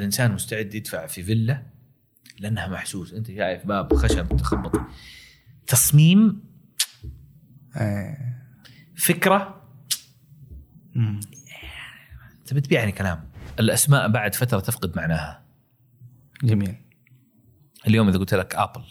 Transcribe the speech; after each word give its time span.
الإنسان 0.00 0.32
مستعد 0.32 0.74
يدفع 0.74 1.06
في 1.06 1.22
فيلا 1.22 1.62
لأنها 2.40 2.68
محسوس 2.68 3.12
أنت 3.12 3.26
شايف 3.26 3.66
باب 3.66 3.94
خشب 3.94 4.36
تخبط 4.36 4.80
تصميم 5.66 6.42
آه. 7.76 8.16
فكرة. 8.96 9.62
انت 12.40 12.54
بتبيعني 12.54 12.92
كلام 12.92 13.30
الأسماء 13.60 14.08
بعد 14.08 14.34
فترة 14.34 14.60
تفقد 14.60 14.96
معناها 14.96 15.44
جميل 16.42 16.74
اليوم 17.86 18.08
إذا 18.08 18.18
قلت 18.18 18.34
لك 18.34 18.54
ابل 18.54 18.84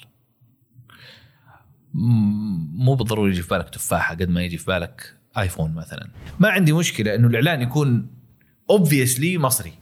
مو 1.93 2.95
بالضروري 2.95 3.31
يجي 3.31 3.41
في 3.41 3.49
بالك 3.49 3.69
تفاحة 3.69 4.15
قد 4.15 4.29
ما 4.29 4.41
يجي 4.43 4.57
في 4.57 4.65
بالك 4.65 5.15
ايفون 5.37 5.73
مثلا 5.73 6.09
ما 6.39 6.49
عندي 6.49 6.73
مشكلة 6.73 7.15
إنه 7.15 7.27
الإعلان 7.27 7.61
يكون 7.61 8.07
اوبفيسلي 8.69 9.37
مصري. 9.37 9.73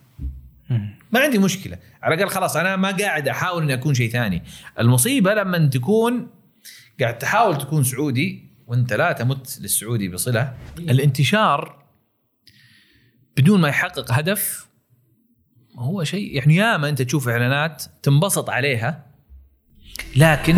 ما 1.12 1.20
عندي 1.20 1.38
مشكلة. 1.38 1.78
على 2.04 2.16
الأقل 2.16 2.30
خلاص 2.30 2.56
أنا 2.56 2.76
ما 2.76 2.92
قاعد 2.92 3.28
أحاول 3.28 3.64
إني 3.64 3.74
أكون 3.74 3.94
شيء 3.94 4.10
ثاني. 4.10 4.44
المصيبة 4.80 5.34
لما 5.34 5.68
تكون 5.68 6.28
قاعد 7.00 7.18
تحاول 7.18 7.58
تكون 7.58 7.84
سعودي 7.84 8.48
وأنت 8.68 8.94
لا 8.94 9.12
تمت 9.12 9.60
للسعودي 9.62 10.10
بصلة 10.10 10.54
الانتشار 10.80 11.84
بدون 13.38 13.62
ما 13.62 13.68
يحقق 13.70 14.12
هدف 14.12 14.68
هو 15.76 16.04
شيء 16.04 16.36
يعني 16.36 16.56
ياما 16.56 16.90
أنت 16.90 17.02
تشوف 17.02 17.30
إعلانات 17.30 17.84
تنبسط 18.04 18.50
عليها 18.50 19.06
لكن 20.16 20.58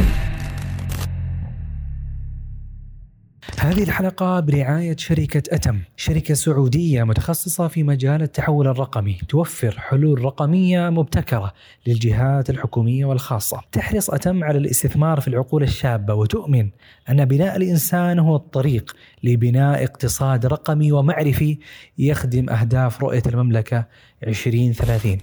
هذه 3.69 3.83
الحلقة 3.83 4.39
برعاية 4.39 4.95
شركة 4.97 5.55
أتم 5.55 5.79
شركة 5.97 6.33
سعودية 6.33 7.03
متخصصة 7.03 7.67
في 7.67 7.83
مجال 7.83 8.21
التحول 8.21 8.67
الرقمي 8.67 9.17
توفر 9.29 9.79
حلول 9.79 10.21
رقمية 10.21 10.89
مبتكرة 10.89 11.53
للجهات 11.87 12.49
الحكومية 12.49 13.05
والخاصة. 13.05 13.61
تحرص 13.71 14.09
أتم 14.09 14.43
على 14.43 14.57
الاستثمار 14.57 15.21
في 15.21 15.27
العقول 15.27 15.63
الشابة 15.63 16.13
وتؤمن 16.13 16.69
أن 17.09 17.25
بناء 17.25 17.57
الإنسان 17.57 18.19
هو 18.19 18.35
الطريق 18.35 18.95
لبناء 19.23 19.83
اقتصاد 19.83 20.45
رقمي 20.45 20.91
ومعرفي 20.91 21.57
يخدم 21.97 22.49
أهداف 22.49 23.01
رؤية 23.01 23.23
المملكة 23.27 23.85
2030 24.23 25.17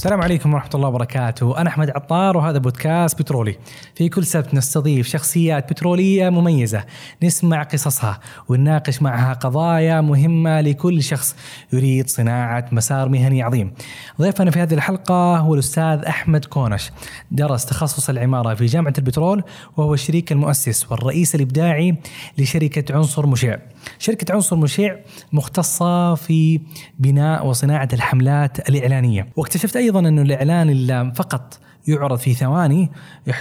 السلام 0.00 0.22
عليكم 0.22 0.54
ورحمة 0.54 0.70
الله 0.74 0.88
وبركاته. 0.88 1.58
أنا 1.58 1.68
أحمد 1.68 1.90
عطار 1.90 2.36
وهذا 2.36 2.58
بودكاست 2.58 3.18
بترولي. 3.18 3.56
في 3.94 4.08
كل 4.08 4.26
سبت 4.26 4.54
نستضيف 4.54 5.08
شخصيات 5.08 5.72
بترولية 5.72 6.28
مميزة. 6.28 6.84
نسمع 7.22 7.62
قصصها 7.62 8.20
ونناقش 8.48 9.02
معها 9.02 9.32
قضايا 9.32 10.00
مهمة 10.00 10.60
لكل 10.60 11.02
شخص 11.02 11.36
يريد 11.72 12.08
صناعة 12.08 12.68
مسار 12.72 13.08
مهني 13.08 13.42
عظيم. 13.42 13.72
ضيفنا 14.20 14.50
في 14.50 14.58
هذه 14.58 14.74
الحلقة 14.74 15.36
هو 15.36 15.54
الأستاذ 15.54 16.04
أحمد 16.08 16.44
كونش. 16.44 16.90
درس 17.30 17.66
تخصص 17.66 18.10
العمارة 18.10 18.54
في 18.54 18.66
جامعة 18.66 18.94
البترول 18.98 19.42
وهو 19.76 19.94
الشريك 19.94 20.32
المؤسس 20.32 20.92
والرئيس 20.92 21.34
الإبداعي 21.34 21.96
لشركة 22.38 22.94
عنصر 22.96 23.26
مشع. 23.26 23.56
شركة 23.98 24.34
عنصر 24.34 24.56
مشع 24.56 24.94
مختصة 25.32 26.14
في 26.14 26.60
بناء 26.98 27.46
وصناعة 27.46 27.88
الحملات 27.92 28.68
الإعلانية. 28.68 29.28
واكتشفت 29.36 29.76
أيضا 29.76 29.89
أنه 29.98 30.22
الإعلان 30.22 30.70
اللي 30.70 31.12
فقط 31.14 31.58
يعرض 31.88 32.18
في 32.18 32.34
ثواني 32.34 32.90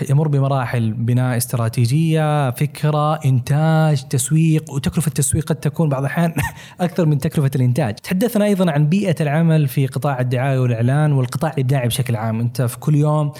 يمر 0.09 0.27
بمراحل 0.27 0.93
بناء 0.93 1.37
استراتيجية 1.37 2.51
فكرة 2.51 3.15
إنتاج 3.15 4.07
تسويق 4.07 4.73
وتكلفة 4.73 5.07
التسويق 5.07 5.45
قد 5.45 5.55
تكون 5.55 5.89
بعض 5.89 5.99
الأحيان 5.99 6.33
أكثر 6.79 7.05
من 7.05 7.17
تكلفة 7.17 7.51
الإنتاج. 7.55 7.95
تحدثنا 7.95 8.45
أيضا 8.45 8.71
عن 8.71 8.89
بيئة 8.89 9.15
العمل 9.21 9.67
في 9.67 9.87
قطاع 9.87 10.19
الدعاية 10.19 10.59
والإعلان 10.59 11.11
والقطاع 11.11 11.53
الإبداعي 11.53 11.87
بشكل 11.87 12.15
عام. 12.15 12.39
أنت 12.39 12.61
في 12.61 12.79
كل 12.79 12.95
يوم 12.95 13.31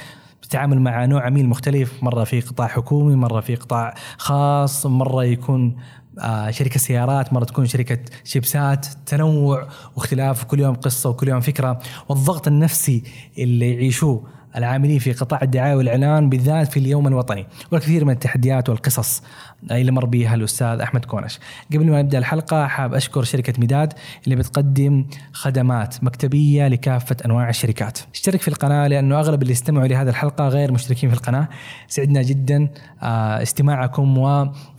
بتتعامل 0.42 0.82
مع 0.82 1.06
نوع 1.06 1.26
عميل 1.26 1.48
مختلف 1.48 2.04
مرة 2.04 2.24
في 2.24 2.42
قطاع 2.42 2.68
حكومي 2.68 3.16
مرة 3.16 3.42
في 3.42 3.56
قطاع 3.56 3.96
خاص 4.18 4.86
مرة 4.86 5.24
يكون 5.24 5.76
آه، 6.20 6.52
شركة 6.52 6.80
سيارات 6.80 7.34
مرة 7.34 7.44
تكون 7.44 7.66
شركة 7.66 8.00
شيبسات 8.24 8.88
تنوع 9.06 9.68
واختلاف 9.96 10.44
وكل 10.44 10.60
يوم 10.60 10.76
قصة 10.76 11.10
وكل 11.10 11.28
يوم 11.28 11.40
فكرة. 11.40 11.80
والضغط 12.10 12.48
النفسي 12.48 13.04
اللي 13.38 13.74
يعيشوه 13.74 14.39
العاملين 14.56 15.00
في 15.00 15.14
قطاع 15.14 15.40
الدعاية 15.42 15.76
والإعلان 15.76 16.30
بالذات 16.30 16.72
في 16.72 16.80
اليوم 16.80 17.08
الوطني 17.08 17.46
والكثير 17.72 18.06
من 18.06 18.14
التحديات 18.14 18.70
والقصص 18.70 19.24
اللي 19.72 19.92
مر 19.92 20.06
بها 20.06 20.36
الأستاذ 20.36 20.80
أحمد 20.80 21.06
كونش. 21.06 21.40
قبل 21.74 21.92
ما 21.92 22.02
نبدأ 22.02 22.18
الحلقة 22.18 22.68
حاب 22.68 22.94
أشكر 22.94 23.24
شركة 23.24 23.54
ميداد 23.60 23.94
اللي 24.24 24.36
بتقدم 24.36 25.06
خدمات 25.34 26.04
مكتبية 26.04 26.68
لكافة 26.68 27.16
أنواع 27.26 27.50
الشركات. 27.50 28.00
اشترك 28.14 28.42
في 28.42 28.48
القناة 28.48 28.88
لأنه 28.88 29.20
أغلب 29.20 29.42
اللي 29.42 29.54
استمعوا 29.54 29.88
لهذه 29.88 30.10
الحلقة 30.10 30.48
غير 30.48 30.72
مشتركين 30.72 31.10
في 31.10 31.16
القناة. 31.16 31.48
سعدنا 31.88 32.22
جدا 32.22 32.68
آه، 33.04 33.42
استماعكم 33.42 34.18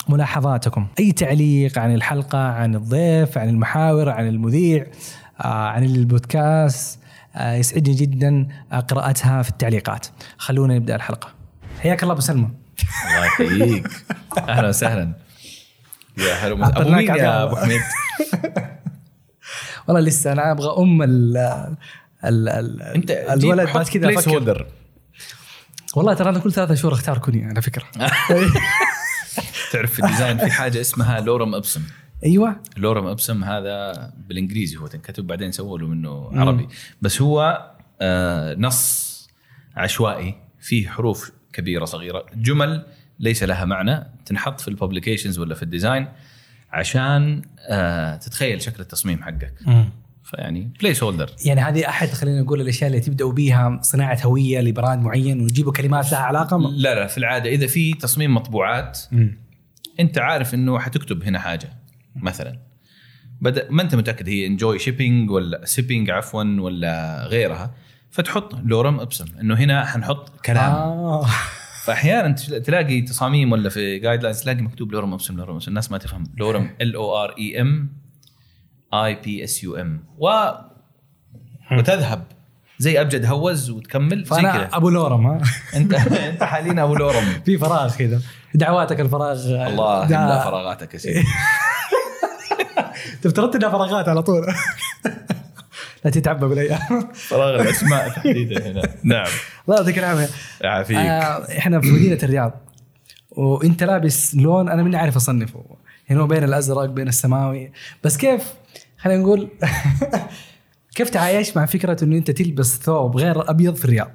وملاحظاتكم. 0.09 0.87
أي 0.99 1.13
تعليق 1.13 1.79
عن 1.79 1.95
الحلقة 1.95 2.39
عن 2.39 2.75
الضيف 2.75 3.39
عن 3.39 3.49
المحاور 3.49 4.09
عن 4.09 4.29
المذيع 4.29 4.87
آه، 5.41 5.69
عن 5.69 5.85
البودكاست 5.85 7.01
يسعدني 7.37 7.95
جدا 7.95 8.49
آه، 8.73 8.81
قراءتها 8.81 9.43
في 9.43 9.51
التعليقات. 9.51 10.07
خلونا 10.39 10.75
نبدأ 10.75 10.97
الحلقة. 10.97 11.29
حياك 11.81 12.03
الله 12.03 12.13
أبو 12.13 12.21
سلمى. 12.21 12.49
الله 13.07 13.25
يحييك. 13.25 13.89
أهلا 14.49 14.69
وسهلا. 14.69 15.13
يا 16.19 16.35
هلا. 16.35 16.67
أبو 16.81 16.91
مين 16.91 17.07
يا. 17.09 17.43
أبو 17.45 17.57
حميد؟ 17.57 17.81
والله 19.89 20.01
لسه 20.01 20.33
أنا 20.33 20.53
أبغى 20.53 20.83
أم 20.83 21.03
ال 21.03 21.37
ال 22.25 22.49
ال 22.49 22.83
أنت 22.83 23.11
الولد 23.11 23.73
بعد 23.75 23.89
كذا 23.89 24.07
placeholder 24.07 24.67
والله 25.97 26.15
ترى 26.15 26.31
أنا 26.31 26.39
كل 26.39 26.53
ثلاثة 26.53 26.75
شهور 26.75 26.95
أختار 26.95 27.19
كوني 27.19 27.45
على 27.45 27.63
فكرة. 27.63 27.85
تعرف 29.73 29.93
في 29.93 30.05
ال 30.05 30.10
design 30.10 30.39
في 30.39 30.51
حاجة 30.51 30.81
اسمها 30.81 31.21
Lorem 31.21 31.55
Ipsum 31.55 31.83
أيوه. 32.25 32.57
Lorem 32.77 33.07
Ipsum 33.07 33.45
هذا 33.45 33.93
بالإنجليزي 34.29 34.77
هو 34.77 34.87
تنكتب 34.87 35.27
بعدين 35.27 35.53
سووا 35.53 35.79
له 35.79 35.87
منه 35.87 36.31
عربي. 36.41 36.69
بس 37.03 37.23
هو 37.23 37.67
آه 38.01 38.55
نص 38.55 39.11
عشوائي 39.77 40.35
فيه 40.61 40.89
حروف 40.89 41.33
كبيرة 41.53 41.85
صغيرة. 41.85 42.27
جمل 42.35 42.87
ليس 43.19 43.43
لها 43.43 43.65
معنى 43.65 44.07
تنحط 44.27 44.61
في 44.61 44.69
ال 44.69 44.74
publications 44.74 45.39
ولا 45.39 45.55
في 45.55 45.63
ال 45.63 45.69
design 45.69 46.09
عشان 46.73 47.43
آه 47.69 48.17
تتخيل 48.17 48.63
شكل 48.63 48.81
التصميم 48.83 49.23
حقك. 49.23 49.55
فيعني 50.25 50.71
placeholder 50.81 51.31
يعني 51.45 51.61
هذه 51.61 51.89
أحد 51.89 52.09
خلينا 52.09 52.41
نقول 52.43 52.61
الأشياء 52.61 52.91
اللي 52.91 53.01
تبداوا 53.01 53.33
بيها 53.33 53.79
صناعة 53.83 54.19
هوية 54.25 54.61
ل 54.61 54.68
brand 54.68 55.03
معين 55.03 55.41
وتجيبوا 55.41 55.73
كلمات 55.73 56.13
لها 56.13 56.21
علاقة؟ 56.21 56.59
م- 56.59 56.67
لا 56.75 56.95
لا 56.95 57.07
في 57.07 57.19
العادة 57.19 57.51
إذا 57.51 57.67
في 57.67 57.95
تصميم 57.95 58.35
مطبوعات 58.35 58.99
مم. 59.13 59.39
أنت 60.01 60.19
عارف 60.19 60.55
إنه 60.55 60.79
حتكتب 60.79 61.23
هنا 61.25 61.39
حاجة. 61.39 61.69
مثلا. 62.23 62.59
بدا 63.41 63.67
ما 63.71 63.83
أنت 63.83 63.95
متأكد 63.95 64.29
هي 64.29 64.47
enjoy 64.47 64.79
shipping 64.79 65.31
ولا 65.31 65.65
sipping 65.65 66.11
عفوا 66.11 66.45
ولا 66.45 67.25
غيرها 67.27 67.71
فتحط 68.11 68.55
Lorem 68.65 69.01
Ipsum. 69.01 69.25
إنه 69.41 69.55
هنا 69.55 69.85
حنحط 69.87 70.41
كلام. 70.41 70.73
آه. 70.73 71.27
فاحيانا 71.85 72.33
تل- 72.35 72.63
تلاقي 72.63 73.01
تصاميم 73.03 73.53
ولا 73.53 73.69
في 73.69 73.99
guidelines 73.99 74.41
تلاقي 74.43 74.63
مكتوب 74.63 74.93
Lorem 74.93 75.13
Ipsum 75.15 75.37
Lorem 75.37 75.55
Ipsum. 75.55 75.69
الناس 75.69 75.91
ما 75.93 75.99
تفهم. 75.99 76.25
Lorem 76.37 76.71
L 76.81 76.95
O 76.95 77.25
R 77.25 77.35
E 77.39 77.61
M 77.61 77.93
I 78.95 79.15
P 79.15 79.45
S 79.45 79.65
U 79.65 79.77
M 79.77 80.05
و 80.19 80.31
وتذهب. 81.73 82.25
زي 82.79 83.01
أبجد 83.01 83.25
هوز 83.27 83.71
وتكمل 83.71 84.19
زي 84.19 84.25
فأنا 84.25 84.53
كذا. 84.53 84.69
أبو 84.73 84.89
Lorem 84.91 85.27
ها؟ 85.27 85.41
أنت 85.77 85.95
أنت 85.95 86.43
حاليا 86.43 86.85
أبو 86.85 86.95
لورم. 86.95 87.25
في 87.47 87.59
فراغ 87.59 87.97
كذا. 87.97 88.21
دعواتك 88.55 89.01
الفراغ 89.01 89.67
الله 89.67 90.05
يملا 90.05 90.45
فراغاتك 90.45 90.95
يا 90.95 90.99
سيدي. 90.99 91.25
افترضت 93.27 93.57
انها 93.57 93.71
فراغات 93.71 94.09
على 94.09 94.23
طول. 94.23 94.47
لا 96.05 96.11
تتعبى 96.11 96.47
بالايام. 96.47 97.09
فراغ 97.15 97.61
الأسماء 97.63 98.09
تحديدا 98.09 98.71
هنا. 98.71 98.83
نعم. 99.03 99.27
الله 99.69 99.79
يعطيك 99.79 99.99
العافية. 99.99 100.29
يعافيك. 100.61 100.97
آه، 100.97 101.59
إحنا 101.59 101.81
في 101.81 101.91
مدينة 101.91 102.19
الرياض. 102.23 102.53
وإنت 103.31 103.83
لابس 103.83 104.35
لون 104.35 104.69
أنا 104.69 104.83
ماني 104.83 104.97
عارف 104.97 105.17
أصنفه. 105.17 105.65
هنا 106.11 106.25
بين 106.25 106.45
الأزرق 106.45 106.85
بين 106.85 107.09
السماوي. 107.09 107.73
بس 108.05 108.17
كيف؟ 108.17 108.55
خلينا 108.99 109.23
نقول 109.23 109.49
كيف 110.97 111.11
تعايش 111.11 111.57
مع 111.57 111.67
فكرة 111.67 112.05
إنه 112.05 112.17
إنت 112.17 112.31
تلبس 112.31 112.79
ثوب 112.79 113.17
غير 113.17 113.51
أبيض 113.51 113.75
في 113.75 113.85
الرياض؟ 113.85 114.11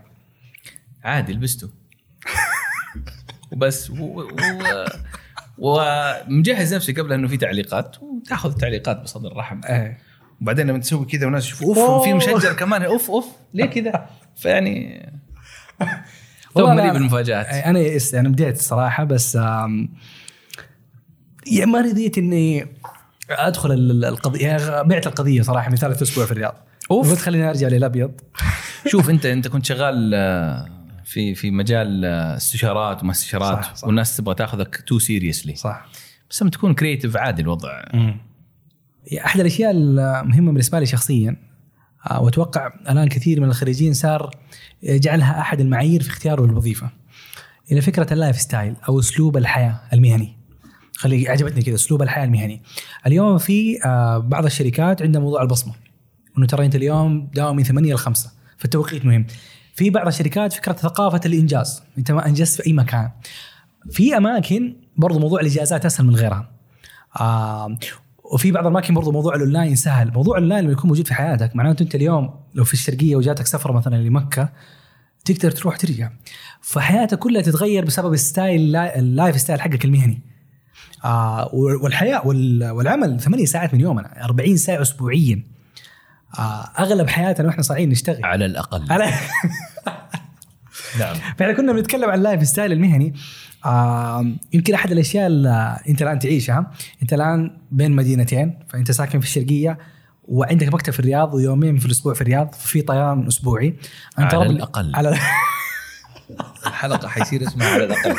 عادي 1.04 1.34
لبسته. 1.34 1.70
وبس. 3.52 3.90
و- 3.90 3.94
و- 4.22 4.86
ومجهز 5.58 6.74
نفسي 6.74 6.94
قبل 6.94 7.14
إنه 7.14 7.28
في 7.28 7.38
تعليقات 7.38 7.96
وتأخذ 8.04 8.50
التعليقات 8.50 9.02
بصدر 9.02 9.36
رحب 9.38 9.66
إيه. 9.66 9.98
وبعدين 10.42 10.68
لما 10.68 10.80
تسوي 10.80 11.06
كذا 11.06 11.28
وناس 11.28 11.46
يشوفوا. 11.48 11.88
أوف 11.88 12.04
في 12.04 12.14
مشجر 12.14 12.54
كمان. 12.54 12.82
أوف 12.84 13.12
أوف 13.12 13.26
ليه 13.54 13.66
كذا؟ 13.66 14.10
فيعني 14.42 15.06
مليء 16.58 16.94
بالمفاجآت. 16.94 17.46
إيه، 17.46 17.70
أنا 17.70 17.80
يئست 17.80 18.16
أنا 18.16 18.30
بديت 18.30 18.56
الصراحه 18.60 19.04
بس 19.04 19.36
يعني 19.36 19.90
ما 21.72 21.82
رضيت 21.82 22.18
إني 22.18 22.68
أدخل 23.30 23.72
ال- 23.72 23.92
ال- 23.92 24.06
القضية 24.06 24.48
يعني 24.48 24.84
بعت 24.90 25.08
القضية 25.08 25.42
صراحة 25.42 25.70
من 25.70 25.76
ثالث 25.76 26.02
أسبوع 26.02 26.26
في 26.26 26.32
الرياض. 26.32 26.56
أوف. 26.92 27.10
قلت 27.12 27.20
خليني 27.20 27.50
أرجع 27.50 27.68
للأبيض. 27.68 28.12
شوف 28.92 29.10
أنت 29.10 29.26
أنت 29.26 29.48
كنت 29.48 29.66
شغال 29.66 30.12
آه، 30.14 30.66
في 31.06 31.36
في 31.36 31.52
مجال 31.52 32.06
استشارات 32.06 33.04
وما 33.04 33.12
استشارات 33.12 33.64
صح، 33.64 33.76
صح. 33.76 33.88
والناس 33.88 34.18
تبغى 34.18 34.36
تاخذك 34.36 34.84
too 34.88 35.00
seriously 35.00 35.56
صح. 35.56 35.86
بس 36.30 36.42
لما 36.42 36.52
تكون 36.52 36.74
creative 36.74 37.18
عادي 37.18 37.42
الوضع. 37.42 37.84
أحد 39.26 39.40
الأشياء 39.40 39.72
المهمة 39.72 40.52
بالنسبة 40.52 40.80
لي 40.80 40.86
شخصيا 40.86 41.36
آه، 42.12 42.22
وأتوقع 42.22 42.74
الآن 42.90 43.08
كثير 43.08 43.42
من 43.42 43.48
الخريجين 43.48 43.94
صار 43.94 44.32
جعلها 44.84 45.40
أحد 45.40 45.60
المعايير 45.60 46.04
في 46.04 46.10
اختياره 46.10 46.46
للوظيفة 46.46 46.90
إلى 47.72 47.82
فكرة 47.82 48.14
ال 48.14 48.19
life 48.19 48.42
style 48.42 48.76
أو 48.90 49.00
أسلوب 49.00 49.38
الحياة 49.38 49.82
المهني. 49.94 50.38
خلي 50.96 51.30
عجبتني 51.30 51.62
كذا 51.62 51.76
أسلوب 51.76 52.02
الحياة 52.02 52.26
المهني. 52.26 52.62
اليوم 53.08 53.38
في 53.38 53.86
آه، 53.86 54.18
بعض 54.18 54.46
الشركات 54.46 55.02
عندها 55.02 55.22
موضوع 55.22 55.42
البصمة 55.42 55.74
إنه 56.38 56.46
ترى 56.46 56.66
أنت 56.66 56.76
اليوم 56.76 57.30
داوم 57.34 57.56
من 57.56 57.64
8 57.64 57.94
ل 57.94 57.98
5 57.98 58.32
فالتوقيت 58.58 59.06
مهم. 59.06 59.26
في 59.76 59.90
بعض 59.90 60.08
الشركات 60.08 60.54
فكرة 60.54 60.74
ثقافة 60.74 61.22
الإنجاز. 61.26 61.84
أنت 61.98 62.12
ما 62.12 62.26
إنجزت 62.28 62.62
في 62.62 62.68
أي 62.68 62.74
مكان. 62.74 63.10
في 63.92 64.18
أماكن 64.18 64.76
برضو 64.98 65.20
موضوع 65.20 65.40
الإجازات 65.42 65.86
أسهل 65.86 66.08
من 66.08 66.16
غيرها. 66.16 66.50
آه 67.20 67.78
وفي 68.34 68.52
بعض 68.52 68.64
الأماكن 68.66 68.94
برضو 68.94 69.12
موضوع 69.12 69.36
الأونلاين 69.36 69.76
سهل. 69.76 70.12
موضوع 70.14 70.38
الأونلاين 70.38 70.64
لما 70.64 70.74
يكون 70.74 70.88
موجود 70.88 71.08
في 71.08 71.14
حياتك 71.14 71.56
معناته 71.56 71.84
أنت 71.84 71.96
اليوم 71.96 72.30
لو 72.56 72.64
في 72.64 72.74
الشرقية 72.74 73.16
وجاتك 73.16 73.46
سفره 73.48 73.72
مثلا 73.74 73.96
لمكة 73.96 74.50
تقدر 75.26 75.52
تروح 75.52 75.78
ترجع. 75.78 76.12
فحياتك 76.62 77.20
كلها 77.20 77.42
تتغير 77.42 77.86
بسبب 77.86 78.14
ال 78.14 78.24
style 78.24 78.76
ال 78.76 78.89
life 78.89 79.40
style 79.42 79.62
حقك 79.62 79.86
المهني. 79.86 80.22
آه 81.06 81.50
والحياة 81.84 82.28
وال- 82.28 82.70
والعمل 82.72 83.20
ثمانية 83.20 83.46
ساعات 83.46 83.74
من 83.74 83.80
يومنا 83.82 84.24
40 84.26 84.58
ساعة 84.58 84.82
اسبوعيا. 84.82 85.44
أغلب 86.80 87.10
حياتنا 87.10 87.48
وإحنا 87.48 87.64
صاعدين 87.64 87.90
نشتغل. 87.90 88.26
على 88.26 88.46
الأقل. 88.46 88.92
على 88.92 89.06
نعم. 91.00 91.16
فإحنا 91.38 91.54
كنا 91.54 91.74
بنتكلم 91.74 92.10
عن 92.10 92.18
ال 92.18 92.24
life 92.24 92.48
style 92.48 92.72
المهني. 92.72 93.14
آه 93.66 94.26
يمكن 94.54 94.74
أحد 94.74 94.92
الأشياء 94.92 95.28
اللي 95.28 95.80
أنت 95.90 96.02
الآن 96.02 96.20
تعيشها 96.20 96.72
أنت 97.02 97.14
الآن 97.14 97.58
بين 97.72 97.92
مدينتين 97.92 98.60
فأنت 98.70 98.92
ساكن 98.92 99.20
في 99.20 99.26
الشرقية 99.26 99.78
وعندك 100.24 100.74
مكتب 100.74 100.94
في 100.94 101.00
الرياض 101.00 101.34
ويومين 101.34 101.78
في 101.78 101.86
الأسبوع 101.86 102.14
في 102.14 102.22
الرياض 102.22 102.54
في 102.54 102.82
طيران 102.82 103.28
أسبوعي. 103.28 103.76
أنت 104.20 104.34
على 104.34 104.50
الأقل. 104.50 104.96
على 104.96 105.18
الحلقة 106.68 107.08
حيصير 107.08 107.44
اسمها 107.48 107.68
على 107.68 107.84
الأقل. 107.84 108.16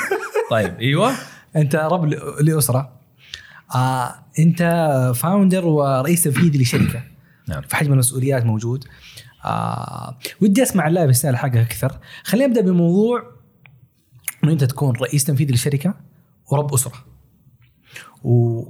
طيب 0.51 0.79
أيوه. 0.79 1.13
أنت 1.57 1.77
رب 1.77 2.05
لأسرة. 2.41 2.93
آه 3.75 4.15
أنت 4.39 4.63
founder 5.17 5.65
ورئيس 5.67 6.23
تنفيذي 6.23 6.63
لشركة. 6.63 7.03
نعم. 7.49 7.63
فحجم 7.63 7.93
المسؤوليات 7.93 8.45
موجود. 8.45 8.85
آه 9.45 10.19
ودي 10.41 10.63
أسمع 10.63 10.87
ال 10.89 10.94
life 10.94 11.17
style 11.17 11.37
حقك 11.37 11.57
أكثر. 11.57 11.99
خلينا 12.25 12.47
نبدأ 12.47 12.61
بموضوع 12.61 13.23
إنه 14.45 14.53
أنت 14.53 14.65
تكون 14.65 14.97
رئيس 14.97 15.25
تنفيذي 15.25 15.53
للشركة 15.53 15.95
ورب 16.53 16.75
أسرة. 16.75 17.05
و... 18.25 18.63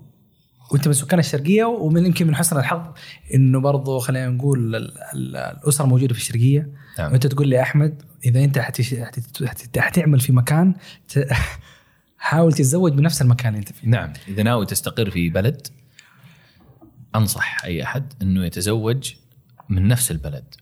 وأنت 0.73 0.87
من 0.89 0.95
سكان 0.95 1.19
الشرقية 1.19 1.65
ومن 1.65 2.07
يمكن 2.07 2.27
من 2.27 2.37
حسن 2.37 2.59
الحظ 2.59 2.83
إنه 3.35 3.61
برضو 3.61 3.99
خلينا 3.99 4.29
نقول 4.29 4.77
ال- 4.77 4.99
ال- 5.15 5.37
الأسرة 5.37 5.87
موجودة 5.87 6.15
في 6.15 6.21
الشرقية. 6.21 6.69
نعم. 6.99 7.13
وأنت 7.13 7.27
تقول 7.27 7.49
لي 7.49 7.63
أحمد 7.63 8.03
إذا 8.25 8.45
أنت 8.45 8.59
حتش... 8.59 8.95
حت... 8.95 9.45
حت... 9.45 9.79
حتعمل 9.79 10.21
في 10.21 10.33
مكان 10.33 10.75
ت... 11.09 11.29
حاول 12.19 12.53
تتزوج 12.53 12.93
بنفس 12.93 13.23
المكان 13.23 13.49
اللي 13.49 13.59
أنت 13.59 13.73
فيه. 13.73 13.89
نعم. 13.89 14.13
إذا 14.29 14.43
ناوي 14.43 14.67
تستقر 14.67 15.11
في 15.11 15.29
بلد 15.31 15.67
أنصح 17.17 17.65
أي 17.65 17.83
أحد 17.83 18.13
إنه 18.23 18.45
يتزوج 18.45 19.13
من 19.69 19.89
نفس 19.89 20.11
البلد 20.11 20.55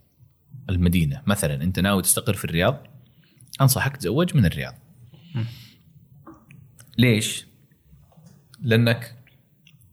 المدينة. 0.70 1.22
مثلا 1.26 1.54
أنت 1.62 1.80
ناوي 1.80 2.02
تستقر 2.02 2.34
في 2.34 2.44
الرياض 2.44 2.86
أنصحك 3.60 3.96
تزوج 3.96 4.36
من 4.36 4.46
الرياض. 4.46 4.74
ليش؟ 6.98 7.46
لأنك 8.62 9.14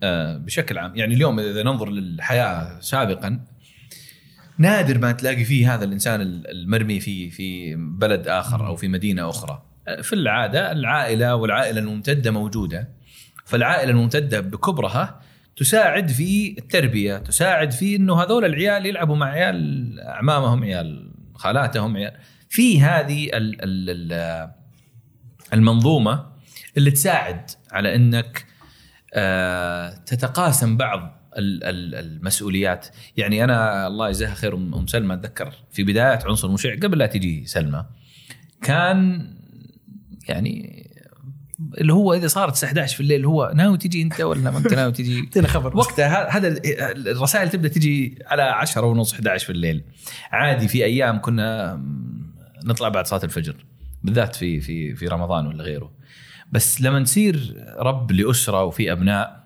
آه، 0.03 0.37
بشكل 0.37 0.77
عام 0.77 0.95
يعني 0.95 1.13
اليوم 1.13 1.39
إذا 1.39 1.63
ننظر 1.63 1.89
للحياة 1.89 2.79
سابقا 2.79 3.45
نادر 4.57 4.97
ما 4.97 5.11
تلاقي 5.11 5.45
فيه 5.45 5.75
هذا 5.75 5.85
الإنسان 5.85 6.21
المرمي 6.21 6.99
في 6.99 7.29
في 7.29 7.75
بلد 7.75 8.27
آخر 8.27 8.67
أو 8.67 8.75
في 8.75 8.87
مدينة 8.87 9.29
أخرى. 9.29 9.63
في 10.01 10.13
العادة 10.13 10.71
العائلة 10.71 11.35
والعائلة 11.35 11.79
الممتدة 11.79 12.31
موجودة 12.31 12.89
فالعائلة 13.45 13.91
الممتدة 13.91 14.39
بكبرها 14.39 15.21
تساعد 15.61 16.09
في 16.11 16.55
التربية 16.57 17.17
تساعد 17.17 17.71
في 17.71 17.95
إنه 17.95 18.21
هذول 18.23 18.45
العيال 18.45 18.85
يلعبوا 18.85 19.15
مع 19.15 19.25
عيال 19.25 19.99
أعمامهم 19.99 20.63
عيال 20.63 21.11
خالاتهم 21.35 21.97
عيال. 21.97 22.11
في 22.49 22.81
هذه 22.81 23.25
ال 23.25 23.61
ال 23.63 23.89
ال 24.13 24.49
المنظومة 25.53 26.25
اللي 26.77 26.91
تساعد 26.91 27.49
على 27.71 27.95
إنك 27.95 28.45
آه، 29.13 29.89
تتقاسم 29.89 30.77
بعض 30.77 31.29
ال- 31.37 31.63
ال- 31.63 31.95
المسؤوليات. 31.95 32.87
يعني 33.17 33.43
أنا 33.43 33.87
الله 33.87 34.07
يجزاها 34.07 34.33
خير 34.33 34.55
ام 34.55 34.87
سلمى 34.87 35.13
أتذكر 35.13 35.53
في 35.71 35.83
بداية 35.83 36.19
عنصر 36.25 36.51
مشع 36.51 36.75
قبل 36.75 36.97
لا 36.97 37.05
تجي 37.05 37.45
سلمى 37.45 37.85
كان 38.61 39.27
يعني 40.29 40.81
اللي 41.77 41.93
هو 41.93 42.13
إذا 42.13 42.27
صارت 42.27 42.53
الساعة 42.53 42.69
11 42.69 42.95
في 42.95 43.01
الليل 43.03 43.25
هو 43.25 43.51
ناوي 43.55 43.77
تجي 43.77 44.01
أنت 44.01 44.21
ولا 44.21 44.51
ما 44.51 44.57
أنت 44.57 44.73
ناوي 44.73 44.91
تجي؟ 44.91 45.19
اعطينا 45.25 45.47
خبر. 45.47 45.77
وقتها 45.77 46.37
هذا 46.37 46.47
ال- 46.47 47.07
الرسائل 47.07 47.49
تبدأ 47.49 47.67
تجي 47.67 48.19
على 48.25 48.41
10 48.41 48.85
ونص 48.85 49.13
11 49.13 49.45
في 49.45 49.51
الليل. 49.51 49.83
عادي 50.31 50.67
في 50.67 50.85
أيام 50.85 51.21
كنا 51.21 51.81
نطلع 52.65 52.89
بعد 52.89 53.07
صلاة 53.07 53.23
الفجر 53.23 53.55
بالذات 54.03 54.35
في 54.35 54.61
في 54.61 54.95
في 54.95 55.07
رمضان 55.07 55.47
ولا 55.47 55.63
غيره. 55.63 55.91
بس 56.51 56.81
لما 56.81 57.03
تصير 57.03 57.55
رب 57.79 58.11
لأسرة 58.11 58.63
وفي 58.63 58.91
أبناء 58.91 59.41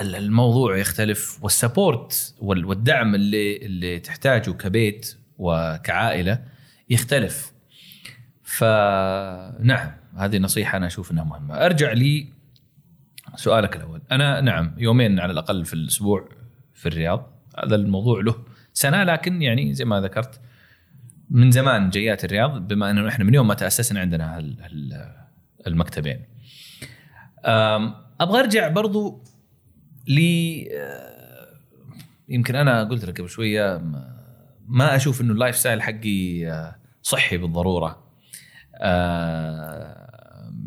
ال- 0.00 0.16
الموضوع 0.16 0.76
يختلف. 0.78 1.38
والسبورت 1.42 2.34
وال- 2.38 2.64
والدعم 2.64 3.14
اللي 3.14 3.56
اللي 3.56 3.98
تحتاجه 4.00 4.50
كبيت 4.50 5.16
وكعائلة 5.38 6.42
يختلف. 6.90 7.52
فنعم. 8.42 9.90
هذه 10.16 10.38
نصيحة 10.38 10.76
أنا 10.78 10.86
أشوف 10.86 11.10
إنها 11.12 11.24
مهمة. 11.24 11.54
أرجع 11.54 11.92
لي 11.92 12.26
سؤالك 13.36 13.76
الأول. 13.76 14.02
أنا 14.12 14.40
نعم 14.40 14.74
يومين 14.78 15.20
على 15.20 15.32
الأقل 15.32 15.64
في 15.64 15.74
الأسبوع 15.74 16.28
في 16.74 16.86
الرياض. 16.86 17.30
هذا 17.64 17.74
الموضوع 17.74 18.20
له 18.20 18.34
سنة 18.72 19.02
لكن 19.02 19.42
يعني 19.42 19.74
زي 19.74 19.84
ما 19.84 20.00
ذكرت 20.00 20.40
من 21.30 21.50
زمان 21.50 21.90
جيات 21.90 22.24
الرياض 22.24 22.68
بما 22.68 22.90
أنه 22.90 23.08
إحنا 23.08 23.24
من 23.24 23.34
يوم 23.34 23.48
ما 23.48 23.54
تأسسنا 23.54 24.00
عندنا 24.00 24.38
المكتبين. 25.66 26.20
أبغى 28.20 28.40
أرجع 28.40 28.68
برضو 28.68 29.22
ل 30.08 30.18
آه، 30.72 31.46
يمكن 32.28 32.56
أنا 32.56 32.84
قلت 32.84 33.04
لك 33.04 33.18
قبل 33.20 33.28
شوية 33.28 33.78
ما- 33.78 34.14
ما 34.68 34.96
أشوف 34.96 35.20
إنه 35.20 35.32
ال 35.32 35.37
life 35.37 35.56
style 35.56 35.82
حقي 35.82 36.46
آه، 36.50 36.76
صحي 37.02 37.36
بالضرورة. 37.36 38.04
آه، 38.76 40.03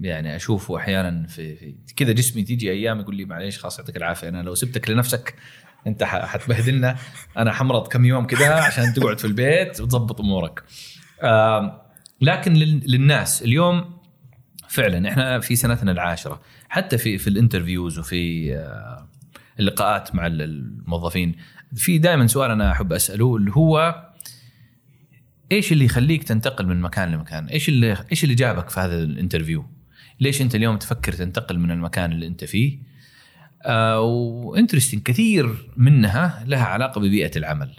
يعني 0.01 0.36
أشوفه 0.36 0.77
أحيانا 0.77 1.27
في, 1.27 1.56
في 1.56 1.96
كذا 1.96 2.12
جسمي 2.12 2.44
تيجي 2.44 2.72
أيام 2.72 3.00
يقول 3.00 3.16
لي 3.16 3.25
معليش 3.25 3.60
خلاص 3.60 3.80
يعطيك 3.80 3.98
العافية 3.98 4.30
أنا 4.30 4.44
لو 4.44 4.56
سبتك 4.56 4.89
لنفسك 4.89 5.36
أنت 5.88 6.04
حتبهدلنا 6.04 6.96
أنا 7.38 7.51
حمرض 7.54 7.88
كم 7.88 8.06
يوم 8.06 8.25
كذا 8.27 8.54
عشان 8.54 8.94
تقعد 8.94 9.20
في 9.20 9.25
البيت 9.25 9.82
وتظبط 9.82 10.22
أمورك 10.22 10.63
آه، 11.24 11.82
لكن 12.22 12.54
لل- 12.54 12.92
للناس 12.92 13.42
اليوم 13.44 13.98
فعلا 14.70 15.10
إحنا 15.10 15.39
في 15.39 15.56
سنتنا 15.56 15.92
العاشرة 15.92 16.42
حتى 16.70 16.98
في 16.98 17.18
في 17.18 17.27
ال 17.29 17.36
interviews 17.36 18.00
وفي 18.00 18.54
اللقاءات 19.60 20.16
مع 20.16 20.27
ال- 20.27 20.42
الموظفين 20.42 21.36
في 21.75 21.98
دائما 21.98 22.27
سؤال 22.27 22.51
أنا 22.51 22.72
أحب 22.72 22.94
أسأله 22.94 23.36
اللي 23.36 23.51
هو 23.51 24.04
إيش 25.51 25.72
اللي 25.72 25.86
يخليك 25.86 26.24
تنتقل 26.24 26.66
من 26.68 26.82
مكان 26.82 27.12
لمكان؟ 27.12 27.48
إيش 27.48 27.70
اللي 27.70 27.98
إيش 28.12 28.24
اللي 28.24 28.36
جابك 28.36 28.70
في 28.70 28.80
هذا 28.80 29.04
ال 29.03 29.09
interview؟ 29.09 29.65
ليش 30.19 30.41
أنت 30.41 30.55
اليوم 30.55 30.77
تفكر 30.77 31.13
تنتقل 31.13 31.59
من 31.59 31.71
المكان 31.71 32.12
اللي 32.12 32.27
أنت 32.27 32.43
فيه؟ 32.43 32.79
آه 33.65 34.01
و 34.01 34.10
interesting 34.10 35.03
كثير 35.03 35.71
منها 35.77 36.43
لها 36.47 36.63
علاقة 36.63 37.01
ببيئة 37.01 37.31
العمل. 37.38 37.75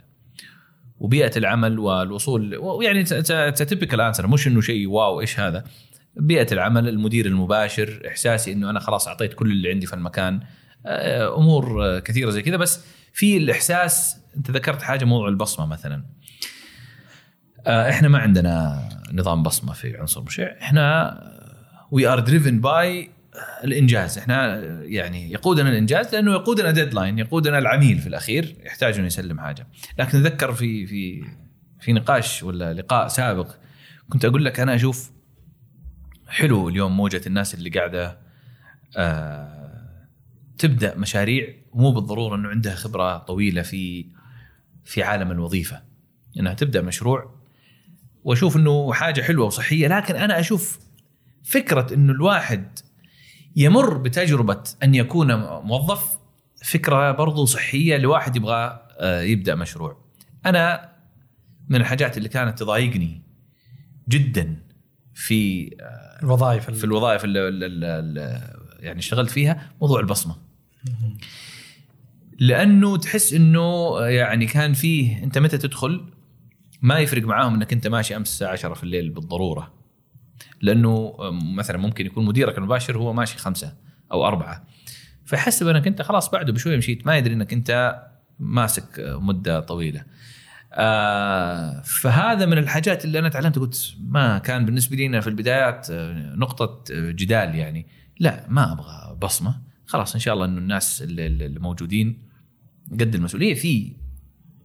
وبيئة 0.99 1.31
العمل 1.37 1.79
والوصول 1.79 2.57
ويعني 2.57 3.05
typical 3.53 4.01
answer 4.01 4.27
مش 4.27 4.47
إنه 4.49 4.61
شيء 4.61 4.89
wow 4.89 5.21
إيش 5.21 5.41
هذا؟ 5.41 5.65
بيئة 6.17 6.53
العمل، 6.53 6.89
المدير 6.89 7.27
المباشر، 7.27 8.03
إحساسي 8.09 8.53
إنه 8.53 8.71
أنا 8.71 8.81
خلاص 8.81 9.09
أعطيت 9.09 9.35
كل 9.35 9.51
اللي 9.51 9.71
عندي 9.71 9.87
في 9.87 9.95
المكان، 9.95 10.41
آه 10.87 11.37
أمور 11.39 11.99
كثيرة 11.99 12.31
زي 12.31 12.43
كذا 12.43 12.57
بس 12.57 12.85
في 13.13 13.37
الإحساس 13.37 14.17
أنت 14.37 14.51
ذكرت 14.51 14.83
حاجة 14.83 15.05
موضوع 15.05 15.29
البصمة 15.29 15.67
مثلا. 15.67 16.05
آه، 17.67 17.91
إحنا 17.91 18.09
ما 18.09 18.19
عندنا 18.19 18.89
نظام 19.13 19.43
بصمة 19.43 19.73
في 19.73 19.97
عنصر 19.97 20.23
مشع 20.23 20.47
إحنا 20.61 21.15
we 21.91 22.07
are 22.07 22.21
driven 22.21 22.61
by 22.61 23.11
الإنجاز. 23.65 24.19
إحنا 24.19 24.57
يعني 24.83 25.33
يقودنا 25.33 25.69
الإنجاز 25.69 26.15
لأنه 26.15 26.33
يقودنا 26.33 26.71
deadline 26.71 27.19
يقودنا 27.19 27.59
العميل 27.59 27.99
في 27.99 28.07
الأخير 28.07 28.57
يحتاج 28.65 28.95
إنه 28.97 29.07
يسلم 29.07 29.41
حاجة. 29.41 29.67
لكن 29.99 30.19
أتذكر 30.19 30.53
في 30.53 30.87
في 30.87 31.25
في 31.81 31.93
نقاش 31.93 32.43
ولا 32.43 32.75
لقاء 32.75 33.09
سابق 33.09 33.55
كنت 34.09 34.25
أقول 34.25 34.45
لك 34.45 34.61
أنا 34.61 34.75
أشوف 34.75 35.11
حلو 36.29 36.69
اليوم 36.69 36.97
موجة 36.97 37.21
الناس 37.27 37.55
اللي 37.55 37.71
قاعدة 37.71 38.19
آه 38.97 39.59
تبدأ 40.59 40.97
مشاريع 40.97 41.55
مو 41.75 41.93
بالضرورة 41.93 42.37
إنه 42.37 42.49
عندها 42.49 42.75
خبرة 42.75 43.19
طويلة 43.19 43.63
في 43.63 44.07
في 44.85 45.03
عالم 45.03 45.31
الوظيفة. 45.31 45.83
إنها 46.41 46.55
تبدأ 46.55 46.83
مشروع 46.83 47.35
وأشوف 48.25 48.57
إنه 48.57 48.93
حاجة 48.93 49.21
حلوة 49.21 49.47
وصحية 49.47 49.89
لكن 49.89 50.17
أنا 50.17 50.41
أشوف 50.41 50.88
فكرة 51.49 51.95
إنه 51.95 52.13
الواحد 52.13 52.79
يمر 53.57 53.99
بتجربة 53.99 54.63
أن 54.83 54.95
يكون 54.95 55.35
موظف 55.65 56.19
فكرة 56.65 57.13
برضو 57.13 57.45
صحية 57.45 57.97
لواحد 57.97 58.37
يبغى 58.37 58.81
آه، 59.01 59.21
يبدأ 59.21 59.55
مشروع. 59.55 60.05
أنا 60.47 60.93
من 61.69 61.81
الحاجات 61.81 62.19
اللي 62.19 62.29
كانت 62.29 62.59
تضايقني 62.59 63.23
جدا 64.09 64.57
في 65.15 65.71
آه، 65.81 66.23
الوظائف 66.23 66.71
في 66.71 66.85
الوظائف 66.85 67.25
اللي, 67.25 67.49
اللي 67.49 68.55
يعني 68.81 68.99
اشتغلت 68.99 69.31
فيها 69.31 69.71
موضوع 69.81 70.01
البصمة. 70.01 70.37
لأنه 72.39 72.97
تحس 72.97 73.33
إنه 73.33 74.01
يعني 74.01 74.47
كان 74.47 74.73
فيه 74.73 75.25
أنت 75.25 75.39
متى 75.39 75.59
تدخل 75.59 76.05
ما 76.83 76.99
يفرق 76.99 77.23
معاهم 77.23 77.55
إنك 77.55 77.73
أنت 77.73 77.87
ماشي 77.87 78.17
أمس 78.17 78.29
الساعة 78.29 78.53
10 78.53 78.75
في 78.75 78.85
الليل 78.85 79.11
بالضرورة 79.11 79.78
لأنه 80.61 81.17
مثلا 81.55 81.79
ممكن 81.79 82.07
يكون 82.07 82.25
مديرك 82.25 82.59
المباشر 82.59 82.99
هو 82.99 83.13
ماشي 83.13 83.39
خمسة 83.39 83.75
أو 84.13 84.27
أربعة. 84.27 84.65
فيحسب 85.25 85.69
أنك 85.69 85.87
أنت 85.87 86.03
خلاص 86.03 86.31
بعده 86.31 86.53
بشوية 86.53 86.77
مشيت 86.77 87.07
ما 87.07 87.17
يدري 87.17 87.35
أنك 87.35 87.53
أنت 87.53 88.03
ماسك 88.39 89.17
مدة 89.21 89.61
طويلة. 89.61 90.05
آه 90.73 91.83
فهذا 91.83 92.47
من 92.47 92.59
الحاجات 92.59 93.05
اللي 93.05 93.19
أنا 93.19 93.29
تعلمت 93.29 93.59
قلت 93.59 93.95
ما 94.01 94.39
كان 94.39 94.65
بالنسبة 94.65 94.97
لي 94.97 95.23
في 95.23 95.29
البدايات 95.29 95.91
آه، 95.91 96.35
نقطة 96.35 96.85
جدال 96.91 97.55
يعني. 97.55 97.87
لا 98.21 98.45
ما 98.49 98.73
أبغى 98.73 99.17
بصمة. 99.23 99.61
خلاص 99.87 100.15
إن 100.15 100.21
شاء 100.21 100.35
الله 100.35 100.45
إنه 100.45 100.59
الناس 100.59 101.03
اللي, 101.03 101.27
اللي 101.27 101.61
موجودين 101.61 102.23
قد 102.93 103.15
المسؤولية. 103.15 103.55
في 103.55 103.93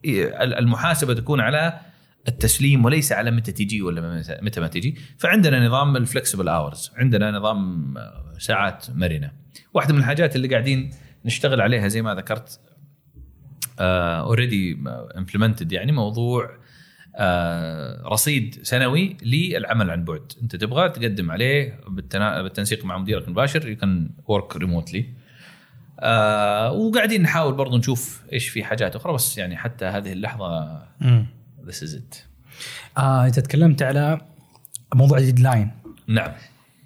المحاسبة 0.06 1.14
تكون 1.14 1.40
على 1.40 1.80
التسليم 2.28 2.86
وليس 2.86 3.12
على 3.12 3.32
متى 3.32 3.52
تجي 3.52 3.82
ولا 3.82 4.24
متى 4.42 4.62
ما 4.62 4.68
تجي 4.68 4.98
فعندنا 5.18 5.68
نظام 5.68 5.98
ال 5.98 6.03
flexible 6.03 6.48
hours 6.48 6.92
عندنا 6.98 7.32
نظام 7.32 7.94
ساعات 8.38 8.86
مرنة. 8.90 9.32
واحدة 9.74 9.94
من 9.94 10.00
الحاجات 10.00 10.36
اللي 10.36 10.48
قاعدين 10.48 10.90
نشتغل 11.26 11.62
عليها 11.62 11.88
زي 11.88 12.02
ما 12.02 12.16
ذكرت 12.16 12.60
already 13.80 14.76
uh, 14.76 15.18
implemented 15.18 15.72
يعني 15.72 15.92
موضوع 15.92 16.48
uh, 16.48 17.20
رصيد 18.06 18.60
سنوي 18.64 19.18
للعمل 19.24 19.90
عن 19.90 20.04
بعد. 20.04 20.32
انت 20.42 20.56
تبغى 20.56 20.90
تقدم 20.90 21.32
عليه 21.32 21.80
بالتنسيق 21.88 22.86
مع 22.86 22.98
مديرك 22.98 23.26
المباشر 23.26 23.68
you 23.68 23.76
can 23.76 24.10
work 24.26 24.56
remotely 24.58 25.06
وقاعدين 26.74 27.22
نحاول 27.22 27.54
برضو 27.54 27.78
نشوف 27.78 28.24
إيش 28.34 28.50
في 28.50 28.64
حاجات 28.64 28.96
أخرى 28.96 29.14
بس 29.14 29.38
يعني 29.38 29.58
حتى 29.58 29.86
هذه 29.86 30.14
اللحظة 30.14 30.82
this 31.68 31.84
is 31.84 31.96
it 31.96 32.16
آه 32.98 33.26
انت 33.26 33.40
تكلمت 33.40 33.82
على 33.82 34.22
موضوع 34.94 35.18
ال 35.18 35.23
deadline. 35.23 35.72
نعم. 36.08 36.32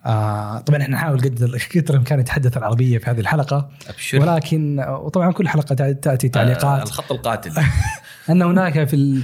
آه 0.05 0.59
طبعا 0.59 0.81
إحنا 0.81 0.95
نحاول 0.95 1.21
قدر 1.21 1.57
قدر 1.75 1.93
الإمكان 1.93 2.19
نتحدث 2.19 2.57
العربية 2.57 2.97
في 2.97 3.09
هذه 3.09 3.19
الحلقة. 3.19 3.69
أبشر. 3.87 4.21
ولكن 4.21 4.79
وطبعا 4.79 5.31
كل 5.31 5.47
حلقة 5.47 5.91
تأتي 5.91 6.29
تعليقات. 6.29 6.63
آه 6.63 6.83
الخط 6.83 7.11
القاتل. 7.11 7.51
أن 8.29 8.41
هناك 8.41 8.83
في 8.87 9.23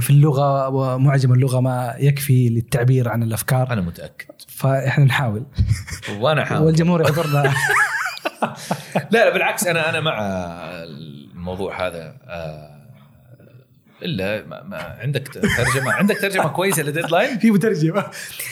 في 0.00 0.10
اللغة 0.10 0.68
ومعجم 0.68 1.32
اللغة 1.32 1.60
ما 1.60 1.94
يكفي 1.98 2.48
للتعبير 2.48 3.08
عن 3.08 3.22
الأفكار. 3.22 3.72
أنا 3.72 3.80
متأكد. 3.80 4.34
فإحنا 4.48 5.04
نحاول. 5.04 5.46
وأنا 6.20 6.42
احاول 6.42 6.66
والجمهور 6.66 7.00
يعذرنا. 7.02 7.42
لا 8.94 9.24
لا 9.24 9.32
بالعكس 9.32 9.66
أنا 9.66 9.90
أنا 9.90 10.00
مع 10.00 10.18
الموضوع 10.82 11.86
هذا. 11.86 12.16
آه 12.24 12.75
إلا 14.02 14.46
ما, 14.46 14.62
ما 14.62 14.76
عندك 14.76 15.28
ترجمه 15.28 15.92
عندك 15.92 16.18
ترجمة 16.20 16.48
كويسة 16.48 16.82
ل 16.82 16.88
deadline؟ 16.88 17.38
في 17.40 17.50
مترجم 17.50 18.02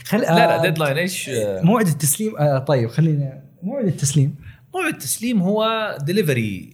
خل... 0.05 0.19
لا 0.21 0.47
لا 0.47 0.63
deadline 0.63 0.97
إيش؟ 0.97 1.31
موعد 1.63 1.87
التسليم 1.87 2.37
آه 2.37 2.59
طيب 2.59 2.89
خلينا 2.91 3.43
موعد 3.63 3.87
التسليم. 3.87 4.37
موعد 4.75 4.93
التسليم 4.93 5.43
هو 5.43 5.97
delivery 6.03 6.73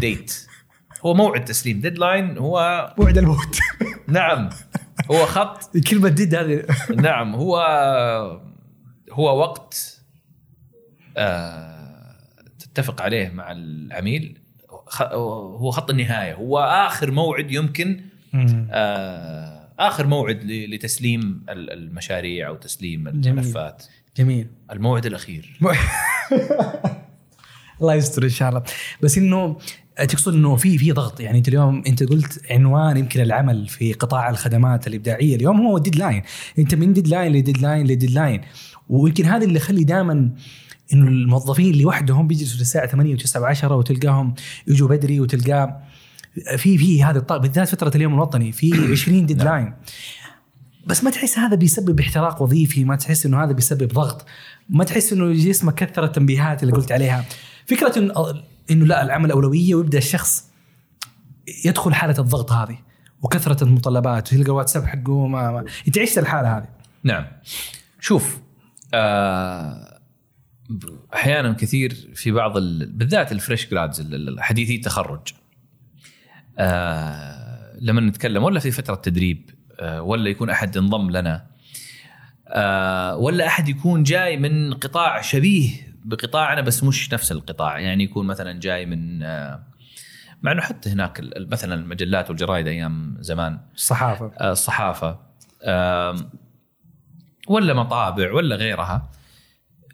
date 0.00 0.46
هو 1.06 1.14
موعد 1.14 1.44
تسليم. 1.44 1.80
deadline 1.80 2.38
هو 2.38 2.94
موعد 2.98 3.18
الموت. 3.18 3.58
نعم. 4.08 4.50
هو 5.10 5.26
خط. 5.26 5.76
كلمه 5.90 6.08
dead 6.08 6.34
هذه. 6.34 6.64
نعم 6.96 7.34
هو 7.34 7.56
هو 9.12 9.38
وقت 9.38 10.00
آه 11.16 12.16
تتفق 12.58 13.02
عليه 13.02 13.28
مع 13.28 13.52
العميل. 13.52 14.38
هو 15.02 15.70
خط 15.70 15.90
النهاية. 15.90 16.34
هو 16.34 16.58
آخر 16.58 17.10
موعد 17.10 17.50
يمكن 17.50 18.00
آه 18.70 19.68
آخر 19.78 20.06
موعد 20.06 20.40
لتسليم 20.44 21.42
المشاريع 21.48 22.48
أو 22.48 22.54
تسليم 22.54 23.08
الملفات. 23.08 23.84
جميل. 24.16 24.46
الموعد 24.72 25.06
الأخير. 25.06 25.58
الله 27.80 27.94
يستر 27.94 28.22
إن 28.22 28.28
شاء 28.28 28.48
الله. 28.48 28.62
بس 29.02 29.18
إنه 29.18 29.56
تقصد 29.96 30.34
إنه 30.34 30.56
في 30.56 30.78
في 30.78 30.92
ضغط. 30.92 31.20
يعني 31.20 31.38
أنت 31.38 31.48
اليوم 31.48 31.82
أنت 31.86 32.02
قلت 32.02 32.42
عنوان 32.50 32.96
يمكن 32.96 33.20
العمل 33.20 33.68
في 33.68 33.92
قطاع 33.92 34.30
الخدمات 34.30 34.86
الإبداعية. 34.86 35.36
اليوم 35.36 35.60
هو 35.60 35.76
الديدلاين 35.76 36.22
أنت 36.58 36.74
من 36.74 36.92
deadline 36.92 37.32
ل 37.32 37.38
deadline 37.38 37.86
ل 37.86 37.92
deadline 37.92 38.40
ويمكن 38.88 39.24
هذا 39.24 39.44
اللي 39.44 39.56
يخلي 39.56 39.84
دائما 39.84 40.30
إنه 40.92 41.08
الموظفين 41.08 41.70
اللي 41.70 41.84
وحدهم 41.84 42.26
بيجلسوا 42.26 42.58
للساعة 42.58 42.86
8 42.86 43.16
و9 43.16 43.20
و10 43.20 43.64
وتلقاهم 43.64 44.34
يجوا 44.66 44.88
بدري 44.88 45.20
وتلقاه 45.20 45.80
في 46.56 46.78
في 46.78 47.04
هذا 47.04 47.18
الطاقه 47.18 47.40
بالذات 47.40 47.68
فترة 47.68 47.92
اليوم 47.96 48.14
الوطني 48.14 48.52
في 48.52 48.72
20 48.92 49.26
deadline 49.26 49.64
نعم. 49.64 49.74
بس 50.86 51.04
ما 51.04 51.10
تحس 51.10 51.38
هذا 51.38 51.56
بيسبب 51.56 52.00
احتراق 52.00 52.42
وظيفي 52.42 52.84
ما 52.84 52.96
تحس 52.96 53.26
إنه 53.26 53.44
هذا 53.44 53.52
بيسبب 53.52 53.88
ضغط 53.88 54.26
ما 54.68 54.84
تحس 54.84 55.12
إنه 55.12 55.32
جسمك 55.32 55.74
كثر 55.74 56.04
التنبيهات 56.04 56.62
اللي 56.62 56.74
قلت 56.74 56.92
عليها. 56.92 57.24
فكرة 57.66 57.98
انه 57.98 58.42
إنه 58.70 58.86
لا 58.86 59.02
العمل 59.02 59.30
أولوية 59.30 59.74
ويبدأ 59.74 59.98
الشخص 59.98 60.44
يدخل 61.64 61.94
حالة 61.94 62.14
الضغط 62.18 62.52
هذه 62.52 62.78
وكثرة 63.22 63.64
المتطلبات 63.64 64.32
وتلقى 64.32 64.50
الواتساب 64.50 64.86
حقه 64.86 65.26
ما, 65.26 65.50
ما 65.50 65.64
انت 65.88 65.98
عشت 65.98 66.18
الحالة 66.18 66.58
هذه. 66.58 66.68
نعم. 67.04 67.24
شوف 68.00 68.38
آه 68.94 69.93
أحيانا 71.14 71.52
كثير 71.52 72.10
في 72.14 72.30
بعض 72.30 72.56
ال... 72.56 72.86
بالذات 72.86 73.32
الفريش 73.32 73.70
جرادز 73.70 74.00
الحديثي 74.00 74.74
التخرج. 74.74 75.28
آه 76.58 77.76
لما 77.80 78.00
نتكلم 78.00 78.42
ولا 78.42 78.60
في 78.60 78.70
فترة 78.70 78.94
تدريب 78.94 79.50
آه 79.80 80.02
ولا 80.02 80.30
يكون 80.30 80.50
أحد 80.50 80.76
انضم 80.76 81.10
لنا 81.10 81.46
آه 82.48 83.16
ولا 83.16 83.46
أحد 83.46 83.68
يكون 83.68 84.02
جاي 84.02 84.36
من 84.36 84.74
قطاع 84.74 85.20
شبيه 85.20 85.70
بقطاعنا 86.04 86.60
بس 86.60 86.84
مش 86.84 87.12
نفس 87.12 87.32
القطاع. 87.32 87.78
يعني 87.78 88.04
يكون 88.04 88.26
مثلا 88.26 88.60
جاي 88.60 88.86
من 88.86 89.22
آه 89.22 89.66
مع 90.42 90.52
إنه 90.52 90.62
حتى 90.62 90.90
هناك 90.90 91.20
مثلا 91.36 91.74
المجلات 91.74 92.30
والجرايد 92.30 92.66
أيام 92.66 93.16
زمان. 93.20 93.60
الصحافة. 93.74 94.32
آه 94.38 94.52
الصحافة. 94.52 95.18
ولا 97.48 97.74
مطابع 97.74 98.32
ولا 98.32 98.56
غيرها. 98.56 99.10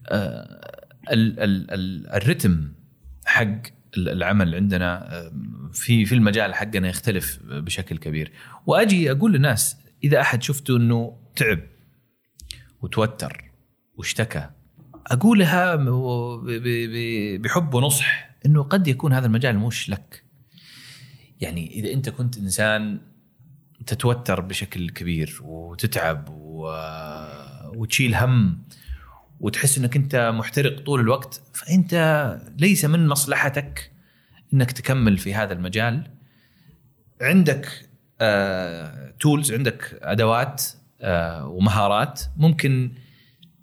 ال 0.09 1.41
ال 1.41 1.71
ال 1.71 2.07
الرتم 2.07 2.73
حق 3.25 3.63
العمل 3.97 4.55
عندنا 4.55 5.11
في 5.73 6.05
في 6.05 6.15
المجال 6.15 6.55
حقنا 6.55 6.89
يختلف 6.89 7.39
بشكل 7.45 7.99
كبير. 7.99 8.33
وأجي 8.67 9.11
أقول 9.11 9.33
للناس 9.33 9.77
إذا 10.05 10.21
أحد 10.21 10.43
شفته 10.43 10.77
إنه 10.77 11.19
تعب 11.37 11.61
وتوتر 12.83 13.51
واشتكى 13.95 14.51
أقولها 15.07 15.77
بحب 17.37 17.75
ونصح 17.75 18.31
إنه 18.47 18.63
قد 18.63 18.89
يكون 18.89 19.13
هذا 19.13 19.27
المجال 19.27 19.59
مش 19.59 19.91
لك. 19.91 20.25
يعني 21.41 21.75
إذا 21.75 21.93
أنت 21.93 22.09
كنت 22.09 22.39
إنسان 22.39 23.01
تتوتر 23.87 24.41
بشكل 24.41 24.91
كبير 24.91 25.39
وتتعب 25.43 26.29
وتشيل 27.77 28.15
هم 28.15 28.59
وتحس 29.41 29.79
إنك 29.79 29.97
أنت 29.97 30.33
محترق 30.35 30.81
طول 30.81 31.01
الوقت 31.01 31.43
فأنت 31.53 32.39
ليس 32.59 32.85
من 32.85 33.09
مصلحتك 33.09 33.91
إنك 34.55 34.73
تكمل 34.73 35.19
في 35.19 35.35
هذا 35.35 35.53
المجال. 35.53 36.11
عندك 37.21 37.67
تولز 39.21 39.53
آه 39.53 39.57
عندك 39.57 39.99
أدوات 40.03 40.63
آه 41.01 41.47
ومهارات 41.47 42.23
ممكن 42.37 42.93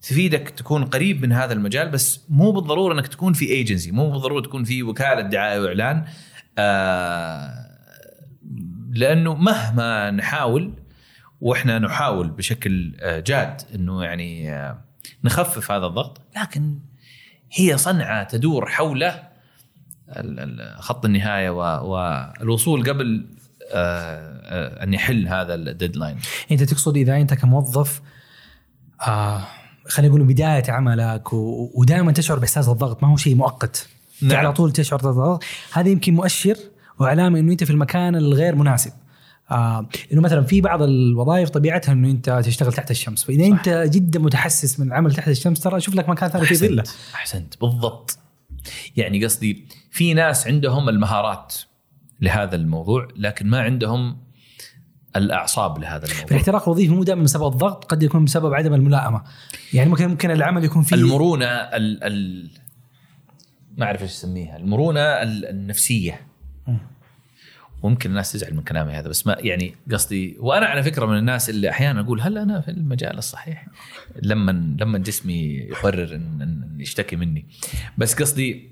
تفيدك 0.02 0.50
تكون 0.50 0.86
قريب 0.86 1.22
من 1.22 1.32
هذا 1.32 1.54
المجال 1.54 1.90
بس 1.90 2.26
مو 2.30 2.52
بالضرورة 2.52 2.94
إنك 2.94 3.08
تكون 3.08 3.34
في 3.34 3.46
ايجنسي 3.46 3.92
مو 3.92 4.12
بالضرورة 4.12 4.42
تكون 4.42 4.64
في 4.64 4.84
وكالة 4.84 5.22
دعاية 5.22 5.60
وإعلان 5.60 6.06
آه 6.58 7.68
لأنه 8.90 9.36
مهما 9.36 10.12
نحاول 10.12 10.74
وإحنا 11.42 11.80
نحاول 11.80 12.30
بشكل 12.30 12.96
آه، 13.00 13.20
جاد 13.20 13.62
إنه 13.76 14.04
يعني 14.04 14.54
آه، 14.54 14.87
نخفف 15.24 15.72
هذا 15.72 15.86
الضغط 15.86 16.22
لكن 16.42 16.80
هي 17.52 17.78
صنعة 17.78 18.24
تدور 18.24 18.66
حول 18.66 19.12
خط 20.80 21.06
النهاية 21.06 21.50
و- 21.50 21.88
والوصول 21.92 22.90
قبل 22.90 23.26
آه، 23.72 24.42
آه، 24.44 24.84
أن 24.84 24.94
يحل 24.94 25.28
هذا 25.28 25.54
ال 25.56 25.62
deadline 25.62 26.18
أنت 26.52 26.64
تقصد 26.64 26.98
إذا 26.98 27.18
أنت 27.18 27.34
كموظف 27.34 28.02
آه 29.08 29.42
خلينا 29.88 30.14
نقول 30.16 30.28
بداية 30.28 30.64
عملك. 30.72 31.34
ودائما 31.34 32.12
تشعر 32.12 32.40
بإحساس 32.40 32.70
الضغط 32.70 33.04
ما 33.04 33.10
هو 33.12 33.18
شيء 33.18 33.36
مؤقت 33.36 33.88
نعم. 34.22 34.38
على 34.38 34.54
طول 34.54 34.72
تشعر 34.72 35.00
بالضغط 35.00 35.44
هذا 35.74 35.90
يمكن 35.90 36.14
مؤشر 36.14 36.56
وعلامه 37.00 37.40
إنه 37.40 37.52
أنت 37.52 37.64
في 37.64 37.70
المكان 37.72 38.16
الغير 38.16 38.56
مناسب 38.56 38.92
آه 39.52 39.88
إنه 40.14 40.22
مثلا 40.22 40.44
في 40.44 40.62
بعض 40.62 40.82
الوظائف 40.82 41.50
طبيعتها 41.50 41.92
إنه 41.92 42.12
أنت 42.12 42.42
تشتغل 42.46 42.74
تحت 42.74 42.92
الشمس. 42.92 43.24
فإذا 43.24 43.44
صح. 43.44 43.48
أنت 43.52 43.70
جدا 43.94 44.20
متحسس 44.20 44.80
من 44.80 44.88
العمل 44.88 45.16
تحت 45.16 45.28
الشمس 45.28 45.60
ترى 45.60 45.82
شوف 45.82 45.96
لك 45.96 46.10
مكان 46.10 46.30
ثاني 46.30 46.46
في 46.46 46.56
ظلة. 46.56 46.84
أحسنت. 47.16 47.62
بالضبط. 47.62 48.18
يعني 48.98 49.26
قصدي 49.26 49.66
في 49.92 50.14
ناس 50.14 50.48
عندهم 50.48 50.90
المهارات 50.90 51.56
لهذا 52.22 52.56
الموضوع 52.56 53.08
لكن 53.16 53.48
ما 53.48 53.62
عندهم 53.62 54.18
الأعصاب 55.16 55.78
لهذا 55.78 56.06
الموضوع. 56.06 56.28
فالاحتراق 56.28 56.64
الوظيفي 56.64 56.94
مو 56.94 57.04
دائما 57.04 57.24
بسبب 57.24 57.48
الضغط 57.48 57.86
قد 57.86 58.04
يكون 58.04 58.26
بسبب 58.26 58.54
عدم 58.54 58.74
الملائمة. 58.74 59.22
يعني 59.74 59.90
ممكن 59.90 60.08
ممكن 60.08 60.32
العمل 60.32 60.64
يكون 60.64 60.84
فيه 60.84 60.96
المرونة 60.96 61.46
ال 61.46 62.04
ال 62.04 62.50
ما 63.78 63.86
أعرف 63.86 64.02
إيش 64.02 64.12
اسميها 64.12 64.58
المرونة 64.58 65.00
ال- 65.00 65.46
النفسية. 65.46 66.22
وممكن 67.82 68.10
الناس 68.10 68.32
تزعل 68.32 68.54
من 68.54 68.64
كلامي 68.64 68.92
هذا 68.92 69.10
بس 69.10 69.28
ما 69.28 69.36
يعني 69.40 69.76
قصدي 69.92 70.38
وأنا 70.40 70.66
على 70.66 70.84
فكرة 70.84 71.06
من 71.06 71.18
الناس 71.18 71.50
اللي 71.50 71.70
أحيانا 71.70 72.02
أقول 72.02 72.22
هل 72.22 72.38
أنا 72.38 72.62
في 72.62 72.72
المجال 72.72 73.18
الصحيح 73.18 73.68
لما 74.24 74.52
لما 74.80 74.98
جسمي 74.98 75.54
يقرر 75.54 76.16
ان, 76.16 76.42
إن 76.42 76.78
يشتكي 76.82 77.16
مني. 77.16 77.46
بس 77.98 78.14
قصدي 78.22 78.70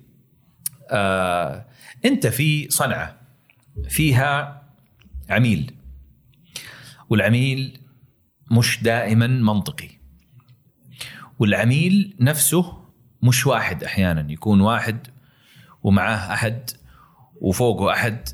آه 0.91 1.65
أنت 2.05 2.27
في 2.27 2.69
صنعة 2.69 3.17
فيها 3.89 4.62
عميل 5.29 5.71
والعميل 7.09 7.79
مش 8.51 8.83
دائما 8.83 9.27
منطقي 9.27 9.89
والعميل 11.39 12.15
نفسه 12.19 12.85
مش 13.24 13.47
واحد 13.47 13.83
أحيانا 13.83 14.31
يكون 14.31 14.62
واحد 14.62 15.07
ومعاه 15.83 16.33
أحد 16.33 16.69
وفوقه 17.41 17.93
أحد. 17.93 18.29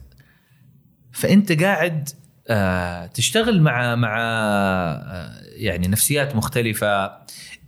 فأنت 1.21 1.63
قاعد 1.63 2.09
آه، 2.47 3.05
تشتغل 3.05 3.61
مع 3.61 3.95
مع 3.95 4.17
آه، 4.19 5.41
يعني 5.55 5.87
نفسيات 5.87 6.35
مختلفة. 6.35 7.11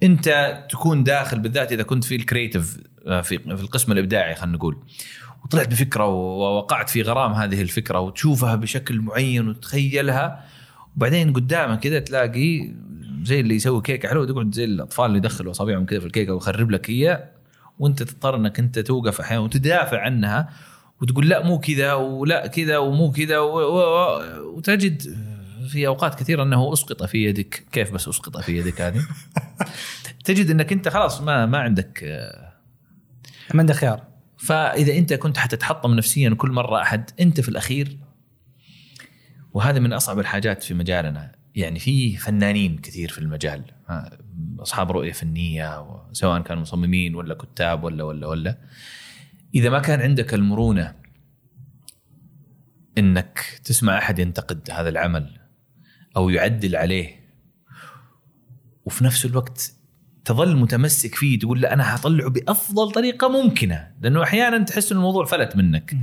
أنت 0.04 0.58
تكون 0.70 1.04
داخل 1.04 1.40
بالذات 1.40 1.72
إذا 1.72 1.84
كنت 1.84 2.04
في 2.04 2.16
الكريتيف 2.16 2.78
آه، 3.08 3.22
في 3.22 3.38
في 3.38 3.64
القسم 3.64 3.92
الإبداعي 3.92 4.36
خلينا 4.36 4.58
نقول. 4.58 4.78
وطلعت 5.46 5.68
بفكرة 5.68 6.06
ووقعت 6.06 6.90
في 6.90 7.02
غرام 7.02 7.34
هذه 7.34 7.62
الفكرة 7.62 8.00
وتشوفها 8.00 8.56
بشكل 8.56 9.00
معين 9.00 9.48
وتخيلها. 9.48 10.46
وبعدين 10.98 11.34
قدامك 11.34 11.80
كذا 11.80 12.00
تلاقي 12.00 12.72
زي 13.24 13.40
اللي 13.40 13.56
يسوي 13.56 13.82
كيكة 13.82 14.10
حلوة 14.10 14.26
تقعد 14.26 14.54
زي 14.54 14.64
الأطفال 14.64 15.06
اللي 15.06 15.18
يدخلوا 15.18 15.52
أصابعهم 15.52 15.86
كذا 15.86 16.00
في 16.00 16.06
الكيكة 16.06 16.34
ويخرب 16.34 16.72
لك 16.72 16.90
هي 16.90 17.30
وأنت 17.80 18.04
تضطر 18.04 18.36
إنك 18.36 18.60
أنت 18.60 18.80
توقف 18.80 19.22
أحيانا 19.22 19.44
وتدافع 19.44 20.02
عنها. 20.02 20.50
وتقول 21.04 21.30
لا 21.30 21.46
مو 21.46 21.60
كذا 21.60 21.94
ولا 21.94 22.48
كذا 22.48 22.78
ومو 22.78 23.12
كذا 23.12 23.40
وتجد 23.40 25.02
في 25.68 25.88
أوقات 25.88 26.16
كثيرة 26.16 26.44
أنه 26.44 26.74
أسقط 26.74 27.04
في 27.04 27.26
يدك. 27.26 27.66
كيف 27.72 27.92
بس 27.92 28.08
أسقط 28.08 28.38
في 28.38 28.58
يدك 28.58 28.82
هذه؟ 28.82 29.08
تجد 30.26 30.50
أنك 30.50 30.72
أنت 30.72 30.88
خلاص 30.90 31.22
ما 31.22 31.46
ما 31.46 31.58
عندك 31.58 32.04
ما 33.54 33.60
عنده 33.60 33.74
خيار. 33.74 34.04
فإذا 34.38 34.98
أنت 34.98 35.14
كنت 35.14 35.38
حتتحطم 35.38 35.94
نفسيا 35.94 36.30
كل 36.30 36.52
مرة 36.52 36.82
أحد 36.82 37.10
أنت 37.20 37.42
في 37.42 37.50
الأخير 37.50 37.98
وهذا 39.54 39.80
من 39.80 39.94
أصعب 39.94 40.20
الحاجات 40.20 40.64
في 40.64 40.74
مجالنا. 40.74 41.32
يعني 41.56 41.80
في 41.80 42.18
فنانين 42.18 42.78
كثير 42.78 43.10
في 43.10 43.20
المجال. 43.20 43.64
أصحاب 44.60 44.92
رؤية 44.92 45.12
فنية 45.12 45.86
سواء 46.12 46.42
كانوا 46.42 46.62
مصممين 46.62 47.16
ولا 47.16 47.34
كتاب 47.34 47.84
ولا 47.84 48.04
ولا 48.04 48.28
ولا. 48.28 48.58
إذا 49.56 49.70
ما 49.70 49.80
كان 49.80 50.02
عندك 50.02 50.34
المرونة 50.34 50.96
إنك 52.98 53.62
تسمع 53.64 53.98
أحد 53.98 54.20
ينتقد 54.20 54.70
هذا 54.72 54.90
العمل 54.90 55.40
أو 56.18 56.30
يعدل 56.30 56.76
عليه 56.76 57.24
وفي 58.86 59.04
نفس 59.04 59.26
الوقت 59.26 59.74
تظل 60.26 60.56
متمسك 60.58 61.16
فيه 61.16 61.40
تقول 61.40 61.62
لا 61.62 61.74
أنا 61.74 61.84
حطلعه 61.84 62.30
بأفضل 62.30 62.92
طريقة 62.92 63.30
ممكنة 63.30 63.92
لأنه 64.02 64.24
أحيانا 64.24 64.64
تحس 64.64 64.92
إن 64.92 64.98
الموضوع 64.98 65.26
فلت 65.26 65.56
منك. 65.56 65.98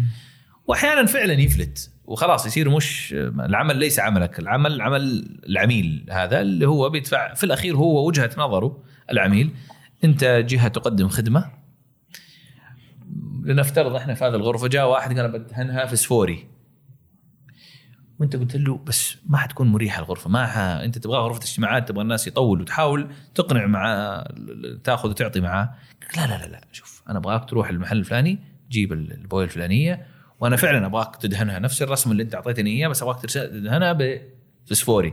وأحيانا 0.67 1.07
فعلا 1.07 1.33
يفلت 1.33 1.91
وخلاص 2.05 2.47
يصير 2.47 2.71
مش 2.71 3.13
العمل 3.19 3.77
ليس 3.77 4.01
عملك 4.01 4.39
العمل 4.39 4.81
عمل 4.81 5.39
العميل 5.49 6.07
هذا 6.11 6.41
اللي 6.41 6.69
هو 6.69 6.91
بيدفع 6.91 7.35
في 7.35 7.45
الأخير 7.45 7.77
هو 7.77 8.07
وجهة 8.07 8.31
نظره 8.39 8.83
العميل. 9.11 9.51
أنت 10.05 10.25
جهة 10.25 10.69
تقدم 10.69 11.09
خدمة 11.09 11.60
لنفترض 13.45 13.95
إحنا 13.95 14.15
في 14.15 14.25
هذه 14.25 14.35
الغرفة 14.35 14.69
جاء 14.69 14.91
واحد 14.91 15.21
قال 15.21 15.33
بدهنها 15.33 15.87
فسفوري 15.87 16.47
وأنت 18.21 18.37
قلت 18.37 18.57
له 18.57 18.79
بس 18.79 19.17
ما 19.27 19.39
حتكون 19.39 19.69
مريحة 19.69 20.03
الغرفة 20.03 20.31
ما 20.31 20.47
ح... 20.47 20.59
أنت 20.59 20.99
تبغاها 20.99 21.29
غرفة 21.29 21.41
اجتماعات 21.43 21.89
تبغى 21.89 22.03
الناس 22.03 22.27
يطول 22.27 22.61
وتحاول 22.61 23.09
تقنع 23.35 23.67
مع 23.67 24.25
تأخذ 24.85 25.11
وتعطي 25.11 25.41
معاه. 25.41 25.75
لا 26.17 26.27
لا 26.27 26.47
لا 26.47 26.47
لا 26.47 26.61
شوف 26.73 27.03
أنا 27.09 27.19
أبغاك 27.19 27.51
تروح 27.51 27.69
المحل 27.69 27.99
الفلاني 27.99 28.39
تجيب 28.69 28.93
البوية 28.93 29.45
الفلانية 29.45 30.07
وأنا 30.41 30.57
فعلا 30.57 30.87
أبغاك 30.87 31.17
تدهنها 31.17 31.59
نفس 31.59 31.83
الرسم 31.83 32.13
اللي 32.13 32.23
أنت 32.23 32.35
أعطيتني 32.35 32.71
إياه 32.71 32.89
بس 32.89 33.03
أبغاك 33.03 33.21
تدهنها 33.21 33.99
بفسفوري 34.67 35.13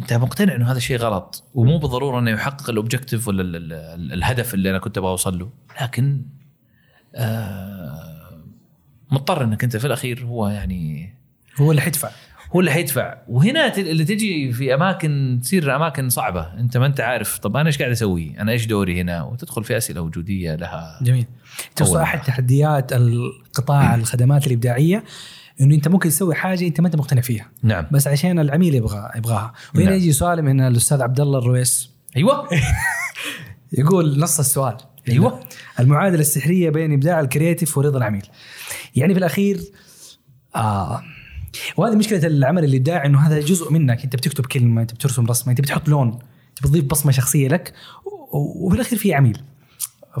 أنت 0.00 0.12
مقتنع 0.12 0.54
إنه 0.54 0.70
هذا 0.70 0.76
الشيء 0.76 0.96
غلط؟ 0.96 1.44
ومو 1.54 1.78
بالضرورة 1.78 2.18
إنه 2.18 2.30
يحقق 2.30 2.70
الاوبجكتيف 2.70 3.28
ولا 3.28 3.42
ال- 3.42 3.56
ال- 3.56 3.72
ال- 3.72 4.12
الهدف 4.12 4.54
اللي 4.54 4.70
أنا 4.70 4.78
كنت 4.78 4.98
أبغى 4.98 5.10
أوصل 5.10 5.38
له. 5.38 5.50
لكن 5.82 6.22
آه 7.14 8.42
مضطر 9.10 9.44
إنك 9.44 9.64
أنت 9.64 9.76
في 9.76 9.86
الأخير 9.86 10.24
هو 10.24 10.48
يعني 10.48 11.14
هو 11.60 11.70
اللي 11.70 11.82
حيدفع. 11.82 12.10
هو 12.52 12.60
اللي 12.60 12.70
حيدفع. 12.70 13.14
وهنا 13.28 13.76
اللي 13.76 14.04
تجي 14.04 14.52
في 14.52 14.74
أماكن 14.74 15.38
تصير 15.42 15.76
أماكن 15.76 16.08
صعبة. 16.08 16.52
أنت 16.58 16.76
ما 16.76 16.86
أنت 16.86 17.00
عارف. 17.00 17.38
طب 17.38 17.56
أنا 17.56 17.66
إيش 17.66 17.78
قاعد 17.78 17.90
أسوي؟ 17.90 18.34
أنا 18.40 18.52
إيش 18.52 18.66
دوري 18.66 19.00
هنا؟ 19.00 19.22
وتدخل 19.22 19.64
في 19.64 19.76
أسئلة 19.76 20.00
وجودية 20.00 20.54
لها 20.54 20.98
جميل. 21.02 21.26
توصل 21.76 22.00
أحد 22.00 22.22
تحديات 22.22 22.92
القطاع 22.92 23.94
الخدمات 23.94 24.46
الإبداعية. 24.46 25.04
إنه 25.60 25.74
أنت 25.74 25.88
ممكن 25.88 26.08
تسوي 26.08 26.34
حاجة 26.34 26.66
أنت 26.66 26.80
ما 26.80 26.86
أنت 26.86 26.96
مقتنع 26.96 27.20
فيها. 27.20 27.50
نعم. 27.62 27.86
بس 27.90 28.06
عشان 28.06 28.38
العميل 28.38 28.74
يبغى 28.74 29.10
يبغاها. 29.16 29.52
وهنا 29.74 29.84
نعم. 29.84 29.94
يجي 29.94 30.12
سؤال 30.12 30.42
من 30.42 30.60
الأستاذ 30.60 31.02
عبد 31.02 31.20
الله 31.20 31.38
الرويس. 31.38 31.90
أيوه. 32.16 32.48
يقول 33.78 34.20
نص 34.20 34.38
السؤال. 34.38 34.76
أيوة. 35.08 35.40
المعادلة 35.80 36.20
السحرية 36.20 36.70
بين 36.70 36.92
إبداع 36.92 37.20
الكرياتيف 37.20 37.78
ورضا 37.78 37.98
العميل. 37.98 38.26
يعني 38.96 39.14
في 39.14 39.18
الأخير 39.18 39.60
آه 40.56 41.02
وهذه 41.76 41.94
مشكلة 41.94 42.26
العمل 42.26 42.64
الإبداعي 42.64 43.06
إنه 43.06 43.18
هذا 43.18 43.40
جزء 43.40 43.72
منك. 43.72 44.04
أنت 44.04 44.16
بتكتب 44.16 44.46
كلمة 44.46 44.82
أنت 44.82 44.94
بترسم 44.94 45.26
رسمة 45.26 45.50
أنت 45.50 45.60
بتحط 45.60 45.88
لون 45.88 46.08
أنت 46.48 46.62
بتضيف 46.62 46.84
بصمة 46.84 47.12
شخصية 47.12 47.48
لك. 47.48 47.72
وفي 48.32 48.76
الأخير 48.76 48.98
في 48.98 49.14
عميل. 49.14 49.42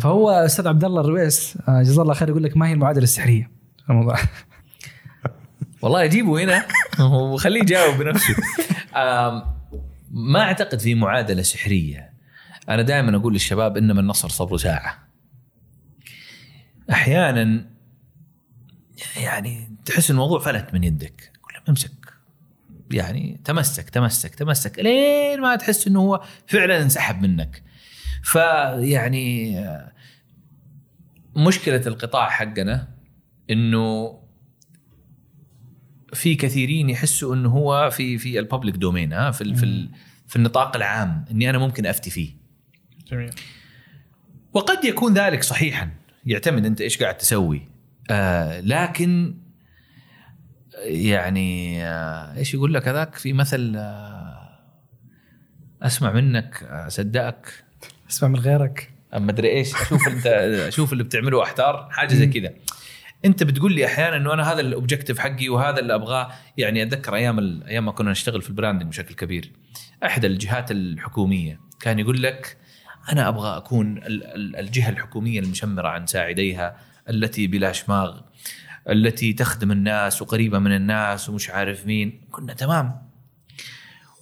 فهو 0.00 0.30
أستاذ 0.30 0.68
عبد 0.68 0.84
الله 0.84 1.00
الرويس 1.00 1.58
آه 1.68 1.82
جزاه 1.82 2.02
الله 2.02 2.14
خير 2.14 2.28
يقول 2.28 2.42
لك 2.42 2.56
ما 2.56 2.68
هي 2.68 2.72
المعادلة 2.72 3.04
السحرية؟ 3.04 3.50
الموضوع. 3.90 4.16
والله 5.82 6.04
أجيبه 6.04 6.44
هنا 6.44 6.66
وخليه 7.00 7.60
يجاوب 7.60 7.98
بنفسه. 7.98 8.34
ما 10.10 10.40
أعتقد 10.40 10.80
في 10.80 10.94
معادلة 10.94 11.42
سحرية. 11.42 12.12
أنا 12.68 12.82
دائما 12.82 13.16
أقول 13.16 13.32
للشباب 13.32 13.76
إنما 13.76 14.00
النصر 14.00 14.28
صبر 14.28 14.56
ساعة. 14.56 15.08
أحيانا 16.90 17.66
يعني 19.16 19.76
تحس 19.84 20.10
الموضوع 20.10 20.38
فلت 20.38 20.74
من 20.74 20.84
يدك. 20.84 21.32
امسك. 21.68 21.92
يعني 22.90 23.40
تمسك 23.44 23.90
تمسك 23.90 24.34
تمسك 24.34 24.78
لين 24.78 25.40
ما 25.40 25.56
تحس 25.56 25.86
إنه 25.86 26.00
هو 26.00 26.22
فعلا 26.46 26.82
انسحب 26.82 27.22
منك. 27.22 27.62
فيعني 28.22 29.58
آه، 29.58 29.92
مشكلة 31.36 31.82
القطاع 31.86 32.28
حقنا 32.28 32.88
إنه 33.50 34.18
في 36.12 36.34
كثيرين 36.34 36.90
يحسوا 36.90 37.34
إنه 37.34 37.48
هو 37.48 37.90
في 37.90 38.18
في 38.18 38.38
الببليك 38.38 38.74
دومين 38.74 39.12
ها 39.12 39.30
في 39.30 39.40
ال 39.40 39.54
في 39.54 39.62
ال 39.62 39.90
في 40.26 40.36
النطاق 40.36 40.76
العام 40.76 41.24
إني 41.30 41.50
أنا 41.50 41.58
ممكن 41.58 41.86
أفتي 41.86 42.10
فيه. 42.10 42.30
جميل. 43.10 43.30
وقد 44.52 44.84
يكون 44.84 45.14
ذلك 45.14 45.42
صحيحا. 45.42 45.90
يعتمد 46.26 46.66
أنت 46.66 46.80
إيش 46.80 47.02
قاعد 47.02 47.16
تسوي. 47.16 47.68
آه 48.10 48.60
لكن 48.60 49.34
يعني 50.84 51.84
آه 51.84 52.36
إيش 52.36 52.54
يقول 52.54 52.74
لك 52.74 52.88
هذاك؟ 52.88 53.14
في 53.14 53.32
مثل 53.32 53.74
آه 53.76 54.58
أسمع 55.82 56.12
منك 56.12 56.62
أصدقك. 56.62 57.64
أسمع 58.10 58.28
من 58.28 58.36
غيرك. 58.36 58.90
ما 59.12 59.30
أدري 59.30 59.48
إيش 59.48 59.74
أشوف 59.74 60.08
أنت 60.08 60.26
أشوف 60.26 60.92
اللي 60.92 61.04
بتعمله 61.04 61.42
أحتار. 61.42 61.88
حاجة 61.90 62.14
زي 62.14 62.26
كذا. 62.26 62.54
انت 63.24 63.42
بتقول 63.42 63.72
لي 63.72 63.86
أحيانا 63.86 64.16
انه 64.16 64.32
أنا 64.34 64.52
هذا 64.52 64.60
ال 64.60 64.66
objective 64.66 65.18
حقي 65.18 65.48
وهذا 65.48 65.78
اللي 65.80 65.94
أبغاه. 65.94 66.30
يعني 66.56 66.82
أتذكر 66.82 67.14
أيام 67.14 67.62
أيام 67.62 67.84
ما 67.84 67.92
كنا 67.92 68.10
نشتغل 68.10 68.42
في 68.42 68.48
ال 68.48 68.52
branding 68.52 68.88
بشكل 68.88 69.14
كبير. 69.14 69.52
أحد 70.04 70.24
الجهات 70.24 70.70
الحكومية 70.70 71.60
كان 71.80 71.98
يقول 71.98 72.22
لك 72.22 72.56
أنا 73.12 73.28
أبغى 73.28 73.56
أكون 73.56 73.98
ال- 73.98 74.24
ال- 74.24 74.56
الجهة 74.56 74.88
الحكومية 74.90 75.40
المشمرة 75.40 75.88
عن 75.88 76.06
ساعديها 76.06 76.76
التي 77.08 77.46
بلا 77.46 77.72
شماغ 77.72 78.20
التي 78.88 79.32
تخدم 79.32 79.72
الناس 79.72 80.22
وقريبة 80.22 80.58
من 80.58 80.72
الناس 80.76 81.28
ومش 81.28 81.50
عارف 81.50 81.86
مين. 81.86 82.20
كنا 82.30 82.52
تمام. 82.54 83.08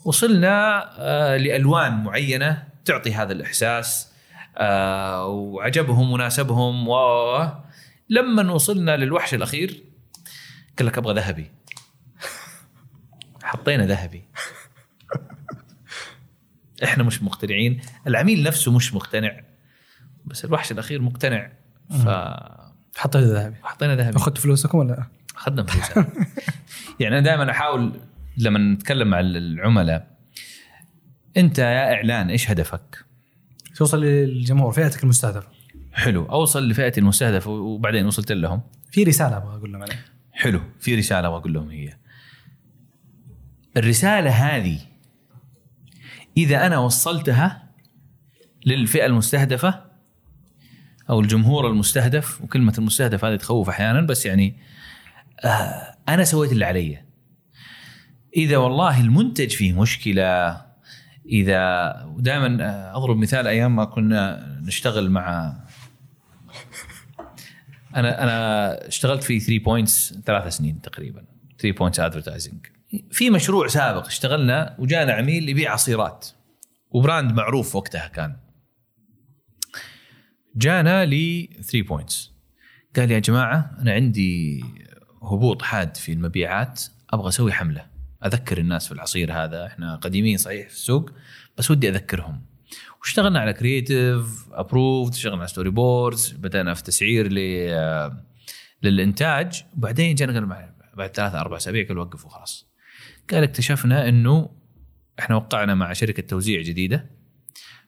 وصلنا 0.05 0.85
آه، 0.99 1.37
لألوان 1.37 2.05
معينة 2.05 2.63
تعطي 2.85 3.15
هذا 3.15 3.33
الإحساس 3.33 4.13
آه، 4.59 5.27
وعجبهم 5.27 6.13
وناسبهم 6.13 6.89
و 6.89 6.97
لما 8.09 8.53
وصلنا 8.53 8.97
للوحش 8.97 9.35
الأخير 9.35 9.83
قال 10.79 10.87
لك 10.87 10.99
أبغى 10.99 11.15
ذهبي. 11.15 11.51
حطينا 13.43 13.87
ذهبي. 13.87 14.25
إحنا 16.85 17.03
مش 17.03 17.23
مقتنعين. 17.23 17.81
العميل 18.07 18.43
نفسه 18.43 18.73
مش 18.73 18.95
مقتنع. 18.95 19.41
بس 20.25 20.45
الوحش 20.45 20.73
الأخير 20.73 21.03
مقتنع. 21.03 21.53
فحطينا 21.91 22.73
حطيت 22.97 23.23
ذهبي. 23.23 23.57
ذهبي. 23.83 24.17
أخذت 24.17 24.39
فلوسكم 24.39 24.79
ولا؟ 24.79 25.07
أخذنا 25.37 25.63
فلوسها 25.63 26.13
يعني 27.01 27.19
أنا 27.19 27.25
دائما 27.25 27.51
أحاول 27.51 28.01
لما 28.39 28.59
نتكلم 28.59 29.09
مع 29.09 29.21
العملاء 29.21 30.17
أنت 31.37 31.59
يا 31.59 31.95
إعلان 31.95 32.31
إيش 32.31 32.51
هدفك؟ 32.51 33.05
توصل 33.77 34.01
للجمهور 34.01 34.73
فئتك 34.73 35.03
المستهدفة. 35.03 35.56
حلو. 35.97 36.25
أوصل 36.25 36.69
لفئتي 36.69 37.01
المستهدفه 37.01 37.51
وبعدين 37.51 38.07
وصلت 38.07 38.33
لهم. 38.33 38.61
في 38.91 39.05
رسالة 39.05 39.37
أبغى 39.37 39.57
أقول 39.57 39.73
لهم 39.73 39.83
عليها. 39.83 40.05
حلو. 40.33 40.61
في 40.81 40.95
رسالة 40.95 41.31
واقول 41.31 41.53
لهم 41.53 41.69
هي. 41.71 41.97
الرسالة 43.77 44.31
هذه 44.31 44.79
إذا 46.37 46.67
أنا 46.67 46.79
وصلتها 46.79 47.69
للفئة 48.67 49.07
المستهدفة 49.07 49.85
أو 51.11 51.21
الجمهور 51.21 51.71
المستهدف 51.71 52.43
وكلمة 52.43 52.75
المستهدف 52.79 53.25
هذه 53.25 53.37
تخوف 53.37 53.69
أحيانا 53.69 54.01
بس 54.01 54.27
يعني 54.27 54.57
آه 55.45 55.97
أنا 56.09 56.25
سويت 56.25 56.53
اللي 56.53 56.65
علي. 56.65 57.03
إذا 58.37 58.57
والله 58.57 59.01
المنتج 59.01 59.51
فيه 59.51 59.81
مشكلة 59.81 60.63
إذا 61.27 61.93
دائما 62.19 62.57
أضرب 62.97 63.17
مثال 63.17 63.47
أيام 63.47 63.77
ما 63.77 63.85
كنا 63.85 64.47
نشتغل 64.63 65.11
مع 65.11 65.57
أنا 67.97 68.23
أنا 68.23 68.89
اشتغلت 68.89 69.23
في 69.23 69.41
3 69.41 69.65
Points 69.65 70.15
ثلاث 70.27 70.57
سنين 70.57 70.81
تقريبا 70.81 71.25
3 71.59 71.79
Points 71.79 72.01
Advertising 72.01 72.67
في 73.11 73.31
مشروع 73.31 73.67
سابق 73.67 74.07
اشتغلنا 74.07 74.77
وجانا 74.79 75.13
عميل 75.13 75.49
يبيع 75.49 75.73
عصيرات 75.73 76.29
و 76.91 76.98
brand 76.98 77.33
معروف 77.33 77.77
وقتها 77.77 78.09
كان. 78.09 78.37
جانا 80.57 81.07
ل 81.07 81.49
3 81.63 81.83
Points 81.83 82.33
قال 82.97 83.11
يا 83.11 83.19
جماعة 83.19 83.77
أنا 83.79 83.93
عندي 83.93 84.65
هبوط 85.23 85.63
حاد 85.63 85.97
في 85.97 86.13
المبيعات 86.13 86.83
أبغى 87.11 87.29
أسوي 87.29 87.53
حملة. 87.53 87.87
أذكر 88.25 88.59
الناس 88.59 88.87
في 88.87 88.93
العصير 88.93 89.33
هذا 89.33 89.67
إحنا 89.67 89.97
قديمين 89.97 90.37
صحيح 90.37 90.69
في 90.69 90.75
السوق 90.75 91.11
بس 91.59 91.71
ودي 91.71 91.89
أذكرهم. 91.89 92.43
واشتغلنا 93.07 93.41
على 93.41 93.53
creative 93.53 94.49
approved 94.53 95.13
اشتغلنا 95.15 95.39
على 95.39 95.49
storyboards 95.49 96.31
بدأنا 96.33 96.75
في 96.75 96.83
تسعير 96.83 97.33
ل 97.33 97.39
للإنتاج. 98.83 99.65
وبعدين 99.77 100.15
جانا 100.15 100.71
بعد 100.95 101.11
ثلاثة 101.17 101.41
أربع 101.41 101.57
أسابيع 101.57 101.89
قال 101.89 101.99
وقفوا 101.99 102.31
خلاص. 102.31 102.67
قال 103.31 103.43
اكتشفنا 103.43 104.09
إنه 104.09 104.51
إحنا 105.19 105.37
وقعنا 105.37 105.75
مع 105.75 105.93
شركة 105.93 106.23
توزيع 106.23 106.61
جديدة. 106.63 107.11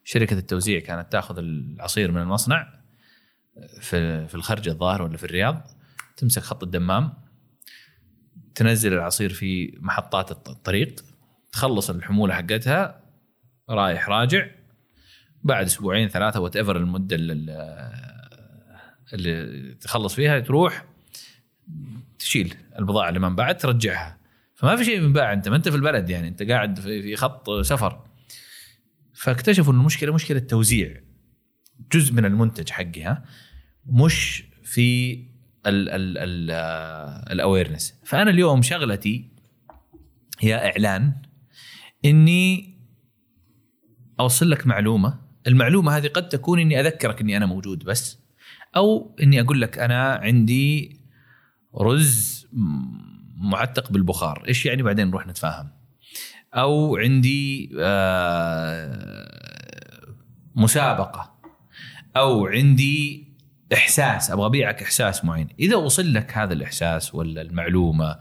شركة 0.05 0.39
التوزيع 0.39 0.81
كانت 0.81 1.13
تأخذ 1.13 1.39
العصير 1.39 2.13
من 2.13 2.23
المصنع 2.23 2.75
في 3.81 4.29
في 4.29 4.35
الخرج 4.35 4.69
الظاهر 4.69 5.03
ولا 5.03 5.17
في 5.17 5.25
الرياض 5.25 5.67
تمسك 6.17 6.43
خط 6.43 6.63
الدمام 6.63 7.13
تنزل 8.55 8.93
العصير 8.93 9.33
في 9.33 9.79
محطات 9.81 10.31
الط- 10.31 10.49
الطريق 10.49 11.05
تخلص 11.53 11.91
الحمولة 11.91 12.35
حقتها 12.35 13.01
رايح 13.71 14.09
راجع 14.09 14.47
بعد 15.43 15.67
أسبوعين 15.67 16.09
ثلاثة 16.09 16.41
وات 16.41 16.57
ايفر 16.57 16.77
المدة 16.77 17.17
اللي, 17.17 17.33
اللي 19.13 19.75
تخلص 19.75 20.15
فيها 20.15 20.41
تروح 20.41 20.85
تشيل 22.19 22.55
البضاعة 22.79 23.09
اللي 23.09 23.21
من 23.21 23.37
بعد 23.37 23.57
ترجعها. 23.57 24.19
فما 24.55 24.77
في 24.77 24.85
شيء 24.85 25.01
بينباع 25.01 25.33
أنت 25.33 25.49
ما 25.49 25.57
أنت 25.57 25.69
في 25.69 25.77
البلد 25.77 26.11
يعني 26.11 26.29
أنت 26.29 26.43
قاعد 26.43 26.81
في 26.81 27.17
خط 27.17 27.51
سفر. 27.51 28.05
فاكتشفوا 29.15 29.73
ان 29.73 29.79
المشكلة 29.79 30.15
مشكلة 30.15 30.39
توزيع. 30.39 31.01
جزء 31.93 32.13
من 32.15 32.25
المنتج 32.25 32.71
حقها 32.71 33.25
مش 33.87 34.45
في 34.63 35.15
ال 35.67 35.89
ال 35.89 36.19
ال 36.19 36.51
الأويرنس. 37.33 37.95
فأنا 38.05 38.31
اليوم 38.31 38.63
شغلتي 38.63 39.31
يا 40.43 40.67
إعلان 40.67 41.13
إني 42.05 42.75
أوصل 44.21 44.51
لك 44.51 44.67
معلومة 44.67 45.28
المعلومة 45.49 45.97
هذه 45.97 46.07
قد 46.07 46.29
تكون 46.29 46.61
إني 46.61 46.81
أذكرك 46.81 47.21
إني 47.21 47.37
أنا 47.37 47.47
موجود 47.47 47.85
بس 47.85 48.19
أو 48.77 49.17
إني 49.23 49.41
أقول 49.41 49.61
لك 49.61 49.79
أنا 49.79 50.15
عندي 50.15 51.01
رز 51.77 52.47
معتق 53.37 53.93
بالبخار. 53.93 54.45
إيش 54.49 54.67
يعني 54.67 54.83
بعدين 54.83 55.09
نروح 55.09 55.27
نتفاهم؟ 55.27 55.69
أو 56.55 56.97
عندي 56.97 57.71
آه، 57.81 59.29
مسابقة. 60.55 61.39
أو 62.17 62.47
عندي 62.47 63.29
إحساس 63.73 64.31
أبغى 64.31 64.47
أبيعك 64.47 64.83
إحساس 64.83 65.25
معين. 65.25 65.49
إذا 65.61 65.77
وصل 65.77 66.15
لك 66.15 66.39
هذا 66.39 66.53
الإحساس 66.53 67.15
ولا 67.15 67.43
المعلومة 67.43 68.19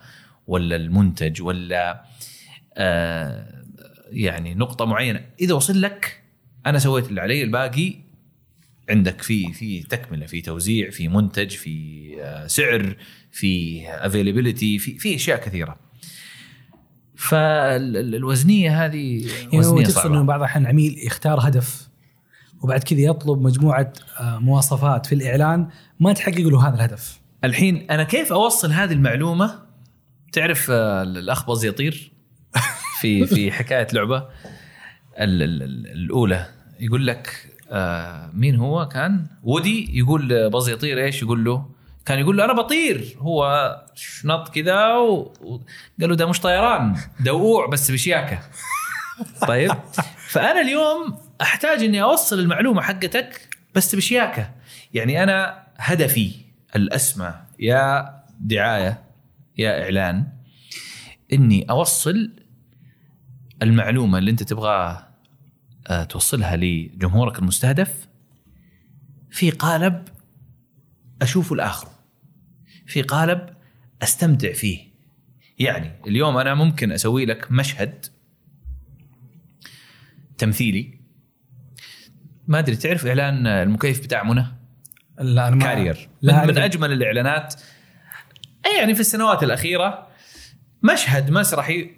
ولا 0.48 0.76
المنتج 0.76 1.42
ولا 1.42 2.04
آه 2.78 3.64
يعني 4.10 4.56
نقطة 4.56 4.86
معينة 4.86 5.26
إذا 5.40 5.54
وصل 5.54 5.82
لك 5.82 6.24
أنا 6.66 6.80
سويت 6.80 7.10
اللي 7.10 7.22
علي 7.22 7.44
الباقي 7.44 7.96
عندك 8.90 9.22
في 9.22 9.54
في 9.54 9.84
تكملة 9.84 10.26
في 10.26 10.42
توزيع 10.42 10.90
في 10.90 11.08
منتج 11.08 11.50
في 11.50 12.08
آه، 12.22 12.48
سعر 12.48 12.96
في 13.32 13.84
availability 13.88 14.80
في 14.80 14.98
في 14.98 15.16
أشياء 15.16 15.42
كثيرة. 15.42 15.78
فالوزنية 17.16 18.86
هذه 18.86 19.28
يعني 19.28 19.60
وزنية 19.60 19.84
تقصد 19.84 20.06
إنه 20.06 20.24
بعض 20.24 20.40
الأحيان 20.40 20.66
عميل 20.66 20.98
يختار 21.06 21.48
هدف 21.48 21.88
وبعد 22.62 22.84
كذا 22.84 23.00
يطلب 23.00 23.42
مجموعة 23.42 23.94
آه، 24.20 24.40
مواصفات 24.40 25.06
في 25.06 25.16
الإعلان 25.16 25.68
ما 26.00 26.14
تحقق 26.14 26.40
له 26.48 26.68
هذا 26.68 26.76
الهدف. 26.76 27.20
الحين 27.44 27.92
أنا 27.92 28.04
كيف 28.04 28.34
أوصل 28.34 28.72
هذه 28.72 28.94
المعلومة؟ 28.94 29.60
تعرف 30.32 30.68
آه، 30.72 31.04
الأخ 31.04 31.48
باز 31.48 31.66
يطير 31.66 32.12
في 33.02 33.26
في 33.26 33.52
حكاية 33.52 33.88
لعبة. 33.94 34.28
الأولى. 35.18 36.46
يقول 36.80 37.08
لك 37.08 37.50
آه، 37.72 38.30
مين 38.34 38.56
هو؟ 38.56 38.88
كان 38.88 39.28
وودي. 39.44 39.98
يقول 39.98 40.50
باز 40.50 40.70
يطير 40.70 41.04
إيش 41.04 41.22
يقول 41.22 41.44
له؟ 41.44 41.70
كان 42.06 42.20
يقول 42.20 42.38
له 42.38 42.46
أنا 42.46 42.54
بطير. 42.54 43.16
هو 43.18 43.72
شنط 43.96 44.50
كذا 44.50 44.96
وقال 44.96 45.60
له 46.00 46.16
ده 46.16 46.30
مش 46.30 46.40
طيران 46.40 46.96
ده 47.20 47.34
وقوع 47.34 47.68
بس 47.68 47.92
بشياكة. 47.92 48.40
طيب. 49.48 49.72
فأنا 50.18 50.62
اليوم 50.62 51.18
أحتاج 51.42 51.84
إني 51.84 52.04
أوصل 52.04 52.40
المعلومة 52.40 52.82
حقتك 52.82 53.50
بس 53.76 53.96
بشياكة. 53.96 54.52
يعني 54.94 55.24
أنا 55.24 55.64
هدفي 55.78 56.32
الأسمى 56.76 57.34
يا 57.60 58.14
دعاية 58.40 59.04
يا 59.58 59.84
إعلان 59.84 60.28
إني 61.34 61.66
أوصل 61.70 62.32
المعلومة 63.64 64.18
اللي 64.18 64.32
أنت 64.32 64.44
تبغى 64.44 64.70
آه، 64.70 65.07
توصلها 66.10 66.56
لجمهورك 66.56 67.40
المستهدف. 67.40 68.08
في 69.30 69.50
قالب 69.50 70.08
اشوفه 71.22 71.56
لاخره 71.56 71.92
في 72.86 73.02
قالب 73.02 73.50
أستمتع 74.02 74.54
فيه. 74.54 74.88
يعني 75.60 75.92
اليوم 76.08 76.38
أنا 76.38 76.54
ممكن 76.56 76.92
أسوي 76.92 77.26
لك 77.26 77.52
مشهد 77.52 78.06
تمثيلي. 80.38 81.00
ما 82.48 82.60
أدري 82.60 82.76
تعرف 82.76 83.06
إعلان 83.06 83.48
المكيف 83.48 84.04
بتاع 84.04 84.24
منى؟ 84.24 84.46
لا 85.20 85.50
ما 85.50 85.60
كارير. 85.60 86.10
لا 86.22 86.46
من. 86.46 86.48
من 86.54 86.58
أجمل 86.58 86.92
الإعلانات. 86.92 87.56
يعني 88.78 88.96
في 88.96 89.00
السنوات 89.00 89.44
الأخيرة 89.44 90.08
مشهد 90.84 91.32
مسرحي 91.32 91.92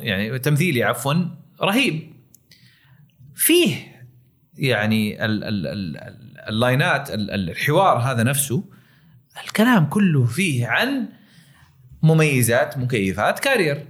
يعني 0.00 0.38
تمثيلي 0.38 0.84
عفوا 0.84 1.14
رهيب. 1.62 2.17
فيه 3.38 3.74
يعني 4.54 5.24
ال 5.24 5.44
ال 5.44 5.66
ال 5.66 5.96
ال 5.96 6.38
ال 6.48 6.58
line 6.58 7.00
ات 7.00 7.10
ال- 7.10 7.30
ال- 7.30 7.50
الحوار 7.50 7.98
هذا 7.98 8.22
نفسه 8.22 8.64
الكلام 9.44 9.86
كله 9.86 10.24
فيه 10.24 10.66
عن 10.66 11.08
مميزات 12.02 12.78
مكيفات 12.78 13.38
كارير. 13.38 13.86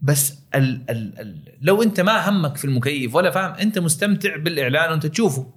بس 0.00 0.34
ال 0.54 0.90
ال 0.90 1.20
ال 1.20 1.56
لو 1.60 1.82
انت 1.82 2.00
ما 2.00 2.28
همك 2.28 2.56
في 2.56 2.64
المكيف 2.64 3.14
ولا 3.14 3.30
فاهم 3.30 3.52
انت 3.54 3.78
مستمتع 3.78 4.36
بالإعلان 4.36 4.90
وانت 4.90 5.06
تشوفه. 5.06 5.54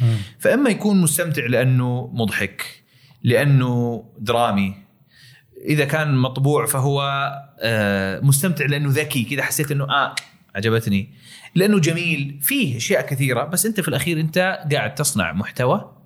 مم. 0.00 0.16
فإما 0.38 0.70
يكون 0.70 1.00
مستمتع 1.00 1.46
لأنه 1.46 2.10
مضحك 2.14 2.82
لأنه 3.22 4.04
درامي. 4.18 4.74
إذا 5.64 5.84
كان 5.84 6.14
مطبوع 6.16 6.66
فهو 6.66 7.02
آه، 7.60 8.20
مستمتع 8.20 8.66
لأنه 8.66 8.88
ذكي 8.90 9.24
كذا 9.24 9.42
حسيت 9.42 9.70
إنه 9.70 9.84
آه 9.84 10.14
عجبتني. 10.54 11.14
لأنه 11.58 11.78
جميل 11.78 12.38
فيه 12.42 12.76
أشياء 12.76 13.06
كثيرة 13.06 13.44
بس 13.44 13.66
أنت 13.66 13.80
في 13.80 13.88
الأخير 13.88 14.20
أنت 14.20 14.66
قاعد 14.72 14.94
تصنع 14.94 15.32
محتوى 15.32 15.96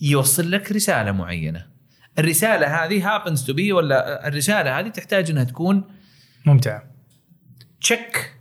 يوصل 0.00 0.50
لك 0.50 0.72
رسالة 0.72 1.12
معينة. 1.12 1.66
الرسالة 2.18 2.84
هذه 2.84 3.02
happens 3.02 3.38
to 3.38 3.54
be 3.56 3.72
ولا 3.72 4.28
الرسالة 4.28 4.80
هذه 4.80 4.88
تحتاج 4.88 5.30
إنها 5.30 5.44
تكون 5.44 5.84
ممتع. 6.46 6.82
تشيك 7.80 8.34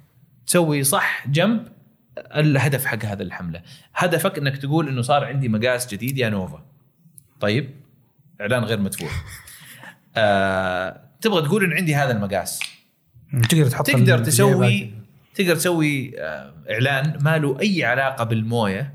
تسوي 0.48 0.84
صح 0.84 1.28
جنب 1.28 1.68
الهدف 2.18 2.86
حق 2.86 3.06
هذه 3.06 3.22
الحملة. 3.22 3.62
هدفك 3.96 4.38
إنك 4.38 4.58
تقول 4.58 4.88
إنه 4.88 5.02
صار 5.02 5.24
عندي 5.24 5.50
مقاس 5.50 5.94
جديد 5.94 6.18
يا 6.18 6.30
نوفا. 6.30 6.66
طيب 7.40 7.70
إعلان 8.42 8.64
غير 8.64 8.80
مدفوع. 8.80 9.10
آه، 10.16 11.02
تبغى 11.22 11.42
تقول 11.42 11.64
إن 11.64 11.74
عندي 11.74 11.96
هذا 11.96 12.12
المقاس. 12.12 12.60
تقدر 13.50 13.70
تحط 13.70 13.88
تقدر 13.88 14.20
تسوي 14.24 15.03
تقدر 15.36 15.56
تسوي 15.56 16.20
آه، 16.20 16.54
إعلان 16.72 17.18
ما 17.22 17.38
له 17.38 17.60
أي 17.62 17.84
علاقة 17.84 18.24
بالموية. 18.24 18.94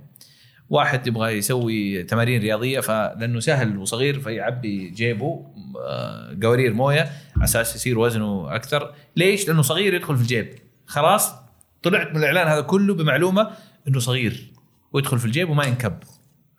واحد 0.71 1.07
يبغى 1.07 1.33
يسوي 1.33 2.03
تمارين 2.03 2.41
رياضية 2.41 2.81
فلأنه 2.81 3.41
سهل 3.41 3.77
وصغير 3.77 4.21
فيعبي 4.21 4.91
جيبه 4.91 5.47
آه، 5.81 6.37
قوارير 6.43 6.75
موية 6.75 7.11
على 7.37 7.45
أساس 7.45 7.77
يصير 7.77 7.99
وزنه 7.99 8.55
أكثر. 8.55 8.95
ليش؟ 9.17 9.49
لأنه 9.49 9.63
صغير 9.63 9.95
يدخل 9.95 10.17
في 10.17 10.23
الجيب. 10.23 10.55
خلاص 10.87 11.35
طلعت 11.83 12.11
من 12.11 12.17
الإعلان 12.17 12.49
هذا 12.49 12.61
كله 12.61 12.95
بمعلومة 12.95 13.51
إنه 13.89 13.99
صغير 13.99 14.53
ويدخل 14.93 15.19
في 15.19 15.25
الجيب 15.25 15.51
وما 15.51 15.65
ينكب. 15.65 15.99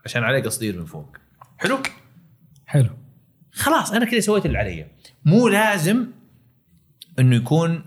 عشان 0.06 0.24
عليه 0.24 0.44
قصدير 0.44 0.80
من 0.80 0.86
فوق. 0.86 1.18
حلو؟ 1.58 1.78
حلو. 2.66 2.90
خلاص 3.52 3.92
أنا 3.92 4.06
كذا 4.06 4.20
سويت 4.20 4.46
اللي 4.46 4.58
علي. 4.58 4.86
مو 5.26 5.48
لازم 5.48 6.08
إنه 7.20 7.36
يكون 7.36 7.84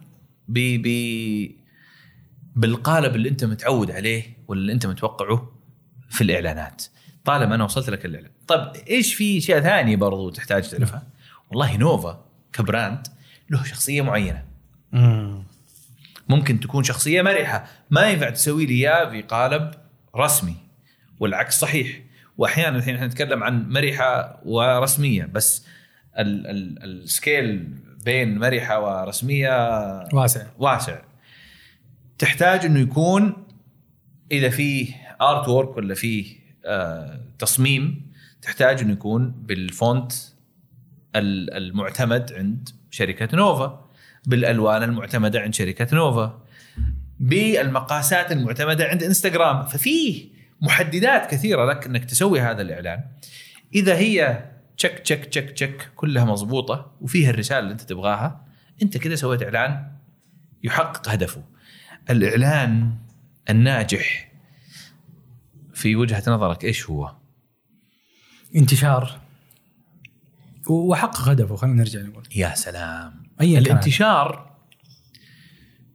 ب 0.49 0.83
ب 0.83 1.62
بالقالب 2.57 3.17
اللي 3.17 3.29
انت 3.29 3.45
متعود 3.45 3.91
عليه 3.91 4.37
ولا 4.49 4.61
اللي 4.61 4.73
انت 4.73 4.87
متوقعه 4.87 5.53
في 6.11 6.21
الإعلانات. 6.21 6.85
طالما 7.25 7.55
أنا 7.55 7.65
وصلت 7.65 7.91
لك 7.91 8.05
الإعلان. 8.05 8.31
طيب 8.47 8.73
إيش 8.91 9.15
في 9.15 9.39
أشياء 9.39 9.61
ثانية 9.61 9.97
برضو 9.97 10.31
تحتاج 10.31 10.69
تعرفها؟ 10.69 11.03
والله 11.51 11.77
نوفا 11.77 12.25
كبراند 12.53 13.07
له 13.51 13.65
شخصية 13.65 14.03
معينة. 14.03 14.45
مم. 14.93 15.45
ممكن 16.29 16.61
تكون 16.61 16.85
شخصية 16.85 17.23
مرحة. 17.23 17.67
ما 17.91 18.11
ينفع 18.11 18.31
تسوي 18.31 18.67
لي 18.67 18.75
إياه 18.75 19.11
في 19.11 19.23
قالب 19.23 19.71
رسمي 20.17 20.57
والعكس 21.21 21.61
صحيح. 21.61 22.01
وأحيانا 22.39 22.77
الحين 22.79 22.95
إحنا 22.95 23.07
نتكلم 23.07 23.43
عن 23.43 23.69
مرحة 23.69 24.41
ورسمية 24.45 25.25
بس 25.25 25.67
ال 26.19 26.47
ال 26.47 26.85
ال 26.85 26.99
scale 26.99 27.69
بين 28.05 28.39
مرحة 28.39 28.81
ورسمية 28.81 29.51
واسع. 30.13 30.47
واسع. 30.59 30.99
تحتاج 32.19 32.65
إنه 32.65 32.81
يكون 32.81 33.47
إذا 34.33 34.49
فيه 34.51 34.95
artwork 35.21 35.77
ولا 35.77 35.95
فيه 35.95 36.37
آه 36.65 37.21
تصميم 37.39 38.13
تحتاج 38.43 38.81
إنه 38.81 38.93
يكون 38.93 39.31
بال 39.31 39.58
font 39.58 40.13
ال- 41.17 41.55
المعتمد 41.55 42.33
عند 42.33 42.69
شركة 42.91 43.37
نوفا 43.37 43.89
بالألوان 44.27 44.83
المعتمدة 44.83 45.41
عند 45.41 45.55
شركة 45.55 45.97
نوفا 45.97 46.43
بالمقاسات 47.21 48.33
المعتمدة 48.33 48.85
عند 48.85 49.03
انستغرام 49.03 49.67
ففيه 49.67 50.29
محددات 50.61 51.31
كثيرة 51.31 51.65
لك 51.65 51.87
إنك 51.87 52.05
تسوي 52.05 52.41
هذا 52.41 52.63
الإعلان. 52.63 53.05
إذا 53.75 53.97
هي 53.97 54.45
تشك 54.77 54.99
تشك 54.99 55.25
تشك 55.25 55.51
تشك 55.51 55.91
كلها 55.97 56.25
مضبوطة 56.25 56.93
وفيها 57.01 57.31
الرسالة 57.31 57.59
اللي 57.59 57.73
أنت 57.73 57.81
تبغاها 57.81 58.47
أنت 58.83 58.97
كذا 58.99 59.15
سويت 59.15 59.43
إعلان 59.43 59.93
يحقق 60.65 61.09
هدفه. 61.09 61.43
الإعلان 62.11 62.95
الناجح 63.51 64.33
في 65.75 65.97
وجهة 65.97 66.23
نظرك 66.27 66.65
إيش 66.65 66.91
هو؟ 66.91 67.15
انتشار. 68.57 69.21
وحقق 70.69 71.29
هدفه 71.29 71.57
خلينا 71.57 71.77
نرجع 71.77 72.01
نقول. 72.01 72.25
يا 72.37 72.55
سلام. 72.55 73.23
كان. 73.39 73.49
الانتشار 73.73 74.57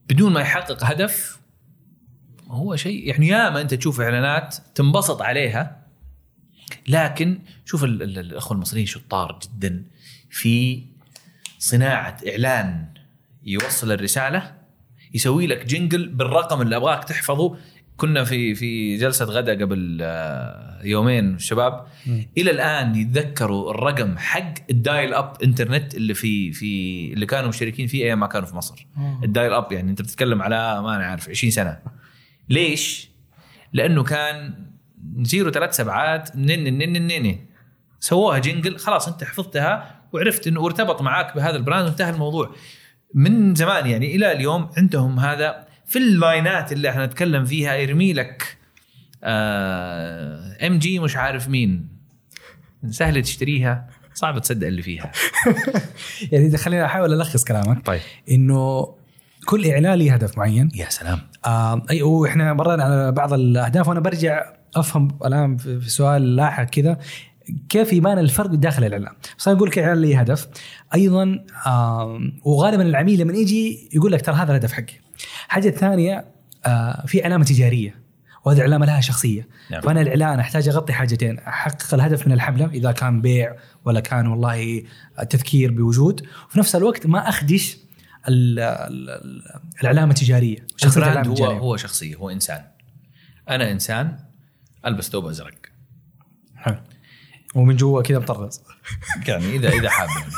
بدون 0.10 0.34
ما 0.34 0.42
يحقق 0.42 0.84
هدف 0.84 1.40
هو 2.48 2.76
شيء 2.76 3.08
يعني 3.08 3.28
ياما 3.28 3.62
أنت 3.62 3.74
تشوف 3.74 4.02
إعلانات 4.02 4.56
تنبسط 4.76 5.22
عليها 5.22 5.88
لكن 6.88 7.40
شوف 7.66 7.84
ال- 7.84 8.04
ال- 8.04 8.20
الأخوة 8.20 8.56
المصريين 8.58 8.86
شطار 8.86 9.40
جدا 9.44 9.84
في 10.30 10.86
صناعة 11.60 12.18
إعلان 12.30 12.94
يوصل 13.44 13.92
الرسالة 13.92 14.57
يسوي 15.14 15.48
لك 15.48 15.66
جنجل 15.66 16.08
بالرقم 16.10 16.62
اللي 16.62 16.76
أبغاك 16.76 17.04
تحفظه 17.04 17.58
كنا 17.98 18.24
في 18.24 18.56
في 18.56 18.98
جلسة 18.98 19.26
غدا 19.26 19.64
قبل 19.66 20.00
آه، 20.02 20.82
يومين 20.84 21.36
الشباب. 21.36 21.86
إلى 22.38 22.52
الآن 22.52 22.96
يتذكروا 22.96 23.72
الرقم 23.72 24.18
حق 24.18 24.54
ال 24.70 25.14
dial-up 25.14 25.34
internet 25.44 25.96
اللي 25.96 26.14
في 26.14 26.52
في 26.52 27.14
اللي 27.14 27.26
كانوا 27.26 27.50
مشتركين 27.50 27.88
فيه 27.88 28.04
أيام 28.04 28.20
ما 28.20 28.28
كانوا 28.28 28.48
في 28.48 28.56
مصر. 28.56 28.88
ال 29.24 29.54
dial-up 29.54 29.72
يعني 29.72 29.92
أنت 29.92 30.02
بتتكلم 30.02 30.42
على 30.42 30.82
ما 30.82 30.96
أنا 30.96 31.06
عارف 31.06 31.30
20 31.30 31.52
سنة 31.52 31.80
ليش؟ 32.50 33.10
لأنه 33.74 34.04
كان 34.04 34.66
zero 35.22 35.52
ثلاث 35.52 35.76
سبعات 35.76 36.36
نن 36.36 36.64
نن 36.64 36.94
نن 36.94 37.08
نن 37.08 37.40
سووها 38.00 38.40
jingle 38.40 38.78
خلاص 38.78 39.08
أنت 39.08 39.24
حفظتها 39.24 40.02
وعرفت 40.14 40.48
إنه 40.48 40.66
ارتبط 40.66 41.02
معاك 41.02 41.36
بهذا 41.36 41.56
ال 41.56 41.61
brand 41.61 41.86
وانتهى 41.86 42.10
الموضوع 42.10 42.56
من 43.14 43.56
زمان 43.56 43.88
يعني 43.88 44.16
إلى 44.16 44.32
اليوم 44.32 44.70
عندهم 44.78 45.20
هذا 45.20 45.68
في 45.86 46.00
ال 46.00 46.12
line 46.12 46.60
ات 46.60 46.72
اللي 46.72 46.90
إحنا 46.90 47.06
نتكلم 47.06 47.46
فيها 47.46 47.76
يرمي 47.76 48.14
لك 48.14 48.58
ام 50.68 50.80
جي 50.80 51.00
مش 51.00 51.16
عارف 51.16 51.50
مين. 51.50 51.88
سهل 52.90 53.22
تشتريها 53.22 53.90
صعب 54.14 54.40
تصدق 54.40 54.68
اللي 54.68 54.82
فيها. 54.82 55.12
يعني 56.32 56.46
إذا 56.46 56.58
خليني 56.58 56.86
أحاول 56.86 57.14
ألخص 57.14 57.44
كلامك. 57.44 57.86
طيب. 57.86 58.02
إنه 58.32 58.94
كل 59.46 59.66
اعلان 59.66 60.00
له 60.00 60.14
هدف 60.14 60.38
معين. 60.38 60.72
يا 60.76 60.90
سلام. 60.90 61.20
آه 61.46 61.86
أي 61.90 62.02
وإحنا 62.02 62.54
مرينا 62.54 62.84
على 62.84 63.12
بعض 63.12 63.34
الأهداف 63.34 63.88
وأنا 63.88 64.00
برجع 64.00 64.54
أفهم 64.76 65.18
الآن 65.26 65.58
في 65.58 65.90
سؤال 65.90 66.36
لاحق 66.36 66.64
كذا. 66.64 66.98
كيف 67.70 67.94
يبان 67.94 68.20
الفرق 68.20 68.50
داخل 68.50 68.84
الاعلان؟ 68.84 69.14
بس 69.40 69.48
أنا 69.48 69.58
أقول 69.58 69.70
لك 69.70 69.80
اعلان 69.80 70.02
لي 70.02 70.16
هدف 70.16 70.48
أيضا 70.96 71.46
آه 71.66 72.20
وغالبا 72.44 72.84
العميل 72.84 73.20
لما 73.20 73.34
يجي 73.34 73.90
يقول 73.94 74.12
لك 74.12 74.26
ترى 74.26 74.36
هذا 74.36 74.52
الهدف 74.52 74.72
حقي. 74.74 74.94
الحاجة 75.46 75.68
الثانية 75.70 76.26
آه 76.66 77.06
في 77.06 77.24
علامه 77.24 77.44
تجارية 77.46 78.08
وهذه 78.46 78.62
علامه 78.62 78.86
لها 78.86 79.02
شخصية 79.02 79.48
نعم. 79.72 79.82
فأنا 79.82 80.02
الإعلان 80.02 80.40
أحتاج 80.40 80.70
أغطي 80.70 80.94
حاجتين 80.94 81.40
أحقق 81.40 81.94
الهدف 81.94 82.28
من 82.28 82.34
الحملة 82.34 82.66
إذا 82.66 82.92
كان 82.92 83.22
بيع 83.22 83.56
ولا 83.86 84.00
كان 84.00 84.28
والله 84.28 84.84
تذكير 85.30 85.72
بوجود 85.72 86.28
وفي 86.50 86.60
نفس 86.60 86.76
الوقت 86.76 87.08
ما 87.08 87.30
أخدش 87.30 87.78
ال- 88.28 88.60
ال- 88.60 89.10
ال- 89.10 89.42
العلامه 89.82 90.10
التجارية 90.12 90.68
البراند 90.86 91.28
هو 91.28 91.46
هو 91.46 91.78
شخصية 91.78 92.16
هو 92.16 92.30
إنسان 92.30 92.62
أنا 93.50 93.72
إنسان 93.72 94.18
ألبس 94.86 95.10
ثوب 95.10 95.26
أزرق. 95.26 95.67
ومن 97.58 97.76
جوا 97.76 98.02
كذا 98.02 98.20
مطرز 98.20 98.62
يعني 99.28 99.56
اذا 99.56 99.70
إذا 99.70 99.90
حاب 99.90 100.10
يعني 100.10 100.32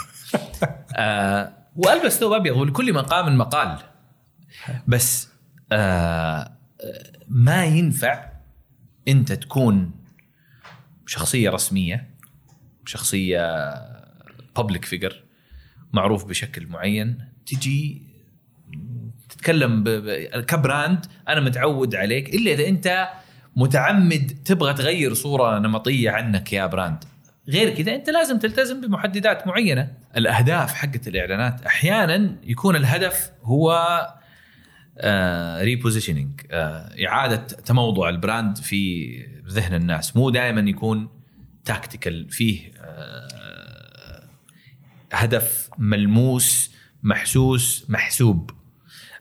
آه 0.96 1.54
وألبس 1.76 2.20
ثوب 2.20 2.34
ابيض 2.34 2.58
ولكل 2.58 2.94
مقام 2.94 3.38
مقال 3.38 3.78
بس 4.88 5.30
آه 5.72 6.58
ما 7.30 7.66
ينفع 7.66 8.30
أنت 9.08 9.32
تكون 9.32 9.92
شخصية 11.06 11.50
رسمية 11.50 12.10
شخصية 12.86 13.74
public 14.56 14.86
figure 14.86 15.24
معروف 15.94 16.26
بشكل 16.26 16.68
معين 16.68 17.18
تجي 17.46 18.10
تتكلم. 19.30 19.84
ك 20.48 20.57
brand 20.57 21.06
أنا 21.28 21.40
متعود 21.40 21.96
عليك 21.96 22.36
إلا 22.36 22.52
إذا 22.52 22.68
أنت 22.68 23.10
متعمد 23.60 24.38
تبغى 24.46 24.74
تغير 24.74 25.14
صورة 25.14 25.60
نمطية 25.60 26.12
عنك 26.12 26.54
يا 26.54 26.66
brand. 26.66 27.04
غير 27.48 27.70
كذا 27.76 27.96
أنت 27.96 28.10
لازم 28.10 28.40
تلتزم 28.40 28.82
بمحددات 28.82 29.48
معينة. 29.48 29.92
الأهداف 30.18 30.74
حقت 30.74 31.08
الإعلانات 31.08 31.66
أحيانا 31.66 32.36
يكون 32.44 32.76
الهدف 32.76 33.32
هو 33.44 33.76
repositioning 35.62 36.42
إعادة 37.08 37.36
تموضع 37.36 38.10
ال 38.10 38.18
brand 38.18 38.58
في 38.58 39.10
ذهن 39.48 39.74
الناس. 39.74 40.16
مو 40.16 40.30
دائما 40.30 40.70
يكون 40.70 41.10
tactical 41.66 42.30
فيه 42.30 42.72
آه، 42.82 44.24
هدف 45.14 45.70
ملموس 45.78 46.72
محسوس 47.04 47.86
محسوب. 47.90 48.52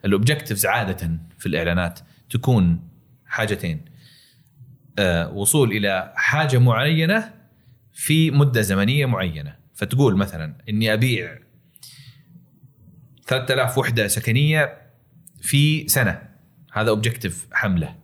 ال 0.04 0.10
objectives 0.10 0.66
عادة 0.66 1.18
في 1.38 1.46
الإعلانات 1.46 2.01
تكون 2.31 2.88
حاجتين. 3.27 3.85
آه، 3.85 3.97
وصول 5.32 5.72
إلى 5.72 6.12
حاجة 6.16 6.58
معينة 6.58 7.34
في 7.92 8.30
مدة 8.30 8.61
زمنية 8.61 9.06
معينة. 9.06 9.56
فتقول 9.74 10.16
مثلا 10.16 10.54
إني 10.68 10.92
أبيع 10.92 11.38
3000 13.26 13.78
وحدة 13.78 14.08
سكنية 14.08 14.78
في 15.42 15.88
سنة. 15.88 16.22
هذا 16.72 16.88
objective 16.90 17.46
حملة. 17.52 17.94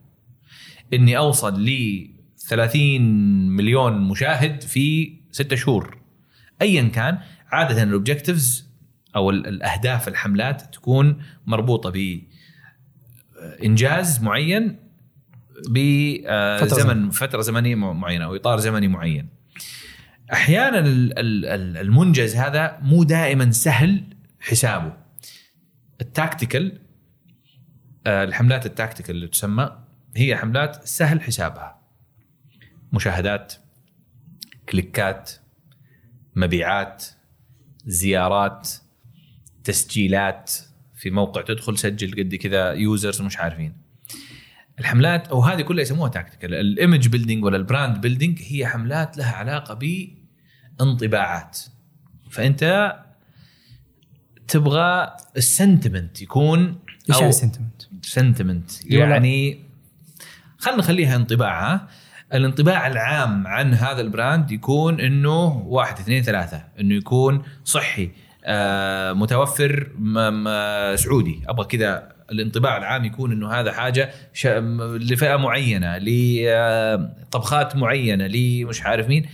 إني 0.93 1.17
أوصل 1.17 1.65
ل 1.69 2.11
30 2.49 3.01
مليون 3.57 4.09
مشاهد 4.09 4.63
في 4.63 5.17
ستة 5.31 5.57
شهور. 5.57 5.99
ايا 6.63 6.83
كان 6.89 7.19
عادة 7.51 7.83
ال 7.83 7.90
objectives 7.90 8.69
أو 9.17 9.31
ال- 9.31 9.47
الأهداف 9.47 10.09
الحملات 10.09 10.75
تكون 10.75 11.23
مربوطة 11.47 11.93
بإنجاز 13.61 14.23
معين 14.23 14.77
فترة 14.77 14.84
بزمن 15.71 17.11
فترة 17.11 17.41
زمنية. 17.41 17.75
مع- 17.75 17.93
معينة 17.93 18.25
أو 18.25 18.37
إطار 18.37 18.59
زمني 18.61 18.89
معين. 18.89 19.29
أحيانا 20.33 20.79
ال- 20.79 21.19
ال- 21.19 21.47
ال- 21.47 21.77
المنجز 21.77 22.37
هذا 22.37 22.79
مو 22.83 23.05
دائما 23.05 23.51
سهل 23.51 24.05
حسابه. 24.41 24.93
ال 26.01 26.09
tactical 26.09 26.79
آه، 28.07 28.25
الحملات 28.25 28.67
ال 28.67 28.72
tactical 28.72 29.15
اللي 29.15 29.29
تسمى 29.29 29.79
هي 30.17 30.37
حملات 30.37 30.89
سهل 30.89 31.21
حسابها. 31.21 31.81
مشاهدات 32.93 33.55
click 34.69 35.20
ات 35.20 35.31
مبيعات 36.37 37.05
زيارات 37.87 38.71
تسجيلات. 39.65 40.53
في 40.97 41.11
موقع 41.11 41.43
تدخل 41.43 41.79
سجل 41.79 42.25
قد 42.25 42.35
كذا 42.35 42.73
users 42.73 43.23
مش 43.23 43.37
عارفين. 43.39 43.84
الحملات 44.81 45.29
أو 45.29 45.41
هذه 45.43 45.63
كلها 45.63 45.83
يسموها 45.83 46.09
tactical 46.11 46.55
ال 46.55 46.64
image 46.64 47.09
building 47.09 47.45
ولا 47.45 47.57
ال 47.57 47.64
brand 47.64 48.01
building 48.01 48.39
هي 48.43 48.67
حملات 48.67 49.17
لها 49.19 49.33
علاقة 49.33 49.79
بانطباعات. 50.79 51.59
فأنت 52.31 52.95
تبغى 54.49 55.17
ال 55.37 55.45
sentiment 55.45 56.23
يكون 56.23 56.79
إيش 57.11 57.19
يعني 57.21 57.33
sentiment؟ 57.33 57.83
sentiment 58.03 58.71
إي 58.91 58.99
والله. 58.99 59.13
يعني 59.15 59.65
خلينا 60.59 60.79
نخليها 60.79 61.17
انطباع 61.17 61.89
الانطباع 62.35 62.87
العام 62.87 63.47
عن 63.47 63.75
هذا 63.75 64.01
ال 64.01 64.09
brand 64.09 64.51
يكون 64.51 65.01
إنه 65.01 65.45
واحد 65.67 65.99
اثنين 65.99 66.23
ثلاثة. 66.23 66.65
إنه 66.81 66.95
يكون 66.95 67.43
صحي 67.65 68.11
آه 68.45 69.13
متوفر 69.13 69.91
م- 69.99 70.45
م- 70.45 70.97
سعودي. 70.97 71.43
أبغى 71.49 71.67
كذا 71.67 72.14
الانطباع 72.31 72.77
العام 72.77 73.05
يكون 73.05 73.33
إنه 73.33 73.53
هذا 73.53 73.73
حاجة 73.73 74.11
لفئة 74.97 75.37
معينة 75.37 75.99
لطبخات 75.99 77.77
معينة 77.77 78.27
لمش 78.27 78.83
عارف 78.83 79.09
مين. 79.09 79.27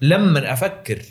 لما 0.00 0.52
أفكر 0.52 1.02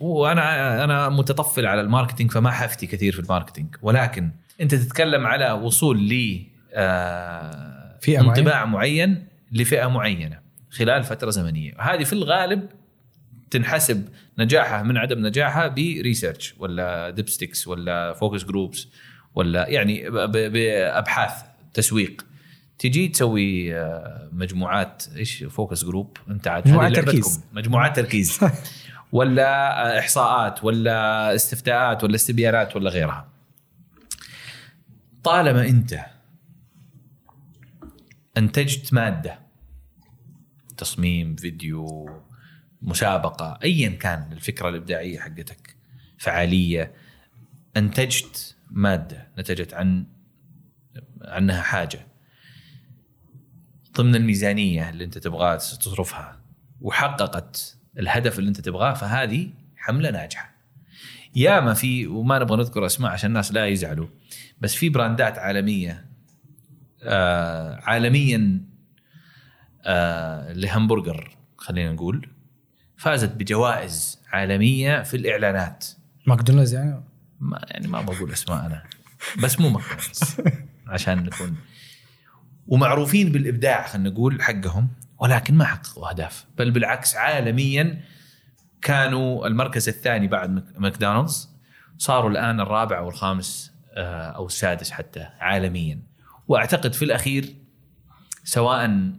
وأنا 0.00 0.84
أنا 0.84 1.08
متطفل 1.08 1.66
على 1.66 1.80
ال 1.80 1.85
marketing 1.85 2.30
فما 2.30 2.50
حفتي 2.50 2.86
كثير 2.86 3.12
في 3.12 3.20
ال 3.20 3.25
marketing. 3.25 3.76
ولكن 3.82 4.30
أنت 4.60 4.74
تتكلم 4.74 5.26
على 5.26 5.52
وصول 5.52 6.08
ل 6.08 6.42
آه، 6.74 7.98
انطباع 8.08 8.64
معين 8.64 9.26
لفئة 9.52 9.86
معينة 9.86 10.38
خلال 10.70 11.02
فترة 11.02 11.30
زمنية. 11.30 11.74
هذه 11.80 12.04
في 12.04 12.12
الغالب 12.12 12.68
تنحسب 13.50 14.08
نجاحها 14.38 14.82
من 14.82 14.96
عدم 14.96 15.26
نجاحها 15.26 15.68
ب 15.68 15.78
research 15.78 16.54
ولا 16.58 17.10
statistics 17.10 17.66
ولا 17.66 18.12
focus 18.12 18.44
groups 18.44 18.88
ولا 19.34 19.68
يعني 19.68 20.10
بأبحاث 20.10 21.32
تسويق. 21.74 22.26
تجي 22.78 23.08
تسوي 23.08 23.76
آه، 23.76 24.28
مجموعات 24.32 25.04
إيش؟ 25.16 25.44
focus 25.44 25.84
group. 25.84 26.16
أنت 26.30 26.48
عاد 26.48 26.68
مجموعات. 26.68 26.96
تركيز. 26.96 27.40
مجموعات 27.52 27.96
تركيز. 27.96 28.40
ولا 29.12 29.98
إحصاءات 29.98 30.64
ولا 30.64 31.34
استفتاءات 31.34 32.04
ولا 32.04 32.14
استبيانات 32.14 32.76
ولا 32.76 32.90
غيرها. 32.90 33.28
طالما 35.24 35.68
أنت 35.68 36.00
أنتجت 38.36 38.94
مادة 38.94 39.38
تصميم 40.76 41.36
فيديو 41.36 42.10
مسابقة 42.82 43.58
ايا 43.64 43.88
كان 43.88 44.32
الفكرة 44.32 44.68
الإبداعية 44.68 45.18
حقتك 45.18 45.76
فعالية 46.18 46.92
أنتجت 47.76 48.56
مادة 48.72 49.28
نتجت 49.38 49.74
عن 49.74 50.06
عنها 51.22 51.62
حاجة. 51.62 52.06
ضمن 53.96 54.14
الميزانية 54.14 54.90
اللي 54.90 55.04
انت 55.04 55.18
تبغى 55.18 55.56
تصرفها 55.56 56.40
وحققت 56.80 57.78
الهدف 57.98 58.38
اللي 58.38 58.48
انت 58.48 58.60
تبغاه 58.60 58.94
فهذه 58.94 59.50
حملة 59.76 60.10
ناجحة. 60.10 60.52
ياما 61.36 61.74
في 61.74 62.06
وما 62.06 62.38
نبغى 62.38 62.56
نذكر 62.56 62.86
أسماء 62.86 63.12
عشان 63.12 63.28
الناس 63.28 63.52
لا 63.52 63.66
يزعلوا 63.66 64.06
بس 64.60 64.74
في 64.74 64.88
براندات 64.88 65.38
عالمية 65.38 66.06
آه 67.02 67.80
عالميا 67.80 68.60
آه 69.84 70.52
لهمبرجر 70.52 71.36
خلينا 71.56 71.92
نقول 71.92 72.28
فازت 72.96 73.34
بجوائز 73.34 74.22
عالمية 74.32 75.02
في 75.02 75.16
الإعلانات. 75.16 75.86
ماكدونالدز 76.26 76.74
يعني؟ 76.74 77.11
ما 77.42 77.60
يعني 77.70 77.88
ما 77.88 78.00
بقول 78.02 78.32
أسماء 78.32 78.66
أنا 78.66 78.82
بس 79.42 79.60
مو 79.60 79.68
ماكدونالدز 79.68 80.36
عشان 80.86 81.24
نكون 81.24 81.56
ومعروفين 82.66 83.32
بالإبداع 83.32 83.86
خلينا 83.86 84.10
نقول 84.10 84.42
حقهم 84.42 84.88
ولكن 85.18 85.54
ما 85.54 85.64
حققوا 85.64 86.10
أهداف. 86.10 86.46
بل 86.58 86.70
بالعكس 86.70 87.16
عالميا 87.16 88.00
كانوا 88.82 89.46
المركز 89.46 89.88
الثاني 89.88 90.26
بعد 90.28 90.50
ماك- 90.50 90.78
ماكدونالدز. 90.78 91.50
صاروا 91.98 92.30
الآن 92.30 92.60
الرابع 92.60 92.98
أو 92.98 93.08
الخامس 93.08 93.72
آه، 93.96 94.30
أو 94.30 94.46
السادس 94.46 94.90
حتى 94.90 95.28
عالميا. 95.40 96.02
وأعتقد 96.48 96.92
في 96.92 97.04
الأخير 97.04 97.54
سواء 98.44 99.10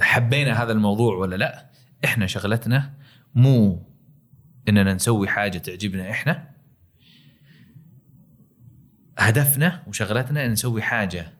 حبينا 0.00 0.62
هذا 0.62 0.72
الموضوع 0.72 1.16
ولا 1.16 1.36
لا 1.36 1.70
إحنا 2.04 2.26
شغلتنا 2.26 2.92
مو 3.34 3.86
إننا 4.68 4.94
نسوي 4.94 5.28
حاجة 5.28 5.58
تعجبنا 5.58 6.10
إحنا 6.10 6.51
هدفنا 9.18 9.82
وشغلتنا 9.86 10.46
إن 10.46 10.50
نسوي 10.50 10.82
حاجة 10.82 11.32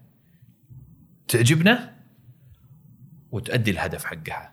تعجبنا 1.28 1.92
وتؤدي 3.32 3.70
الهدف 3.70 4.04
حقها. 4.04 4.52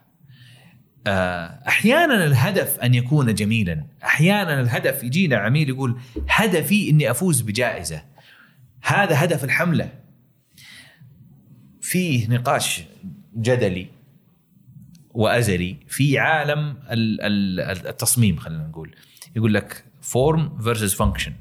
آه، 1.06 1.62
أحيانا 1.68 2.24
الهدف 2.24 2.78
أن 2.78 2.94
يكون 2.94 3.34
جميلا. 3.34 3.86
أحيانا 4.04 4.60
الهدف 4.60 5.04
يجينا 5.04 5.36
عميل 5.36 5.68
يقول 5.68 6.00
هدفي 6.28 6.90
إني 6.90 7.10
أفوز 7.10 7.40
بجائزة. 7.40 8.02
هذا 8.82 9.24
هدف 9.24 9.44
الحملة. 9.44 9.92
فيه 11.80 12.28
نقاش 12.28 12.82
جدلي 13.36 13.86
وأزلي 15.10 15.76
في 15.88 16.18
عالم 16.18 16.76
ال- 16.90 17.20
ال- 17.20 17.86
التصميم 17.86 18.36
خلينا 18.36 18.66
نقول. 18.66 18.94
يقول 19.36 19.54
لك 19.54 19.84
form 20.02 20.58
versus 20.62 20.94
function 20.94 21.32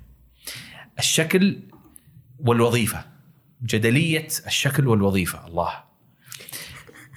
الشكل 1.00 1.60
والوظيفة 2.40 3.06
جدلية 3.64 4.28
الشكل 4.48 4.88
والوظيفة. 4.88 5.48
الله. 5.48 5.84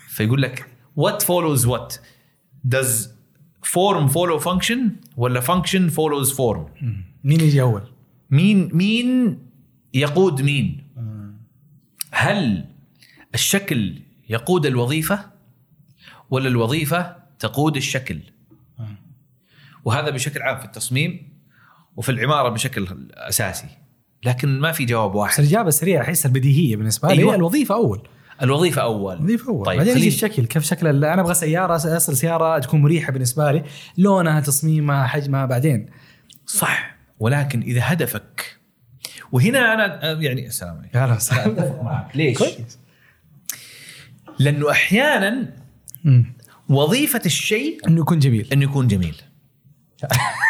فيقول 0.09 0.43
لك 0.43 0.67
what 1.01 1.23
follows 1.23 1.67
what 1.67 3.09
form 3.65 4.09
follow 4.09 4.39
function 4.39 4.79
ولا 5.17 5.41
function 5.41 5.91
follows 5.91 6.33
form 6.37 6.83
مين 7.25 7.41
يجي 7.41 7.63
أول؟ 7.63 7.83
مين 8.31 8.71
مين 8.73 9.39
يقود 9.95 10.43
مين؟ 10.43 10.85
هل 12.11 12.65
الشكل 13.35 14.03
يقود 14.29 14.67
الوظيفة 14.67 15.31
ولا 16.31 16.49
الوظيفة 16.49 17.17
تقود 17.39 17.77
الشكل؟ 17.77 18.21
وهذا 19.85 20.11
بشكل 20.11 20.43
عام 20.43 20.59
في 20.59 20.65
التصميم 20.65 21.29
وفي 21.97 22.09
العمارة 22.09 22.49
بشكل 22.49 23.09
أساسي. 23.15 23.69
لكن 24.25 24.61
ما 24.61 24.73
في 24.73 24.85
جواب 24.85 25.15
واحد. 25.15 25.41
الإجابة 25.41 25.69
السريعة 25.69 26.03
احس 26.03 26.27
البديهيه 26.27 26.77
بالنسبة 26.77 27.09
لي. 27.09 27.19
أيوة. 27.19 27.35
الوظيفة 27.35 27.75
أول. 27.75 28.03
الوظيفة 28.43 28.83
أول. 28.83 29.17
الوظيفة 29.17 29.49
أول. 29.49 29.67
طيب 29.67 29.79
بعدين 29.79 29.97
يجي 29.97 30.09
الشكل. 30.09 30.47
كيف 30.47 30.65
شكل 30.65 31.05
أنا 31.05 31.21
أبغى 31.21 31.35
سيارة 31.35 31.77
أصل 31.77 32.17
سيارة 32.17 32.59
تكون 32.59 32.83
مريحة 32.83 33.13
بالنسبة 33.13 33.53
لي. 33.53 33.65
لونها 33.99 34.41
تصميمها 34.41 35.07
حجمها 35.07 35.47
بعدين. 35.47 35.87
صح. 36.47 36.97
ولكن 37.19 37.61
إذا 37.61 37.81
هدفك 37.85 38.59
وهنا 39.33 39.75
أنا 39.75 40.13
يعني 40.21 40.47
السلام 40.47 40.79
عليكم. 40.79 40.99
يا 40.99 41.05
هلا 41.05 41.15
أتفق 41.15 41.83
معك. 41.83 42.17
ليش؟ 42.17 42.39
كويس. 42.39 42.79
لأنه 44.39 44.71
أحيانا. 44.71 45.57
وظيفة 46.69 47.23
الشيء 47.27 47.89
إنه 47.89 48.01
يكون 48.01 48.19
جميل. 48.19 48.49
إنه 48.53 48.65
يكون 48.65 48.89
جميل. 48.89 49.17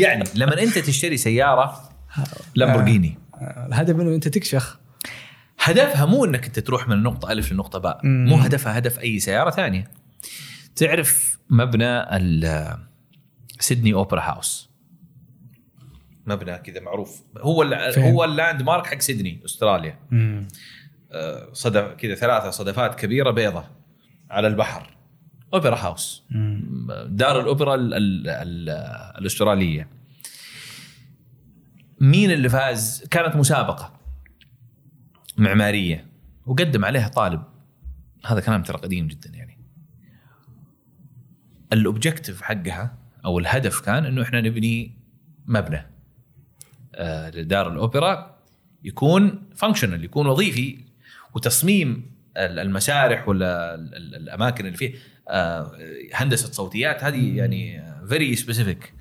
يعني 0.00 0.24
لما 0.34 0.62
انت 0.62 0.78
تشتري 0.78 1.16
سيارة 1.16 1.90
لامبورجيني. 2.54 3.18
آه، 3.34 3.66
الهدف 3.66 3.94
منه 3.96 4.14
انت 4.14 4.28
تكشخ. 4.28 4.78
هدفها 5.60 6.06
مو 6.06 6.24
انك 6.24 6.46
انت 6.46 6.58
تروح 6.58 6.88
من 6.88 6.92
النقطه 6.96 7.32
ألف 7.32 7.52
للنقطه 7.52 7.78
باء. 7.78 8.00
مو 8.04 8.36
هدفها 8.36 8.78
هدف 8.78 8.98
أي 8.98 9.18
سيارة 9.18 9.50
ثانية. 9.50 9.90
تعرف 10.76 11.38
مبنى 11.50 12.16
ال- 12.16 12.76
سيدني 13.60 13.92
أوبرا 13.94 14.20
هاوس؟ 14.20 14.70
مبنى 16.26 16.58
كذا 16.58 16.80
معروف. 16.80 17.22
هو؟ 17.38 17.62
هو 17.98 18.24
اللاند 18.24 18.62
مارك 18.62 18.86
حق 18.86 18.98
سيدني 18.98 19.42
أستراليا. 19.44 19.98
آه، 21.12 21.48
صدف 21.52 21.84
كذا 21.92 22.14
ثلاثة 22.14 22.50
صدفات 22.50 22.94
كبيرة 22.94 23.30
بيضة 23.30 23.64
على 24.30 24.48
البحر. 24.48 24.96
اوبرا 25.54 25.76
هاوس. 25.76 26.24
دار 27.06 27.40
الأوبرا 27.40 27.74
ال 27.74 27.94
ال 27.94 28.28
ال 28.28 28.68
الأسترالية. 29.18 29.88
مين 32.00 32.30
اللي 32.30 32.48
فاز؟ 32.48 33.04
كانت 33.10 33.36
مسابقة 33.36 34.00
معمارية. 35.38 36.06
وقدم 36.46 36.84
عليها 36.84 37.08
طالب. 37.08 37.42
هذا 38.26 38.40
كلام 38.40 38.62
ترى 38.62 38.78
قديم 38.78 39.06
جدا 39.06 39.30
يعني. 39.30 39.58
ال 41.72 41.79
objective 41.79 42.42
حقها 42.42 42.98
أو 43.24 43.38
الهدف 43.38 43.80
كان 43.80 44.04
إنه 44.04 44.22
إحنا 44.22 44.40
نبني 44.40 44.98
مبنى. 45.46 45.86
آه 46.94 47.30
لدار 47.30 47.72
الأوبرا 47.72 48.38
يكون 48.84 49.42
functional 49.54 50.04
يكون 50.04 50.26
وظيفي. 50.26 50.78
وتصميم 51.34 52.10
المسارح 52.36 53.28
ولا 53.28 53.74
ال- 53.74 53.94
ال- 53.94 54.14
الأماكن 54.14 54.66
اللي 54.66 54.76
فيه 54.76 54.94
آه، 55.28 55.72
هندسة 56.14 56.52
صوتيات 56.52 57.04
هذه 57.04 57.36
يعني 57.36 57.84
very 58.08 58.36
specific 58.36 58.94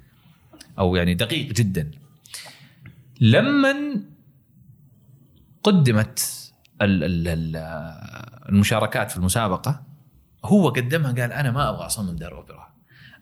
أو 0.80 0.96
يعني 0.96 1.14
دقيق 1.14 1.54
جدا. 1.54 1.92
لما 3.22 3.76
قدمت 5.64 6.20
ال- 6.82 7.04
ال- 7.04 7.28
ال- 7.28 7.56
المشاركات 8.50 9.12
في 9.12 9.18
المسابقة 9.18 9.84
هو 10.46 10.70
قدمها 10.70 11.12
قال 11.12 11.32
أنا 11.34 11.52
ما 11.52 11.70
أبغى 11.70 11.86
أصمم 11.86 12.16
دار 12.16 12.38
اوبرا 12.38 12.74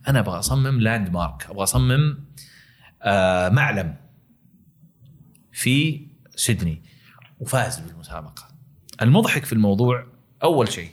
أنا 0.07 0.19
أبغى 0.19 0.39
أصمم 0.39 0.79
لاند 0.81 1.09
مارك 1.09 1.45
أبغى 1.49 1.63
أصمم 1.63 2.17
آه، 3.03 3.49
معلم 3.49 3.95
في 5.51 6.07
سيدني 6.35 6.83
وفاز 7.39 7.79
بالمسابقة. 7.79 8.47
المضحك 9.01 9.45
في 9.45 9.53
الموضوع 9.53 10.05
أول 10.43 10.71
شيء 10.71 10.89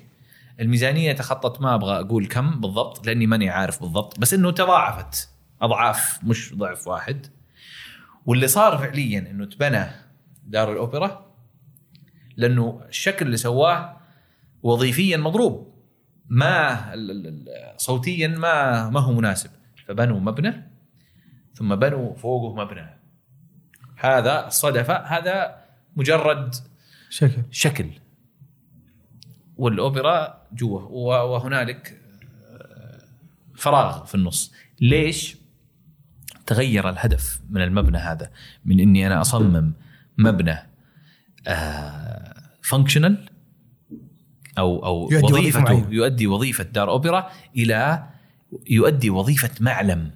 الميزانية 0.61 1.13
تخطت 1.13 1.61
ما 1.61 1.75
أبغى 1.75 2.01
أقول 2.01 2.27
كم 2.27 2.61
بالضبط 2.61 3.07
لأني 3.07 3.27
ماني 3.27 3.51
عارف 3.51 3.81
بالضبط 3.81 4.21
بس 4.21 4.35
إنه 4.35 4.51
تضاعفت 4.51 5.29
أضعاف 5.63 6.25
مش 6.25 6.55
ضعف 6.55 6.89
واحد. 6.89 7.27
واللي 8.27 8.49
صار 8.49 8.79
فعليا 8.79 9.19
إنه 9.19 9.45
تبنى 9.45 9.87
دار 10.47 10.73
الأوبرا 10.73 11.35
لأنه 12.37 12.81
الشكل 12.89 13.27
اللي 13.27 13.37
سواه 13.37 13.97
وظيفيا 14.63 15.17
مضروب. 15.17 15.75
ما 16.29 16.81
صوتيا 17.77 18.29
ما 18.29 18.89
ما 18.91 19.01
هو 19.01 19.13
مناسب. 19.13 19.51
فبنوا 19.87 20.21
مبنى 20.21 20.71
ثم 21.55 21.77
بنوا 21.77 22.15
فوقه 22.15 22.55
مبنى. 22.55 23.01
هذا 23.97 24.47
الصدفة 24.47 24.97
هذا 24.97 25.65
مجرد 25.97 26.55
شكل. 27.15 27.43
شكل. 27.51 27.91
والأوبرا 29.57 30.47
جوا 30.53 31.21
وهنالك 31.21 32.01
آه، 32.51 33.05
فراغ 33.57 34.05
في 34.05 34.15
النص. 34.15 34.53
ليش 34.81 35.37
تغير 36.47 36.89
الهدف 36.89 37.41
من 37.51 37.63
المبنى 37.63 37.99
هذا؟ 37.99 38.31
من 38.65 38.81
إني 38.81 39.07
أنا 39.07 39.21
أصمم 39.21 39.73
مبنى 40.19 40.57
functional 42.63 43.29
أو 44.59 44.87
أو 44.87 45.09
يؤدي 45.13 45.25
وظيفة 45.25 45.39
وظيفته 45.39 45.61
معينة. 45.61 45.95
يؤدي 45.95 46.27
وظيفة 46.27 46.65
دار 46.65 46.91
أوبرا 46.91 47.31
إلى 47.57 48.09
يؤدي 48.71 49.11
وظيفة 49.11 49.51
معلم. 49.61 50.11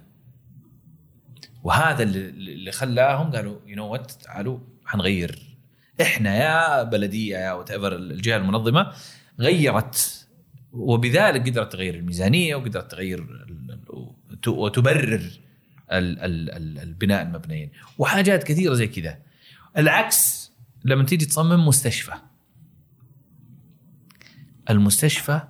وهذا 1.63 2.03
اللي 2.03 2.71
خلاهم 2.71 3.31
قالوا 3.31 3.59
you 3.67 3.75
know 3.75 3.87
what 3.87 4.11
تعالوا 4.11 4.59
حنغير 4.85 5.48
إحنا 6.01 6.35
يا 6.35 6.83
بلدية 6.83 7.37
يا 7.37 7.53
what 7.53 7.71
الجهة 7.71 8.37
المنظمة 8.37 8.93
غيرت 9.39 10.27
وبذلك 10.71 11.49
قدرت 11.49 11.71
تغير 11.71 11.95
الميزانية 11.95 12.55
وقدرت 12.55 12.91
تغير 12.91 13.45
وتبرر 14.47 15.15
ال- 15.91 16.19
ال- 16.19 16.51
ال- 16.51 16.79
البناء 16.79 17.21
المبنيين. 17.21 17.71
وحاجات 17.97 18.43
كثيرة 18.43 18.73
زي 18.73 18.87
كذا. 18.87 19.17
العكس 19.77 20.51
لما 20.85 21.03
تيجي 21.03 21.25
تصمم 21.25 21.67
مستشفى. 21.67 22.13
المستشفى 24.69 25.41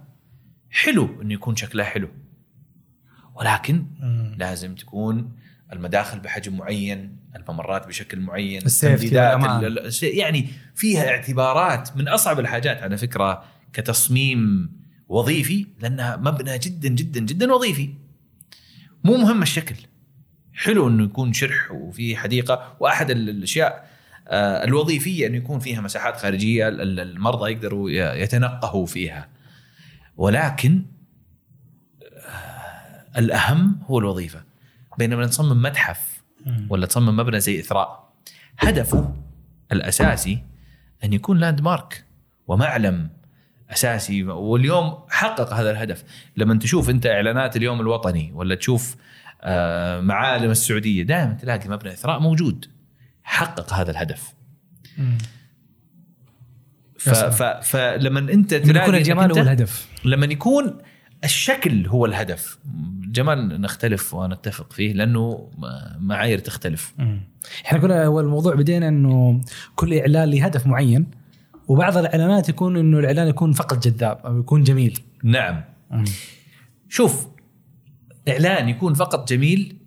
حلو 0.70 1.22
إنه 1.22 1.34
يكون 1.34 1.56
شكلها 1.56 1.86
حلو. 1.86 2.10
ولكن 3.36 3.86
لازم 4.38 4.76
تكون 4.76 5.32
المداخل 5.74 6.20
بحجم 6.20 6.58
معين. 6.58 7.19
الممرات 7.36 7.88
بشكل 7.88 8.20
معين 8.20 8.62
السيفتي 8.66 9.16
يعني 10.04 10.48
فيها 10.76 11.10
اعتبارات 11.10 11.98
من 11.98 12.08
أصعب 12.08 12.40
الحاجات 12.40 12.84
على 12.84 12.98
فكرة 12.98 13.44
كتصميم 13.74 14.72
وظيفي 15.08 15.66
لأنها 15.82 16.18
مبنى 16.18 16.58
جدا 16.58 16.90
جدا 16.90 17.20
جدا 17.20 17.54
وظيفي. 17.54 17.90
مو 19.04 19.18
مهم 19.18 19.42
الشكل. 19.42 19.76
حلو 20.54 20.88
إنه 20.88 21.04
يكون 21.04 21.34
شرح 21.34 21.72
وفي 21.72 22.18
حديقة 22.18 22.78
وأحد 22.80 23.12
ال- 23.12 23.30
الأشياء 23.30 23.90
آه، 24.28 24.64
الوظيفية 24.64 25.28
إنه 25.28 25.38
يكون 25.38 25.60
فيها 25.60 25.82
مساحات 25.82 26.18
خارجية 26.18 26.68
ال- 26.68 26.82
ال- 26.82 27.00
المرضى 27.00 27.52
يقدروا 27.52 27.90
يتنقهوا 27.92 28.86
فيها. 28.86 29.28
ولكن 30.18 30.82
آه، 32.04 33.20
الأهم 33.20 33.80
هو 33.86 34.00
الوظيفة. 34.00 34.44
بينما 34.98 35.26
تصمم 35.26 35.62
متحف 35.62 36.19
ولا 36.70 36.86
تصمم 36.86 37.18
مبنى 37.18 37.40
زي 37.40 37.60
إثراء. 37.60 38.14
هدفه 38.60 39.16
الأساسي 39.72 40.44
أن 41.04 41.14
يكون 41.14 41.38
لاند 41.38 41.62
مارك 41.62 42.06
ومعلم 42.48 43.10
أساسي. 43.70 44.24
واليوم 44.24 44.98
حقق 45.10 45.54
هذا 45.54 45.72
الهدف. 45.72 46.04
لما 46.38 46.60
تشوف 46.60 46.90
أنت 46.90 47.08
إعلانات 47.08 47.58
اليوم 47.58 47.82
الوطني 47.82 48.32
ولا 48.34 48.56
تشوف 48.56 48.96
آه، 49.42 50.02
معالم 50.02 50.52
السعودية 50.52 51.04
دائما 51.04 51.34
تلاقي 51.34 51.70
مبنى 51.70 51.94
إثراء 51.94 52.20
موجود. 52.20 52.66
حقق 53.24 53.74
هذا 53.74 53.92
الهدف. 53.92 54.34
ف. 56.98 57.10
ف 57.10 57.44
فلما 57.44 58.20
أنت 58.20 58.52
يكون 58.52 58.70
تلاقي 58.70 58.90
إنك 58.90 58.98
الجمال 58.98 59.32
هو 59.32 59.38
الهدف. 59.38 59.88
لما 60.06 60.26
يكون 60.26 60.78
الشكل 61.24 61.88
هو 61.88 62.06
الهدف. 62.06 62.60
جمال 63.12 63.62
نختلف 63.62 64.14
ونتفق 64.14 64.74
فيه 64.74 64.94
لأنه 64.94 65.50
معايير 66.00 66.40
تختلف. 66.40 66.94
إحنا 67.66 67.80
قلنا 67.80 68.06
اول 68.06 68.24
الموضوع 68.24 68.56
بدينا 68.56 68.88
إنه 68.88 69.42
كل 69.76 69.94
إعلان 69.94 70.30
له 70.30 70.46
هدف 70.46 70.68
معين 70.68 71.06
وبعض 71.68 71.98
الإعلانات 71.98 72.50
يكون 72.50 72.78
إنه 72.78 73.00
الإعلان 73.00 73.28
يكون 73.28 73.52
فقط 73.52 73.88
جذاب 73.88 74.18
أو 74.26 74.40
يكون 74.40 74.64
جميل. 74.64 75.00
نعم. 75.24 75.64
شوف 76.90 77.28
إعلان 78.30 78.70
يكون 78.70 78.94
فقط 78.94 79.30
جميل 79.30 79.78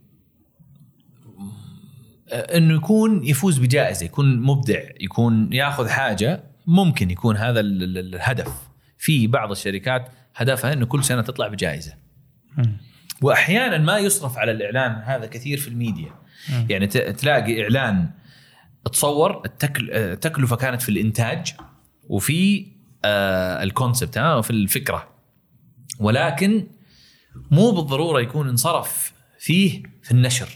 إنه 2.33 2.74
يكون 2.74 3.24
يفوز 3.24 3.59
بجائزة 3.59 4.07
يكون 4.07 4.41
مبدع 4.41 4.80
يكون 5.01 5.53
ياخذ 5.53 5.89
حاجة 5.89 6.45
ممكن 6.66 7.11
يكون 7.11 7.37
هذا 7.37 7.61
ال- 7.61 7.83
ال- 7.83 8.14
الهدف. 8.14 8.53
في 8.99 9.26
بعض 9.26 9.51
الشركات 9.51 10.09
هدفها 10.35 10.72
إنه 10.72 10.87
كل 10.87 11.05
سنة 11.05 11.22
تطلع 11.22 11.49
بجائزة. 11.49 11.95
واحيانا 13.22 13.78
ما 13.78 13.99
يصرف 13.99 14.39
على 14.39 14.53
الإعلان 14.53 15.03
هذا 15.05 15.26
كثير 15.26 15.59
في 15.59 15.68
الميديا. 15.68 16.12
يعني 16.68 16.87
تلاقي 16.87 17.62
إعلان 17.62 18.11
تصور 18.93 19.43
التكل... 19.45 19.91
آه، 19.91 20.12
التكلفة 20.12 20.57
كانت 20.57 20.83
في 20.83 20.89
الإنتاج 20.89 21.55
وفي 22.09 22.66
آه 23.05 23.62
الكونسبت 23.62 24.18
ها 24.18 24.41
في 24.41 24.51
الفكرة. 24.51 25.09
ولكن 26.01 26.66
مو 27.51 27.70
بالضرورة 27.70 28.20
يكون 28.20 28.49
انصرف 28.49 29.12
فيه 29.39 29.83
في 30.03 30.11
النشر. 30.11 30.49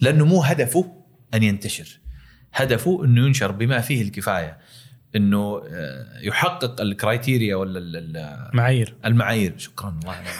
لأنه 0.00 0.24
مو 0.24 0.42
هدفه 0.42 1.04
أن 1.34 1.42
ينتشر. 1.42 2.00
هدفه 2.52 3.04
أنه 3.04 3.26
ينشر 3.26 3.52
بما 3.52 3.80
فيه 3.80 4.02
الكفاية. 4.02 4.58
إنه 5.16 5.62
آه، 5.72 6.06
يحقق 6.22 6.80
ال 6.80 6.88
criteria 6.88 7.56
ولا 7.56 7.78
ال- 7.78 7.96
ال- 8.16 8.50
معايير 8.56 8.94
المعايير 9.04 9.54
شكرا 9.58 9.88
الله 10.02 10.14
يعينك. 10.14 10.30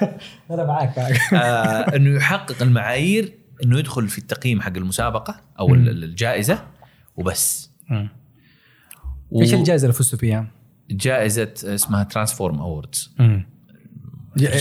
أنا 0.50 0.64
معاك 0.64 0.98
معاك 0.98 1.34
آه، 1.34 1.96
إنه 1.96 2.16
يحقق 2.16 2.62
المعايير 2.62 3.32
إنه 3.64 3.78
يدخل 3.78 4.08
في 4.08 4.18
التقييم 4.18 4.60
حق 4.60 4.76
المسابقة 4.76 5.40
أو 5.60 5.74
ال- 5.74 6.04
الجائزة 6.04 6.64
وبس 7.16 7.70
و- 9.30 9.40
إيش 9.42 9.54
الجائزة 9.54 9.84
اللي 9.86 9.92
فزتوا 9.98 10.18
فيها؟ 10.18 10.46
جائزة 10.90 11.52
اسمها 11.64 12.02
Transform 12.02 12.58
Awards 12.58 13.14
هذه. 13.20 14.52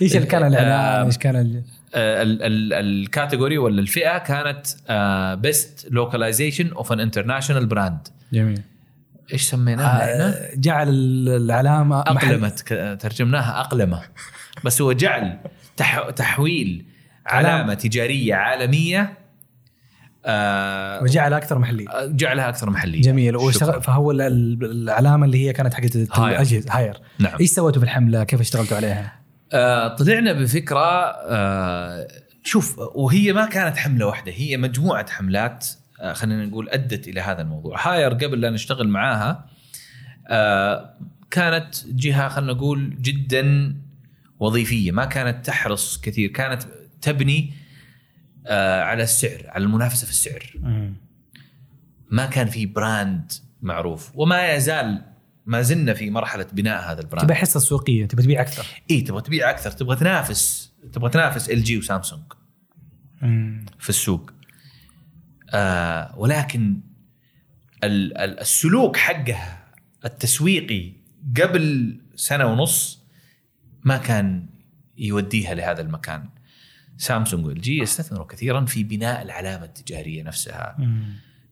إيش 0.00 0.16
اللي 0.16 0.26
كان 0.26 0.46
الإعلان؟ 0.46 0.70
آه، 0.72 1.04
إيش 1.04 1.18
كان. 1.18 1.36
آه، 1.36 1.64
ال 1.96 2.14
category 2.14 3.58
ولا 3.58 3.80
الفئة 3.80 4.18
كانت 4.18 4.66
آه، 4.88 5.34
best 5.34 5.86
localization 5.90 6.68
of 6.72 6.92
an 6.92 7.00
international 7.00 7.66
brand 7.66 8.08
جميل. 8.32 8.60
إيش 9.32 9.42
سميناها 9.42 10.12
إحنا؟ 10.14 10.28
آه، 10.28 10.50
جعل 10.54 10.88
ال- 10.88 11.28
العلامة 11.28 12.00
أقلمت 12.00 12.72
ترجمناها 13.00 13.60
أقلمة. 13.60 14.02
بس 14.64 14.82
هو 14.82 14.92
جعل 14.92 15.38
تح 15.76 16.10
تحويل 16.10 16.84
علامة. 17.26 17.74
تجارية 17.74 18.34
عالمية 18.34 19.18
آه، 20.28 21.02
وجعل 21.02 21.32
أكثر 21.34 21.58
محلي 21.58 21.84
جعلها 22.08 22.48
أكثر 22.48 22.70
محلية. 22.70 23.00
جميل. 23.02 23.36
واشتغل 23.36 23.82
فهو 23.82 24.10
ال- 24.10 24.20
ال- 24.20 24.64
العلامة 24.64 25.26
اللي 25.26 25.46
هي 25.48 25.52
كانت 25.52 25.74
حقت. 25.74 25.96
الاجهزه 25.96 26.66
هاير 26.72 27.00
نعم. 27.18 27.36
إيش 27.40 27.50
سويتوا 27.50 27.80
في 27.80 27.84
الحملة؟ 27.84 28.24
كيف 28.24 28.40
اشتغلتوا 28.40 28.76
عليها؟ 28.76 29.12
آه، 29.52 29.88
طلعنا 29.88 30.32
بفكرة 30.32 31.10
آه، 31.28 32.08
شوف 32.44 32.78
وهي 32.78 33.32
ما 33.32 33.46
كانت 33.46 33.76
حملة 33.76 34.06
واحدة 34.06 34.32
هي 34.32 34.56
مجموعة 34.56 35.10
حملات 35.10 35.66
آه، 36.00 36.12
خلينا 36.12 36.46
نقول 36.46 36.68
أدت 36.68 37.08
إلى 37.08 37.20
هذا 37.20 37.42
الموضوع. 37.42 37.88
هاير 37.88 38.14
قبل 38.14 38.40
لا 38.40 38.50
نشتغل 38.50 38.88
معاها 38.88 39.46
آه، 40.28 40.98
كانت 41.30 41.74
جهة 41.86 42.28
خلينا 42.28 42.52
نقول 42.52 42.96
جدا 43.00 43.76
وظيفية 44.38 44.92
ما 44.92 45.04
كانت 45.04 45.46
تحرص 45.46 46.00
كثير 46.00 46.30
كانت 46.30 46.62
تبني 47.02 47.52
آه، 48.46 48.82
على 48.82 49.02
السعر 49.02 49.42
على 49.48 49.64
المنافسة 49.64 50.04
في 50.04 50.10
السعر. 50.10 50.52
ما 52.10 52.26
كان 52.26 52.46
في 52.46 52.66
براند 52.66 53.32
معروف 53.62 54.12
وما 54.14 54.54
يزال 54.54 55.02
ما 55.46 55.62
زلنا 55.62 55.94
في 55.94 56.10
مرحلة 56.10 56.46
بناء 56.52 56.92
هذا 56.92 57.00
ال 57.00 57.04
brand. 57.04 57.26
تبي 57.26 57.34
حصة 57.34 57.60
سوقية 57.60 58.06
تبي 58.06 58.22
تبيع 58.22 58.40
أكثر. 58.40 58.66
اي 58.90 59.00
تبغى 59.00 59.22
تبيع 59.22 59.50
أكثر 59.50 59.70
تبغى 59.70 59.96
تنافس 59.96 60.72
تبغى 60.92 61.10
تنافس 61.10 61.50
إل 61.50 61.62
جي 61.64 61.78
وسامسونج 61.78 62.22
في 63.78 63.88
السوق. 63.88 64.30
آه 65.50 66.18
ولكن 66.18 66.80
ال- 67.84 68.18
ال- 68.18 68.40
السلوك 68.40 68.96
حقها 68.96 69.66
التسويقي 70.04 70.92
قبل 71.42 71.96
سنة 72.14 72.46
ونص 72.46 73.02
ما 73.84 73.96
كان 73.96 74.46
يوديها 74.98 75.54
لهذا 75.54 75.80
المكان. 75.80 76.28
سامسونج 76.98 77.46
وإل 77.46 77.60
جي 77.60 77.78
يستثمروا 77.78 78.26
كثيرا 78.26 78.64
في 78.64 78.84
بناء 78.84 79.22
العلامة 79.22 79.64
التجارية 79.64 80.22
نفسها. 80.22 80.76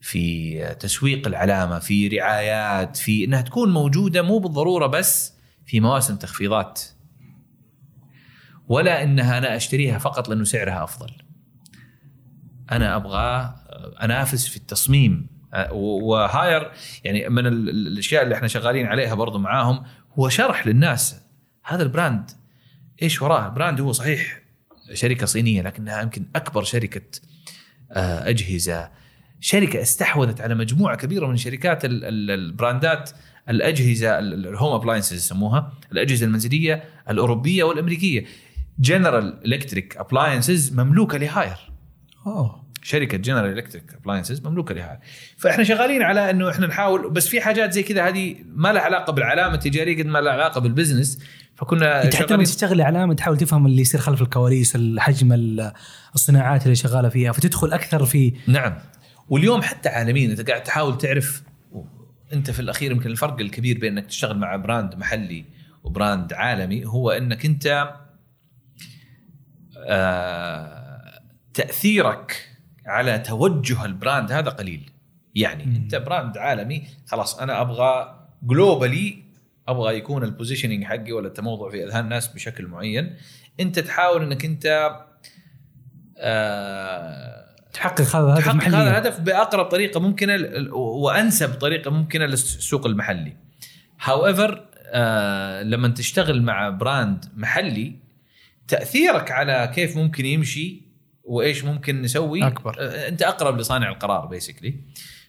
في 0.05 0.59
تسويق 0.81 1.27
العلامة 1.27 1.79
في 1.79 2.09
رعايات 2.09 2.97
في 2.97 3.25
إنها 3.25 3.41
تكون 3.41 3.73
موجودة 3.73 4.23
مو 4.23 4.39
بالضرورة 4.39 4.87
بس 4.87 5.35
في 5.67 5.81
مواسم 5.81 6.17
تخفيضات. 6.17 6.83
ولا 8.69 9.03
إنها 9.03 9.39
أنا 9.39 9.57
أشتريها 9.57 9.99
فقط 9.99 10.29
لأنه 10.29 10.45
سعرها 10.45 10.85
أفضل. 10.85 11.11
أنا 12.73 12.97
أبغى 12.97 13.55
انافس 14.03 14.47
في 14.49 14.57
التصميم. 14.57 15.27
أه، 15.55 15.73
وهاير 15.73 16.71
يعني 17.05 17.29
من 17.29 17.47
ال- 17.47 17.69
ال- 17.69 17.87
الأشياء 17.87 18.23
اللي 18.23 18.35
إحنا 18.35 18.49
شغالين 18.49 18.87
عليها 18.87 19.15
برضو 19.15 19.39
معاهم 19.39 19.85
هو 20.19 20.29
شرح 20.29 20.67
للناس. 20.67 21.21
هذا 21.65 21.83
ال 21.83 21.91
brand 21.91 22.31
إيش 23.03 23.23
وراه؟ 23.23 23.47
ال 23.47 23.52
brand 23.52 23.81
هو 23.81 23.93
صحيح 23.93 24.43
شركة 24.93 25.27
صينية 25.27 25.63
لكنها 25.63 26.03
يمكن 26.03 26.27
أكبر 26.37 26.63
شركة 26.63 27.21
آه، 27.93 28.29
أجهزة. 28.29 29.04
شركة 29.41 29.83
استحوذت 29.83 30.41
على 30.41 30.55
مجموعة 30.55 30.97
كبيرة 30.97 31.27
من 31.27 31.37
شركات 31.37 31.85
ال- 31.85 32.05
ال- 32.05 32.31
البراندات 32.31 33.11
الأجهزة 33.49 34.19
ال 34.19 34.30
home 34.30 34.75
appliances 34.75 35.17
يسموها 35.17 35.73
الأجهزة 35.93 36.27
المنزلية 36.27 36.85
الأوروبية 37.11 37.65
والأمريكية. 37.65 38.25
General 38.79 39.53
Electric 39.53 39.97
Appliances 39.97 40.73
مملوكة 40.73 41.19
لهاير. 41.19 41.57
أوه. 42.27 42.65
شركة 42.83 43.17
General 43.19 43.59
Electric 43.59 43.95
Appliances 43.95 44.47
مملوكة 44.47 44.75
لهاير. 44.75 44.99
فإحنا 45.39 45.65
شغالين 45.65 46.03
على 46.03 46.31
إنه 46.31 46.51
إحنا 46.51 46.67
نحاول 46.67 47.11
بس 47.11 47.29
في 47.29 47.41
حاجات 47.41 47.73
زي 47.73 47.83
كذا 47.83 48.09
هذه 48.09 48.37
ما 48.55 48.73
لها 48.73 48.83
علاقة 48.83 49.13
بالعلامة 49.13 49.55
التجارية 49.55 49.99
قد 49.99 50.07
ما 50.07 50.19
لها 50.19 50.33
علاقة 50.33 50.61
بال 50.61 50.72
business 50.72 51.19
فكنا 51.55 52.05
إنت 52.05 52.15
حتى 52.15 52.35
لما 52.35 52.45
تشتغل 52.45 52.81
علامة 52.81 53.15
تحاول 53.15 53.37
تفهم 53.37 53.67
اللي 53.67 53.83
يصير 53.83 54.01
خلف 54.01 54.23
الكواليس 54.23 54.77
الحجم 54.77 55.33
ال- 55.33 55.73
الصناعات 56.15 56.63
اللي 56.65 56.75
شغالة 56.75 57.09
فيها 57.09 57.33
فتدخل 57.33 57.73
أكثر 57.73 58.05
في 58.05 58.33
نعم. 58.47 58.75
واليوم 59.29 59.63
حتى 59.63 59.89
عالميا 59.89 60.27
انت 60.31 60.51
قاعد 60.51 60.63
تحاول 60.63 60.99
تعرف 60.99 61.43
أنت 62.33 62.51
في 62.51 62.61
الأخير 62.61 62.93
يمكن 62.93 63.11
الفرق 63.11 63.41
الكبير 63.41 63.79
بين 63.79 63.99
إنك 63.99 64.07
تشتغل 64.07 64.39
مع 64.39 64.57
brand 64.57 64.95
محلي 64.95 65.45
و 65.85 65.93
brand 65.93 66.33
عالمي 66.33 66.87
هو 66.87 67.11
إنك 67.11 67.45
أنت 67.45 67.95
آه 69.87 71.21
تأثيرك 71.55 72.51
على 72.87 73.19
توجه 73.19 73.85
ال 73.85 73.93
brand 73.93 74.33
هذا 74.33 74.51
قليل 74.51 74.91
يعني 75.35 75.65
مم. 75.65 75.75
أنت 75.75 75.95
brand 75.95 76.39
عالمي 76.39 76.87
خلاص 77.07 77.39
أنا 77.39 77.61
أبغى 77.61 78.21
globally 78.43 79.25
أبغى 79.69 79.97
يكون 79.97 80.25
ال 80.25 80.30
positioning 80.30 80.85
حقي 80.85 81.13
ولا 81.13 81.29
التموضع 81.29 81.71
في 81.71 81.85
أذهان 81.85 82.05
الناس 82.05 82.29
بشكل 82.29 82.67
معين 82.67 83.17
أنت 83.61 83.79
تحاول 83.79 84.23
إنك 84.23 84.45
أنت 84.45 84.91
آه 86.19 87.44
تحقق 87.75 88.17
هذا 88.17 88.27
الهدف 88.27 88.45
تحقق 88.45 88.67
هذا 88.67 88.91
الهدف 88.91 89.21
بأقرب 89.21 89.65
طريقة 89.65 90.01
ممكنة 90.01 90.35
وأنسب 90.73 91.55
طريقة 91.55 91.91
ممكنة 91.91 92.27
للسوق 92.27 92.87
المحلي. 92.87 93.37
however 94.01 94.65
آه 94.87 95.63
لما 95.63 95.89
تشتغل 95.89 96.43
مع 96.43 96.69
brand 96.69 97.25
محلي 97.37 97.97
تأثيرك 98.69 99.31
على 99.31 99.73
كيف 99.75 99.97
ممكن 99.97 100.27
يمشي 100.27 100.83
وإيش 101.25 101.65
ممكن 101.65 102.03
نسوي 102.03 102.47
أكبر. 102.47 102.77
آه 102.79 103.09
أنت 103.09 103.23
أقرب 103.23 103.59
لصانع 103.59 103.89
القرار 103.89 104.27
basically 104.27 104.81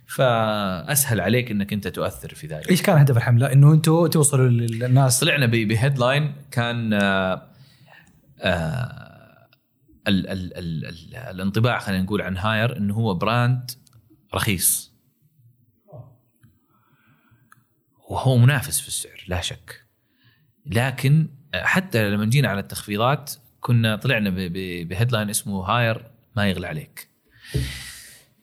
فأسهل 0.08 1.22
عليك 1.22 1.52
إنك 1.52 1.74
أنت 1.74 1.88
تؤثر 1.88 2.36
في 2.36 2.48
ذلك. 2.48 2.72
إيش 2.72 2.82
كان 2.82 2.98
هدف 2.98 3.18
الحملة؟ 3.18 3.54
إنه 3.54 3.74
أنتم 3.74 4.08
توصلوا 4.08 4.48
للناس 4.48 5.20
طلعنا 5.20 5.46
ب 5.45 5.55
headline 5.55 6.34
كان 6.52 6.93
آه 6.93 7.41
آه 8.39 9.14
ال 10.08 10.28
ال 10.28 10.58
ال 10.58 10.86
ال 10.86 11.16
الانطباع 11.16 11.80
خلينا 11.80 12.03
نقول 12.03 12.22
عن 12.22 12.38
هاير 12.38 12.78
إنه 12.78 12.93
هو 12.93 13.14
brand 13.14 13.72
رخيص. 14.34 14.95
وهو 18.10 18.38
منافس 18.38 18.80
في 18.80 18.88
السعر 18.88 19.26
لا 19.28 19.41
شك. 19.41 19.86
لكن 20.66 21.28
حتى 21.53 22.10
لما 22.10 22.26
جينا 22.26 22.47
على 22.47 22.60
التخفيضات 22.60 23.34
كنا 23.60 23.95
طلعنا 23.95 24.30
ب 24.84 24.89
headline 24.89 25.30
اسمه 25.30 25.64
هاير 25.64 26.12
ما 26.36 26.49
يغلى 26.49 26.68
عليك. 26.68 27.10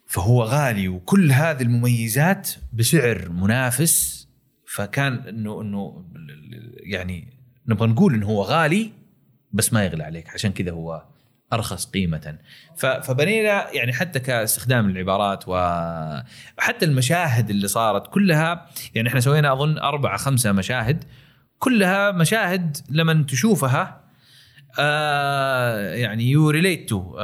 فهو 0.06 0.42
غالي 0.42 0.88
وكل 0.88 1.32
هذه 1.32 1.62
المميزات 1.62 2.50
بسعر 2.72 3.28
منافس. 3.28 4.22
فكان 4.66 5.14
إنه 5.14 5.60
إنه 5.62 6.04
يعني 6.76 7.38
نبغى 7.66 7.88
نقول 7.88 8.14
إنه 8.14 8.26
هو 8.26 8.42
غالي 8.42 8.92
بس 9.52 9.72
ما 9.72 9.84
يغلى 9.84 10.04
عليك 10.04 10.30
عشان 10.30 10.52
كذا 10.52 10.70
هو 10.70 11.11
أرخص 11.53 11.86
قيمة 11.86 12.38
فبنينا 12.76 13.70
يعني 13.72 13.92
حتى 13.92 14.20
كاستخدام 14.20 14.90
العبارات 14.90 15.44
وحتى 15.46 16.84
المشاهد 16.84 17.50
اللي 17.50 17.68
صارت 17.68 18.07
كلها 18.07 18.66
يعني 18.94 19.09
إحنا 19.09 19.20
سوينا 19.20 19.53
أظن 19.53 19.78
أربعة 19.78 20.16
خمسة 20.16 20.53
مشاهد 20.53 21.05
كلها 21.59 22.11
مشاهد 22.11 22.76
لما 22.90 23.24
تشوفها 23.28 24.00
آه 24.78 25.94
يعني 25.94 26.30
you 26.30 26.50
relate 26.50 26.88
to 26.88 27.16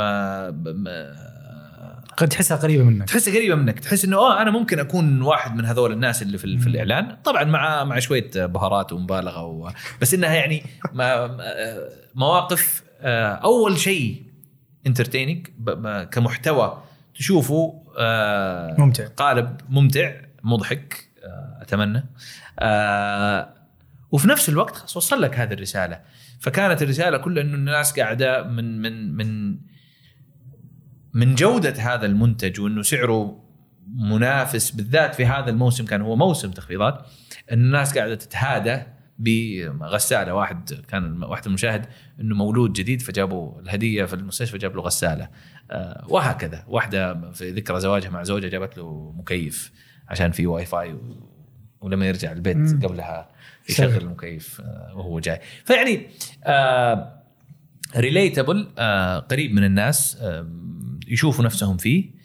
it 2.16 2.28
تحسها 2.28 2.56
قريبة 2.56 2.84
منك 2.84 3.08
تحس 3.08 3.28
قريبة 3.28 3.54
منك 3.54 3.80
تحس 3.80 4.04
إنه 4.04 4.16
آه 4.16 4.42
أنا 4.42 4.50
ممكن 4.50 4.78
أكون 4.78 5.22
واحد 5.22 5.56
من 5.56 5.64
هذول 5.64 5.92
الناس 5.92 6.22
اللي 6.22 6.38
في, 6.38 6.58
في. 6.58 6.66
الإعلان 6.66 7.16
طبعا 7.24 7.44
مع 7.44 7.84
مع 7.84 7.98
شوية 7.98 8.30
بهارات 8.34 8.92
ومبالغة 8.92 9.42
و... 9.44 9.70
بس 10.00 10.14
إنها 10.14 10.34
يعني 10.34 10.62
ما 10.92 11.36
مواقف 12.14 12.82
أول 13.00 13.78
شيء 13.78 14.22
انترتيننج 14.86 15.46
كمحتوى 16.10 16.82
تشوفه 17.14 17.82
آه، 17.98 18.74
ممتع. 18.78 19.06
قالب 19.06 19.60
ممتع 19.68 20.12
مضحك 20.42 21.08
آه، 21.24 21.58
أتمنى 21.62 22.04
آه، 22.58 23.54
وفي 24.12 24.28
نفس 24.28 24.48
الوقت 24.48 24.76
خلاص 24.76 24.96
وصل 24.96 25.22
لك 25.22 25.38
هذه 25.38 25.52
الرسالة 25.52 26.00
فكانت 26.40 26.82
الرسالة 26.82 27.18
كلها 27.18 27.42
إنه 27.42 27.54
الناس 27.54 28.00
قاعدة 28.00 28.42
من 28.42 28.82
من 28.82 29.16
من 29.16 29.58
من 31.14 31.34
جودة 31.34 31.74
هذا 31.74 32.06
المنتج 32.06 32.60
وإنه 32.60 32.82
سعره 32.82 33.44
منافس 33.94 34.70
بالذات 34.70 35.14
في 35.14 35.26
هذا 35.26 35.50
الموسم 35.50 35.84
كان 35.84 36.02
هو 36.02 36.16
موسم 36.16 36.50
تخفيضات 36.50 37.06
الناس 37.52 37.98
قاعدة 37.98 38.14
تتهادى 38.14 38.82
بغسالة. 39.18 40.34
واحد 40.34 40.72
كان 40.88 41.22
واحد 41.22 41.46
المشاهد 41.46 41.86
إنه 42.20 42.34
مولود 42.34 42.72
جديد 42.72 43.02
فجابوا 43.02 43.60
الهدية 43.60 44.04
في 44.04 44.14
المستشفى 44.14 44.58
جاب 44.58 44.76
له 44.76 44.82
غسالة. 44.82 45.28
آه، 45.70 46.06
وهكذا. 46.08 46.64
واحدة 46.68 47.30
في 47.30 47.50
ذكرى 47.50 47.80
زواجها 47.80 48.10
مع 48.10 48.22
زوجها 48.22 48.48
جابت 48.48 48.78
له 48.78 49.14
مكيف 49.18 49.72
عشان 50.08 50.30
في 50.30 50.46
واي 50.46 50.66
فاي 50.66 50.96
ولما 51.80 52.06
يرجع 52.06 52.32
البيت 52.32 52.56
مم. 52.56 52.80
قبلها 52.82 53.28
يشغل. 53.68 53.96
المكيف 53.96 54.60
آه، 54.60 54.92
وهو 54.94 55.20
جاي. 55.20 55.40
فيعني 55.64 56.06
relatable 57.96 58.68
قريب 59.30 59.52
من 59.52 59.64
الناس 59.64 60.16
آه، 60.20 60.48
يشوفوا 61.08 61.44
نفسهم 61.44 61.76
فيه. 61.76 62.17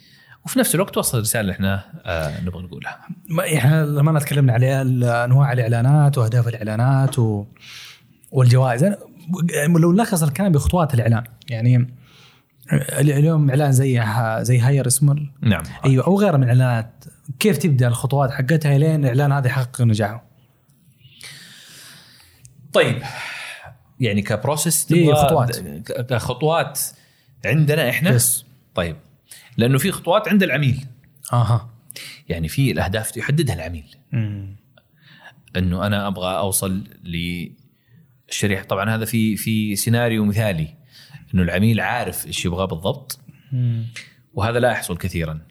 وفي 0.46 0.60
نفس 0.60 0.76
الوقت 0.76 0.98
وصل 0.98 1.18
الرساله 1.18 1.42
اللي 1.42 1.52
إحنا 1.54 1.84
آه، 2.06 2.42
نبغى 2.42 2.64
نقولها. 2.64 3.00
ما- 3.30 3.58
إحنا 3.58 3.86
لما 3.86 4.20
تكلمنا 4.20 4.54
على 4.54 4.82
أنواع 5.26 5.54
الإعلانات 5.54 6.18
وأهداف 6.18 6.48
الإعلانات 6.48 7.20
و... 7.20 7.46
والجوائز 8.32 8.84
لو 9.80 9.92
نلخص 9.94 10.24
الكلام 10.24 10.52
بخطوات 10.52 10.94
الإعلان 10.94 11.24
يعني 11.50 11.76
ال- 12.74 13.12
اليوم 13.12 13.50
إعلان 13.50 13.72
زي 13.72 14.04
زي 14.42 14.60
هاير 14.60 14.88
اسمه 14.88 15.16
نعم. 15.42 15.64
أيوه 15.86 16.06
أو 16.08 16.20
غيره 16.20 16.38
من 16.38 16.44
الإعلانات. 16.44 17.04
كيف 17.40 17.58
تبدأ 17.58 17.88
الخطوات 17.88 18.32
حقتها 18.32 18.78
لين 18.78 19.00
الإعلان 19.04 19.32
هذا 19.32 19.48
يحقق 19.48 19.82
نجاحه؟ 19.82 20.24
طيب 22.74 23.02
يعني 24.00 24.22
كبروسيس 24.22 24.92
إيه، 24.92 25.14
خطوات. 25.14 25.60
كخطوات 26.10 26.80
عندنا 27.46 27.90
إحنا؟ 27.90 28.12
بس 28.12 28.46
طيب. 28.76 28.96
لأنه 29.58 29.78
في 29.78 29.92
خطوات 29.92 30.28
عند 30.28 30.44
العميل. 30.44 30.86
آها. 31.34 31.70
يعني 32.30 32.48
في 32.48 32.72
الأهداف 32.72 33.18
يحددها 33.18 33.56
العميل. 33.56 33.96
مم. 34.12 34.56
إنه 35.58 35.88
أنا 35.88 36.08
أبغى 36.08 36.38
أوصل 36.38 36.84
للشريحه 37.04 38.64
طبعا 38.64 38.96
هذا 38.96 39.06
في 39.06 39.38
في 39.38 39.76
سيناريو 39.76 40.26
مثالي. 40.26 40.68
إنه 41.34 41.44
العميل 41.44 41.80
عارف 41.80 42.28
إيش 42.28 42.46
يبغى 42.46 42.68
بالضبط. 42.68 43.20
مم. 43.52 43.86
وهذا 44.34 44.60
لا 44.60 44.72
يحصل 44.72 44.98
كثيرا. 44.98 45.42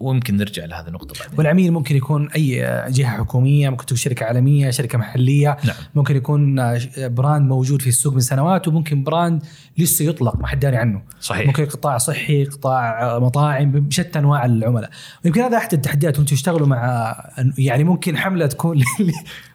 ويمكن 0.00 0.36
نرجع 0.36 0.64
لهذه 0.64 0.86
النقطة 0.88 1.20
بعدين. 1.20 1.38
والعميل 1.38 1.72
ممكن 1.72 1.96
يكون 1.96 2.28
أي 2.30 2.56
جهة 2.88 3.18
حكومية 3.18 3.68
ممكن 3.68 3.86
تكون 3.86 3.96
شركة 3.98 4.26
عالمية 4.26 4.70
شركة 4.70 4.98
محلية. 4.98 5.56
نعم. 5.64 5.76
ممكن 5.94 6.16
يكون 6.16 6.54
brand 6.98 7.48
موجود 7.48 7.82
في 7.82 7.88
السوق 7.88 8.14
من 8.14 8.20
سنوات 8.20 8.68
وممكن 8.68 9.04
brand 9.04 9.42
لسه 9.78 10.04
يطلق 10.04 10.36
ما 10.36 10.46
حد 10.46 10.60
داري 10.60 10.76
عنه. 10.76 11.02
صحيح. 11.20 11.46
ممكن 11.46 11.64
قطاع 11.66 11.98
صحي 11.98 12.44
قطاع 12.44 13.18
مطاعم 13.18 13.70
بشتى 13.72 14.18
أنواع 14.18 14.44
العملاء. 14.44 14.90
ويمكن 15.24 15.40
هذا 15.40 15.56
أحد 15.56 15.72
التحديات 15.72 16.18
وأنتم 16.18 16.34
تشتغلوا 16.34 16.66
مع 16.66 17.14
يعني 17.58 17.84
ممكن 17.84 18.16
حملة 18.16 18.46
تكون 18.46 18.82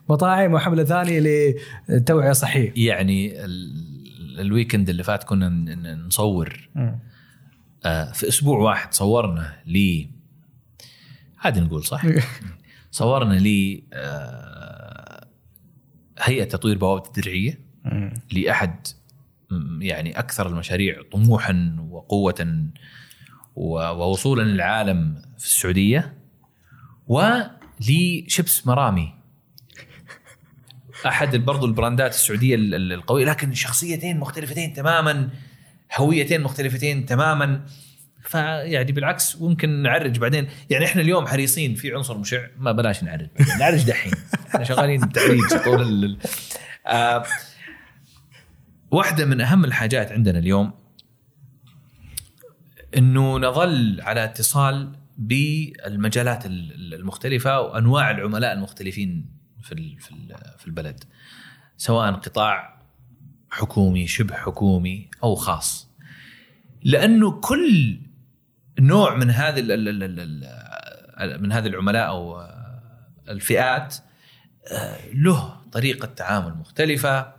لمطاعم 0.10 0.54
وحملة 0.54 0.84
ثانية 0.84 1.20
لتوعية 1.90 2.32
صحية. 2.32 2.74
يعني 2.76 3.46
ال- 3.46 3.96
ال 4.40 4.46
weekend 4.46 4.90
اللي 4.90 5.04
فات 5.04 5.24
كنا 5.24 5.50
نصور. 6.08 6.70
آه، 7.86 8.12
في 8.12 8.28
أسبوع 8.28 8.58
واحد 8.60 8.94
صورنا 8.94 9.54
ل 9.68 10.06
هذه 11.48 11.60
نقول 11.60 11.84
صح؟ 11.84 12.06
صورنا 12.92 13.34
ل 13.34 13.82
آه، 13.94 15.28
هيئة 16.20 16.44
تطوير 16.44 16.78
بوابة 16.78 17.08
الدرعيه 17.08 17.60
لأحد 18.32 18.88
يعني 19.80 20.20
أكثر 20.20 20.48
المشاريع 20.48 21.02
طموحا 21.12 21.78
وقوه 21.90 22.68
ووصولا 23.56 24.42
للعالم 24.44 25.22
في 25.38 25.46
السعودية 25.46 26.18
ولشبس 27.08 28.68
مرامي. 28.68 29.14
أحد 31.06 31.36
برضو 31.36 31.66
البراندات 31.66 32.12
السعودية 32.14 32.56
ال- 32.56 32.76
ال- 32.76 32.94
القوية 32.94 33.26
لكن 33.26 33.54
شخصيتين 33.54 34.20
مختلفتين 34.20 34.74
تماما 34.74 35.30
هويتين 35.98 36.42
مختلفتين 36.42 37.06
تماما. 37.06 37.66
فيعني 38.26 38.92
بالعكس 38.92 39.42
ممكن 39.42 39.70
نعرج 39.82 40.20
بعدين. 40.20 40.48
يعني 40.70 40.86
إحنا 40.86 41.02
اليوم 41.02 41.28
حريصين 41.28 41.76
في 41.76 41.94
عنصر 41.94 42.18
مشع 42.18 42.48
ما 42.58 42.72
بلاش 42.72 43.04
نعرج. 43.04 43.28
نعرج 43.60 43.84
دحين. 43.84 44.14
إحنا 44.50 44.64
شغالين 44.64 45.10
تعريج 45.10 45.64
طول 45.66 45.82
ال... 45.82 46.18
آه 46.88 47.24
واحدة 48.92 49.26
من 49.26 49.42
أهم 49.42 49.66
الحاجات 49.66 50.12
عندنا 50.12 50.40
اليوم 50.40 50.74
إنه 52.98 53.40
نظل 53.40 54.02
على 54.02 54.24
اتصال 54.24 54.92
بالمجالات 55.18 56.46
ال- 56.46 56.74
ال- 56.74 56.94
المختلفة 56.94 57.62
وأنواع 57.62 58.12
العملاء 58.12 58.54
المختلفين 58.54 59.26
في 59.62 59.98
في 60.58 60.68
البلد 60.68 61.04
سواء 61.78 62.12
قطاع 62.12 62.82
حكومي 63.52 64.08
شبه 64.08 64.36
حكومي 64.36 65.10
أو 65.24 65.36
خاص. 65.36 65.90
لأنه 66.84 67.32
كل 67.32 68.00
نوع 68.80 69.16
من 69.16 69.32
هذه 69.32 69.62
من 71.38 71.52
هذه 71.52 71.68
العملاء 71.68 72.08
أو 72.08 72.48
الفئات 73.30 73.96
آه، 74.72 74.98
له 75.14 75.56
طريقة 75.72 76.06
تعامل 76.06 76.54
مختلفة 76.60 77.34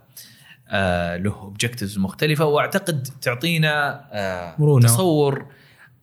آه، 0.69 1.17
له 1.17 1.31
اوبجكتيفز 1.31 1.97
مختلفة 1.97 2.45
وأعتقد 2.45 3.07
تعطينا 3.21 4.05
آه، 4.11 4.55
مرونة. 4.59 4.87
تصور 4.87 5.45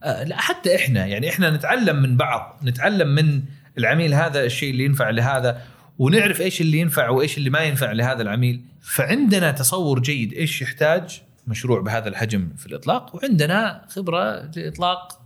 لا 0.04 0.36
حتى 0.40 0.76
إحنا 0.76 1.06
يعني 1.06 1.28
إحنا 1.28 1.50
نتعلم 1.50 2.02
من 2.02 2.16
بعض 2.16 2.60
نتعلم 2.64 3.08
من 3.08 3.42
العميل 3.78 4.14
هذا 4.14 4.44
الشيء 4.44 4.70
اللي 4.70 4.84
ينفع 4.84 5.10
لهذا 5.10 5.62
ونعرف 5.98 6.40
إيش 6.40 6.60
اللي 6.60 6.78
ينفع 6.78 7.08
وإيش 7.08 7.38
اللي 7.38 7.50
ما 7.50 7.60
ينفع 7.60 7.92
لهذا 7.92 8.22
العميل 8.22 8.60
فعندنا 8.80 9.50
تصور 9.50 10.00
جيد 10.00 10.32
إيش 10.32 10.62
يحتاج 10.62 11.22
مشروع 11.46 11.80
بهذا 11.80 12.08
الحجم 12.08 12.48
في 12.56 12.66
الإطلاق 12.66 13.16
وعندنا 13.16 13.84
خبرة 13.88 14.50
لإطلاق 14.56 15.23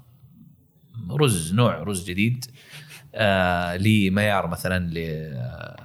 رز 1.13 1.55
نوع 1.55 1.83
رز 1.83 2.11
جديد 2.11 2.45
آه 3.15 3.77
لميار 3.77 4.47
مثلا 4.47 4.79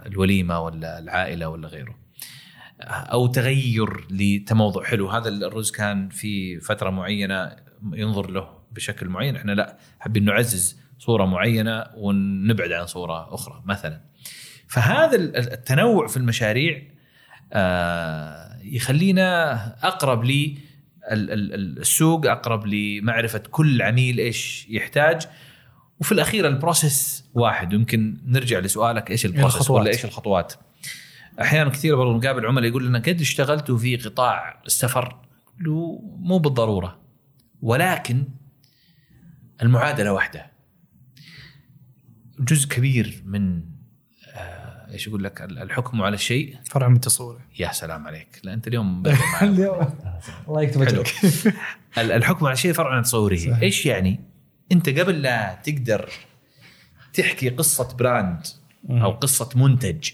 للوليمه 0.05 0.59
ولا 0.59 0.99
العائلة 0.99 1.49
ولا 1.49 1.67
غيره. 1.67 1.95
أو 2.81 3.27
تغير 3.27 4.07
لتموضع 4.09 4.83
حلو 4.83 5.09
هذا 5.09 5.29
الرز 5.29 5.71
كان 5.71 6.09
في 6.09 6.59
فترة 6.59 6.89
معينة 6.89 7.55
ينظر 7.93 8.29
له 8.31 8.49
بشكل 8.71 9.09
معين. 9.09 9.35
إحنا 9.35 9.51
لا 9.51 9.77
حابين 9.99 10.25
نعزز 10.25 10.79
صورة 10.99 11.25
معينة 11.25 11.85
ونبعد 11.95 12.71
عن 12.71 12.85
صورة 12.85 13.33
أخرى 13.33 13.63
مثلا. 13.65 14.01
فهذا 14.67 15.15
التنوع 15.15 16.07
في 16.07 16.17
المشاريع 16.17 16.81
آه، 17.53 18.59
يخلينا 18.63 19.53
أقرب 19.87 20.23
لي 20.23 20.57
السوق 21.11 22.25
أقرب 22.25 22.67
لمعرفة 22.67 23.39
كل 23.39 23.81
عميل 23.81 24.19
إيش 24.19 24.67
يحتاج. 24.69 25.27
وفي 25.99 26.11
الأخير 26.11 26.47
ال 26.47 26.57
process 26.57 27.25
واحد. 27.33 27.73
يمكن 27.73 28.17
نرجع 28.25 28.59
لسؤالك 28.59 29.11
إيش 29.11 29.25
ال 29.25 29.29
process 29.29 29.55
الخطوات. 29.55 29.81
ولا 29.81 29.91
إيش 29.91 30.05
الخطوات؟ 30.05 30.53
أحيانا 31.41 31.69
كثير 31.69 31.95
برضو 31.95 32.17
نقابل 32.17 32.45
عملاء 32.45 32.69
يقول 32.69 32.85
لنا 32.85 32.99
قد 32.99 33.21
اشتغلتوا 33.21 33.77
في 33.77 33.95
قطاع 33.95 34.61
السفر؟ 34.65 35.17
مو 36.19 36.37
بالضرورة. 36.37 36.99
ولكن 37.61 38.23
المعادلة 39.61 40.13
واحدة. 40.13 40.51
جزء 42.39 42.69
كبير 42.69 43.23
من 43.25 43.72
إيش 44.93 45.07
يقول 45.07 45.23
لك؟ 45.23 45.41
الحكم 45.41 46.01
على 46.01 46.15
الشيء. 46.15 46.57
فرع 46.71 46.87
من 46.87 46.99
تصوره. 47.01 47.39
يا 47.59 47.71
سلام 47.71 48.07
عليك. 48.07 48.39
لا 48.43 48.53
أنت 48.53 48.67
اليوم. 48.67 49.03
اليوم. 49.41 49.89
الله 50.47 50.61
يكتب. 50.61 50.81
اجرك 50.81 51.13
ال- 51.97 52.11
الحكم 52.11 52.45
على 52.45 52.55
شيء 52.55 52.73
فرع 52.73 52.95
عن 52.95 53.03
تصوره. 53.03 53.35
صحيح. 53.35 53.59
إيش 53.61 53.85
يعني؟ 53.85 54.19
أنت 54.71 54.89
قبل 54.89 55.21
لا 55.21 55.57
تقدر 55.63 56.09
تحكي 57.13 57.49
قصة 57.49 57.97
براند 57.97 58.47
أو 58.89 59.11
قصة 59.11 59.49
منتج 59.55 60.09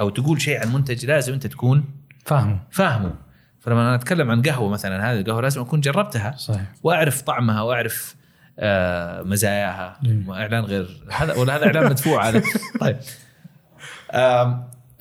أو 0.00 0.10
تقول 0.10 0.40
شيء 0.42 0.60
عن 0.60 0.72
منتج 0.72 1.06
لازم 1.06 1.32
أنت 1.32 1.46
تكون 1.46 1.84
فاهمه. 2.24 2.60
فاهمه. 2.70 3.14
فلما 3.60 3.80
أنا 3.80 3.94
أتكلم 3.94 4.30
عن 4.30 4.42
قهوة 4.42 4.68
مثلا 4.68 5.12
هذه 5.12 5.20
القهوة 5.20 5.40
لازم 5.42 5.60
أكون 5.60 5.80
جربتها 5.80 6.34
صحيح. 6.36 6.64
وأعرف 6.82 7.22
طعمها 7.22 7.62
وأعرف 7.62 8.14
آه 8.58 9.22
مزاياها 9.22 9.98
جميل. 10.02 10.28
وإعلان 10.28 10.64
غير. 10.64 11.02
هذا 11.12 11.34
ولا 11.34 11.56
هذا 11.56 11.66
إعلان 11.66 11.84
مدفوع. 11.90 12.28
هذا 12.28 12.42
طيب. 12.80 12.96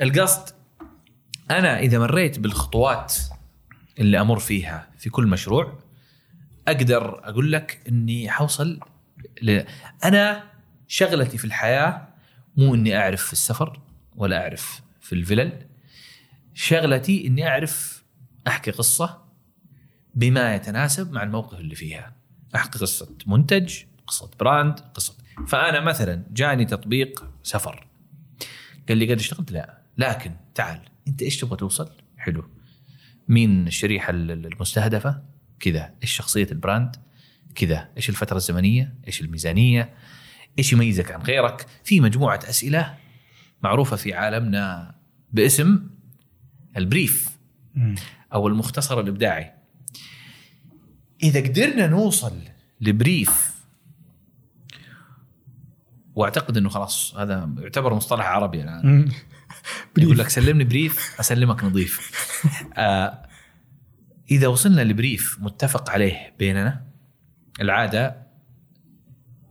القصد 0.01 0.55
أنا 1.51 1.79
إذا 1.79 1.99
مريت 1.99 2.39
بالخطوات 2.39 3.15
اللي 3.99 4.21
أمر 4.21 4.39
فيها 4.39 4.87
في 4.97 5.09
كل 5.09 5.27
مشروع 5.27 5.79
أقدر 6.67 7.29
أقول 7.29 7.51
لك 7.51 7.81
إني 7.89 8.29
حوصل 8.29 8.79
ل... 9.41 9.61
أنا 10.03 10.43
شغلتي 10.87 11.37
في 11.37 11.45
الحياة 11.45 12.07
مو 12.57 12.75
إني 12.75 12.97
أعرف 12.97 13.25
في 13.25 13.33
السفر 13.33 13.79
ولا 14.15 14.41
أعرف 14.41 14.81
في 15.01 15.13
الفلل 15.13 15.65
شغلتي 16.53 17.27
إني 17.27 17.47
أعرف 17.47 18.03
أحكي 18.47 18.71
قصة 18.71 19.23
بما 20.15 20.55
يتناسب 20.55 21.11
مع 21.11 21.23
الموقف 21.23 21.59
اللي 21.59 21.75
فيها. 21.75 22.15
أحكي 22.55 22.79
قصة 22.79 23.15
منتج 23.27 23.75
قصة 24.07 24.31
brand 24.39 24.79
قصة 24.79 25.13
فأنا 25.47 25.79
مثلا 25.79 26.23
جاني 26.31 26.65
تطبيق 26.65 27.25
سفر. 27.43 27.87
قال 28.89 28.97
لي 28.97 29.13
قد 29.13 29.19
اشتغلت 29.19 29.51
لا. 29.51 29.81
لكن 29.97 30.31
تعال. 30.55 30.79
أنت 31.07 31.21
إيش 31.21 31.37
تبغى 31.37 31.57
توصل؟ 31.57 31.89
حلو. 32.17 32.49
مين 33.27 33.67
الشريحة 33.67 34.11
المستهدفة؟ 34.11 35.23
كذا. 35.59 35.93
إيش 36.03 36.11
شخصية 36.11 36.47
ال 36.51 36.57
brand؟ 36.57 36.95
كذا. 37.55 37.89
إيش 37.97 38.09
الفترة 38.09 38.37
الزمنية؟ 38.37 38.95
إيش 39.07 39.21
الميزانية؟ 39.21 39.93
إيش 40.59 40.73
يميزك 40.73 41.11
عن 41.11 41.21
غيرك؟ 41.21 41.65
في 41.83 42.01
مجموعة 42.01 42.39
أسئلة 42.43 42.97
معروفة 43.63 43.95
في 43.95 44.13
عالمنا 44.13 44.95
باسم 45.31 45.89
ال 46.77 46.86
brief 46.86 47.29
أو 48.33 48.47
المختصر 48.47 48.99
الإبداعي. 48.99 49.53
إذا 51.23 51.39
قدرنا 51.39 51.87
نوصل 51.87 52.33
ل 52.81 52.92
brief 52.92 53.48
واعتقد 56.15 56.57
إنه 56.57 56.69
خلاص 56.69 57.15
هذا 57.17 57.49
يعتبر 57.57 57.93
مصطلح 57.93 58.25
عربي 58.25 58.61
الآن. 58.61 59.11
يقول 59.97 60.17
لك 60.17 60.29
سلمني 60.29 60.63
brief 60.63 61.19
أسلمك 61.19 61.63
نظيف. 61.63 62.11
آه 62.77 63.25
إذا 64.31 64.47
وصلنا 64.47 64.81
ل 64.81 64.90
brief 64.90 65.37
متفق 65.41 65.89
عليه 65.89 66.33
بيننا 66.39 66.85
العادة 67.61 68.27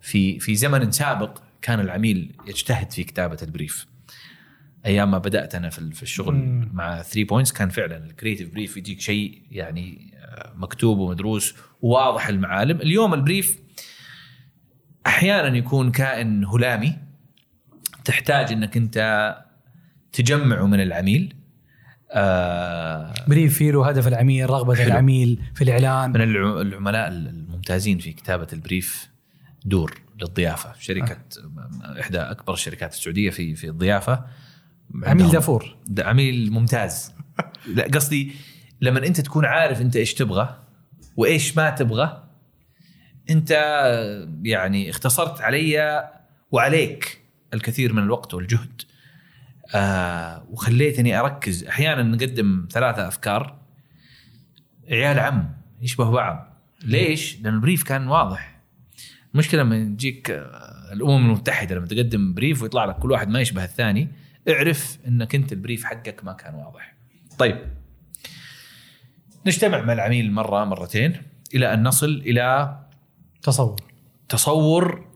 في 0.00 0.38
في 0.38 0.54
زمن 0.54 0.90
سابق 0.90 1.38
كان 1.62 1.80
العميل 1.80 2.36
يجتهد 2.46 2.90
في 2.92 3.04
كتابة 3.04 3.38
ال 3.42 3.49
brief. 3.49 3.86
أيام 4.86 5.10
ما 5.10 5.18
بدأت 5.18 5.54
أنا 5.54 5.70
في 5.70 5.90
في 5.90 6.02
الشغل 6.02 6.34
مم. 6.34 6.70
مع 6.72 7.02
3 7.02 7.24
Points 7.24 7.52
كان 7.52 7.68
فعلا 7.68 7.96
ال 7.96 8.03
creative 8.03 8.52
brief 8.52 8.76
يجيك 8.76 9.00
شيء 9.00 9.42
يعني 9.50 10.14
آه، 10.16 10.52
مكتوب 10.56 10.98
ومدروس 10.98 11.54
وواضح 11.80 12.28
المعالم. 12.28 12.80
اليوم 12.80 13.14
ال 13.14 13.22
brief 13.22 13.58
أحيانا 15.08 15.56
يكون 15.56 15.90
كائن 15.90 16.44
هلامي 16.44 16.96
تحتاج 18.04 18.52
إنك 18.52 18.76
أنت 18.76 19.36
تجمعه 20.12 20.66
من 20.66 20.80
العميل. 20.80 21.34
آه 22.10 23.14
brief 23.28 23.58
فيه 23.58 23.70
له 23.70 23.88
هدف 23.88 24.08
العميل 24.08 24.50
رغبة 24.50 24.74
حلو. 24.74 24.86
العميل 24.86 25.42
في 25.54 25.64
الإعلان. 25.64 26.10
من 26.10 26.20
العملاء 26.20 27.08
الممتازين 27.08 27.98
في 27.98 28.12
كتابة 28.12 28.46
ال 28.52 28.62
brief 28.62 29.08
دور 29.64 30.00
للضيافة. 30.20 30.72
شركة 30.78 31.18
آه. 31.84 32.00
إحدى 32.00 32.18
أكبر 32.18 32.52
الشركات 32.52 32.92
السعودية 32.92 33.30
في 33.30 33.54
في 33.54 33.68
الضيافة. 33.68 34.24
عميل 35.04 35.30
دافور 35.30 35.76
عميل 35.98 36.52
ممتاز. 36.52 37.12
لا 37.76 37.84
قصدي 37.94 38.32
لما 38.80 39.06
أنت 39.06 39.20
تكون 39.20 39.44
عارف 39.44 39.80
أنت 39.80 39.96
إيش 39.96 40.14
تبغى 40.14 40.56
وإيش 41.16 41.56
ما 41.56 41.70
تبغى 41.70 42.27
انت 43.30 43.50
يعني 44.42 44.90
اختصرت 44.90 45.40
علي 45.40 46.04
وعليك 46.50 47.20
الكثير 47.54 47.92
من 47.92 48.02
الوقت 48.02 48.34
والجهد. 48.34 48.82
آه 49.74 50.46
وخليتني 50.50 51.20
أركز. 51.20 51.64
أحيانا 51.64 52.02
نقدم 52.02 52.68
ثلاثة 52.70 53.08
أفكار. 53.08 53.58
عيال 54.90 55.18
عم 55.18 55.52
يشبه 55.82 56.10
بعض. 56.10 56.58
ليش؟ 56.82 57.40
لأن 57.40 57.54
البريف 57.54 57.82
كان 57.82 58.08
واضح. 58.08 58.58
المشكلة 59.34 59.62
لما 59.62 59.84
تجيك 59.84 60.30
آه، 60.30 60.92
الأمم 60.92 61.26
المتحدة 61.26 61.74
لما 61.74 61.86
تقدم 61.86 62.34
brief 62.34 62.62
ويطلع 62.62 62.84
لك 62.84 62.96
كل 62.96 63.10
واحد 63.10 63.28
ما 63.28 63.40
يشبه 63.40 63.64
الثاني 63.64 64.08
اعرف 64.48 64.98
إنك 65.08 65.34
أنت 65.34 65.52
ال 65.52 65.58
brief 65.58 65.84
حقك 65.84 66.24
ما 66.24 66.32
كان 66.32 66.54
واضح. 66.54 66.94
طيب. 67.38 67.58
نجتمع 69.46 69.82
مع 69.82 69.92
العميل 69.92 70.32
مرة 70.32 70.64
مرتين 70.64 71.22
إلى 71.54 71.74
أن 71.74 71.82
نصل 71.82 72.22
إلى 72.26 72.78
تصور. 73.42 73.76
تصور 74.28 75.06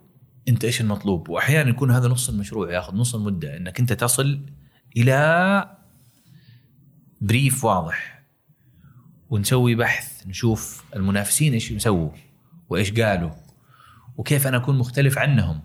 انت 0.49 0.64
إيش 0.64 0.81
المطلوب؟ 0.81 1.29
واحيانا 1.29 1.70
يكون 1.70 1.91
هذا 1.91 2.09
نص 2.09 2.29
المشروع 2.29 2.73
ياخذ 2.73 2.95
نص 2.95 3.14
المدة 3.14 3.57
إنك 3.57 3.81
انت 3.81 3.93
تصل 3.93 4.41
إلى 4.97 5.77
brief 7.20 7.64
واضح. 7.64 8.23
ونسوي 9.31 9.75
بحث 9.75 10.27
نشوف 10.27 10.85
المنافسين 10.97 11.53
إيش 11.53 11.70
يسووا 11.70 12.11
وإيش 12.68 12.93
قالوا 12.93 13.31
وكيف 14.16 14.47
أنا 14.47 14.57
أكون 14.57 14.79
مختلف 14.79 15.18
عنهم. 15.18 15.61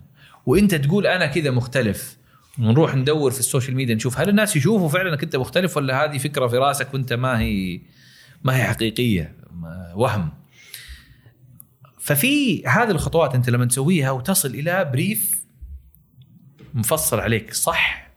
وإنت 0.46 0.74
تقول 0.74 1.06
أنا 1.06 1.26
كذا 1.26 1.50
مختلف 1.50 2.18
ونروح 2.58 2.94
ندور 2.94 3.30
في 3.30 3.40
ال 3.40 3.45
social 3.45 3.76
media 3.76 3.94
نشوف 3.94 4.18
هل 4.18 4.28
الناس 4.28 4.56
يشوفوا 4.56 4.88
فعلا 4.88 5.10
إنك 5.10 5.22
أنت 5.22 5.36
مختلف 5.36 5.76
ولا 5.76 6.04
هذه 6.04 6.18
فكرة 6.18 6.46
في 6.46 6.56
راسك 6.56 6.94
وأنت 6.94 7.12
ما 7.12 7.40
هي 7.40 7.80
ما 8.44 8.56
هي 8.56 8.64
حقيقية 8.64 9.36
وهم. 9.94 10.37
ففي 12.08 12.66
هذه 12.66 12.90
الخطوات 12.90 13.34
أنت 13.34 13.50
لما 13.50 13.64
تسويها 13.64 14.10
وتصل 14.10 14.48
إلى 14.48 14.84
brief 14.84 15.44
مفصل 16.74 17.20
عليك 17.20 17.54
صح؟ 17.54 18.10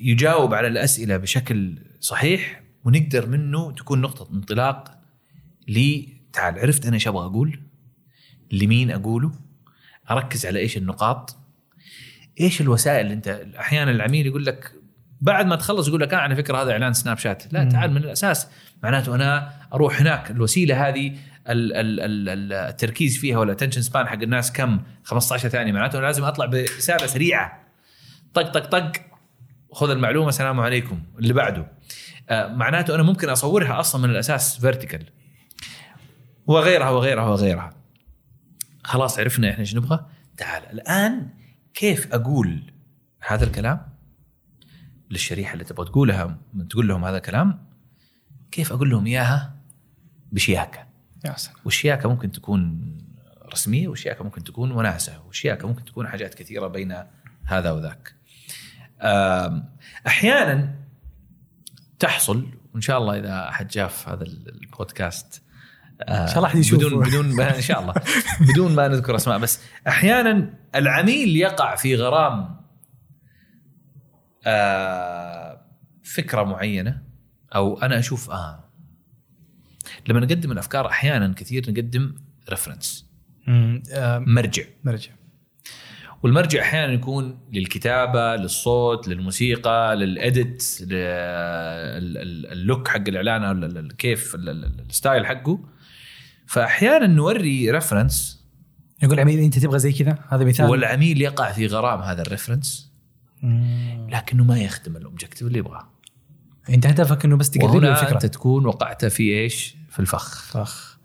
يجاوب 0.00 0.54
على 0.54 0.68
الأسئلة 0.68 1.16
بشكل 1.16 1.78
صحيح 2.00 2.62
ونقدر 2.84 3.26
منه 3.26 3.72
تكون 3.72 4.00
نقطة 4.00 4.34
انطلاق 4.34 5.00
لي 5.68 6.08
تعال 6.32 6.58
عرفت 6.58 6.86
أنا 6.86 6.94
إيش 6.94 7.08
أبغى 7.08 7.26
أقول؟ 7.26 7.60
لمين 8.52 8.90
أقوله؟ 8.90 9.32
أركز 10.10 10.46
على 10.46 10.58
إيش 10.58 10.76
النقاط؟ 10.76 11.36
إيش 12.40 12.60
الوسائل 12.60 13.00
اللي 13.00 13.14
أنت 13.14 13.28
أحيانا 13.58 13.90
العميل 13.90 14.26
يقول 14.26 14.46
لك 14.46 14.72
بعد 15.20 15.46
ما 15.46 15.56
تخلص 15.56 15.88
يقول 15.88 16.00
لك 16.00 16.14
آه 16.14 16.16
على 16.16 16.36
فكرة 16.36 16.62
هذا 16.62 16.72
إعلان 16.72 16.92
سناب 16.92 17.18
شات. 17.18 17.52
لا 17.52 17.64
تعال 17.64 17.90
من 17.90 17.96
الأساس. 17.96 18.48
معناته 18.82 19.14
أنا 19.14 19.52
أروح 19.74 20.00
هناك. 20.00 20.30
الوسيلة 20.30 20.88
هذه 20.88 21.16
التركيز 21.48 23.18
فيها 23.18 23.38
والاتنشن 23.38 23.82
سبان 23.82 24.06
حق 24.06 24.22
الناس 24.22 24.52
كم؟ 24.52 24.80
15 25.04 25.48
ثانية. 25.48 25.72
معناته 25.72 25.98
أنا 25.98 26.06
لازم 26.06 26.24
أطلع 26.24 26.46
برساله 26.46 27.06
سريعة. 27.06 27.62
طق 28.34 28.52
طق 28.52 28.66
طق. 28.66 28.92
خذ 29.72 29.90
المعلومة. 29.90 30.28
السلام 30.28 30.60
عليكم. 30.60 31.02
اللي 31.18 31.32
بعده. 31.32 31.66
آه 32.28 32.48
معناته 32.48 32.94
أنا 32.94 33.02
ممكن 33.02 33.28
أصورها 33.28 33.80
أصلا 33.80 34.02
من 34.02 34.10
الأساس 34.10 34.60
فيرتيكال 34.60 35.04
وغيرها 36.46 36.90
وغيرها 36.90 37.28
وغيرها. 37.28 37.70
خلاص 38.84 39.18
عرفنا 39.18 39.50
إحنا 39.50 39.60
إيش 39.60 39.76
نبغى. 39.76 40.06
تعال 40.36 40.62
الآن 40.72 41.28
كيف 41.74 42.14
أقول 42.14 42.72
هذا 43.28 43.44
الكلام؟ 43.44 43.97
للشريحة 45.10 45.52
اللي 45.52 45.64
تبغى 45.64 45.86
تقولها 45.86 46.38
تقول 46.70 46.88
لهم 46.88 47.04
هذا 47.04 47.16
الكلام 47.16 47.68
كيف 48.50 48.72
أقول 48.72 48.90
لهم 48.90 49.06
إياها؟ 49.06 49.54
بشياكة. 50.32 50.86
يا 51.24 51.36
سلام. 51.36 51.56
والشياكة 51.64 52.08
ممكن 52.08 52.32
تكون 52.32 52.92
رسمية 53.52 53.88
والشياكة 53.88 54.24
ممكن 54.24 54.44
تكون 54.44 54.70
وناسه 54.70 55.22
والشياكة 55.26 55.68
ممكن 55.68 55.84
تكون 55.84 56.08
حاجات 56.08 56.34
كثيرة 56.34 56.66
بين 56.66 57.04
هذا 57.44 57.70
وذاك. 57.70 58.14
أحيانا 60.06 60.74
تحصل 61.98 62.46
وإن 62.74 62.80
شاء 62.80 62.98
الله 62.98 63.18
إذا 63.18 63.48
أحد 63.48 63.68
جاف 63.68 64.08
هذا 64.08 64.24
البودكاست 64.24 65.42
إن 66.08 66.26
شاء 66.26 66.36
الله 66.36 66.48
احد 66.48 66.58
يشوف 66.58 66.78
بدون 66.78 67.04
بدون 67.04 67.40
إن 67.40 67.60
شاء 67.60 67.80
الله. 67.80 67.94
بدون 68.52 68.74
ما 68.74 68.88
نذكر 68.88 69.16
أسماء 69.16 69.38
بس 69.38 69.60
أحيانا 69.88 70.54
العميل 70.74 71.36
يقع 71.36 71.76
في 71.76 71.96
غرام 71.96 72.57
آه 74.46 75.60
فكرة 76.02 76.42
معينة 76.42 77.02
أو 77.54 77.82
أنا 77.82 77.98
أشوف 77.98 78.30
آه 78.30 78.64
لما 80.08 80.20
نقدم 80.20 80.52
الأفكار 80.52 80.86
أحيانا 80.86 81.34
كثير 81.36 81.70
نقدم 81.70 82.14
reference 82.50 83.08
آه 83.48 84.18
مرجع. 84.18 84.64
مرجع. 84.84 85.10
والمرجع 86.22 86.62
أحيانا 86.62 86.92
يكون 86.92 87.38
للكتابة 87.52 88.36
للصوت 88.36 89.08
للموسيقى 89.08 89.96
لل 89.96 90.19
edit 90.19 90.64
ال 92.52 92.59
look 92.59 92.88
حق 92.88 93.08
الإعلان 93.08 93.44
أو 93.44 93.88
كيف 93.88 94.34
ال 94.34 94.49
style 94.49 95.26
حقه. 95.26 95.60
فأحيانا 96.46 97.06
نوري 97.06 97.70
reference 97.70 98.44
يقول 99.02 99.14
العميل 99.14 99.38
أنت 99.38 99.58
تبغى 99.58 99.78
زي 99.78 99.92
كذا؟ 99.92 100.18
هذا 100.28 100.44
مثال. 100.44 100.66
والعميل 100.66 101.22
يقع 101.22 101.52
في 101.52 101.66
غرام 101.66 102.00
هذا 102.00 102.22
ال 102.22 102.29
reference 102.29 102.92
لكنه 104.08 104.44
ما 104.44 104.58
يخدم 104.58 104.96
ال 104.96 105.01
objective 105.01 105.46
اللي 105.46 105.58
يبغاه. 105.58 105.88
انت 106.68 106.86
هدفك 106.86 107.24
إنه 107.24 107.36
بس 107.36 107.50
تقرب 107.50 107.76
له 107.76 107.90
الفكرة. 107.90 108.14
أنت 108.14 108.26
تكون 108.26 108.66
وقعت 108.66 109.04
في 109.04 109.22
إيش؟ 109.22 109.76
في 109.90 109.98
الفخ. 109.98 110.52
فخ. 110.52 110.98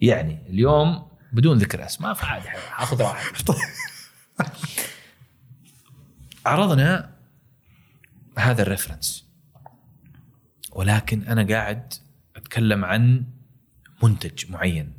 يعني 0.00 0.38
اليوم 0.48 1.08
بدون 1.32 1.58
ذكر 1.58 1.84
أسماء 1.84 2.14
فعادي 2.14 2.48
حاخذ 2.48 3.02
راحتي. 3.02 3.44
عرضنا 6.46 7.10
هذا 8.38 8.62
الريفرنس. 8.62 9.24
ولكن 10.72 11.22
أنا 11.22 11.54
قاعد 11.54 11.94
أتكلم 12.36 12.84
عن 12.84 13.24
منتج 14.02 14.50
معين. 14.50 14.92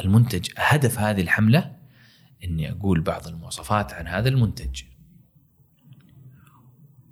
المنتج 0.00 0.48
هدف 0.56 0.98
هذه 0.98 1.20
الحملة 1.20 1.76
إني 2.44 2.70
أقول 2.70 3.00
بعض 3.00 3.26
المواصفات 3.26 3.92
عن 3.92 4.06
هذا 4.06 4.28
المنتج. 4.28 4.82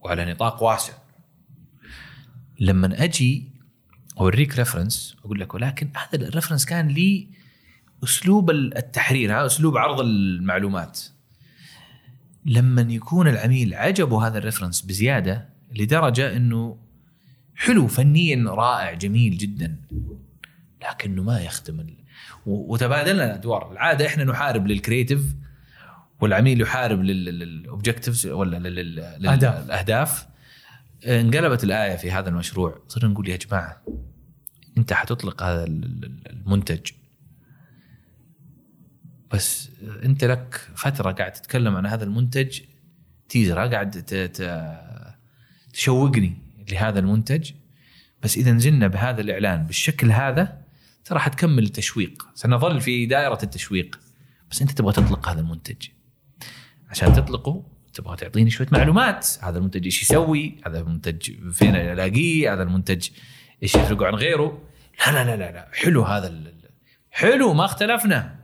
وعلى 0.03 0.33
نطاق 0.33 0.63
واسع. 0.63 0.93
لما 2.61 3.05
أجي 3.05 3.49
أوريك 4.21 4.59
reference 4.59 5.17
أقول 5.25 5.41
لك 5.41 5.55
ولكن 5.55 5.91
هذا 5.97 6.29
ال 6.29 6.32
reference 6.32 6.65
كان 6.65 6.89
لي 6.89 7.29
أسلوب 8.05 8.51
التحرير 8.51 9.39
هذا 9.39 9.47
أسلوب 9.47 9.77
عرض 9.77 10.01
المعلومات. 10.01 11.01
لما 12.45 12.83
يكون 12.83 13.29
العميل 13.29 13.75
عجبه 13.75 14.27
هذا 14.27 14.39
ال 14.39 14.43
reference 14.43 14.83
بزيادة 14.83 15.49
لدرجة 15.75 16.37
إنه 16.37 16.79
حلو 17.55 17.87
فنيا 17.87 18.45
رائع 18.47 18.93
جميل 18.95 19.39
جدا 19.39 19.77
لكنه 20.83 21.23
ما 21.23 21.41
يخدم 21.41 21.87
وتبادلنا 22.47 23.25
الأدوار. 23.25 23.73
العادة 23.73 24.07
إحنا 24.07 24.25
نحارب 24.25 24.67
لل 24.67 24.80
creative 24.80 25.35
والعميل 26.23 26.61
يحارب 26.61 27.01
للاوبجكتيفز 27.03 28.27
ولا 28.27 28.57
لل- 28.57 28.75
لل- 28.75 28.95
لل- 29.19 29.27
أهداف. 29.27 29.65
الأهداف. 29.65 30.27
انقلبت 31.07 31.65
الآية 31.65 31.97
في 31.97 32.11
هذا 32.11 32.29
المشروع. 32.29 32.83
صرنا 32.89 33.13
نقول 33.13 33.29
يا 33.29 33.37
جماعة 33.37 33.83
أنت 34.79 34.93
حتطلق 34.93 35.43
هذا 35.43 35.65
ال- 35.65 36.05
ال- 36.05 36.29
المنتج. 36.31 36.91
بس 39.33 39.71
أنت 40.05 40.25
لك 40.25 40.55
فترة 40.75 41.13
قاعد 41.13 41.33
تتكلم 41.33 41.77
عن 41.77 41.87
هذا 41.87 42.05
المنتج 42.05 42.61
تيزر 43.29 43.59
قاعد 43.59 43.91
تشوقني 45.73 46.35
لهذا 46.73 46.99
المنتج. 46.99 47.51
بس 48.23 48.37
إذا 48.37 48.53
نزلنا 48.53 48.87
بهذا 48.87 49.21
الإعلان 49.21 49.65
بالشكل 49.65 50.13
هذا 50.13 50.63
ترى 51.05 51.19
حتكمل 51.19 51.63
التشويق. 51.63 52.27
سنظل 52.35 52.81
في 52.81 53.07
دائرة 53.07 53.39
التشويق. 53.43 54.01
بس 54.51 54.63
أنت 54.63 54.71
تبغى 54.71 54.93
تطلق 54.93 55.29
هذا 55.29 55.41
المنتج. 55.41 55.87
عشان 56.93 57.13
تطلقه 57.13 57.63
تبغى 57.95 58.17
تعطيني 58.17 58.51
شوية 58.51 58.69
معلومات. 58.73 59.29
هذا 59.43 59.59
المنتج 59.59 59.85
إيش 59.85 60.03
يسوي؟ 60.03 60.61
هذا 60.67 60.81
المنتج 60.81 61.31
فين 61.53 61.77
ألاقيه؟ 61.77 62.53
هذا 62.53 62.63
المنتج 62.63 63.09
إيش 63.63 63.75
يفرقه 63.75 64.07
عن 64.07 64.15
غيره؟ 64.15 64.63
لا 65.07 65.13
لا 65.13 65.25
لا 65.25 65.37
لا, 65.37 65.53
لا. 65.53 65.69
حلو 65.73 66.03
هذا 66.03 66.29
ال- 66.29 66.53
حلو 67.11 67.53
ما 67.55 67.65
اختلفنا. 67.65 68.37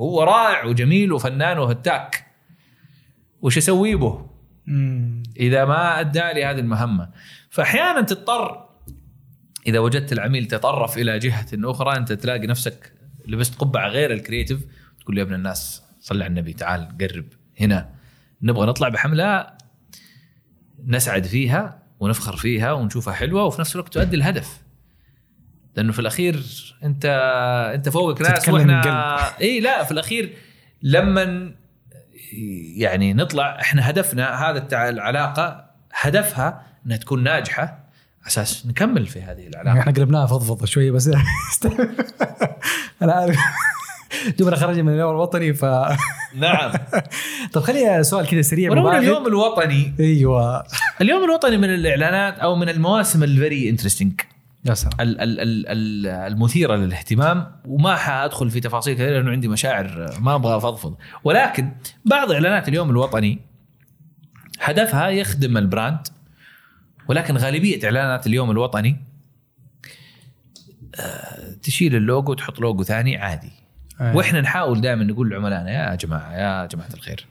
هو 0.00 0.22
رائع 0.22 0.64
وجميل 0.64 1.12
وفنان 1.12 1.58
وهتاك. 1.58 2.26
وش 3.42 3.58
أسوي 3.58 3.94
به؟ 3.96 4.26
إذا 5.36 5.64
ما 5.64 6.00
أدى 6.00 6.18
لي 6.34 6.44
هذه 6.44 6.58
المهمة. 6.60 7.10
فأحيانا 7.50 8.00
تضطر 8.00 8.68
إذا 9.66 9.78
وجدت 9.78 10.12
العميل 10.12 10.46
تطرف 10.46 10.98
إلى 10.98 11.18
جهة 11.18 11.46
أخرى 11.54 11.96
أنت 11.96 12.12
تلاقي 12.12 12.46
نفسك 12.46 12.92
لبست 13.26 13.54
قبعة 13.58 13.88
غير 13.88 14.12
الكرييتيف 14.12 14.60
تقول 15.00 15.18
يا 15.18 15.22
ابن 15.22 15.34
الناس 15.34 15.82
صل 16.00 16.22
على 16.22 16.26
النبي 16.26 16.52
تعال 16.52 16.88
قرب 17.00 17.24
هنا. 17.60 17.93
نبغى 18.44 18.66
نطلع 18.66 18.88
بحملة 18.88 19.46
نسعد 20.86 21.26
فيها 21.26 21.82
ونفخر 22.00 22.36
فيها 22.36 22.72
ونشوفها 22.72 23.14
حلوة 23.14 23.44
وفي 23.44 23.60
نفس 23.60 23.74
الوقت 23.74 23.94
تؤدي 23.94 24.16
الهدف. 24.16 24.60
لأنه 25.76 25.92
في 25.92 25.98
الأخير 25.98 26.42
انت 26.84 27.04
أنت 27.74 27.88
فوقك 27.88 28.22
ناس 28.22 28.48
وإحنا 28.48 29.40
إي 29.40 29.60
لا 29.60 29.84
في 29.84 29.92
الأخير 29.92 30.36
لما 30.82 31.54
يعني 32.76 33.14
نطلع 33.14 33.60
إحنا 33.60 33.90
هدفنا 33.90 34.50
هذا 34.50 34.88
العلاقة 34.88 35.70
هدفها 35.92 36.66
إنها 36.86 36.96
تكون 36.96 37.22
ناجحة 37.22 37.84
أساس 38.26 38.66
نكمل 38.66 39.06
في 39.06 39.22
هذه 39.22 39.46
العلاقة. 39.46 39.80
إحنا 39.80 39.92
قلبناها 39.92 40.26
فضفضة 40.26 40.66
شوية 40.66 40.90
بس 40.90 41.06
أنا 43.02 43.12
عارف. 43.12 43.36
دوبنا 44.38 44.56
خرجنا 44.56 44.82
من 44.82 44.92
اليوم 44.94 45.10
الوطني 45.10 45.54
ف 45.54 45.64
نعم. 46.44 46.72
طب 47.52 47.60
خلينا 47.62 48.02
سؤال 48.02 48.26
كذا 48.26 48.42
سريع 48.42 48.74
مباشر. 48.74 48.98
اليوم 48.98 49.26
الوطني. 49.26 49.94
أيوه. 50.00 50.64
اليوم 51.00 51.24
الوطني 51.24 51.56
من 51.56 51.74
الإعلانات 51.74 52.38
أو 52.38 52.56
من 52.56 52.68
المواسم 52.68 53.22
ال 53.22 53.32
very 53.32 53.70
interesting 53.70 54.20
يا 54.64 54.74
سلام. 54.74 54.92
ال- 55.00 55.20
ال- 55.20 55.40
ال- 55.40 55.66
ال- 55.68 56.06
المثيرة 56.32 56.76
للاهتمام 56.76 57.52
وما 57.66 57.96
حأدخل 57.96 58.50
في 58.50 58.60
تفاصيل 58.60 58.94
كثيرة 58.94 59.10
لأنه 59.10 59.30
عندي 59.30 59.48
مشاعر 59.48 60.10
ما 60.20 60.34
أبغى 60.34 60.56
أفضفض. 60.56 60.96
ولكن 61.24 61.70
بعض 62.04 62.32
إعلانات 62.32 62.68
اليوم 62.68 62.90
الوطني 62.90 63.38
هدفها 64.60 65.08
يخدم 65.08 65.56
ال 65.56 65.63
brand 65.63 65.98
ولكن 67.08 67.36
غالبية 67.36 67.84
إعلانات 67.84 68.26
اليوم 68.26 68.50
الوطني 68.50 68.96
آه، 71.00 71.54
تشيل 71.62 71.96
اللوجو 71.96 72.32
وتحط 72.32 72.60
لوجو 72.60 72.82
ثاني 72.82 73.16
عادي. 73.16 73.50
أيه. 74.10 74.16
وإحنا 74.16 74.40
نحاول 74.40 74.80
دائما 74.80 75.04
نقول 75.04 75.30
لعملائنا 75.30 75.70
يا 75.70 75.94
جماعة 75.94 76.32
يا 76.32 76.66
جماعة 76.66 76.88
الخير 76.94 77.26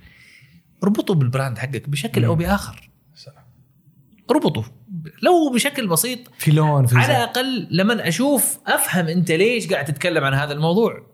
اربطوا 0.83 1.15
بال 1.15 1.27
brand 1.27 1.57
حقك 1.57 1.89
بشكل 1.89 2.25
أو 2.25 2.35
بآخر 2.35 2.89
سلام. 3.15 3.43
اربطوا 4.31 4.63
لو 5.23 5.51
بشكل 5.53 5.87
بسيط 5.87 6.19
في 6.37 6.51
لون 6.51 6.85
في 6.85 6.97
على. 6.97 7.17
الأقل 7.17 7.67
لما 7.71 8.07
أشوف 8.07 8.59
أفهم 8.67 9.07
أنت 9.07 9.31
ليش 9.31 9.67
قاعد 9.73 9.85
تتكلم 9.85 10.23
عن 10.23 10.33
هذا 10.33 10.53
الموضوع 10.53 11.07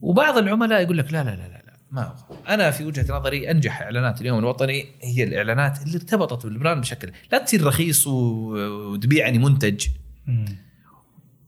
وبعض 0.00 0.38
العملاء 0.38 0.82
يقول 0.82 0.98
لك 0.98 1.12
لا 1.12 1.24
لا 1.24 1.30
لا 1.30 1.36
لا, 1.36 1.62
لا 1.66 1.76
ما 1.90 2.02
أبغى. 2.02 2.38
أنا 2.48 2.70
في 2.70 2.84
وجهة 2.84 3.18
نظري 3.18 3.50
أنجح 3.50 3.82
إعلانات 3.82 4.20
اليوم 4.20 4.38
الوطني 4.38 4.86
هي 5.02 5.24
الإعلانات 5.24 5.82
اللي 5.82 5.96
ارتبطت 5.96 6.46
بال 6.46 6.56
brand 6.56 6.80
بشكل 6.80 7.12
لا 7.32 7.38
تصير 7.38 7.64
رخيص 7.64 8.06
وتبيعني 8.06 9.38
منتج 9.38 9.86
مم. 10.26 10.65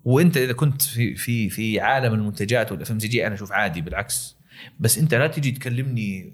وانت 0.09 0.36
اذا 0.36 0.52
كنت 0.52 0.82
في 0.82 1.14
في 1.14 1.50
في 1.50 1.80
عالم 1.80 2.14
المنتجات 2.14 2.72
وال 2.72 2.90
FMCG 2.90 3.26
أنا 3.26 3.34
أشوف 3.34 3.52
عادي 3.52 3.80
بالعكس. 3.80 4.36
بس 4.80 4.98
انت 4.98 5.14
لا 5.14 5.26
تجي 5.26 5.50
تكلمني 5.50 6.32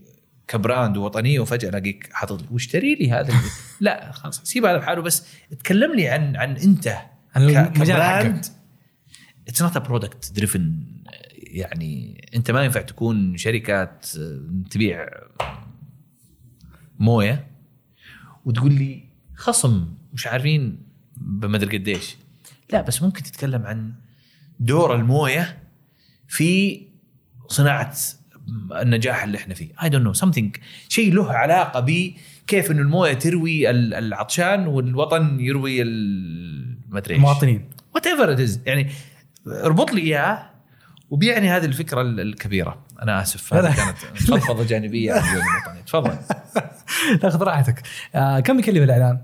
ك 0.49 0.57
brand 0.57 0.97
وطنيه 0.97 1.41
وفجأة 1.41 1.69
الاقيك 1.69 2.09
حاطط 2.13 2.43
لي 2.43 2.49
واشتري 2.51 2.95
لي 2.95 3.11
هذا 3.11 3.35
لا 3.81 4.13
خلاص 4.13 4.43
سيب 4.43 4.65
هذا 4.65 4.77
بحاله 4.77 5.03
بس 5.03 5.27
تكلم 5.59 5.95
لي 5.95 6.09
عن 6.09 6.37
عن 6.37 6.57
انت 6.57 6.97
عن 7.35 7.69
ك 7.69 7.80
brand. 7.80 8.47
it's 9.49 9.63
not 9.63 9.77
a 9.77 9.81
product 9.81 10.33
driven 10.33 10.87
يعني 11.37 12.25
انت 12.35 12.51
ما 12.51 12.65
ينفع 12.65 12.81
تكون 12.81 13.37
شركات 13.37 14.07
تبيع 14.71 15.09
موية 16.99 17.47
وتقول 18.45 18.73
لي 18.73 19.05
خصم 19.35 19.95
مش 20.13 20.27
عارفين 20.27 20.79
بمدري 21.17 21.79
قديش. 21.79 22.17
لا 22.75 22.81
بس 22.81 23.03
ممكن 23.03 23.23
تتكلم 23.23 23.67
عن 23.67 23.93
دور 24.61 24.95
الموية 24.95 25.59
في 26.29 26.81
صناعة 27.49 27.95
النجاح 28.73 29.25
اللي 29.25 29.39
إحنا 29.39 29.55
فيه. 29.55 29.69
I 29.83 29.89
don't 29.89 30.05
know 30.05 30.13
something 30.13 30.57
شيء 30.89 31.13
له 31.15 31.33
علاقة 31.33 31.81
بكيف 31.81 32.71
إنه 32.71 32.81
الموية 32.83 33.13
تروي 33.13 33.71
ال- 33.71 33.95
العطشان 33.95 34.67
والوطن 34.67 35.41
يروي 35.41 35.83
ال- 35.83 36.79
ما 36.89 36.99
أدري 36.99 37.15
إيش. 37.15 37.19
المواطنين. 37.19 37.71
whatever 37.95 38.33
it 38.33 38.41
is 38.41 38.61
يعني 38.67 38.91
اربط 39.47 39.93
لي 39.93 40.01
إياه 40.01 40.51
وبيعني 41.11 41.49
هذه 41.51 41.65
الفكرة 41.65 42.01
ال- 42.01 42.21
الكبيرة. 42.21 42.85
أنا 43.03 43.23
آسف 43.23 43.55
هذه 43.55 43.63
لا. 43.63 43.73
كانت 43.75 43.99
فضفضه 43.99 44.65
جانبية 44.65 45.15
تفضل. 45.87 46.19
تاخذ 47.23 47.43
راحتك. 47.43 47.83
آه 48.15 48.41
كم 48.41 48.59
يكلف 48.59 48.83
الاعلان؟ 48.83 49.21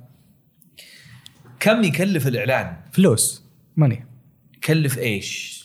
كم 1.61 1.83
يكلف 1.83 2.27
الإعلان 2.27 2.77
فلوس 2.93 3.45
ماني 3.77 4.07
يكلف 4.57 4.99
إيش 4.99 5.61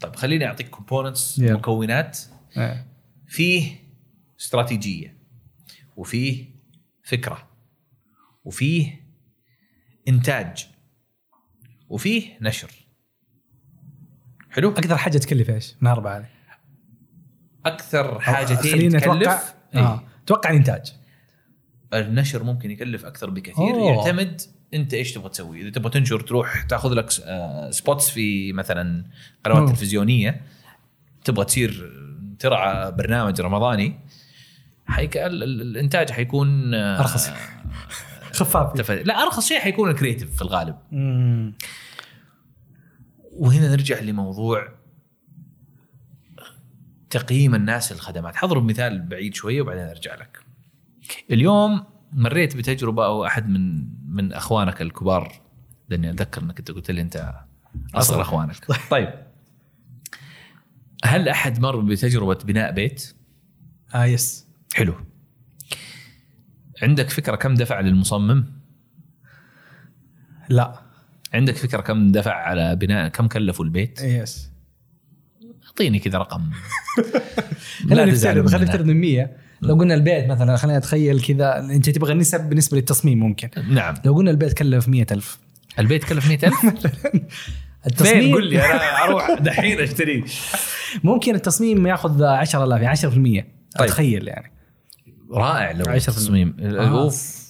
طيب 0.00 0.16
خليني 0.16 0.46
أعطيك 0.46 0.70
كومبوننتس 0.70 1.38
يلا. 1.38 1.54
مكونات 1.54 2.18
آه. 2.56 2.86
فيه 3.26 3.72
استراتيجية 4.40 5.16
وفيه 5.96 6.44
فكرة 7.02 7.48
وفيه 8.44 9.02
إنتاج 10.08 10.68
وفيه 11.88 12.38
نشر 12.40 12.70
حلو 14.50 14.70
أكثر 14.70 14.96
حاجة 14.96 15.18
تكلف 15.18 15.50
إيش؟ 15.50 15.74
من 15.80 15.88
أربعة 15.88 16.16
هذه 16.18 16.28
أكثر 17.66 18.20
حاجتين 18.20 18.96
أتوقع 18.96 19.18
تكلف 19.18 19.54
إيه. 19.74 19.80
آه 19.80 20.04
أتوقع 20.24 20.50
الإنتاج 20.50 20.94
النشر 21.94 22.42
ممكن 22.44 22.70
يكلف 22.70 23.04
أكثر 23.04 23.30
بكثير 23.30 23.74
أوه. 23.74 23.90
يعتمد 23.90 24.40
انت 24.74 24.94
إيش 24.94 25.12
تبغى 25.12 25.28
تسوي 25.28 25.60
اذا 25.60 25.70
تبغى 25.70 25.90
تنشر 25.90 26.20
تروح 26.20 26.62
تاخذ 26.62 26.92
لك 26.92 27.08
آه، 27.24 27.70
spots 27.70 28.10
في 28.10 28.52
مثلا 28.52 29.04
قنوات. 29.44 29.68
تلفزيونية 29.68 30.42
تبغى 31.24 31.44
تصير 31.44 31.92
ترعى 32.38 32.92
برنامج 32.92 33.40
رمضاني 33.40 33.98
حيك 34.86 35.16
ال- 35.16 35.42
ال- 35.42 35.60
الإنتاج 35.60 36.10
حيكون 36.10 36.74
آه، 36.74 37.00
أرخص. 37.00 37.30
خفاف 38.32 38.72
تف... 38.72 38.90
لا 38.90 39.22
أرخص 39.22 39.48
شيء 39.48 39.58
حيكون 39.58 39.90
ال 39.90 39.95
creative 39.95 40.36
في 40.36 40.42
الغالب 40.42 40.76
مم. 40.92 41.54
وهنا 43.32 43.68
نرجع 43.70 44.00
لموضوع 44.00 44.68
تقييم 47.10 47.54
الناس 47.54 47.92
للخدمات 47.92 48.36
حضرب 48.36 48.64
مثال 48.64 49.02
بعيد 49.02 49.34
شوية 49.34 49.62
وبعدين 49.62 49.84
أرجع 49.84 50.14
لك 50.14 50.38
اليوم 51.30 51.84
مريت 52.12 52.56
بتجربة 52.56 53.04
أو 53.06 53.26
أحد 53.26 53.48
من 53.48 53.84
من 54.12 54.32
أخوانك 54.32 54.82
الكبار 54.82 55.32
لأني 55.88 56.10
أتذكر 56.10 56.42
إنك 56.42 56.58
أنت 56.58 56.70
قلت 56.70 56.90
لي 56.90 57.00
أنت 57.00 57.34
أصغر 57.94 58.22
أخوانك. 58.22 58.66
طيب. 58.90 59.08
هل 61.04 61.28
أحد 61.28 61.60
مر 61.60 61.80
بتجربة 61.80 62.38
بناء 62.44 62.72
بيت؟ 62.72 63.14
آه 63.94 64.04
يس 64.04 64.46
حلو. 64.74 64.94
عندك 66.82 67.10
فكرة 67.10 67.36
كم 67.36 67.54
دفع 67.54 67.80
للمصمم؟ 67.80 68.44
لا. 70.48 70.80
عندك 71.34 71.56
فكرة 71.56 71.80
كم 71.80 72.12
دفع 72.12 72.34
على 72.34 72.76
بناء 72.76 73.08
كم 73.08 73.28
كلفوا 73.28 73.64
البيت؟ 73.64 74.00
يس 74.02 74.50
أعطيني 75.66 75.98
كذا 75.98 76.18
رقم. 76.18 76.50
خلينا 77.90 78.04
نفترض 78.04 78.48
خلينا. 78.48 78.64
نفترض 78.64 78.86
من 78.86 79.00
100 79.00 79.36
لو 79.62 79.74
قلنا 79.74 79.94
البيت 79.94 80.26
مثلا 80.30 80.56
خلينا 80.56 80.78
نتخيل 80.78 81.20
كذا 81.20 81.58
أنت 81.58 81.90
تبغى 81.90 82.12
النسب 82.12 82.48
بالنسبة 82.48 82.76
للتصميم 82.76 83.18
ممكن. 83.20 83.48
نعم. 83.68 83.94
لو 84.04 84.14
قلنا 84.14 84.30
البيت 84.30 84.52
كلف 84.52 84.88
100000 84.88 85.38
البيت 85.78 86.04
كلف 86.04 86.28
100000 86.28 86.54
فين 87.82 87.86
التصميم 87.86 88.34
قول 88.34 88.46
لي 88.46 88.64
أنا 88.64 89.04
أروح 89.04 89.30
دحين 89.40 89.80
أشتري. 89.80 90.24
ممكن 91.04 91.34
التصميم 91.34 91.86
ياخذ 91.86 92.22
10000 92.22 92.82
يعني 92.82 92.96
10% 92.96 93.00
طيب. 93.02 93.44
أتخيل 93.80 94.28
يعني. 94.28 94.52
رائع 95.32 95.72
لو 95.72 95.84
10%. 95.84 95.88
التصميم. 95.88 96.56
آه. 96.60 97.02
أوف. 97.02 97.42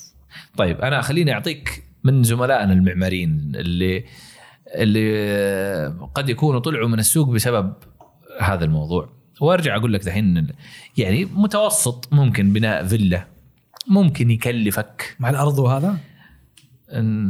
طيب 0.57 0.81
أنا 0.81 1.01
خليني 1.01 1.33
أعطيك 1.33 1.85
من 2.05 2.23
زملائنا 2.23 2.73
المعماريين 2.73 3.53
اللي 3.55 4.05
اللي 4.75 5.87
قد 6.15 6.29
يكونوا 6.29 6.61
طلعوا 6.61 6.89
من 6.89 6.99
السوق 6.99 7.29
بسبب 7.29 7.73
هذا 8.41 8.65
الموضوع. 8.65 9.22
وارجع 9.43 9.77
أقول 9.77 9.93
لك 9.93 10.05
دحين 10.05 10.47
يعني 10.97 11.25
متوسط 11.25 12.13
ممكن 12.13 12.53
بناء 12.53 12.87
فيلا 12.87 13.27
ممكن 13.89 14.31
يكلفك 14.31 15.17
مع 15.21 15.31
الأرض 15.31 15.59
وهذا؟ 15.59 15.99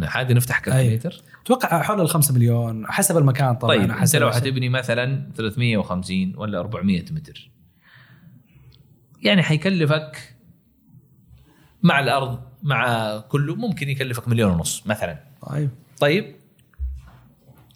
عادي 0.03 0.35
نفتح 0.35 0.59
كالكوليتر 0.59 1.23
أتوقع 1.45 1.83
حول 1.83 2.01
ال 2.01 2.09
5 2.09 2.35
مليون 2.35 2.87
حسب 2.87 3.19
المكان 3.19 3.55
طبعا 3.55 3.77
طيب 3.77 3.91
إنت 3.91 3.93
حسب 3.93 4.19
لو 4.19 4.29
العشر. 4.29 4.41
حتبني 4.41 4.69
مثلا 4.69 5.31
350 5.37 6.33
ولا 6.37 6.61
400 6.61 7.05
متر. 7.11 7.51
يعني 9.23 9.43
حيكلفك 9.43 10.37
مع 11.83 12.01
الأرض 12.01 12.41
مع 12.63 13.19
كله 13.19 13.55
ممكن 13.55 13.89
يكلفك 13.89 14.29
مليون 14.29 14.53
ونص 14.53 14.87
مثلا. 14.87 15.19
طيب. 15.51 15.71
طيب 16.01 16.37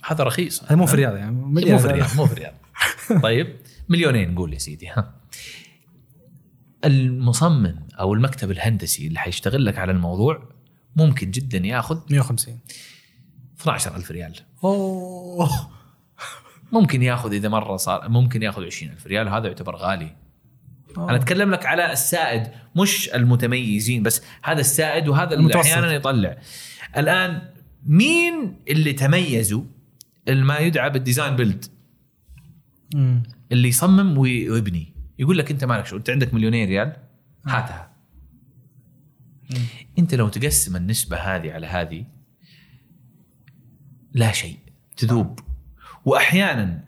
هذا 0.04 0.24
رخيص. 0.24 0.64
هذا 0.64 0.76
مو 0.76 0.86
في 0.86 0.94
الرياض 0.94 1.16
يعني 1.16 1.30
مو 1.30 1.78
في 1.78 1.86
الرياض 1.86 2.16
مو 2.16 2.26
في 2.26 2.32
الرياض. 2.32 2.54
طيب 3.22 3.56
مليونين 3.88 4.34
قول 4.38 4.52
يا 4.52 4.58
سيدي 4.58 4.88
ها. 4.88 5.14
المصمم 6.84 7.86
أو 8.00 8.14
المكتب 8.14 8.50
الهندسي 8.50 9.06
اللي 9.06 9.18
حيشتغل 9.18 9.64
لك 9.64 9.78
على 9.78 9.92
الموضوع 9.92 10.48
ممكن 10.96 11.30
جدا 11.30 11.58
ياخذ 11.58 12.00
150 12.10 12.60
12000 13.60 14.10
ريال. 14.10 14.34
أوه. 14.64 15.70
ممكن 16.72 17.02
ياخذ 17.02 17.32
إذا 17.32 17.48
مرة 17.48 17.76
صار 17.76 18.08
ممكن 18.08 18.42
ياخذ 18.42 18.64
20000 18.64 19.06
ريال 19.06 19.28
هذا 19.28 19.46
يعتبر 19.46 19.76
غالي. 19.76 20.16
أنا 20.98 21.16
أتكلم 21.16 21.50
لك 21.50 21.66
على 21.66 21.92
السائد 21.92 22.50
مش 22.76 23.08
المتميزين 23.14 24.02
بس 24.02 24.22
هذا 24.42 24.60
السائد 24.60 25.08
وهذا 25.08 25.24
اللي 25.24 25.36
المتوسط. 25.36 25.66
أحيانا 25.66 25.92
يطلع. 25.92 26.38
الآن 26.96 27.52
مين 27.86 28.56
اللي 28.68 28.92
تميزوا؟ 28.92 29.62
ما 30.28 30.58
يدعى 30.58 30.90
بال 30.90 31.02
design 31.02 31.36
build. 31.36 31.64
اللي 33.52 33.68
يصمم 33.68 34.18
وي- 34.18 34.50
ويبني. 34.50 34.94
يقول 35.18 35.38
لك 35.38 35.50
أنت 35.50 35.64
مالك 35.64 35.86
شغل 35.86 35.98
أنت 35.98 36.10
عندك 36.10 36.34
مليونين 36.34 36.68
ريال 36.68 36.96
هاتها. 37.46 37.92
أنت 39.98 40.14
لو 40.14 40.28
تقسم 40.28 40.76
النسبة 40.76 41.16
هذه 41.16 41.52
على 41.52 41.66
هذه 41.66 42.04
لا 44.12 44.32
شيء 44.32 44.56
تذوب. 44.96 45.40
وأحيانا 46.04 46.84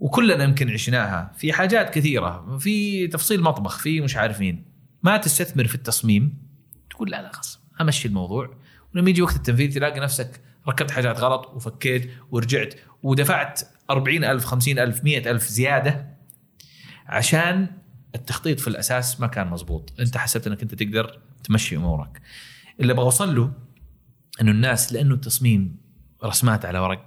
وكلنا 0.00 0.44
يمكن 0.44 0.70
عشناها 0.70 1.32
في 1.36 1.52
حاجات 1.52 1.94
كثيرة 1.94 2.58
في 2.58 3.06
تفصيل 3.08 3.42
مطبخ 3.42 3.78
في 3.78 4.00
مش 4.00 4.16
عارف 4.16 4.40
مين. 4.40 4.64
ما 5.02 5.16
تستثمر 5.16 5.66
في 5.66 5.74
التصميم 5.74 6.38
تقول 6.90 7.10
لا 7.10 7.22
لا 7.22 7.32
خلاص 7.32 7.60
أمشي 7.80 8.08
الموضوع. 8.08 8.56
ولما 8.94 9.10
يجي 9.10 9.22
وقت 9.22 9.36
التنفيذ 9.36 9.74
تلاقي 9.74 10.00
نفسك 10.00 10.40
ركبت 10.68 10.90
حاجات 10.90 11.18
غلط 11.18 11.46
وفكيت 11.54 12.10
ورجعت 12.30 12.74
ودفعت 13.02 13.60
40000 13.90 14.44
50000 14.44 15.04
100000 15.04 15.48
زيادة 15.48 16.06
عشان 17.06 17.66
التخطيط 18.14 18.60
في 18.60 18.68
الأساس 18.68 19.20
ما 19.20 19.26
كان 19.26 19.46
مزبوط 19.46 19.92
أنت 20.00 20.16
حسبت 20.16 20.46
أنك 20.46 20.62
أنت 20.62 20.74
تقدر 20.74 21.18
تمشي 21.44 21.76
أمورك. 21.76 22.20
اللي 22.80 22.92
أبغى 22.92 23.04
أوصل 23.04 23.36
له 23.36 23.52
إنه 24.40 24.50
الناس 24.50 24.92
لأنه 24.92 25.14
التصميم 25.14 25.76
رسمات 26.24 26.64
على 26.64 26.78
ورق. 26.78 27.06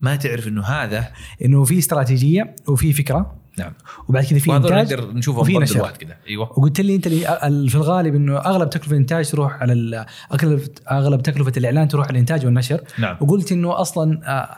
ما 0.00 0.16
تعرف 0.16 0.48
إنه 0.48 0.64
هذا 0.64 1.12
إنه 1.44 1.64
في 1.64 1.78
استراتيجية 1.78 2.56
وفي 2.68 2.92
فكرة. 2.92 3.43
نعم. 3.58 3.72
وبعد 4.08 4.24
كذا 4.24 4.38
في 4.38 4.56
إنتاج 4.56 4.72
نقدر 4.92 5.12
نشوفهم 5.12 5.44
ضد 5.44 5.62
نشر. 5.62 5.90
كذا. 5.90 6.16
أيوه. 6.28 6.44
وقلت 6.58 6.80
لي 6.80 6.96
أنت 6.96 7.06
اللي 7.06 7.38
ال- 7.46 7.68
في 7.68 7.74
الغالب 7.74 8.14
إنه 8.14 8.36
أغلب 8.38 8.70
تكلفة 8.70 8.92
الإنتاج 8.92 9.30
تروح 9.30 9.52
على 9.62 10.06
اغلب 10.32 10.60
أغلب 10.90 11.22
تكلفة 11.22 11.52
الإعلان 11.56 11.88
تروح 11.88 12.06
على 12.06 12.12
الإنتاج 12.14 12.44
والنشر. 12.46 12.80
نعم. 12.98 13.16
وقلت 13.20 13.52
إنه 13.52 13.80
أصلا 13.80 14.20
آه، 14.24 14.48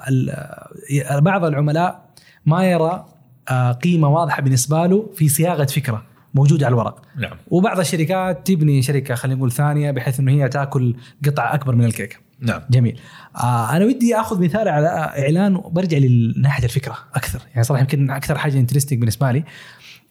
آه، 1.10 1.18
بعض 1.18 1.44
العملاء 1.44 2.06
ما 2.46 2.70
يرى 2.70 3.06
آه، 3.48 3.72
قيمة 3.72 4.08
واضحة 4.08 4.42
بالنسبة 4.42 4.86
له 4.86 5.10
في 5.14 5.28
صياغة 5.28 5.64
فكرة 5.64 6.02
موجودة 6.34 6.66
على 6.66 6.72
الورق. 6.72 7.02
نعم. 7.18 7.36
وبعض 7.50 7.78
الشركات 7.80 8.46
تبني 8.46 8.82
شركة 8.82 9.14
خلينا 9.14 9.36
نقول 9.38 9.52
ثانية 9.52 9.90
بحيث 9.90 10.20
إنه 10.20 10.32
هي 10.32 10.48
تأكل 10.48 10.94
قطعه 11.26 11.54
أكبر 11.54 11.74
من 11.74 11.84
الكيكه 11.84 12.16
نعم. 12.40 12.60
جميل. 12.70 13.00
آه 13.36 13.76
أنا 13.76 13.84
ودي 13.84 14.16
آخذ 14.16 14.40
مثال 14.42 14.68
على 14.68 14.88
إعلان 14.88 15.56
وبرجع 15.56 15.98
لناحية 15.98 16.64
الفكرة 16.64 16.98
أكثر. 17.14 17.40
يعني 17.50 17.64
صراحة 17.64 17.80
يمكن 17.80 18.10
أكثر 18.10 18.38
حاجة 18.38 18.58
انترستنج 18.58 18.98
بالنسبة 18.98 19.32
لي. 19.32 19.44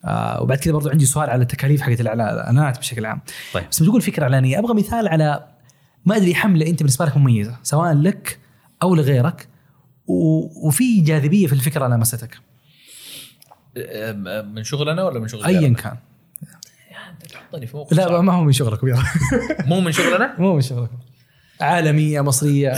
آه 0.04 0.42
وبعد 0.42 0.58
كذا 0.58 0.72
برضو 0.72 0.88
عندي 0.88 1.06
سؤال 1.06 1.30
على 1.30 1.42
التكاليف 1.42 1.82
حقت 1.82 2.00
الإعلانات 2.00 2.78
بشكل 2.78 3.06
عام. 3.06 3.20
طيب. 3.54 3.64
بس 3.70 3.82
بتقول 3.82 4.02
فكرة 4.02 4.22
اعلانيه 4.22 4.58
أبغى 4.58 4.74
مثال 4.74 5.08
على 5.08 5.46
ما 6.04 6.16
أدري 6.16 6.34
حملة 6.34 6.66
أنت 6.66 6.78
بالنسبة 6.78 7.04
لك 7.04 7.16
مميزة 7.16 7.56
سواء 7.62 7.92
لك 7.94 8.38
أو 8.82 8.94
لغيرك 8.94 9.48
وفي 10.06 11.00
جاذبية 11.00 11.46
في 11.46 11.52
الفكرة 11.52 11.86
لمستك 11.88 12.38
من 14.54 14.64
شغلنا 14.64 15.04
ولا 15.04 15.20
من 15.20 15.28
شغل 15.28 15.44
ايا؟ 15.44 15.74
كان. 15.74 15.96
تحطني 17.32 17.66
في 17.66 17.76
موقف 17.76 17.92
لا 17.92 18.08
صعب. 18.08 18.24
ما 18.24 18.32
هو 18.32 18.44
من 18.44 18.52
شغلك. 18.52 18.80
مو 19.66 19.80
من 19.80 19.92
شغلنا 19.92 20.34
مو 20.40 20.54
من 20.54 20.60
شغلك 20.60 20.90
عالمية 21.60 22.20
مصرية. 22.20 22.72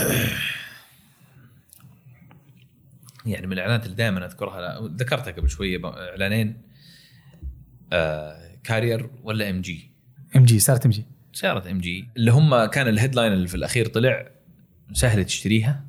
يعني 3.25 3.47
من 3.47 3.53
الإعلانات 3.53 3.85
اللي 3.85 3.95
دائما 3.95 4.25
أذكرها 4.25 4.87
ذكرتها 4.87 5.31
قبل 5.31 5.49
شوية 5.49 5.81
إعلانين 5.85 6.61
آه 7.93 8.55
كارير 8.63 9.09
ولا 9.23 9.49
إم 9.49 9.61
جي؟ 9.61 9.91
إم 10.35 10.45
جي 10.45 10.59
صارت 10.59 10.85
إم 10.85 10.91
جي. 10.91 11.05
سياره 11.33 11.71
إم 11.71 11.79
جي. 11.79 12.07
اللي 12.17 12.31
هم 12.31 12.65
كان 12.65 12.87
الهيدلاين 12.87 13.33
اللي 13.33 13.47
في 13.47 13.55
الأخير 13.55 13.87
طلع 13.87 14.31
سهل 14.93 15.25
تشتريها. 15.25 15.85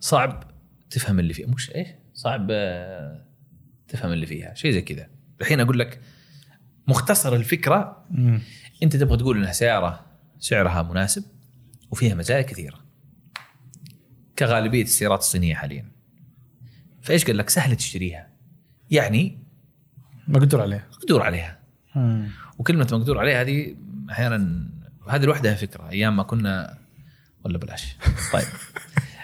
صعب 0.00 0.44
تفهم 0.90 1.18
اللي 1.18 1.34
فيها 1.34 1.46
مش 1.46 1.74
إيش 1.74 1.88
صعب 2.14 2.48
آه، 2.50 3.24
تفهم 3.88 4.12
اللي 4.12 4.26
فيها. 4.26 4.54
شيء 4.54 4.70
زي 4.72 4.82
كذا. 4.82 5.08
الحين 5.40 5.60
أقول 5.60 5.78
لك 5.78 6.00
مختصر 6.88 7.34
الفكرة. 7.34 8.06
أنت 8.82 8.96
تبغى 8.96 9.16
تقول 9.16 9.36
إنها 9.38 9.52
سيارة 9.52 10.11
سعرها 10.42 10.82
مناسب 10.82 11.24
وفيها 11.90 12.14
مزايا 12.14 12.42
كثيرة. 12.42 12.78
كغالبية 14.38 14.82
السيارات 14.82 15.18
الصينية 15.18 15.54
حاليا. 15.54 15.86
فإيش 17.02 17.24
قال 17.24 17.36
لك؟ 17.36 17.50
سهل 17.50 17.76
تشتريها. 17.76 18.28
يعني 18.90 19.38
مقدور 20.28 20.60
عليه 20.60 20.88
مقدور 20.92 21.22
عليها. 21.22 21.58
وكلمة 22.58 22.88
مقدور 22.92 23.18
عليها 23.18 23.40
هذه 23.40 23.76
أحيانا 24.10 24.68
هذه 25.08 25.24
لوحدها 25.24 25.54
فكرة 25.54 25.88
أيام 25.88 26.16
ما 26.16 26.22
كنا 26.22 26.78
ولا 27.44 27.58
بلاش. 27.58 27.96
طيب. 28.32 28.44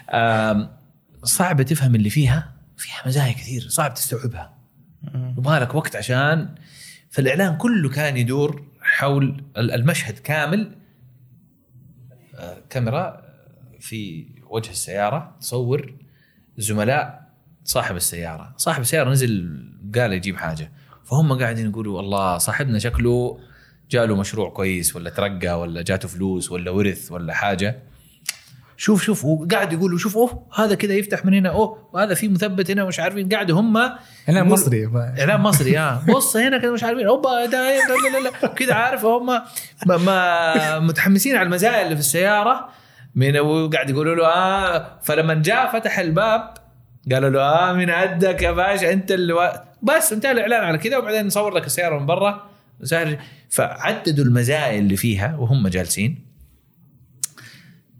صعب 1.25 1.63
تفهم 1.63 1.95
اللي 1.95 2.11
فيها. 2.11 2.53
فيها 2.77 3.03
مزايا 3.07 3.33
كثير 3.33 3.69
صعب 3.69 3.95
تستوعبها. 3.95 4.59
يبغى 5.15 5.59
لك 5.59 5.75
وقت 5.75 5.97
عشان 5.97 6.55
فالإعلان 7.11 7.57
كله 7.57 7.89
كان 7.89 8.17
يدور 8.17 8.69
حول 8.81 9.45
ال- 9.57 9.71
المشهد 9.71 10.19
كامل 10.19 10.75
كاميرا 12.71 13.23
في 13.81 14.27
وجه 14.51 14.71
السيارة 14.71 15.37
تصور 15.41 15.95
زملاء 16.59 17.29
صاحب 17.65 17.97
السيارة. 17.97 18.55
صاحب 18.57 18.81
السيارة 18.81 19.11
نزل 19.11 19.63
قال 19.95 20.13
يجيب 20.13 20.37
حاجة. 20.37 20.73
فهم 21.05 21.39
قاعدين 21.39 21.71
يقولوا 21.71 22.01
الله 22.01 22.39
صاحبنا 22.39 22.79
شكله 22.79 23.41
جاله 23.91 24.17
مشروع 24.17 24.51
كويس 24.51 24.97
ولا 24.97 25.11
ترقى 25.11 25.61
ولا 25.61 25.83
جاته 25.83 26.09
فلوس 26.09 26.53
ولا 26.53 26.71
ورث 26.71 27.13
ولا 27.13 27.35
حاجة. 27.35 27.83
شوف 28.79 29.03
شوف 29.03 29.25
وقاعد 29.25 29.73
يقولوا 29.73 29.99
شوف 29.99 30.17
أوه 30.17 30.47
هذا 30.55 30.75
كذا 30.75 30.95
يفتح 30.95 31.25
من 31.25 31.35
هنا 31.35 31.49
أوه 31.49 31.89
وهذا 31.93 32.15
في 32.15 32.29
مثبت 32.29 32.71
هنا 32.71 32.85
مش 32.85 33.01
عارفين 33.01 33.29
قاعدوا 33.29 33.61
هم 33.61 33.77
إعلان 33.77 34.49
مصري 34.49 34.91
إعلان 35.19 35.41
مصري 35.41 35.79
آه. 35.79 36.03
بص 36.15 36.37
هنا 36.37 36.59
كذا 36.59 36.71
مش 36.71 36.85
عارفين 36.85 37.07
اوبا 37.07 37.29
لا 37.29 37.47
لا 37.49 38.41
لا 38.43 38.49
كذا 38.49 38.75
عارف 38.75 39.05
هم 39.05 39.27
ما, 39.87 39.97
ما 39.97 40.79
متحمسين 40.79 41.37
على 41.37 41.47
المزايا 41.47 41.83
اللي 41.83 41.95
في 41.95 42.01
السيارة 42.01 42.69
من 43.15 43.39
وقاعد 43.39 43.91
يقولوا 43.91 44.15
له 44.15 44.27
آه 44.27 44.99
فلما 45.03 45.35
جاء 45.35 45.73
فتح 45.73 45.99
الباب 45.99 46.55
قالوا 47.13 47.31
له 47.31 47.41
آه 47.41 47.73
من 47.73 47.91
عندك 47.91 48.43
يا 48.43 48.51
باشا 48.51 48.93
أنت 48.93 49.13
اللي 49.13 49.33
و... 49.33 49.51
بس 49.83 50.13
انتهى 50.13 50.33
الإعلان 50.33 50.65
على 50.65 50.79
كذا 50.79 50.99
وبعدين 50.99 51.27
نصور 51.27 51.55
لك 51.55 51.67
السيارة 51.67 51.99
من 51.99 52.07
برا 52.07 52.49
فعددوا 53.49 54.25
المزايا 54.25 54.79
اللي 54.79 54.97
فيها 54.97 55.37
وهم 55.39 55.69
جالسين. 55.69 56.28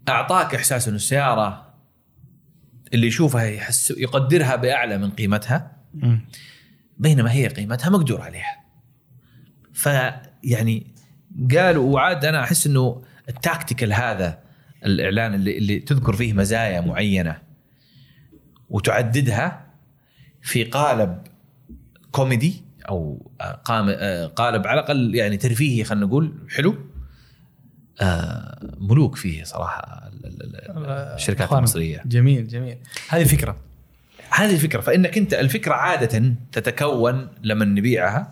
أعطاك 0.09 0.55
إحساس 0.55 0.87
إنه 0.87 0.95
السيارة 0.95 1.73
اللي 2.93 3.07
يشوفها 3.07 3.43
يحس 3.43 3.91
يقدرها 3.97 4.55
بأعلى 4.55 4.97
من 4.97 5.09
قيمتها. 5.11 5.71
بينما 6.97 7.31
هي 7.31 7.47
قيمتها 7.47 7.89
مقدور 7.89 8.21
عليها 8.21 8.63
فيعني 9.73 10.87
قالوا 11.55 11.93
وعاد 11.93 12.25
أنا 12.25 12.43
أحس 12.43 12.67
إنه 12.67 13.01
التاكتيكال 13.29 13.93
هذا 13.93 14.39
الإعلان 14.85 15.33
اللي, 15.33 15.57
اللي 15.57 15.79
تذكر 15.79 16.13
فيه 16.13 16.33
مزايا 16.33 16.81
معينة 16.81 17.41
وتعددها 18.69 19.65
في 20.41 20.63
قالب 20.63 21.21
كوميدي 22.11 22.63
أو 22.89 23.31
آه، 23.41 24.25
قالب 24.25 24.67
على 24.67 24.79
الأقل 24.79 25.15
يعني 25.15 25.37
ترفيهي 25.37 25.83
خلينا 25.83 26.05
نقول 26.05 26.47
حلو 26.49 26.75
ملوك 28.79 29.15
فيه 29.15 29.43
صراحة 29.43 30.11
ال- 30.23 30.55
الشركات 31.15 31.53
المصرية. 31.53 32.03
جميل 32.05 32.47
جميل. 32.47 32.77
هذه 33.09 33.21
الفكرة. 33.21 33.57
هذه 34.29 34.53
الفكرة. 34.53 34.81
فإنك 34.81 35.17
أنت 35.17 35.33
الفكرة 35.33 35.73
عادة 35.73 36.33
تتكون 36.51 37.27
لما 37.43 37.65
نبيعها 37.65 38.31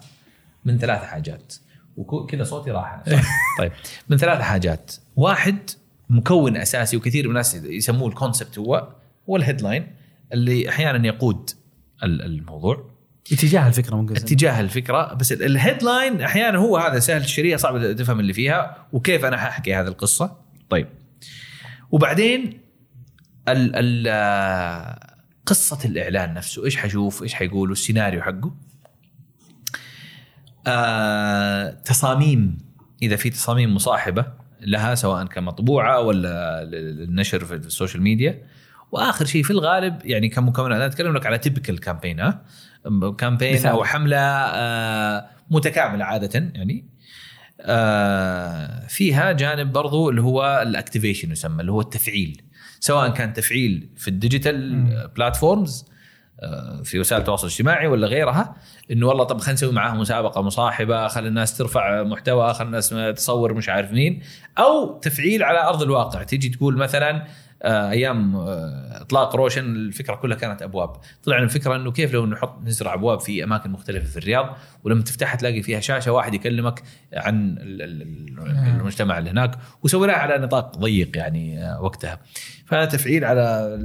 من 0.65 0.78
ثلاث 0.78 1.01
حاجات. 1.03 1.53
وكذا 1.97 2.43
صوتي 2.43 2.72
راح. 2.72 3.03
طيب. 3.59 3.72
من 4.09 4.18
ثلاث 4.18 4.41
حاجات. 4.41 4.93
واحد 5.15 5.57
مكون 6.09 6.57
أساسي 6.57 6.97
وكثير 6.97 7.24
من 7.24 7.30
الناس 7.30 7.55
يسموه 7.55 8.07
ال 8.09 8.16
concept 8.16 8.59
هو 8.59 8.88
هو 9.30 9.36
ال 9.36 9.41
headline 9.41 9.88
اللي 10.34 10.70
أحيانا 10.70 11.07
يقود 11.07 11.49
ال- 12.03 12.22
الموضوع. 12.22 12.89
اتجاه 13.32 13.67
الفكرة 13.67 13.95
ممكن 13.95 14.15
اتجاه 14.15 14.61
الفكرة 14.61 15.13
بس 15.13 15.32
ال- 15.32 15.43
ال 15.43 15.52
headline 15.52 16.21
أحيانا 16.21 16.57
هو 16.57 16.78
هذا 16.78 16.99
سهل 16.99 17.23
تشتريها 17.23 17.57
صعب 17.57 17.95
تفهم 17.95 18.19
اللي 18.19 18.34
فيها 18.34 18.88
وكيف 18.93 19.25
أنا 19.25 19.38
حأحكي 19.38 19.75
هذه 19.75 19.88
القصة. 19.88 20.38
طيب. 20.69 20.88
وبعدين 21.91 22.61
ال 23.47 23.71
ال 23.75 24.97
قصة 25.45 25.80
الإعلان 25.86 26.34
نفسه 26.34 26.65
إيش 26.65 26.78
حشوف 26.78 27.23
إيش 27.23 27.34
حيقولوا 27.34 27.73
السيناريو 27.73 28.21
حقه. 28.21 28.55
آه 30.67 31.69
تصاميم 31.69 32.57
إذا 33.01 33.15
في 33.15 33.30
تصاميم 33.30 33.75
مصاحبة 33.75 34.25
لها 34.61 34.95
سواء 34.95 35.25
كمطبوعة 35.25 35.99
ولا 36.01 36.63
للنشر 36.65 37.45
في 37.45 37.55
ال 37.55 37.62
social 37.62 38.03
media. 38.03 38.41
وآخر 38.91 39.25
شيء 39.25 39.43
في 39.43 39.51
الغالب 39.51 40.05
يعني 40.05 40.30
كمكونات 40.30 40.75
أنا 40.75 40.86
أتكلم 40.86 41.13
لك 41.13 41.25
على 41.25 41.38
typical 41.38 41.80
campaign 41.80 42.19
ها. 42.19 42.41
campaign 43.17 43.53
مثال. 43.53 43.71
أو 43.71 43.84
حملة 43.84 44.17
آه 44.17 45.30
متكاملة 45.49 46.05
عادة 46.05 46.51
يعني. 46.55 46.86
آه 47.61 48.88
فيها 48.88 49.32
جانب 49.32 49.73
برضو 49.73 50.09
اللي 50.09 50.21
هو 50.21 50.63
ال 50.67 50.73
activation 50.73 51.32
يسمى 51.32 51.61
اللي 51.61 51.71
هو 51.71 51.82
التفعيل. 51.82 52.41
سواء 52.80 53.09
كان 53.09 53.34
تفعيل 53.34 53.89
في 53.95 54.07
ال 54.07 54.17
digital 54.17 54.86
platforms 55.15 55.86
آه، 56.39 56.82
في 56.84 56.99
وسائل 56.99 57.21
التواصل 57.21 57.47
الاجتماعي 57.47 57.88
ولا 57.88 58.07
غيرها 58.07 58.55
إنه 58.91 59.07
والله 59.07 59.23
طب 59.23 59.38
خلينا 59.38 59.53
نسوي 59.53 59.71
معاها 59.71 59.93
مسابقة 59.93 60.41
مصاحبة 60.41 61.07
خلي 61.07 61.28
الناس 61.28 61.57
ترفع 61.57 62.03
محتوى 62.03 62.53
خلي 62.53 62.65
الناس 62.65 62.89
تصور 63.15 63.53
مش 63.53 63.69
عارف 63.69 63.91
مين. 63.91 64.21
أو 64.57 64.99
تفعيل 64.99 65.43
على 65.43 65.59
أرض 65.59 65.82
الواقع. 65.82 66.23
تيجي 66.23 66.49
تقول 66.49 66.78
مثلا 66.78 67.25
أيام 67.64 68.36
آه، 68.36 69.01
إطلاق 69.01 69.36
روشن 69.36 69.66
الفكرة 69.66 70.16
كلها 70.16 70.38
كانت 70.38 70.62
أبواب. 70.62 70.91
طلع 71.24 71.38
الفكرة 71.39 71.76
إنه 71.76 71.91
كيف 71.91 72.14
لو 72.14 72.26
نحط 72.26 72.62
نزرع 72.64 72.93
أبواب 72.93 73.20
في 73.20 73.43
أماكن 73.43 73.70
مختلفة 73.70 74.05
في 74.05 74.18
الرياض 74.18 74.58
ولما 74.84 75.01
تفتحها 75.03 75.36
تلاقي 75.38 75.62
فيها 75.64 75.80
شاشة 75.80 76.12
واحد 76.12 76.34
يكلمك 76.34 76.84
عن 77.14 77.55
ال- 77.60 78.38
المجتمع 78.80 79.18
اللي 79.18 79.30
هناك 79.30 79.58
وسويناها 79.84 80.16
على 80.16 80.38
نطاق 80.38 80.78
ضيق 80.78 81.18
يعني 81.18 81.64
آه، 81.66 81.82
وقتها. 81.82 82.20
فتفعيل 82.66 83.26
على 83.26 83.78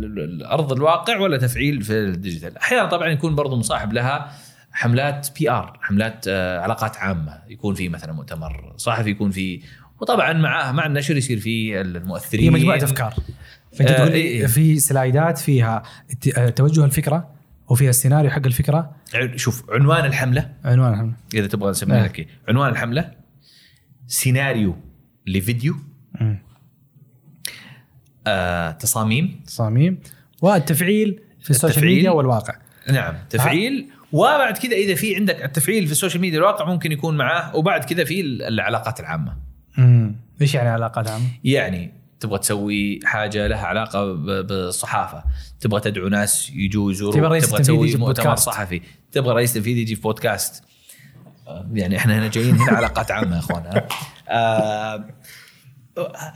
أرض 0.51 0.73
الواقع 0.73 1.19
ولا 1.19 1.37
تفعيل 1.37 1.83
في 1.83 1.93
ال 1.93 2.00
digital؟ 2.00 2.59
أحيانا 2.59 2.87
طبعا 2.89 3.09
يكون 3.09 3.35
برضو 3.35 3.57
مصاحب 3.57 3.93
لها 3.93 4.33
حملات 4.73 5.29
PR 5.39 5.79
حملات 5.83 6.25
آه، 6.29 6.61
علاقات 6.61 6.97
عامة. 6.97 7.39
يكون 7.49 7.75
في 7.75 7.89
مثلا 7.89 8.13
مؤتمر 8.13 8.73
صحفي 8.77 9.11
يكون 9.11 9.31
في 9.31 9.63
وطبعا 10.01 10.33
معاه 10.33 10.73
مع 10.73 10.87
النشر 10.87 11.17
يصير 11.17 11.39
في 11.41 11.81
المؤثرين. 11.81 12.45
هي 12.45 12.51
مجموعة 12.51 12.77
أفكار. 12.77 13.15
فانت 13.73 13.91
آه، 13.91 13.97
تقول 13.97 14.13
إيه. 14.13 14.47
في 14.47 14.79
slideات 14.79 15.39
فيها 15.39 15.83
آه، 16.37 16.49
توجه 16.49 16.85
الفكرة 16.85 17.31
وفيها 17.69 17.91
السيناريو 17.91 18.31
حق 18.31 18.47
الفكرة 18.47 18.97
شوف 19.37 19.71
عنوان 19.71 20.05
الحملة 20.05 20.53
عنوان 20.65 20.93
الحملة 20.93 21.15
إذا 21.35 21.47
تبغى 21.47 21.71
نسميها 21.71 22.05
آه. 22.05 22.05
لك 22.05 22.19
إيه. 22.19 22.27
عنوان 22.49 22.71
الحملة 22.71 23.11
سيناريو 24.07 24.77
لفيديو. 25.27 25.77
آه، 28.27 28.71
تصاميم 28.71 29.41
تصاميم 29.47 29.99
والتفعيل 30.43 31.21
في 31.41 31.51
ال 31.51 31.55
social. 31.55 31.85
media 31.85 32.11
والواقع 32.11 32.55
نعم 32.91 33.15
تفعيل 33.31 33.89
وبعد 34.13 34.59
كذا 34.59 34.73
إذا 34.73 34.95
في 34.95 35.17
عندك 35.17 35.45
التفعيل 35.45 35.87
في 35.87 35.93
ال 35.93 35.97
social 35.97 36.21
media 36.21 36.39
الواقع 36.39 36.65
ممكن 36.65 36.93
يكون 36.93 37.17
معاه 37.17 37.57
وبعد 37.57 37.85
كذا 37.85 38.05
في 38.05 38.21
العلاقات 38.21 39.01
العامة 39.01 39.37
مم. 39.79 40.17
إيش 40.41 40.55
يعني 40.55 40.69
علاقات 40.69 41.09
عامة؟ 41.09 41.27
يعني 41.45 41.93
تبغى 42.23 42.39
تسوي 42.39 43.01
حاجة 43.05 43.47
لها 43.47 43.67
علاقة 43.67 44.13
بالصحافة 44.43 45.25
تبغى 45.61 45.81
تدعو 45.81 46.09
ناس 46.09 46.51
يجوا 46.51 46.93
يزوروا 46.93 47.15
تبغى 47.15 47.41
تسوي 47.41 47.97
مؤتمر. 47.97 48.37
صحفي 48.37 48.83
تبغى 49.13 49.35
رئيس 49.35 49.55
تنفيذي 49.55 49.81
يجي 49.81 49.97
في 49.97 50.03
بودكاست 50.03 50.65
آه، 51.49 51.67
يعني 51.73 51.97
إحنا 51.97 52.19
هنا 52.19 52.29
جايين 52.29 52.57
هنا 52.57 52.73
علاقات 52.73 53.11
عامه 53.11 53.35
يا 53.35 53.39
اخوان؟ 53.39 53.83
آه، 54.29 55.05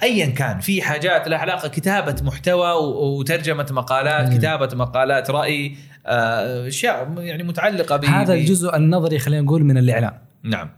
ايا 0.02 0.26
كان 0.26 0.60
في 0.60 0.82
حاجات 0.82 1.28
لها 1.28 1.38
علاقة 1.38 1.68
كتابة 1.68 2.16
محتوى 2.22 2.72
وترجمة 2.72 3.66
مقالات. 3.70 4.38
كتابة 4.38 4.68
مقالات 4.74 5.30
رأي 5.30 5.76
آه، 6.06 6.68
أشياء 6.68 7.14
يعني 7.18 7.42
متعلقة 7.42 7.96
ب 7.96 8.04
هذا 8.04 8.34
الجزء 8.34 8.76
النظري 8.76 9.18
خلينا 9.18 9.42
نقول 9.42 9.64
من 9.64 9.78
الاعلان 9.78 10.12
نعم. 10.42 10.70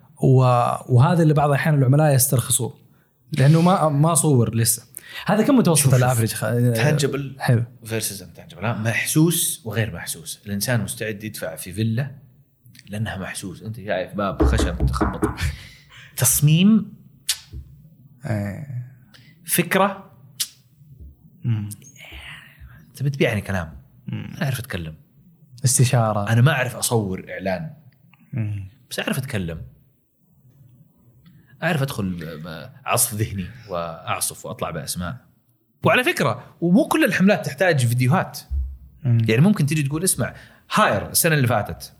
وهذا 0.88 1.22
اللي 1.22 1.34
بعض 1.34 1.48
الأحيان 1.48 1.74
العملاء 1.74 2.14
يسترخصوه 2.14 2.74
لأنه 3.32 3.60
ما 3.60 3.88
ما 3.88 4.14
صور 4.14 4.54
لسه 4.54 4.82
هذا 5.26 5.46
كم 5.46 5.56
متوسط 5.56 5.94
الافرج 5.94 6.32
خ... 6.32 6.40
تنجبل 6.74 7.36
حلو. 7.38 7.64
فيرسز 7.84 8.22
تنجبل 8.22 8.64
ها؟ 8.64 8.72
محسوس 8.72 9.62
وغير 9.64 9.94
محسوس. 9.94 10.40
الإنسان 10.46 10.80
مستعد 10.80 11.24
يدفع 11.24 11.56
في 11.56 11.72
فيلا 11.72 12.14
لأنها 12.88 13.16
محسوس. 13.16 13.62
أنت 13.62 13.76
شايف 13.76 14.14
باب 14.14 14.42
خشب 14.44 14.86
تخبط. 14.86 15.40
تصميم 16.16 16.92
آه. 18.24 18.66
فكرة. 19.46 20.12
انت 22.88 23.02
بتبيعني 23.02 23.40
كلام. 23.40 23.78
أنا 24.12 24.42
أعرف 24.42 24.58
أتكلم. 24.58 24.94
استشارة. 25.64 26.32
أنا 26.32 26.40
ما 26.40 26.52
أعرف 26.52 26.76
أصور 26.76 27.26
إعلان. 27.30 27.70
بس 28.90 29.00
أعرف 29.00 29.18
أتكلم. 29.18 29.62
أعرف 31.62 31.82
أدخل 31.82 32.38
عصف 32.84 33.14
ذهني 33.14 33.46
وأعصف 33.68 34.46
وأطلع 34.46 34.70
بأسماء. 34.70 35.16
وعلى 35.84 36.04
فكرة 36.04 36.44
ومو 36.60 36.88
كل 36.88 37.04
الحملات 37.04 37.46
تحتاج 37.46 37.86
فيديوهات. 37.86 38.38
مم. 39.04 39.18
يعني 39.28 39.42
ممكن 39.42 39.66
تيجي 39.66 39.82
تقول 39.82 40.04
اسمع 40.04 40.34
هاير 40.74 41.10
السنة 41.10 41.34
اللي 41.34 41.46
فاتت. 41.46 41.92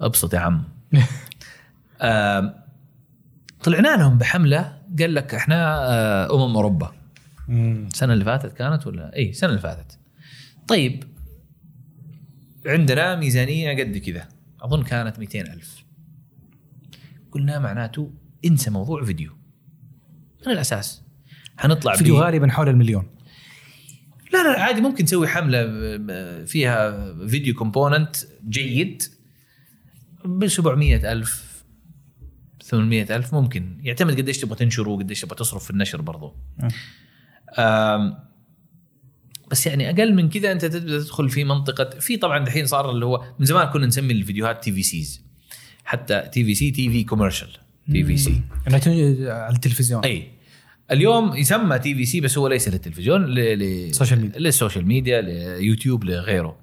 أبسط 0.00 0.34
يا 0.34 0.38
عم. 0.38 0.64
طلعنا 3.64 3.96
لهم 3.96 4.18
بحملة 4.18 4.78
قال 4.98 5.14
لك 5.14 5.34
إحنا 5.34 5.78
آه، 5.88 6.34
أمم 6.34 6.56
أوروبا. 6.56 6.92
السنة 7.48 8.12
اللي 8.12 8.24
فاتت 8.24 8.52
كانت 8.52 8.86
ولا؟ 8.86 9.16
إي 9.16 9.30
السنة 9.30 9.50
اللي 9.50 9.60
فاتت. 9.60 9.98
طيب 10.68 11.04
عندنا 12.66 13.16
ميزانية 13.16 13.84
قد 13.84 13.98
كذا. 13.98 14.28
أظن 14.60 14.82
كانت 14.82 15.18
200 15.18 15.40
ألف. 15.40 15.84
قلنا 17.32 17.58
معناته 17.58 18.12
انسى 18.44 18.70
موضوع 18.70 19.04
فيديو. 19.04 19.32
من 20.46 20.52
الأساس. 20.52 21.02
حنطلع 21.56 21.96
فيديو 21.96 22.18
غالبا 22.18 22.48
حول 22.48 22.68
المليون. 22.68 23.06
لا 24.32 24.42
لا 24.42 24.62
عادي 24.62 24.80
ممكن 24.80 25.04
تسوي 25.04 25.28
حملة 25.28 25.66
فيها 26.44 27.12
فيديو 27.26 27.54
component 27.54 28.16
جيد 28.48 29.02
ب 30.24 30.46
700 30.46 31.12
ألف 31.12 31.62
800 32.62 33.16
ألف 33.16 33.34
ممكن. 33.34 33.78
يعتمد 33.82 34.20
قديش 34.20 34.38
تبغى 34.38 34.56
تنشره 34.56 34.88
وقديش 34.88 35.20
تبغى 35.20 35.36
تصرف 35.36 35.64
في 35.64 35.70
النشر 35.70 36.00
برضو. 36.02 36.36
آم، 37.58 38.18
بس 39.50 39.66
يعني 39.66 39.90
أقل 39.90 40.14
من 40.14 40.28
كذا 40.28 40.52
أنت 40.52 40.64
تبدا 40.64 40.98
تدخل 40.98 41.30
في 41.30 41.44
منطقة 41.44 41.98
في 42.00 42.16
طبعا 42.16 42.38
الحين 42.38 42.66
صار 42.66 42.90
اللي 42.90 43.04
هو 43.06 43.24
من 43.38 43.46
زمان 43.46 43.66
كنا 43.66 43.86
نسمي 43.86 44.12
الفيديوهات 44.12 44.64
TVCs 44.64 45.27
حتى 45.88 46.22
TVC 46.32 46.70
TV 46.70 47.04
commercial 47.04 47.48
TVC 47.92 48.40
على 48.66 49.54
التلفزيون. 49.54 50.04
إي. 50.04 50.28
اليوم 50.90 51.34
يسمى 51.36 51.78
TVC 51.78 52.20
بس 52.20 52.38
هو 52.38 52.48
ليس 52.48 52.68
للتلفزيون 52.68 53.24
ل- 53.26 53.58
ل- 53.88 53.94
social 53.94 54.20
media. 54.20 54.38
لل 54.40 54.51
social 54.51 54.86
media 54.86 55.20
ليوتيوب 55.20 56.04
لغيره. 56.04 56.56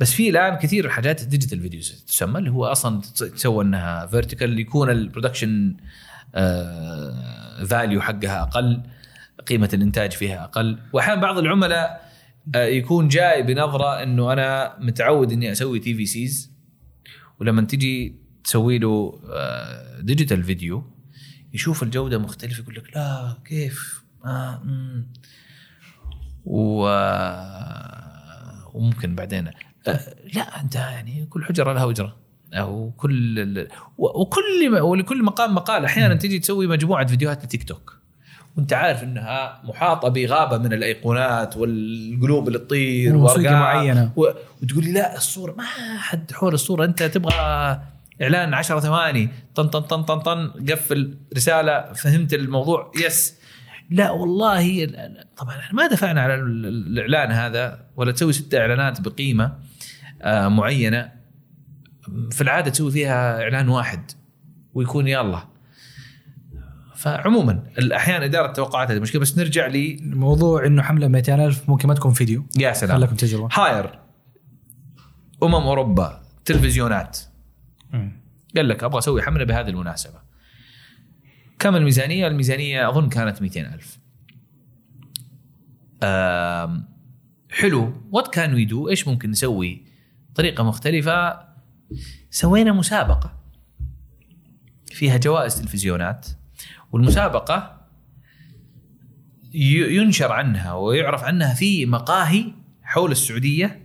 بس 0.00 0.12
في 0.12 0.28
الآن 0.28 0.54
كثير 0.54 0.88
حاجات 0.88 1.22
digital 1.24 1.60
videos 1.60 2.04
تسمى 2.06 2.38
اللي 2.38 2.50
هو 2.50 2.64
أصلا 2.64 3.00
تس- 3.00 3.18
تسوى 3.18 3.64
إنها 3.64 4.06
vertical 4.06 4.58
يكون 4.58 4.90
ال 4.90 4.98
production 4.98 5.76
value 7.66 8.00
حقها 8.00 8.42
أقل 8.42 8.82
قيمة 9.46 9.70
الإنتاج 9.74 10.12
فيها 10.12 10.44
أقل. 10.44 10.78
واحيانا 10.92 11.20
بعض 11.20 11.38
العملاء 11.38 12.12
آه، 12.54 12.64
يكون 12.64 13.08
جاي 13.08 13.42
بنظرة 13.42 14.02
إنه 14.02 14.32
أنا 14.32 14.76
متعود 14.80 15.32
إني 15.32 15.52
أسوي 15.52 15.78
TVCs 15.78 16.52
ولما 17.40 17.62
تجي 17.62 18.14
تسوي 18.44 18.78
له 18.78 19.20
ديجيتال 20.00 20.44
فيديو 20.44 20.84
يشوف 21.54 21.82
الجودة 21.82 22.18
مختلفة 22.18 22.62
يقول 22.62 22.74
لك 22.74 22.96
لا 22.96 23.36
كيف؟ 23.44 24.02
آه 24.24 24.60
مم. 24.64 25.06
و 26.44 26.86
وممكن 28.74 29.14
بعدين 29.14 29.50
آه، 29.88 30.00
لا 30.34 30.60
أنت 30.62 30.74
يعني 30.74 31.26
كل 31.30 31.44
حجرة 31.44 31.72
لها 31.72 31.90
اجره 31.90 32.16
أو 32.54 32.90
كل 32.96 33.38
ال- 33.40 33.68
وكل 33.98 34.70
ما- 34.70 34.80
ولكل 34.80 35.22
مقام 35.22 35.54
مقال 35.54 35.84
أحيانا 35.84 36.14
تجي 36.14 36.38
تسوي 36.38 36.66
مجموعة 36.66 37.06
فيديوهات 37.06 37.44
لتيك 37.44 37.64
توك 37.68 37.98
وأنت 38.56 38.72
عارف 38.72 39.02
إنها 39.02 39.60
محاطة 39.64 40.08
بغابة 40.08 40.58
من 40.58 40.72
الأيقونات 40.72 41.56
والقلوب 41.56 42.48
اللي 42.48 42.58
تطير 42.58 43.16
وموسيقى 43.16 43.40
وأرقام. 43.44 43.60
معينة. 43.60 44.12
و... 44.16 44.26
وتقول 44.62 44.84
لي 44.84 44.92
لا 44.92 45.16
الصورة 45.16 45.52
ما 45.52 45.64
حد 45.98 46.32
حول 46.32 46.54
الصورة 46.54 46.84
أنت 46.84 47.02
تبغى 47.02 47.80
إعلان 48.22 48.54
10 48.54 48.80
ثواني 48.80 49.28
طن 49.54 49.68
طن 49.68 49.80
طن 49.80 50.02
طن 50.02 50.18
طن 50.18 50.48
قفل 50.70 51.18
رسالة 51.36 51.92
فهمت 51.92 52.34
الموضوع 52.34 52.92
يس 53.06 53.34
لا 53.90 54.10
والله 54.10 54.86
طبعا 55.36 55.58
إحنا 55.58 55.74
ما 55.76 55.86
دفعنا 55.86 56.20
على 56.22 56.34
ال- 56.34 56.66
ال- 56.66 56.98
الإعلان 56.98 57.32
هذا 57.32 57.86
ولا 57.96 58.12
تسوي 58.12 58.32
ست 58.32 58.54
إعلانات 58.54 59.00
بقيمة 59.00 59.58
آه، 60.22 60.48
معينة. 60.48 61.12
في 62.30 62.40
العادة 62.40 62.70
تسوي 62.70 62.90
فيها 62.92 63.42
إعلان 63.42 63.68
واحد 63.68 64.10
ويكون 64.74 65.08
يلا 65.08 65.42
فعموما 66.96 67.62
الأحيان 67.78 68.22
إدارة 68.22 68.46
التوقعات 68.46 68.90
هذه 68.90 68.98
مشكلة 68.98 69.20
بس 69.20 69.38
نرجع 69.38 69.66
لي. 69.66 69.94
الموضوع 69.94 70.66
إنه 70.66 70.82
حملة 70.82 71.08
200000 71.08 71.68
ممكن 71.68 71.88
ما 71.88 71.94
تكون 71.94 72.12
فيديو. 72.12 72.44
يا 72.58 72.72
سلام. 72.72 72.96
خليكم 72.98 73.16
تجربة. 73.16 73.48
هاير 73.52 73.98
أمم 75.42 75.54
أوروبا 75.54 76.22
تلفزيونات. 76.44 77.18
قال 78.56 78.68
لك 78.68 78.84
أبغى 78.84 78.98
أسوي 78.98 79.22
حملة 79.22 79.44
بهذه 79.44 79.68
المناسبة. 79.68 80.18
كم 81.58 81.76
الميزانية؟ 81.76 82.26
الميزانية 82.26 82.88
أظن 82.88 83.08
كانت 83.08 83.42
200 83.42 83.74
ألف. 83.74 83.98
آم، 86.02 86.88
حلو. 87.50 88.02
what 88.10 88.34
can 88.34 88.54
we 88.54 88.64
do 88.64 88.88
إيش 88.88 89.08
ممكن 89.08 89.30
نسوي؟ 89.30 89.84
طريقة 90.34 90.64
مختلفة. 90.64 91.38
سوينا 92.30 92.72
مسابقة 92.72 93.38
فيها 94.86 95.16
جوائز 95.16 95.60
تلفزيونات 95.60 96.28
والمسابقة 96.92 97.86
ينشر 99.54 100.32
عنها 100.32 100.74
ويعرف 100.74 101.24
عنها 101.24 101.54
في 101.54 101.86
مقاهي 101.86 102.52
حول 102.82 103.10
السعودية. 103.10 103.81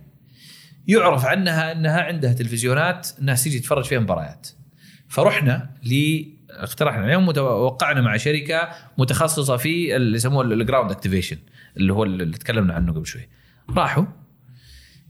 يعرف 0.88 1.24
عنها 1.24 1.72
إنها 1.72 2.02
عندها 2.02 2.32
تلفزيونات 2.32 3.08
الناس 3.18 3.44
تيجي 3.44 3.58
تتفرج 3.58 3.84
فيها 3.84 3.98
مباريات. 3.98 4.48
فرحنا 5.08 5.70
ل 5.84 6.22
اقترحنا 6.50 7.04
اليوم 7.04 7.28
وقعنا 7.38 8.00
مع 8.00 8.16
شركة 8.16 8.68
متخصصة 8.98 9.56
في 9.56 9.96
اللي 9.96 10.16
يسموه 10.16 10.44
ال 10.44 10.51
ground 10.51 10.90
activation 10.90 11.38
اللي 11.76 11.92
هو 11.92 12.04
اللي 12.04 12.38
تكلمنا 12.38 12.74
عنه 12.74 12.92
قبل 12.92 13.06
شوي. 13.06 13.28
راحوا 13.70 14.04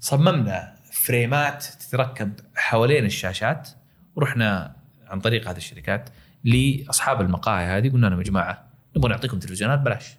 صممنا 0.00 0.74
فريمات 0.92 1.64
تتركب 1.64 2.32
حوالين 2.54 3.04
الشاشات 3.04 3.68
ورحنا 4.16 4.76
عن 5.06 5.20
طريق 5.20 5.48
هذه 5.48 5.56
الشركات 5.56 6.10
لأصحاب 6.44 7.20
المقاهي 7.20 7.64
هذه 7.64 7.92
قلنا 7.92 8.06
لهم 8.06 8.18
يا 8.18 8.24
جماعة 8.24 8.68
نبغى 8.96 9.10
نعطيكم 9.10 9.38
تلفزيونات 9.38 9.78
بلاش. 9.78 10.16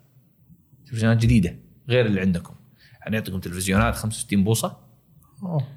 تلفزيونات 0.86 1.18
جديدة 1.18 1.56
غير 1.90 2.06
اللي 2.06 2.22
عندكم. 2.22 2.56
حنعطيكم 3.02 3.40
تلفزيونات 3.40 3.96
65 3.96 4.44
بوصة 4.44 4.89
أوه. 5.44 5.68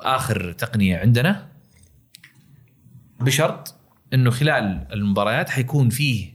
آخر 0.00 0.52
تقنية 0.52 0.96
عندنا 0.96 1.48
بشرط 3.20 3.74
إنه 4.14 4.30
خلال 4.30 4.86
المباريات 4.92 5.50
حيكون 5.50 5.88
فيه 5.88 6.34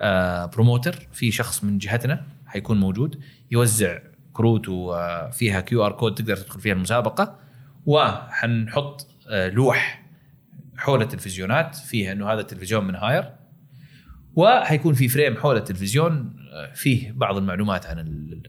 آه 0.00 0.46
promoter 0.46 1.08
في 1.12 1.30
شخص 1.30 1.64
من 1.64 1.78
جهتنا 1.78 2.26
حيكون 2.46 2.80
موجود 2.80 3.20
يوزع 3.50 3.98
كروت 4.32 4.68
وفيها 4.68 5.60
QR 5.60 5.92
code 5.92 6.14
تقدر 6.14 6.36
تدخل 6.36 6.60
فيها 6.60 6.72
المسابقة 6.72 7.38
وحنحط 7.86 9.06
آه 9.28 9.48
لوح 9.48 10.06
حول 10.76 11.02
التلفزيونات 11.02 11.76
فيها 11.76 12.12
إنه 12.12 12.32
هذا 12.32 12.40
التلفزيون 12.40 12.84
من 12.84 12.94
هاير 12.94 13.32
وحيكون 14.36 14.94
في 14.94 15.08
frame 15.08 15.36
حول 15.36 15.56
التلفزيون 15.56 16.36
آه، 16.52 16.72
فيه 16.72 17.12
بعض 17.12 17.36
المعلومات 17.36 17.86
عن 17.86 17.98
ال... 17.98 18.42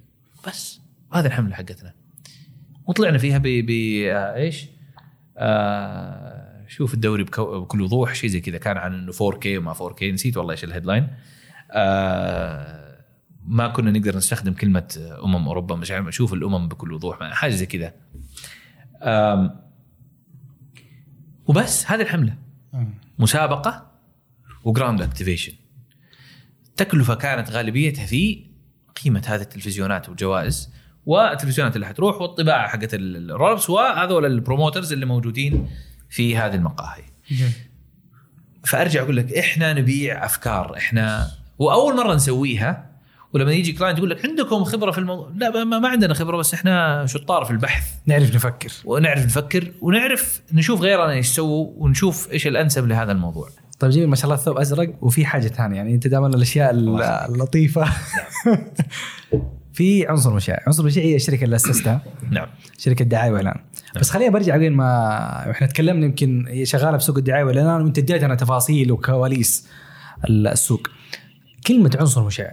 بس 0.47 0.81
هذه 1.13 1.25
الحملة 1.25 1.55
حقتنا. 1.55 1.93
وطلعنا 2.87 3.17
فيها 3.17 3.37
ب 3.37 3.45
آه، 3.45 4.35
إيش؟ 4.35 4.65
آه 5.37 6.65
شوف 6.67 6.93
الدوري. 6.93 7.23
بكل 7.23 7.81
وضوح 7.81 8.13
شيء 8.15 8.29
زي 8.29 8.39
كذا. 8.41 8.57
كان 8.57 8.77
عن 8.77 8.93
إنه 8.93 9.11
4K 9.11 9.45
وما 9.45 9.73
4K 9.73 10.03
نسيت 10.03 10.37
والله 10.37 10.51
إيش 10.51 10.63
ال 10.63 10.68
headline 10.68 11.07
آه 11.71 13.03
ما 13.45 13.67
كنا 13.67 13.91
نقدر 13.91 14.17
نستخدم 14.17 14.53
كلمة 14.53 15.17
أمم 15.23 15.47
أوروبا. 15.47 15.75
مش 15.75 15.91
عارف 15.91 16.07
أشوف 16.07 16.33
الأمم 16.33 16.67
بكل 16.67 16.93
وضوح. 16.93 17.23
حاجة 17.33 17.51
زي 17.51 17.65
كذا. 17.65 17.93
وبس 21.45 21.91
هذه 21.91 22.01
الحملة. 22.01 22.35
مسابقة 23.19 23.91
و 24.63 24.69
ground 24.69 25.01
activation 25.01 25.53
التكلفه 26.67 27.15
كانت 27.15 27.51
غالبيتها 27.51 28.05
في 28.05 28.45
قيمة 29.03 29.23
هذه 29.27 29.41
التلفزيونات 29.41 30.09
والجوائز 30.09 30.73
والتلفزيونات 31.07 31.75
اللي 31.75 31.87
حتروح 31.87 32.21
والطباعة 32.21 32.67
حقت 32.67 32.93
ال- 32.93 33.31
ال 33.31 33.36
roll-ups 33.36 33.69
وهذول 33.69 34.25
ال 34.25 34.32
promoters 34.32 34.93
اللي 34.93 35.05
موجودين 35.05 35.67
في 36.09 36.37
هذه 36.37 36.55
المقاهي. 36.55 37.03
فأرجع 38.65 39.01
أقول 39.01 39.17
لك 39.17 39.33
إحنا 39.33 39.73
نبيع 39.73 40.25
أفكار 40.25 40.77
إحنا 40.77 41.27
وأول 41.59 41.95
مرة 41.95 42.13
نسويها 42.15 42.85
ولما 43.33 43.51
يجي 43.51 43.71
client 43.73 43.97
يقول 43.97 44.09
لك 44.09 44.25
عندكم 44.25 44.63
خبرة 44.63 44.91
في 44.91 44.97
الموضوع؟ 44.97 45.31
لا 45.35 45.63
ما, 45.63 45.79
ما 45.79 45.87
عندنا 45.87 46.13
خبرة 46.13 46.37
بس 46.37 46.53
إحنا 46.53 47.05
شطار 47.05 47.45
في 47.45 47.51
البحث. 47.51 47.83
نعرف 48.05 48.35
نفكر. 48.35 48.71
ونعرف 48.85 49.25
نفكر 49.25 49.71
ونعرف 49.81 50.41
نشوف 50.53 50.81
غيرنا 50.81 51.11
إيش 51.11 51.27
سووا 51.27 51.73
ونشوف 51.77 52.31
إيش 52.31 52.47
الأنسب 52.47 52.87
لهذا 52.87 53.11
الموضوع. 53.11 53.49
طيب 53.79 53.91
جميل. 53.91 54.07
ما 54.07 54.15
شاء 54.15 54.25
الله 54.25 54.35
الثوب 54.35 54.57
أزرق 54.57 54.93
وفي 55.01 55.25
حاجة 55.25 55.47
ثانية. 55.47 55.75
يعني 55.77 55.93
أنت 55.95 56.07
دائما 56.07 56.27
الأشياء 56.27 56.71
ال- 56.71 57.01
اللطيفة. 57.01 57.85
في 59.77 60.07
عنصر 60.07 60.33
مشاع 60.33 60.63
عنصر 60.67 60.83
مشاع 60.85 61.03
هي 61.03 61.15
الشركة 61.15 61.43
اللي 61.43 61.55
اسستها 61.55 62.01
نعم. 62.31 62.47
شركة 62.77 63.05
دعاية 63.05 63.31
واعلان 63.31 63.55
بس 63.95 64.09
خلينا 64.09 64.31
برجع 64.31 64.55
وين 64.55 64.73
ما 64.73 65.51
إحنا 65.51 65.67
تكلمنا 65.67 66.05
يمكن 66.05 66.47
هي 66.47 66.65
شغالة 66.65 66.97
في 66.97 67.03
سوق 67.03 67.17
الدعاية 67.17 67.43
والإعلان 67.43 67.81
وإنت 67.81 67.97
اديتنا 67.97 68.35
تفاصيل 68.35 68.91
وكواليس 68.91 69.67
السوق. 70.29 70.87
كلمة 71.67 71.97
عنصر 71.99 72.23
مشع 72.23 72.51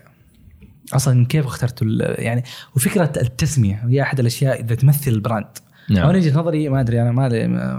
أصلا 0.92 1.26
كيف 1.26 1.46
اخترتوا 1.46 1.86
ال- 1.86 2.14
يعني 2.18 2.44
وفكرة 2.76 3.12
التسمية. 3.16 3.84
هي 3.88 4.02
أحد 4.02 4.20
الأشياء 4.20 4.60
إذا 4.60 4.74
تمثل 4.74 5.10
البراند. 5.10 5.46
نعم. 5.90 6.08
أنا 6.08 6.18
وجهة 6.18 6.40
نظري 6.40 6.68
ما 6.68 6.80
أدري 6.80 7.02
أنا 7.02 7.12
ما 7.12 7.28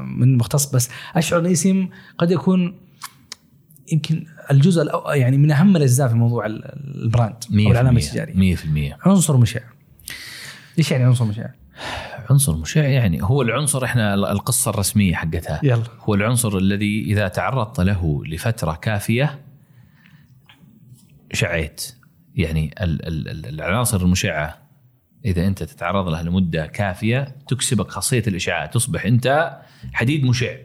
من 0.04 0.38
مختص 0.38 0.66
بس 0.66 0.90
أشعر 1.16 1.40
إن 1.40 1.46
الاسم 1.46 1.90
قد 2.18 2.32
يكون 2.32 2.80
يمكن 3.92 4.26
الجزء 4.52 4.92
يعني 5.14 5.38
من 5.38 5.52
أهم 5.52 5.76
الأجزاء 5.76 6.08
في 6.08 6.14
موضوع 6.16 6.46
ال- 6.46 6.66
البراند 7.04 7.36
أو 7.52 7.72
العلامة 7.72 8.00
التجارية. 8.00 8.56
100% 8.56 8.98
عنصر 9.08 9.38
مشع. 9.38 9.60
إيش 10.78 10.92
يعني 10.92 11.04
عنصر 11.04 11.26
مشع؟ 11.26 11.48
عنصر 12.30 12.56
مشع 12.58 12.84
يعني 12.84 13.24
هو 13.24 13.42
العنصر 13.42 13.86
إحنا 13.86 14.14
القصة 14.14 14.72
الرسمية 14.72 15.16
حقتها. 15.16 15.60
يلا. 15.64 15.84
هو 16.00 16.14
العنصر 16.16 16.58
الذي 16.58 17.02
إذا 17.02 17.28
تعرضت 17.28 17.80
له 17.80 18.22
لفترة 18.26 18.74
كافية 18.76 19.40
شعيت. 21.34 21.96
يعني 22.36 22.76
ال- 22.82 23.08
ال- 23.08 23.28
ال- 23.30 23.46
العناصر 23.46 24.02
المشعة 24.02 24.58
إذا 25.26 25.48
أنت 25.48 25.64
تتعرض 25.64 26.08
لها 26.10 26.24
لمدة 26.24 26.66
كافية 26.66 27.36
تكسبك 27.48 27.88
خاصية 27.92 28.24
الإشعاع 28.28 28.66
تصبح 28.66 29.06
أنت 29.06 29.58
حديد 29.94 30.26
مشع. 30.26 30.56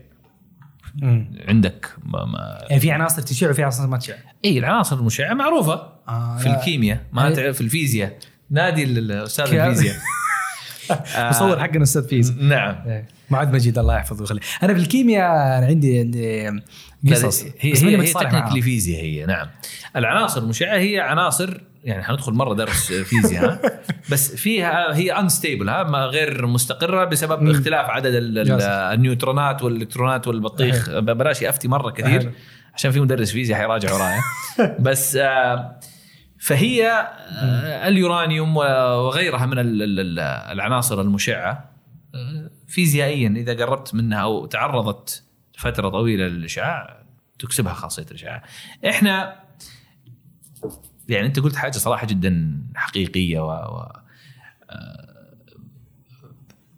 مم. 0.95 1.31
عندك 1.49 1.91
ما 2.05 2.25
ما 2.25 2.59
يعني 2.69 2.81
في 2.81 2.91
عناصر 2.91 3.23
تشع 3.23 3.51
وفي 3.51 3.62
عناصر 3.62 3.87
ما 3.87 3.97
تشع 3.99 4.15
اي 4.45 4.59
العناصر 4.59 4.97
المشعة 4.97 5.35
معروفة 5.35 5.93
آه 6.09 6.39
في 6.39 6.49
لا. 6.49 6.61
الكيمياء 6.61 7.01
ما. 7.12 7.31
تعرف 7.31 7.57
في 7.57 7.61
الفيزياء 7.61 8.19
نادي 8.51 8.85
الاستاذ؟ 8.85 9.55
الفيزياء 9.55 9.97
مصور 11.31 11.61
حقنا 11.61 11.83
أستاذ 11.83 12.09
فيز 12.09 12.33
نعم 12.39 12.77
معاذ 13.31 13.53
مجيد 13.53 13.79
الله 13.79 13.97
يحفظه 13.97 14.21
ويخليه 14.21 14.41
أنا 14.62 14.75
في 14.75 14.81
الكيمياء 14.81 15.59
أنا 15.59 15.67
عندي 15.67 16.01
عندي 16.01 16.51
قصص 17.11 17.45
هي 17.45 17.53
هي, 17.61 17.97
هي. 17.97 18.12
technically 18.12 18.62
فيزياء 18.62 19.03
هي 19.03 19.27
نعم 19.27 19.47
العناصر 19.97 20.43
المشعة 20.43 20.77
هي 20.77 21.01
عناصر 21.01 21.61
يعني 21.85 22.02
حندخل 22.02 22.32
مرة 22.32 22.55
درس 22.55 22.93
فيزياء 22.93 23.82
بس 24.12 24.35
فيها 24.36 24.94
هي 24.97 25.12
unstable 25.12 25.69
ها 25.69 25.82
ما 25.82 25.98
غير 25.98 26.47
مستقرة 26.47 27.05
بسبب 27.05 27.43
مم. 27.43 27.51
اختلاف 27.51 27.90
عدد. 27.90 28.12
النيوترونات 28.94 29.62
والإلكترونات 29.62 30.28
والبطيخ 30.28 30.90
بلاش 30.90 31.44
افتي 31.44 31.69
مرة 31.69 31.90
كثير. 31.90 32.32
عشان 32.74 32.90
في 32.90 33.01
مدرس 33.01 33.32
فيزياء 33.32 33.59
حيراجع 33.59 33.94
ورايا 33.94 34.20
بس 34.86 35.16
آه، 35.16 35.81
فهي 36.40 36.86
آه، 36.89 37.89
اليورانيوم 37.89 38.57
وغيرها 38.57 39.47
من 39.47 39.59
ال- 39.59 39.82
ال- 39.82 40.01
ال- 40.01 40.19
العناصر 40.52 41.01
المشعة 41.01 41.70
فيزيائيا 42.69 43.28
إذا 43.36 43.65
قربت 43.65 43.94
منها 43.94 44.19
أو 44.19 44.47
تعرضت 44.47 45.23
فتره 45.59 45.89
طويلة 45.89 46.24
للإشعاع 46.24 47.02
تكسبها 47.39 47.73
خاصية 47.73 48.07
الإشعاع. 48.11 48.43
إحنا 48.89 49.35
يعني 51.11 51.27
أنت 51.27 51.39
قلت 51.39 51.57
حاجة 51.57 51.73
صراحة 51.73 52.07
جدا 52.07 52.62
حقيقية 52.74 53.41
و, 53.41 53.49
و 53.49 53.93
آه، 54.70 55.35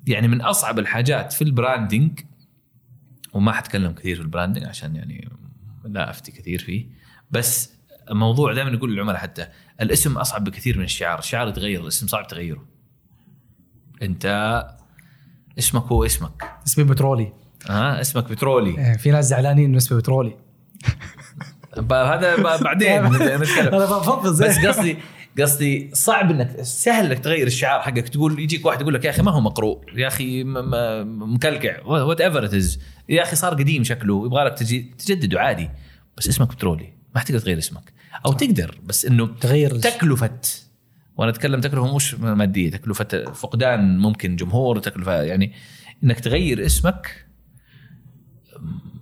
يعني 0.07 0.29
من 0.29 0.41
أصعب 0.41 0.79
الحاجات 0.79 1.33
في 1.33 1.43
ال 1.43 1.51
branding 1.51 2.21
وما 3.33 3.53
حتكلم 3.53 3.93
كثير 3.93 4.17
في 4.17 4.23
ال 4.23 4.27
branding 4.27 4.65
عشان 4.65 4.97
يعني 4.97 5.29
لا 5.85 6.11
أفتي 6.11 6.33
كثير 6.33 6.59
فيه 6.59 6.87
بس 7.31 7.73
الموضوع 8.11 8.53
دائما 8.53 8.71
نقول 8.71 8.93
للعملاء 8.93 9.17
حتى 9.17 9.49
الاسم 9.81 10.19
أصعب 10.19 10.45
بكثير 10.45 10.79
من 10.79 10.85
الشعار، 10.85 11.19
الشعار 11.19 11.49
يتغير 11.49 11.83
الاسم 11.83 12.07
صعب 12.07 12.27
تغيره. 12.27 12.65
أنت 14.03 14.27
اسمك 15.59 15.83
هو 15.83 16.05
اسمك. 16.05 16.51
اسمي 16.67 16.85
بترولي. 16.85 17.33
ها 17.67 18.01
اسمك 18.01 18.31
بترولي. 18.31 18.79
إيه، 18.79 18.97
في 18.97 19.11
ناس 19.11 19.25
زعلانين 19.25 19.65
إنه 19.65 19.77
اسمي 19.77 19.99
بترولي. 19.99 20.37
هذا 21.79 22.37
بعدين 22.65 23.03
نتكلم. 23.13 23.75
أنا 23.75 23.85
بفضل 23.85 24.35
زي 24.35 24.49
بس 24.49 24.67
قصدي 24.67 24.97
قصدي 25.41 25.91
صعب 25.93 26.31
انك 26.31 26.63
سهل 26.63 27.07
إنك 27.07 27.19
تغير 27.19 27.47
الشعار 27.47 27.81
حقك. 27.81 28.09
تقول 28.09 28.41
يجيك 28.41 28.67
واحد 28.67 28.81
يقول 28.81 28.95
لك 28.95 29.05
يا 29.05 29.11
أخي 29.11 29.23
ما 29.23 29.31
هو 29.31 29.41
مقروء. 29.41 29.81
يا 29.95 30.07
أخي 30.07 30.45
مكلكع. 31.05 31.83
whatever 31.85 32.45
it 32.45 32.55
يا 33.09 33.23
أخي 33.23 33.37
صار 33.37 33.55
قديم 33.55 33.85
شكله. 33.85 34.27
يبغى 34.27 34.45
لك 34.45 34.59
تجي 34.59 34.95
تجدده 34.99 35.41
عادي. 35.41 35.71
بس 36.19 36.29
اسمك 36.29 36.49
بترولي. 36.49 36.93
ما 37.15 37.21
حتقدر 37.21 37.39
تغير 37.39 37.59
اسمك. 37.59 37.93
أو 38.27 38.33
تقدر 38.33 38.79
بس 38.85 39.07
إنه 39.07 39.27
تغير 39.41 39.79
تكلفة. 39.79 40.31
وأنا 41.17 41.31
أتكلم 41.31 41.61
تكلفة 41.61 41.97
مش 41.97 42.15
مادية 42.15 42.71
تكلفة 42.71 43.33
فقدان 43.33 43.99
ممكن 43.99 44.37
جمهور 44.37 44.79
تكلفة 44.79 45.23
يعني 45.23 45.53
إنك 46.05 46.21
تغير 46.21 46.67
اسمك 46.67 47.27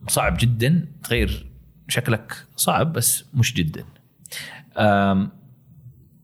صعب 0.08 0.36
جدا 0.40 0.86
تغير 1.04 1.49
شكلك 1.90 2.44
صعب 2.56 2.92
بس 2.92 3.24
مش 3.34 3.54
جدا. 3.54 3.84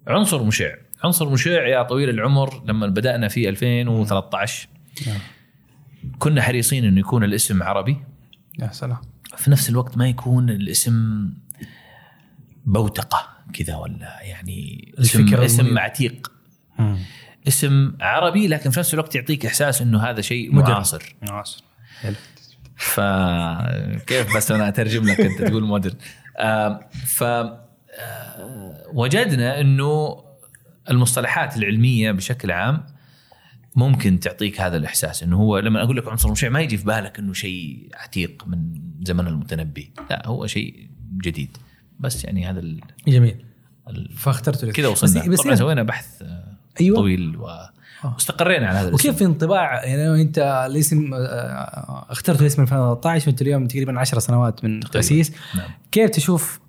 عنصر 0.06 0.42
مشع. 0.42 0.74
عنصر 1.04 1.28
مشع 1.28 1.66
يا 1.66 1.82
طويل 1.82 2.08
العمر 2.10 2.62
لما 2.66 2.86
بدأنا 2.86 3.28
في 3.28 3.48
2013 3.48 4.68
نعم. 5.06 5.18
كنا 6.18 6.42
حريصين 6.42 6.84
إنه 6.84 7.00
يكون 7.00 7.24
الاسم 7.24 7.62
عربي. 7.62 7.96
يا 8.58 8.68
سلام. 8.72 8.98
في 9.36 9.50
نفس 9.50 9.68
الوقت 9.68 9.96
ما 9.96 10.08
يكون 10.08 10.50
الاسم 10.50 11.28
بوتقة 12.66 13.28
كذا 13.52 13.76
ولا 13.76 14.18
يعني 14.22 14.92
اسم 14.98 15.34
اسم. 15.34 15.78
عتيق. 15.78 16.32
اسم 17.48 17.92
عربي 18.00 18.48
لكن 18.48 18.70
في 18.70 18.80
نفس 18.80 18.94
الوقت 18.94 19.14
يعطيك 19.14 19.46
إحساس 19.46 19.82
إنه 19.82 20.02
هذا 20.02 20.20
شيء. 20.20 20.54
معاصر. 20.54 21.14
معاصر. 21.22 21.64
حلو. 22.00 22.14
فكيف 22.76 24.36
بس 24.36 24.50
أنا 24.50 24.68
أترجم 24.68 25.04
لك 25.04 25.20
أنت 25.20 25.42
تقول 25.42 25.64
مودرن. 25.64 25.94
آم، 26.38 26.80
ف 27.06 27.22
آه، 27.22 28.82
وجدنا 28.92 29.60
إنه 29.60 30.24
المصطلحات 30.90 31.56
العلمية 31.56 32.12
بشكل 32.12 32.50
عام 32.50 32.86
ممكن 33.76 34.20
تعطيك 34.20 34.60
هذا 34.60 34.76
الإحساس 34.76 35.22
إنه 35.22 35.36
هو 35.36 35.58
لما 35.58 35.82
أقول 35.82 35.96
لك 35.96 36.08
عنصر 36.08 36.30
مشع 36.30 36.48
ما 36.48 36.60
يجي 36.60 36.76
في 36.76 36.84
بالك 36.84 37.18
إنه 37.18 37.32
شيء 37.32 37.88
عتيق 37.94 38.44
من 38.46 38.58
زمن 39.02 39.26
المتنبي 39.26 39.92
لا 40.10 40.26
هو 40.26 40.46
شيء 40.46 40.90
جديد. 41.22 41.56
بس 42.00 42.24
يعني 42.24 42.46
هذا 42.46 42.60
ال... 42.60 42.80
جميل. 43.08 43.44
ال... 43.88 44.12
فاخترت 44.12 44.64
كذا 44.64 44.88
وصلنا. 44.88 45.20
بس, 45.22 45.28
بس 45.28 45.40
طبعا 45.40 45.54
سوينا 45.54 45.82
بحث 45.82 46.22
آه، 46.22 46.56
أيوه. 46.80 46.96
طويل 46.96 47.36
و... 47.36 47.46
واستقرينا 48.14 48.66
على 48.66 48.78
هذا 48.78 48.88
الاسم. 48.88 49.08
وكيف 49.08 49.18
في 49.18 49.24
انطباع 49.24 49.84
يعني 49.84 50.22
انت 50.22 50.66
الاسم 50.70 51.14
آه، 51.14 52.06
اخترت 52.10 52.40
الاسم 52.40 52.62
2013 52.62 53.28
وأنت 53.28 53.42
اليوم 53.42 53.66
تقريبا 53.66 54.00
10 54.00 54.18
سنوات 54.18 54.64
من 54.64 54.80
تأسيس. 54.80 55.32
نعم. 55.54 55.70
كيف 55.92 56.10
تشوف 56.10 56.60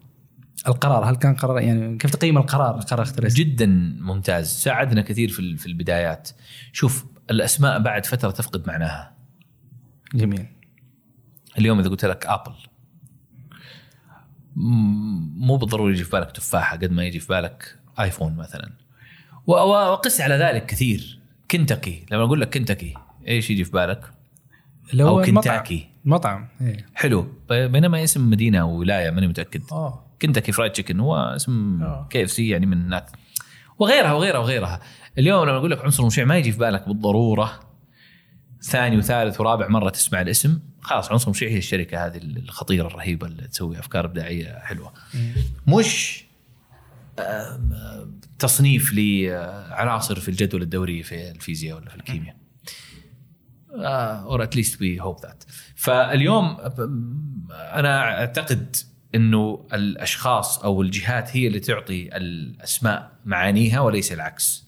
القرار؟ 0.67 1.09
هل 1.09 1.15
كان 1.15 1.35
قرار 1.35 1.59
يعني 1.59 1.97
كيف 1.97 2.11
تقيم 2.11 2.37
القرار 2.37 2.79
قرار 2.79 3.07
الاسم؟ 3.19 3.35
جدا 3.35 3.65
ممتاز. 3.99 4.47
ساعدنا 4.47 5.01
كثير 5.01 5.29
في 5.29 5.57
في 5.57 5.65
البدايات. 5.65 6.29
شوف 6.73 7.05
الأسماء 7.31 7.79
بعد 7.79 8.05
فترة 8.05 8.31
تفقد 8.31 8.67
معناها. 8.67 9.13
جميل. 10.13 10.45
اليوم 11.57 11.79
إذا 11.79 11.89
قلت 11.89 12.05
لك 12.05 12.25
آبل 12.25 12.53
مو 14.55 15.57
بالضروري 15.57 15.93
يجي 15.93 16.03
في 16.03 16.11
بالك 16.11 16.31
تفاحة 16.31 16.77
قد 16.77 16.91
ما 16.91 17.03
يجي 17.03 17.19
في 17.19 17.27
بالك 17.27 17.79
آيفون 17.99 18.35
مثلا. 18.35 18.71
وقس 19.47 20.21
على 20.21 20.35
ذلك 20.35 20.65
كثير. 20.65 21.16
كنتاكي. 21.51 22.05
لما 22.11 22.23
أقول 22.23 22.41
لك 22.41 22.53
كنتاكي 22.57 22.93
إيش 23.27 23.49
يجي 23.49 23.63
في 23.63 23.71
بالك؟ 23.71 24.11
المطعم. 24.93 25.35
كنتاكي. 25.35 25.87
مطعم 26.05 26.47
إيه. 26.61 26.85
حلو. 26.95 27.21
ب- 27.49 27.71
بينما 27.71 28.03
اسم 28.03 28.29
مدينة 28.29 28.61
أو 28.61 28.69
ولاية 28.79 29.09
ماني 29.09 29.27
متأكد. 29.27 29.61
آه. 29.71 30.03
Kentucky 30.21 30.51
Fried 30.51 30.71
Chicken 30.71 30.99
هو 30.99 31.15
اسم. 31.17 31.83
KFC 32.09 32.49
يعني 32.49 32.65
من 32.65 32.81
هناك. 32.85 33.05
وغيرها 33.79 34.13
وغيرها 34.13 34.39
وغيرها. 34.39 34.81
اليوم 35.17 35.45
لما 35.49 35.57
أقول 35.57 35.71
لك 35.71 35.83
عنصر 35.85 36.05
مشع 36.05 36.23
ما 36.25 36.37
يجي 36.37 36.51
في 36.51 36.57
بالك 36.59 36.87
بالضرورة 36.87 37.59
ثاني 38.61 38.97
وثالث 38.97 39.41
ورابع 39.41 39.67
مرة 39.67 39.89
تسمع 39.89 40.21
الاسم. 40.21 40.59
خلاص 40.81 41.11
عنصر 41.11 41.29
مشع 41.29 41.47
هي 41.47 41.57
الشركة 41.57 42.05
هذه 42.05 42.17
الخطيرة 42.17 42.87
الرهيبة 42.87 43.27
اللي 43.27 43.47
تسوي 43.47 43.79
أفكار 43.79 44.05
إبداعية 44.05 44.59
حلوة. 44.59 44.93
مش 45.67 46.23
تصنيف 48.39 48.93
لعناصر 48.93 50.19
في 50.19 50.29
الجدول 50.29 50.61
الدوري 50.61 51.03
في 51.03 51.31
الفيزياء 51.31 51.77
ولا 51.77 51.89
في 51.89 51.95
الكيمياء. 51.95 52.35
or 54.25 54.43
at 54.43 54.54
least 54.54 54.81
we 54.81 55.01
hope 55.01 55.21
that 55.21 55.43
فاليوم 55.75 56.57
أنا 57.51 58.01
أعتقد 58.01 58.75
إنه 59.15 59.67
الأشخاص 59.73 60.59
أو 60.59 60.81
الجهات 60.81 61.37
هي 61.37 61.47
اللي 61.47 61.59
تعطي 61.59 62.17
الأسماء 62.17 63.11
معانيها 63.25 63.79
وليس 63.79 64.11
العكس. 64.11 64.67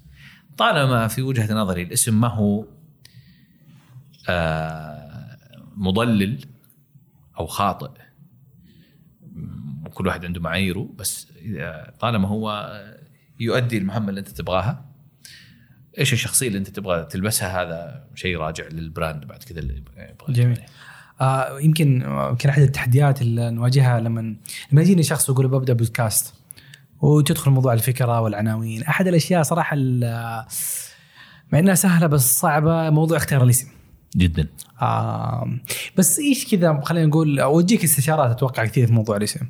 طالما 0.58 1.08
في 1.08 1.22
وجهة 1.22 1.54
نظري 1.54 1.84
الاسم 1.84 2.22
ما 2.22 2.28
هو 2.28 2.66
آه، 4.30 5.38
مضلل 5.76 6.46
أو 7.40 7.48
خاطئ 7.48 7.90
وكل 10.00 10.08
واحد 10.08 10.26
عنده 10.26 10.42
معاييره 10.42 10.90
بس 10.96 11.28
طالما 12.00 12.28
هو 12.28 12.72
يؤدي 13.40 13.78
المهمه 13.78 14.10
اللي 14.10 14.20
أنت 14.20 14.28
تبغاها 14.28 14.86
إيش 16.00 16.14
الشخصية 16.14 16.48
اللي 16.48 16.60
أنت 16.60 16.68
تبغى 16.68 17.06
تلبسها؟ 17.06 17.62
هذا 17.62 18.08
شيء 18.16 18.38
راجع 18.38 18.68
للبراند 18.68 19.26
بعد 19.26 19.44
كذا 19.44 19.60
اللي 19.60 19.84
يبغى 19.98 20.34
جميل. 20.34 20.60
آه 21.22 21.60
يمكن 21.60 22.02
يمكن 22.30 22.50
أحد 22.50 22.62
التحديات 22.62 23.22
اللي 23.22 23.52
نواجهها 23.52 24.00
لما 24.00 24.36
لما 24.72 24.82
يجيني 24.82 25.04
شخص 25.04 25.30
يقول 25.30 25.48
ببدأ 25.48 25.74
بودكاست 25.74 26.34
وتدخل 27.02 27.52
موضوع 27.52 27.74
الفكرة 27.74 28.22
والعناوين. 28.22 28.84
أحد 28.84 29.08
الأشياء 29.08 29.44
صراحة 29.44 29.76
مع 31.52 31.60
إنها 31.60 31.76
سهلة 31.76 32.08
بس 32.08 32.40
صعبة 32.40 32.90
موضوع 32.90 33.18
اختيار 33.18 33.44
الاسم 33.44 33.68
جدا. 34.16 34.48
آه 34.82 35.60
بس 35.98 36.20
إيش 36.20 36.56
كذا 36.56 36.82
خلينا 36.84 37.06
نقول 37.08 37.40
أو 37.40 37.57
جيك 37.57 37.84
استشارات 37.84 38.32
أتوقع 38.32 38.66
كثير 38.66 38.88
في 38.88 38.94
موضوع 38.94 39.18
الاسم. 39.18 39.50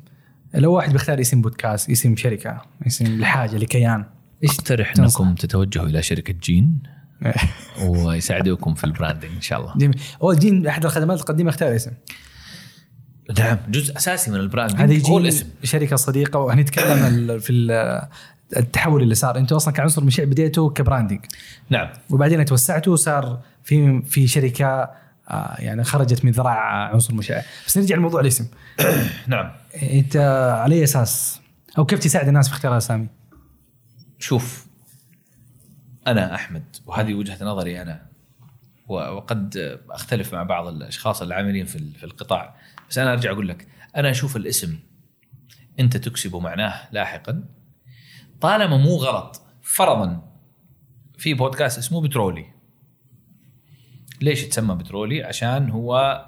لو 0.54 0.72
واحد 0.72 0.92
بيختار 0.92 1.20
اسم 1.20 1.42
بودكاست 1.42 1.90
اسم 1.90 2.16
شركة 2.16 2.62
اسم 2.86 3.20
لحاجه 3.20 3.56
لكيان. 3.56 4.04
إيش 4.42 4.58
اقترح؟ 4.58 4.92
إنكم 4.98 5.34
تتوجهوا 5.34 5.86
إلى 5.86 6.02
شركة 6.02 6.34
جين؟ 6.42 6.82
ويساعدوكم 7.86 8.74
في 8.74 8.84
ال 8.84 8.89
branding 8.89 9.32
إن 9.32 9.40
شاء 9.40 9.60
الله. 9.60 9.74
جميل. 9.76 10.00
هو 10.22 10.34
جين 10.34 10.66
أحد 10.66 10.84
الخدمات 10.84 11.16
اللي 11.16 11.24
تقدمها 11.24 11.50
اختار 11.50 11.76
اسم. 11.76 11.90
نعم 13.38 13.58
جزء 13.68 13.96
أساسي 13.96 14.30
من 14.30 14.36
ال 14.36 14.40
branding. 14.40 14.80
هذه 14.80 14.98
هو 15.00 15.02
جين 15.06 15.18
الاسم 15.18 15.46
شركة 15.62 15.96
صديقة 15.96 16.38
وهنتكلم 16.38 17.38
في 17.38 17.52
ال- 17.52 18.08
التحول 18.56 19.02
اللي 19.02 19.14
صار. 19.14 19.38
أنتوا 19.38 19.56
أصلا 19.56 19.74
كعنصر 19.74 20.04
مشع 20.04 20.24
بديتوا 20.24 20.70
ك 20.70 20.75
branding. 20.75 21.20
نعم. 21.70 21.88
وبعدين 22.10 22.44
توسعتوا 22.44 22.92
وصار 22.92 23.40
في 23.64 24.02
في 24.02 24.26
شركة 24.26 24.90
آه، 25.30 25.56
يعني 25.58 25.84
خرجت 25.84 26.24
من 26.24 26.30
ذراع 26.30 26.58
عنصر 26.92 27.14
مشع 27.14 27.44
بس 27.66 27.78
نرجع 27.78 27.96
لموضوع 27.96 28.20
الاسم. 28.20 28.46
نعم. 29.26 29.52
انت 29.82 30.16
على 30.62 30.74
اي 30.74 30.84
أساس. 30.84 31.40
أو 31.78 31.84
كيف 31.84 31.98
تساعد 31.98 32.28
الناس 32.28 32.48
في 32.48 32.54
اختيار 32.54 32.72
الأسامي؟ 32.72 33.08
شوف 34.18 34.66
أنا 36.06 36.34
أحمد 36.34 36.64
وهذه 36.86 37.14
وجهة 37.14 37.44
نظري 37.44 37.82
أنا 37.82 38.06
وقد 38.88 39.78
أختلف 39.90 40.34
مع 40.34 40.42
بعض 40.42 40.66
الأشخاص 40.66 41.22
العاملين 41.22 41.66
في 41.66 41.92
في 41.92 42.04
القطاع. 42.04 42.56
بس 42.90 42.98
أنا 42.98 43.12
أرجع 43.12 43.30
أقول 43.30 43.48
لك 43.48 43.66
أنا 43.96 44.10
أشوف 44.10 44.36
الاسم 44.36 44.78
أنت 45.80 45.96
تكسب 45.96 46.36
معناه 46.36 46.88
لاحقا 46.92 47.44
طالما 48.40 48.76
مو 48.76 48.96
غلط 48.96 49.42
فرضا 49.62 50.22
في 51.18 51.34
بودكاست 51.34 51.78
اسمه 51.78 52.00
بترولي. 52.00 52.59
ليش 54.20 54.42
يتسمى 54.42 54.74
بترولي؟ 54.74 55.22
عشان 55.22 55.70
هو 55.70 56.24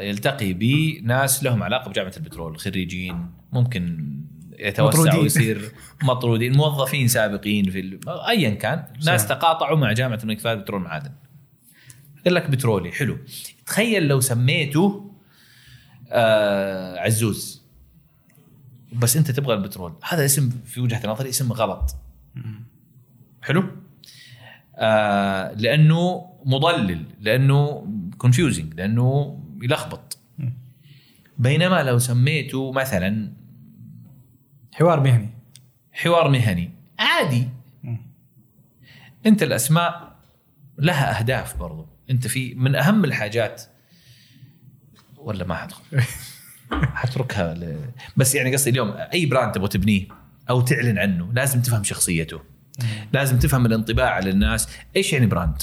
يلتقي 0.00 0.52
بناس 0.52 1.44
لهم 1.44 1.62
علاقة 1.62 1.88
بجامعة 1.90 2.12
البترول 2.16 2.58
خريجين 2.58 3.30
ممكن 3.52 4.14
يتوسعوا 4.58 4.88
مطرودين. 4.88 5.20
ويصير 5.20 5.72
مطرودين 6.02 6.56
موظفين 6.56 7.08
سابقين 7.08 7.70
في 7.70 7.80
ال- 7.80 8.08
ايا 8.08 8.50
كان. 8.50 8.84
ناس 9.06 9.20
صح. 9.20 9.28
تقاطعوا 9.28 9.76
مع 9.78 9.92
جامعة 9.92 10.18
الملك 10.22 10.40
فهد 10.40 10.58
بترول 10.58 10.80
معادن. 10.80 11.12
قال 12.24 12.34
لك 12.34 12.50
بترولي 12.50 12.92
حلو. 12.92 13.18
تخيل 13.66 14.08
لو 14.08 14.20
سميته 14.20 15.12
آه 16.10 16.98
عزوز. 16.98 17.62
بس 18.92 19.16
أنت 19.16 19.30
تبغى 19.30 19.54
البترول. 19.54 19.94
هذا 20.08 20.24
اسم 20.24 20.50
في 20.50 20.80
وجهة 20.80 21.06
نظري 21.06 21.28
اسم 21.28 21.52
غلط. 21.52 21.96
حلو؟ 23.42 23.64
آه 24.80 25.52
لأنه 25.52 26.30
مضلل 26.44 27.04
لأنه 27.20 27.86
كونفيوزنج 28.18 28.74
لأنه 28.74 29.38
يلخبط. 29.62 30.18
بينما 31.38 31.82
لو 31.82 31.98
سميته 31.98 32.72
مثلا 32.72 33.32
حوار 34.72 35.00
مهني. 35.00 35.28
حوار 35.92 36.28
مهني 36.28 36.70
عادي. 36.98 37.48
أنت 39.26 39.42
الأسماء 39.42 40.16
لها 40.78 41.18
أهداف 41.18 41.56
برضو. 41.56 41.86
أنت 42.10 42.26
في 42.26 42.54
من 42.54 42.74
أهم 42.74 43.04
الحاجات 43.04 43.62
ولا 45.16 45.44
ما 45.44 45.54
حدخل؟ 45.54 45.82
حتركها 46.70 47.54
ل... 47.54 47.90
بس 48.16 48.34
يعني 48.34 48.52
قصدي 48.52 48.70
اليوم 48.70 48.90
أي 48.90 49.26
brand 49.26 49.52
تبغى 49.52 49.68
تبنيه 49.68 50.06
أو 50.50 50.60
تعلن 50.60 50.98
عنه 50.98 51.32
لازم 51.32 51.62
تفهم 51.62 51.84
شخصيته. 51.84 52.40
لازم 53.12 53.38
تفهم 53.38 53.66
الانطباع 53.66 54.10
على 54.10 54.30
الناس 54.30 54.68
إيش 54.96 55.12
يعني 55.12 55.26
brand؟ 55.26 55.62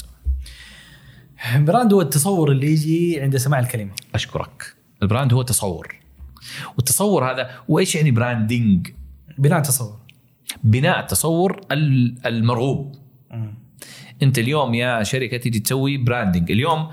brand 1.56 1.92
هو 1.92 2.00
التصور 2.00 2.52
اللي 2.52 2.66
يجي 2.72 3.20
عند 3.20 3.36
سماع 3.36 3.58
الكلمة. 3.58 3.90
أشكرك. 4.14 4.74
ال 5.02 5.07
brand 5.07 5.32
هو 5.32 5.42
تصور 5.42 5.94
والتصور 6.76 7.30
هذا 7.32 7.50
وايش 7.68 7.94
يعني 7.94 8.10
branding 8.10 8.88
بناء 9.38 9.60
تصور 9.62 9.98
بناء 10.64 11.00
التصور 11.00 11.60
ال- 11.72 12.26
المرغوب. 12.26 12.94
أنت 14.22 14.38
اليوم 14.38 14.74
يا 14.74 15.02
شركة 15.02 15.36
تيجي 15.36 15.58
تسوي 15.60 15.96
branding 15.96 16.50
اليوم 16.50 16.90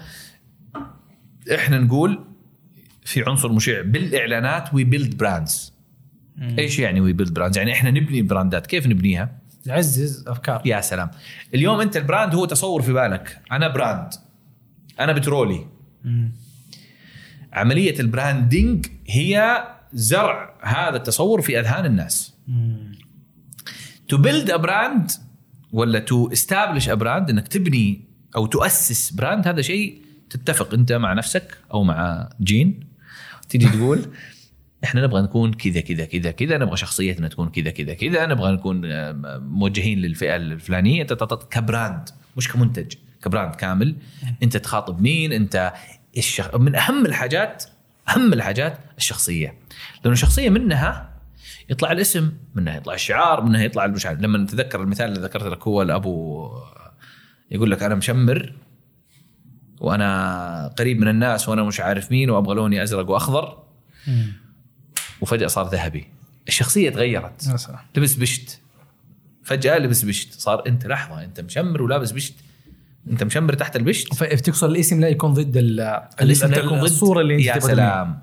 إحنا 1.55 1.79
نقول 1.79 2.25
في 3.05 3.23
عنصر 3.27 3.51
مشع 3.51 3.81
بالإعلانات 3.81 4.73
we 4.73 4.84
build 4.84 5.17
brands 5.17 5.73
إيش 6.59 6.79
يعني 6.79 7.01
we 7.01 7.13
build 7.13 7.34
brands 7.34 7.57
يعني 7.57 7.73
إحنا 7.73 7.91
نبني 7.91 8.21
brand 8.22 8.54
ات. 8.54 8.67
كيف 8.67 8.87
نبنيها؟ 8.87 9.39
يعزز 9.65 10.27
أفكار. 10.27 10.61
يا 10.65 10.81
سلام. 10.81 11.09
اليوم 11.53 11.81
أنت 11.81 11.97
ال 11.97 12.04
brand 12.04 12.35
هو 12.35 12.45
تصور 12.45 12.81
في 12.81 12.93
بالك. 12.93 13.41
أنا 13.51 13.67
brand. 13.67 14.09
أنا 14.99 15.13
بترولي. 15.13 15.67
عملية 17.53 17.99
ال 17.99 18.09
branding 18.09 18.85
هي 19.07 19.63
زرع 19.93 20.53
هذا 20.61 20.97
التصور 20.97 21.41
في 21.41 21.59
أذهان 21.59 21.85
الناس. 21.85 22.33
to 24.07 24.17
build 24.17 24.51
a 24.51 24.55
brand 24.57 25.11
ولا 25.71 25.99
to 25.99 26.31
establish 26.31 26.89
a 26.89 26.93
brand 26.93 27.30
إنك 27.29 27.47
تبني 27.47 28.01
أو 28.35 28.45
تؤسس 28.45 29.11
brand 29.11 29.47
هذا 29.47 29.61
شيء 29.61 30.01
تتفق 30.29 30.73
أنت 30.73 30.91
مع 30.91 31.13
نفسك 31.13 31.57
أو 31.73 31.83
مع 31.83 32.29
جين. 32.41 32.79
تيجي 33.49 33.69
تقول 33.69 34.01
إحنا 34.85 35.01
نبغى 35.01 35.21
نكون 35.21 35.53
كذا 35.53 35.81
كذا 35.81 36.05
كذا 36.05 36.31
كذا 36.31 36.57
نبغى 36.57 36.77
شخصيتنا 36.77 37.27
تكون 37.27 37.49
كذا 37.49 37.71
كذا 37.71 37.93
كذا 37.93 38.25
نبغى 38.25 38.51
نكون 38.51 38.81
موجهين 39.39 39.99
للفئة 39.99 40.35
الفلانية. 40.35 41.03
كبراند 41.51 42.09
مش 42.37 42.51
كمنتج 42.51 42.93
كبراند 43.23 43.55
كامل. 43.55 43.95
أنت 44.43 44.57
تخاطب 44.57 45.01
مين؟ 45.01 45.31
أنت 45.31 45.73
الشخ... 46.17 46.55
من 46.55 46.75
أهم 46.75 47.05
الحاجات 47.05 47.63
أهم 48.09 48.33
الحاجات 48.33 48.79
الشخصية. 48.97 49.57
لأنه 50.03 50.13
الشخصية 50.13 50.49
منها 50.49 51.15
يطلع 51.69 51.91
الاسم 51.91 52.31
منها 52.55 52.77
يطلع 52.77 52.93
الشعار 52.93 53.41
منها 53.41 53.63
يطلع 53.63 53.87
مش 53.87 54.05
عارف 54.05 54.19
لما 54.19 54.37
نتذكر 54.37 54.81
المثال 54.81 55.09
اللي 55.09 55.19
ذكرت 55.19 55.43
لك 55.43 55.67
هو 55.67 55.81
الأبو 55.81 56.49
يقول 57.51 57.71
لك 57.71 57.83
أنا 57.83 57.95
مشمر 57.95 58.53
وأنا 59.79 60.73
قريب 60.79 60.99
من 60.99 61.07
الناس 61.07 61.49
وأنا 61.49 61.63
مش 61.63 61.79
عارف 61.79 62.11
مين 62.11 62.29
وأبغى 62.29 62.55
لوني 62.55 62.83
أزرق 62.83 63.09
وأخضر. 63.09 63.63
وفجأة 65.21 65.47
صار 65.47 65.69
ذهبي. 65.69 66.07
الشخصية 66.47 66.89
تغيرت. 66.89 67.47
لبس 67.97 68.15
بشت. 68.15 68.59
فجأة 69.43 69.77
لبس 69.77 70.01
بشت. 70.03 70.33
صار 70.33 70.63
أنت 70.67 70.85
لحظة 70.87 71.23
أنت 71.23 71.39
مشمر 71.41 71.81
ولابس 71.81 72.11
بشت. 72.11 72.33
أنت 73.11 73.23
مشمر 73.23 73.53
تحت 73.53 73.75
البشت. 73.75 74.13
فتقصد 74.13 74.69
الاسم 74.69 74.99
لا 75.01 75.07
يكون 75.07 75.33
ضد 75.33 75.57
ال- 75.57 75.79
الاسم 76.21 76.47
لا 76.47 76.57
يكون 76.57 76.77
ضد. 76.77 76.83
الصورة 76.83 77.21
اللي 77.21 77.35
أنت 77.35 77.45
يا. 77.45 77.59
سلام. 77.59 78.19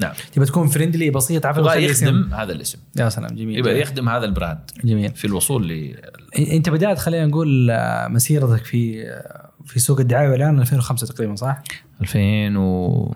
نعم. 0.00 0.12
تبغى 0.32 0.46
تكون 0.46 0.68
friendly 0.68 1.10
بسيط 1.10 1.46
اسم- 1.46 2.06
يخدم 2.06 2.34
هذا 2.34 2.52
الاسم. 2.52 2.78
يا 2.96 3.08
سلام 3.08 3.34
جميل 3.34 3.62
جميل. 3.62 3.76
يخدم 3.76 4.08
هذا 4.08 4.24
ال 4.24 4.31
brand. 4.31 4.70
جميل. 4.84 5.14
في 5.14 5.24
الوصول 5.24 5.68
ل 5.68 5.96
أنت 6.38 6.68
بدأت 6.68 6.98
خلينا 6.98 7.26
نقول 7.26 7.70
آه، 7.70 8.08
مسيرتك 8.08 8.64
في 8.64 9.02
آه، 9.08 9.50
في 9.66 9.80
سوق 9.80 10.00
الدعاية 10.00 10.28
والاعلان 10.28 10.60
2005 10.60 11.06
تقريبا 11.06 11.34
صح؟ 11.36 11.62
2000 12.00 12.56
و 12.56 13.14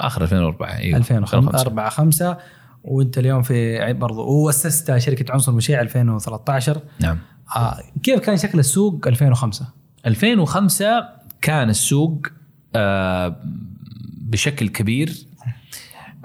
آخر 0.00 0.22
2004 0.22 0.78
إيوه 0.78 0.98
2005 0.98 1.60
4 1.60 1.90
5 1.90 2.38
وأنت 2.84 3.18
اليوم 3.18 3.42
في 3.42 3.92
برضو 3.92 4.28
وأسست 4.28 4.96
شركة 4.98 5.32
عنصر 5.32 5.52
مشيع 5.52 5.80
2013 5.80 6.80
نعم. 7.00 7.18
آه 7.56 7.78
كيف 8.02 8.20
كان 8.20 8.36
شكل 8.36 8.58
السوق 8.58 9.08
2005 9.08 9.66
2005 10.06 11.08
كان 11.42 11.70
السوق 11.70 12.26
آه، 12.76 13.36
بشكل 14.20 14.68
كبير 14.68 15.12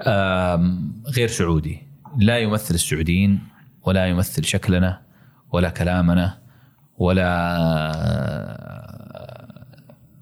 آه، 0.02 0.78
غير 1.06 1.28
سعودي. 1.28 1.82
لا 2.18 2.38
يمثل 2.38 2.74
السعوديين 2.74 3.40
ولا 3.82 4.06
يمثل 4.06 4.44
شكلنا 4.44 5.00
ولا 5.52 5.70
كلامنا 5.70 6.38
ولا 6.98 7.28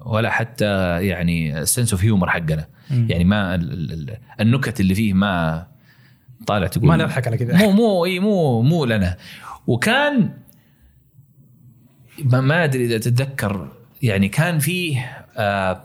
ولا 0.06 0.30
حتى 0.30 1.06
يعني 1.06 1.66
sense 1.66 1.92
of 1.92 2.04
humor 2.04 2.30
حقنا. 2.30 2.66
يعني 2.90 3.24
ما 3.24 3.54
ال- 3.54 3.72
ال- 3.72 3.92
ال- 3.92 4.18
النكت 4.40 4.80
اللي 4.80 4.94
فيه 4.94 5.12
ما 5.14 5.66
طالع 6.46 6.66
تقول 6.66 6.86
ما 6.88 6.96
نضحك 6.96 7.26
على 7.26 7.36
كذا. 7.38 7.56
مو 7.56 7.70
مو 7.70 8.04
إي 8.04 8.18
مو 8.18 8.62
مو 8.62 8.84
لنا. 8.84 9.16
وكان 9.66 10.30
ما, 12.24 12.40
ما 12.40 12.64
أدري 12.64 12.84
إذا 12.84 12.98
تتذكر 12.98 13.68
يعني 14.02 14.28
كان 14.28 14.58
فيه 14.58 15.24
آه 15.36 15.84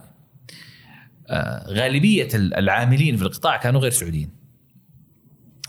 آه 1.30 1.66
غالبية 1.74 2.28
ال- 2.34 2.54
العاملين 2.54 3.18
في 3.18 3.24
القطاع 3.24 3.58
كانوا 3.58 3.82
غير 3.82 3.92
سعوديين. 3.92 4.30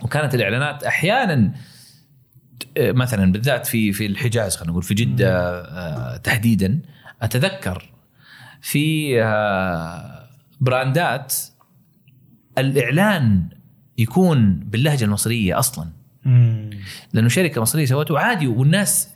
وكانت 0.02 0.34
الإعلانات 0.34 0.84
أحيانا 0.84 1.52
آه، 2.76 2.92
مثلا 2.92 3.32
بالذات 3.32 3.66
في 3.66 3.92
في 3.92 4.06
الحجاز 4.06 4.56
خلينا 4.56 4.70
نقول 4.72 4.82
في 4.82 4.94
جدة 4.94 5.30
آه 5.60 6.16
تحديدا 6.16 6.80
أتذكر 7.22 7.90
في 8.62 9.22
آه 9.22 10.28
براندات 10.60 11.34
الإعلان 12.58 13.48
يكون 13.98 14.60
باللهجة 14.60 15.04
المصرية 15.04 15.58
أصلا. 15.58 15.88
لأنه 17.12 17.28
شركة 17.28 17.60
مصرية 17.60 17.84
سوته 17.84 18.18
عادي 18.18 18.46
والناس 18.46 19.10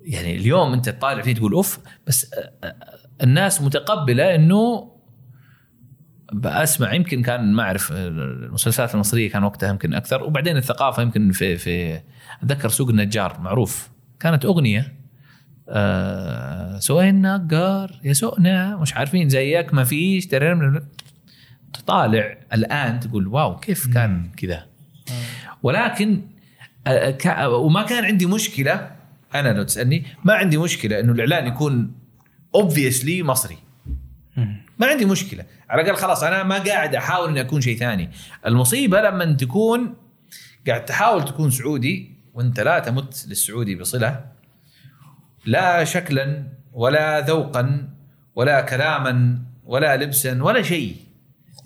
يعني 0.00 0.36
اليوم 0.36 0.72
أنت 0.72 0.88
تطالع 0.88 1.22
فيه 1.22 1.34
تقول 1.34 1.52
أوف 1.52 1.78
بس 2.06 2.34
آه، 2.34 2.66
آه، 2.66 2.76
الناس 3.22 3.62
متقبلة 3.62 4.34
إنه 4.34 4.92
اسمع 6.44 6.94
يمكن 6.94 7.22
كان 7.22 7.52
ما 7.52 7.62
أعرف 7.62 7.92
المسلسلات 7.92 8.94
المصرية 8.94 9.30
كان 9.30 9.44
وقتها 9.44 9.68
يمكن 9.68 9.94
أكثر 9.94 10.22
وبعدين 10.22 10.56
الثقافة 10.56 11.02
يمكن 11.02 11.32
في 11.32 11.56
في 11.56 12.00
أتذكر 12.42 12.68
سوق 12.68 12.88
النجار 12.88 13.40
معروف. 13.40 13.90
كانت 14.20 14.44
أغنية 14.44 14.96
آه 15.68 16.78
سوين 16.78 17.26
النجار 17.26 18.00
يا 18.04 18.12
سوقنا 18.12 18.76
مش 18.76 18.94
عارفين 18.94 19.28
زيك 19.28 19.74
ما 19.74 19.84
فيش 19.84 20.26
تطالع 21.72 22.38
الآن 22.52 23.00
تقول 23.00 23.26
wow 23.26 23.56
كيف 23.56 23.94
كان 23.94 24.30
كذا؟ 24.36 24.66
ولكن 25.62 26.22
آه، 26.86 27.10
كا- 27.10 27.46
وما 27.46 27.82
كان 27.82 28.04
عندي 28.04 28.26
مشكلة 28.26 28.90
أنا 29.34 29.48
لو 29.52 29.62
تسألني 29.62 30.04
ما 30.24 30.34
عندي 30.34 30.58
مشكلة 30.58 31.00
إنه 31.00 31.12
الإعلان 31.12 31.46
يكون 31.46 31.92
obviously 32.54 33.22
مصري. 33.22 33.56
ما 34.78 34.86
عندي 34.86 35.04
مشكلة. 35.04 35.44
على 35.70 35.82
الأقل 35.82 35.96
خلاص 35.96 36.22
أنا 36.22 36.42
ما 36.42 36.58
قاعد 36.58 36.94
أحاول 36.94 37.28
إني 37.28 37.40
أكون 37.40 37.60
شيء 37.60 37.78
ثاني. 37.78 38.10
المصيبة 38.46 39.00
لما 39.00 39.32
تكون 39.32 39.94
قاعد 40.66 40.84
تحاول 40.84 41.24
تكون 41.24 41.50
سعودي 41.50 42.10
وأنت 42.34 42.60
لا 42.60 42.78
تمت 42.78 43.24
للسعودي 43.28 43.74
بصلة 43.74 44.24
لا 45.46 45.84
شكلا 45.84 46.52
ولا 46.72 47.20
ذوقا 47.20 47.88
ولا 48.34 48.60
كلاما 48.60 49.42
ولا 49.64 49.96
لبسا 49.96 50.42
ولا 50.42 50.62
شيء. 50.62 50.96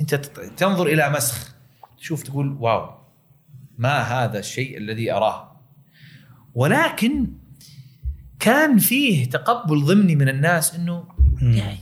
أنت 0.01 0.15
تنظر 0.57 0.86
إلى 0.86 1.11
مسخ 1.11 1.55
تشوف 1.98 2.23
تقول 2.23 2.57
واو 2.61 2.94
ما 3.78 4.01
هذا 4.01 4.39
الشيء 4.39 4.78
الذي 4.78 5.12
أراه؟ 5.12 5.61
ولكن 6.55 7.27
كان 8.40 8.78
فيه 8.78 9.31
تقبل 9.31 9.85
ضمني 9.85 10.16
من 10.16 10.28
الناس 10.28 10.74
إنه 10.74 11.05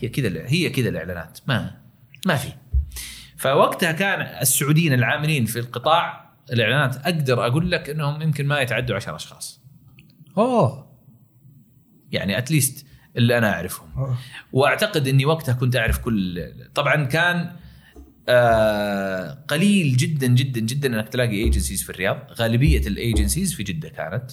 هي 0.00 0.08
كذا 0.08 0.42
هي 0.46 0.70
كذا 0.70 0.88
الإعلانات 0.88 1.38
ما 1.46 1.74
ما 2.26 2.36
في. 2.36 2.52
فوقتها 3.36 3.92
كان 3.92 4.20
السعوديين 4.20 4.92
العاملين 4.92 5.44
في 5.44 5.58
القطاع 5.58 6.30
الإعلانات 6.52 6.96
أقدر 6.96 7.46
أقول 7.46 7.70
لك 7.70 7.90
إنهم 7.90 8.22
يمكن 8.22 8.46
ما 8.46 8.60
يتعدوا 8.60 8.96
10 8.96 9.16
أشخاص. 9.16 9.60
أوه. 10.38 10.88
يعني 12.12 12.39
at 12.39 12.52
least 12.52 12.86
اللي 13.16 13.39
أنا 13.39 13.52
أعرفهم. 13.52 14.16
وأعتقد 14.52 15.09
إني 15.09 15.24
وقتها 15.24 15.52
كنت 15.52 15.76
أعرف 15.76 15.98
كل 15.98 16.44
طبعا 16.74 17.05
كان 17.05 17.51
آه 18.28 19.39
قليل 19.48 19.97
جدا 19.97 20.26
جدا 20.26 20.60
جدا 20.60 20.89
إنك 20.89 21.09
تلاقي 21.09 21.36
agencies 21.36 21.82
في 21.82 21.90
الرياض. 21.90 22.18
غالبية 22.39 22.86
ال 22.86 22.94
agencies 22.94 23.55
في 23.55 23.62
جدة 23.62 23.89
كانت. 23.89 24.30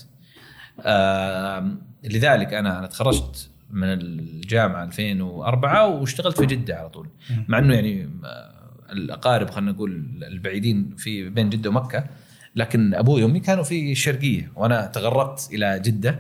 آه 0.82 1.78
لذلك 2.04 2.54
أنا 2.54 2.80
أنا 2.80 2.88
تخرجت 2.88 3.50
من 3.70 3.88
الجامعة 3.88 4.84
2004 4.84 5.88
واشتغلت 5.88 6.40
في 6.40 6.46
جدة 6.46 6.76
على 6.76 6.90
طول. 6.90 7.10
مع 7.48 7.60
إنه 7.60 7.74
يعني 7.74 8.10
آه، 8.26 8.92
الأقارب 8.92 9.50
خلينا 9.50 9.72
نقول 9.72 9.92
البعيدين 10.28 10.96
في 10.98 11.30
بين 11.30 11.50
جدة 11.50 11.70
ومكة. 11.70 12.04
لكن 12.56 12.94
أبوي 12.94 13.24
وأمي 13.24 13.40
كانوا 13.40 13.64
في 13.64 13.92
الشرقيه 13.92 14.52
وأنا 14.56 14.86
تغربت 14.86 15.50
إلى 15.54 15.80
جدة. 15.80 16.20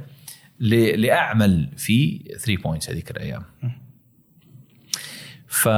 لأعمل 0.60 1.70
في 1.78 2.24
3 2.40 2.62
بوينتس 2.64 2.90
هذيك 2.90 3.12
الأيام. 3.12 3.44
ف 5.48 5.70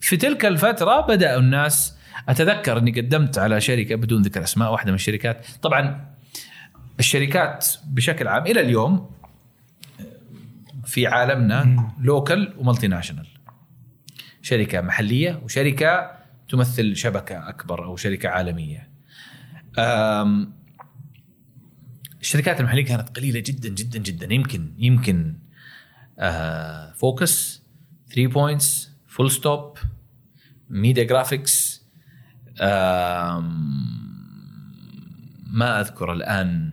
في 0.00 0.16
تلك 0.16 0.44
الفترة 0.44 1.00
بداوا 1.00 1.40
الناس 1.40 1.98
أتذكر 2.28 2.78
أني 2.78 3.00
قدمت 3.00 3.38
على 3.38 3.60
شركة 3.60 3.94
بدون 3.94 4.22
ذكر 4.22 4.42
أسماء 4.42 4.72
واحدة 4.72 4.90
من 4.90 4.94
الشركات. 4.94 5.46
طبعا 5.62 6.08
الشركات 6.98 7.66
بشكل 7.86 8.28
عام 8.28 8.46
إلى 8.46 8.60
اليوم 8.60 9.10
في 10.84 11.06
عالمنا 11.06 11.90
local 12.00 12.54
و 12.58 12.88
multinational 12.88 13.26
شركة 14.42 14.80
محلية 14.80 15.40
وشركة 15.44 16.10
تمثل 16.48 16.96
شبكة 16.96 17.48
أكبر 17.48 17.84
أو 17.84 17.96
شركة 17.96 18.28
عالمية. 18.28 18.88
الشركات 22.20 22.60
المحلية 22.60 22.84
كانت 22.84 23.16
قليلة 23.16 23.40
جدا 23.40 23.68
جدا 23.68 23.98
جدا. 23.98 24.34
يمكن 24.34 24.72
يمكن 24.78 25.34
آه 26.18 26.92
فوكس 26.92 27.62
3 28.14 28.26
Points 28.26 28.90
Full 29.08 29.30
Stop 29.30 29.78
Media 30.70 31.04
Graphics 31.04 31.82
ما 35.50 35.80
أذكر 35.80 36.12
الآن 36.12 36.72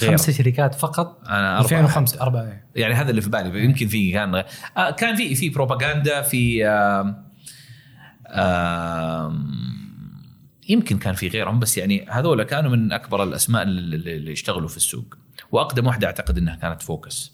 غيره. 0.00 0.10
خمسة 0.10 0.32
شركات 0.32 0.74
فقط؟ 0.74 1.22
أنا 1.28 1.58
أربعة. 1.58 1.60
2005 1.60 2.20
أربعة 2.20 2.62
يعني 2.76 2.94
هذا 2.94 3.10
اللي 3.10 3.20
في 3.20 3.30
بالي 3.30 3.64
يمكن 3.64 3.88
في 3.88 4.12
كان 4.12 4.44
آه 4.76 4.90
كان 4.90 5.16
في 5.16 5.34
في 5.34 5.48
بروباغندا 5.48 6.22
في 6.22 6.64
يمكن 10.68 10.98
كان 10.98 11.14
في 11.14 11.28
غيرهم 11.28 11.58
بس 11.58 11.78
يعني 11.78 12.06
هذول 12.10 12.42
كانوا 12.42 12.70
من 12.70 12.92
أكبر 12.92 13.22
الأسماء 13.22 13.62
اللي, 13.62 14.32
يشتغلوا 14.32 14.68
في 14.68 14.76
السوق. 14.76 15.16
وأقدم 15.52 15.86
واحدة 15.86 16.06
أعتقد 16.06 16.38
إنها 16.38 16.56
كانت 16.56 16.82
فوكس. 16.82 17.32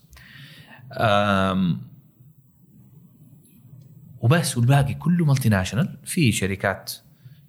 وبس 4.20 4.56
والباقي 4.56 4.94
كله 4.94 5.24
multinational 5.24 5.98
في 6.04 6.32
شركات 6.32 6.92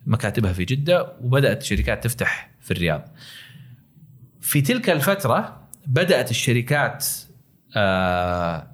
مكاتبها 0.05 0.53
في 0.53 0.65
جدة 0.65 1.13
وبدأت 1.21 1.61
الشركات 1.61 2.03
تفتح 2.03 2.51
في 2.61 2.71
الرياض. 2.71 3.07
في 4.41 4.61
تلك 4.61 4.89
الفترة 4.89 5.67
بدأت 5.87 6.31
الشركات 6.31 7.05
آه، 7.75 8.67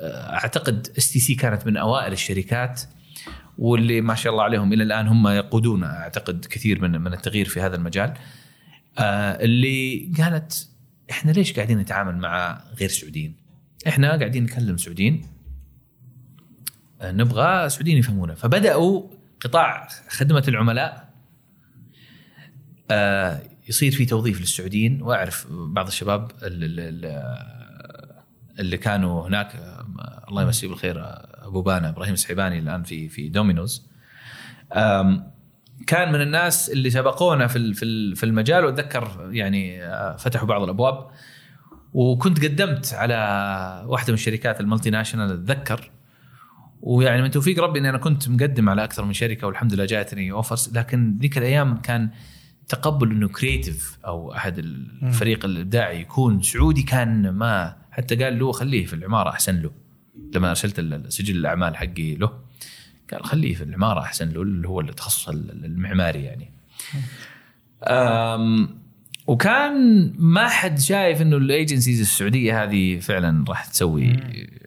آه، 0.00 0.34
أعتقد 0.34 0.88
STC 0.98 1.34
كانت 1.34 1.66
من 1.66 1.76
أوائل 1.76 2.12
الشركات 2.12 2.82
واللي 3.58 4.00
ما 4.00 4.14
شاء 4.14 4.32
الله 4.32 4.44
عليهم 4.44 4.72
إلى 4.72 4.82
الآن 4.82 5.06
هم 5.08 5.28
يقودون 5.28 5.84
أعتقد 5.84 6.44
كثير 6.50 6.82
من 6.82 7.00
من 7.00 7.12
التغيير 7.12 7.48
في 7.48 7.60
هذا 7.60 7.76
المجال. 7.76 8.14
آه، 8.98 9.44
اللي 9.44 10.12
قالت 10.18 10.68
إحنا 11.10 11.30
ليش 11.30 11.52
قاعدين 11.52 11.78
نتعامل 11.78 12.16
مع 12.16 12.60
غير 12.80 12.88
سعوديين؟ 12.88 13.34
إحنا 13.88 14.16
قاعدين 14.16 14.44
نكلم 14.44 14.76
سعوديين. 14.76 15.26
آه، 17.00 17.12
نبغى 17.12 17.68
سعوديين 17.68 17.98
يفهمونا. 17.98 18.34
فبدأوا 18.34 19.02
قطاع 19.40 19.88
خدمة 20.08 20.44
العملاء 20.48 21.12
آه، 22.90 23.42
يصير 23.68 23.92
في 23.92 24.06
توظيف 24.06 24.40
للسعوديين. 24.40 25.02
وأعرف 25.02 25.46
بعض 25.50 25.86
الشباب 25.86 26.30
اللي, 26.42 26.88
اللي, 28.58 28.78
كانوا 28.78 29.28
هناك 29.28 29.52
الله 30.28 30.42
يمسيه 30.42 30.68
بالخير 30.68 30.96
أبو 31.46 31.62
بانا 31.62 31.88
إبراهيم 31.88 32.12
السحيباني 32.12 32.58
الآن 32.58 32.82
في 32.82 33.08
في 33.08 33.28
دومينوز. 33.28 33.86
كان 35.86 36.12
من 36.12 36.20
الناس 36.20 36.70
اللي 36.70 36.90
سبقونا 36.90 37.46
في 37.46 37.74
في 37.74 37.84
ال- 37.84 38.16
في 38.16 38.26
المجال 38.26 38.64
وأتذكر 38.64 39.28
يعني 39.32 39.84
آه، 39.84 40.16
فتحوا 40.16 40.48
بعض 40.48 40.62
الأبواب. 40.62 41.06
وكنت 41.92 42.44
قدمت 42.44 42.94
على 42.94 43.14
واحدة 43.86 44.08
من 44.08 44.14
الشركات 44.14 44.60
ال 44.60 44.90
multinational 44.90 45.32
أتذكر. 45.32 45.90
ويعني 46.80 47.22
من 47.22 47.30
توفيق 47.30 47.62
ربي 47.62 47.78
إني 47.78 47.88
أنا 47.90 47.98
كنت 47.98 48.28
مقدم 48.28 48.68
على 48.68 48.84
أكثر 48.84 49.04
من 49.04 49.12
شركة 49.12 49.46
والحمد 49.46 49.74
لله 49.74 49.84
جاتني 49.84 50.32
offers 50.32 50.70
لكن 50.78 51.18
ذيك 51.20 51.38
الأيام 51.38 51.76
كان 51.76 52.10
تقبل 52.68 53.10
إنه 53.10 53.28
creative 53.28 53.98
أو 54.06 54.32
أحد 54.32 54.58
الفريق 54.58 55.44
الإبداعي 55.44 56.00
يكون 56.00 56.42
سعودي 56.42 56.82
كان 56.82 57.30
ما 57.30 57.76
حتى 57.90 58.16
قال 58.24 58.38
له 58.38 58.52
خليه 58.52 58.86
في 58.86 58.94
العمارة 58.94 59.30
أحسن 59.30 59.62
له. 59.62 59.70
لما 60.34 60.50
أرسلت 60.50 60.80
سجل 61.08 61.36
الأعمال 61.36 61.76
حقي 61.76 62.14
له 62.14 62.30
قال 63.12 63.24
خليه 63.24 63.54
في 63.54 63.64
العماره 63.64 64.00
أحسن 64.00 64.28
له 64.28 64.42
اللي 64.42 64.68
هو 64.68 64.80
التخصص 64.80 65.28
ال- 65.28 65.64
المعماري 65.64 66.22
يعني. 66.24 66.50
وكان 69.26 70.12
ما 70.18 70.48
حد 70.48 70.78
شايف 70.78 71.22
إنه 71.22 71.36
الأيجنسيز 71.36 72.00
السعودية 72.00 72.62
هذه 72.64 72.98
فعلا 72.98 73.44
راح 73.48 73.64
تسوي 73.64 74.16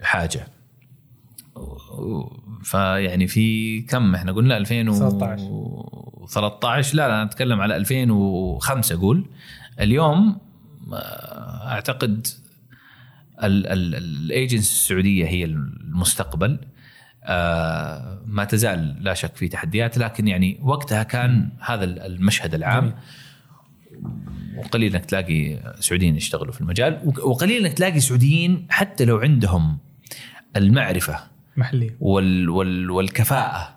حاجة. 0.01 0.47
فيعني 2.63 3.27
في 3.27 3.81
كم 3.81 4.15
إحنا 4.15 4.31
قلنا 4.31 4.57
2013 4.57 6.95
لا 6.95 7.07
لا 7.07 7.13
أنا 7.15 7.23
أتكلم 7.23 7.61
على 7.61 7.75
2005 7.75 8.95
أقول 8.95 9.25
اليوم 9.79 10.37
أعتقد 11.67 12.27
الايجنسي 13.43 14.73
السعودية 14.73 15.25
هي 15.25 15.45
المستقبل. 15.45 16.59
آه، 17.23 18.21
ما 18.25 18.43
تزال 18.43 19.03
لا 19.03 19.13
شك 19.13 19.35
في 19.35 19.47
تحديات 19.47 19.97
لكن 19.97 20.27
يعني 20.27 20.59
وقتها 20.61 21.03
كان 21.03 21.49
هذا 21.59 21.83
المشهد 21.83 22.53
العام. 22.53 22.93
وقليل 24.57 24.95
إنك 24.95 25.05
تلاقي 25.05 25.59
سعوديين 25.79 26.15
يشتغلوا 26.15 26.51
في 26.53 26.61
المجال 26.61 27.13
وقليل 27.23 27.65
إنك 27.65 27.73
تلاقي 27.73 27.99
سعوديين 27.99 28.67
حتى 28.69 29.05
لو 29.05 29.17
عندهم 29.17 29.77
المعرفة 30.55 31.19
محلية. 31.57 31.97
وال 31.99 32.49
وال 32.49 32.91
والكفاءة 32.91 33.75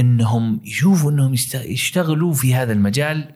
إنهم 0.00 0.60
يشوفوا 0.64 1.10
إنهم 1.10 1.34
يشتغلوا 1.54 2.32
في 2.32 2.54
هذا 2.54 2.72
المجال 2.72 3.34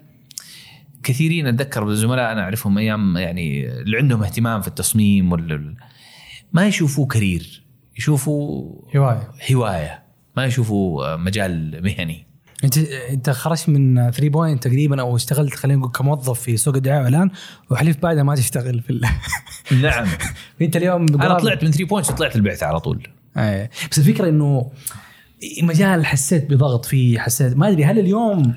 كثيرين 1.04 1.46
أتذكر 1.46 1.84
بالزملاء 1.84 2.32
أنا 2.32 2.42
أعرفهم 2.42 2.78
أيام 2.78 3.16
يعني 3.16 3.70
اللي 3.70 3.96
عندهم 3.96 4.22
اهتمام 4.22 4.60
في 4.60 4.68
التصميم 4.68 5.32
وال 5.32 5.76
ما 6.52 6.66
يشوفوه 6.66 7.06
career 7.06 7.64
يشوفوا 7.98 8.72
هواية. 8.96 9.30
هواية 9.52 10.02
ما 10.36 10.44
يشوفوا 10.44 11.16
مجال 11.16 11.80
مهني. 11.84 12.26
انت 12.64 12.78
أنت 13.10 13.30
خرجت 13.30 13.68
من 13.68 14.10
3 14.10 14.28
points 14.28 14.62
تقريبا 14.62 15.00
أو 15.00 15.16
اشتغلت 15.16 15.54
خلينا 15.54 15.78
نقول 15.78 15.92
كموظف 15.92 16.40
في 16.40 16.56
سوق 16.56 16.74
الدعاية 16.76 17.04
والاعلان 17.04 17.30
وحليف 17.70 18.02
بعدها 18.02 18.22
ما 18.22 18.34
تشتغل 18.34 18.80
في 18.80 18.90
ال... 18.90 19.06
نعم. 19.82 20.06
أنت 20.62 20.76
اليوم 20.76 21.06
أنا 21.14 21.38
طلعت 21.38 21.64
من 21.64 21.70
3 21.70 21.84
points 21.84 22.10
وطلعت 22.10 22.36
البعثه 22.36 22.66
على 22.66 22.80
طول. 22.80 23.08
إيه. 23.36 23.70
بس 23.90 23.98
الفكرة 23.98 24.28
إنه 24.28 24.70
مجال 25.62 26.06
حسيت 26.06 26.50
بضغط 26.50 26.84
فيه 26.84 27.18
حسيت 27.18 27.56
ما 27.56 27.68
أدري 27.68 27.84
هل 27.84 27.98
اليوم 27.98 28.54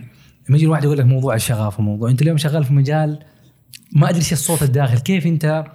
لما 0.50 0.58
يجي 0.58 0.66
الواحد 0.66 0.84
يقول 0.84 0.98
لك 0.98 1.06
موضوع 1.06 1.36
الشغف 1.36 1.80
وموضوع 1.80 2.10
أنت 2.10 2.22
اليوم 2.22 2.38
شغال 2.38 2.64
في 2.64 2.74
مجال 2.74 3.20
ما 3.92 4.10
أدري 4.10 4.20
إيش 4.20 4.34
الصوت 4.34 4.64
الداخل 4.64 5.00
كيف 5.00 5.26
أنت؟ 5.26 5.66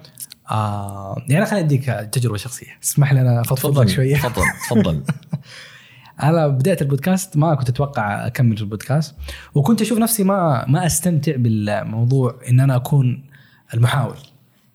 آه 0.51 1.23
يعني 1.29 1.47
خليني 1.47 1.67
أديك 1.67 1.85
تجربة 1.85 2.37
شخصية. 2.37 2.79
اسمح 2.83 3.13
لي 3.13 3.21
أنا 3.21 3.41
أفضفض 3.41 3.79
لك 3.79 3.89
شوية. 3.89 4.17
تفضل 4.17 4.45
تفضل. 4.69 5.03
أنا 6.23 6.49
بداية 6.49 6.77
البودكاست 6.81 7.37
ما 7.37 7.55
كنت 7.55 7.69
أتوقع 7.69 8.27
أكمل 8.27 8.57
في 8.57 8.63
البودكاست 8.63 9.15
وكنت 9.55 9.81
أشوف 9.81 9.99
نفسي 9.99 10.25
ما 10.25 10.65
ما 10.69 10.87
أستمتع 10.87 11.37
بالموضوع 11.37 12.41
إن 12.49 12.61
أنا 12.61 12.77
أكون 12.77 13.25
المحاور 13.75 14.17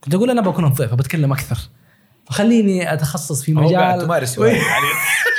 كنت 0.01 0.15
أقول 0.15 0.29
أنا 0.29 0.41
بكون 0.41 0.65
الضيف 0.65 0.93
بتكلم 0.93 1.31
أكثر. 1.31 1.57
فخليني 2.25 2.93
أتخصص 2.93 3.43
في 3.43 3.53
مجال. 3.53 4.01
تمارس 4.01 4.37
يعني 4.37 4.61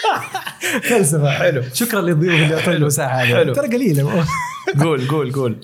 فلسفه 0.82 1.30
حلو. 1.30 1.62
شكرا 1.72 2.00
للضيوف 2.00 2.34
اللي 2.34 2.54
اعطوني 2.58 2.76
المساحه 2.76 3.22
هذه 3.22 3.34
حلو. 3.34 3.54
ترى 3.54 3.66
قليلة. 3.66 4.24
قول 4.82 5.08
قول 5.08 5.32
قول. 5.32 5.56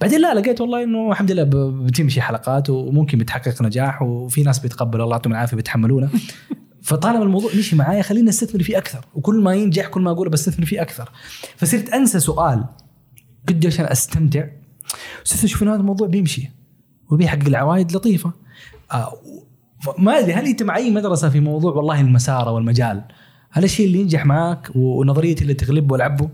بعدين 0.00 0.20
لا 0.20 0.34
لقيت 0.34 0.60
والله 0.60 0.82
إنه 0.82 1.10
الحمد 1.10 1.32
لله 1.32 1.44
بتمشي 1.84 2.20
حلقات 2.20 2.70
وممكن 2.70 3.18
بتحقق 3.18 3.62
نجاح 3.62 4.02
وفي 4.02 4.42
ناس 4.42 4.58
بيتقبلوا. 4.58 5.04
الله 5.04 5.16
يعطيهم 5.16 5.32
العافية 5.32 5.56
بيتحملونا. 5.56 6.08
فطالما 6.82 7.22
الموضوع 7.22 7.50
مشي 7.58 7.76
معايا 7.76 8.02
خليني 8.02 8.30
أستثمر 8.30 8.62
فيه 8.62 8.78
أكثر. 8.78 9.04
وكل 9.14 9.40
ما 9.42 9.54
ينجح 9.54 9.86
كل 9.86 10.00
ما 10.00 10.10
أقول 10.10 10.28
بستثمر 10.28 10.66
فيه 10.66 10.82
أكثر. 10.82 11.10
فصرت 11.56 11.88
أنسى 11.88 12.20
سؤال. 12.20 12.64
قد 13.48 13.66
عشان 13.66 13.84
أستمتع. 13.84 14.44
صرت 15.24 15.44
أشوف 15.44 15.62
ان 15.62 15.68
هذا 15.68 15.80
الموضوع 15.80 16.08
بيمشي 16.08 16.50
وبيحقق 17.10 17.46
العوائد 17.46 17.92
لطيفة. 17.92 18.32
آه 18.92 19.12
ما 19.98 20.18
أدري 20.18 20.32
هل 20.32 20.46
أنت 20.46 20.62
مع 20.62 20.76
أي 20.76 20.90
مدرسة 20.90 21.28
في 21.28 21.40
موضوع 21.40 21.72
والله 21.72 22.00
المسار 22.00 22.48
أو 22.48 22.58
المجال 22.58 23.04
هل 23.50 23.64
الشيء 23.64 23.86
اللي 23.86 23.98
ينجح 23.98 24.26
معك 24.26 24.70
ونظريتي 24.74 25.42
اللي 25.42 25.54
تغلب 25.54 25.92
وألعبه؟ 25.92 26.30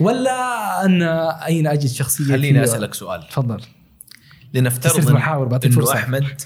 ولا 0.00 0.84
أن 0.84 1.02
أين 1.02 1.66
أجد 1.66 1.86
شخصية 1.86 2.24
خليني 2.24 2.64
أسألك 2.64 2.94
سؤال. 2.94 3.28
تفضل. 3.28 3.62
لنفترض 4.54 5.12
بعطيك 5.12 5.72
انه 5.72 5.80
فرصة. 5.80 5.94
احمد 5.94 6.40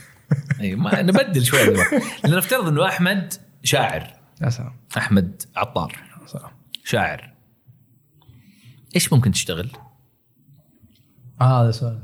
اي 0.60 0.74
ما 0.74 1.02
نبدل 1.02 1.44
شوي. 1.44 1.60
لنفترض 2.24 2.68
انه 2.68 2.86
احمد 2.86 3.35
شاعر. 3.64 4.16
يا 4.43 4.51
سلام. 4.51 4.72
أحمد 4.97 5.43
عطار. 5.56 5.97
يا 6.22 6.27
سلام. 6.27 6.51
شاعر. 6.85 7.35
إيش 8.94 9.12
ممكن 9.12 9.32
تشتغل؟ 9.32 9.70
آه 11.40 11.64
هذا 11.64 11.70
سؤال. 11.70 12.02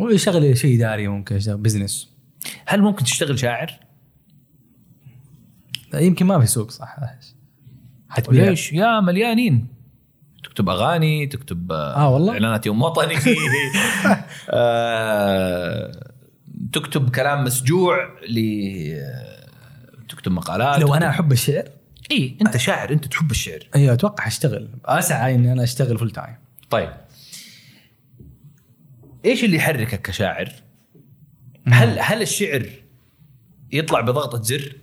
هو 0.00 0.08
يشتغل 0.08 0.58
شيء 0.58 0.76
إداري 0.76 1.08
ممكن 1.08 1.36
يشتغل 1.36 1.56
business 1.56 2.10
هل 2.66 2.82
ممكن 2.82 3.04
تشتغل 3.04 3.38
شاعر؟ 3.38 3.85
يمكن 5.94 6.26
ما 6.26 6.40
في 6.40 6.46
سوق 6.46 6.70
صح؟ 6.70 6.96
حتبيع. 8.08 8.48
ليش؟ 8.48 8.72
يا 8.72 9.00
مليانين. 9.00 9.66
تكتب 10.44 10.68
أغاني 10.68 11.26
تكتب 11.26 11.72
آه 11.72 12.08
والله؟ 12.08 12.32
إعلانات 12.32 12.66
يوم 12.66 12.82
وطني. 12.82 13.14
آه، 14.50 16.12
تكتب 16.72 17.10
كلام 17.10 17.44
مسجوع 17.44 18.08
ل 18.28 18.40
تكتب 20.08 20.32
مقالات. 20.32 20.78
لو 20.78 20.94
أنا 20.94 21.08
أحب 21.08 21.32
الشعر؟ 21.32 21.64
إي 22.10 22.36
أنت 22.42 22.56
شاعر 22.56 22.92
أنت 22.92 23.04
تحب 23.04 23.30
الشعر. 23.30 23.60
أيوه 23.76 23.94
أتوقع 23.94 24.26
أشتغل. 24.26 24.68
أسعى 24.84 25.34
إني 25.34 25.52
أنا 25.52 25.62
أشتغل 25.62 25.98
full 25.98 26.10
time 26.10 26.36
طيب. 26.70 26.90
إيش 29.24 29.44
اللي 29.44 29.56
يحركك 29.56 30.02
كشاعر؟ 30.02 30.52
هل 31.68 31.98
هل 31.98 32.22
الشعر 32.22 32.66
يطلع 33.72 34.00
بضغطة 34.00 34.42
زر؟ 34.42 34.76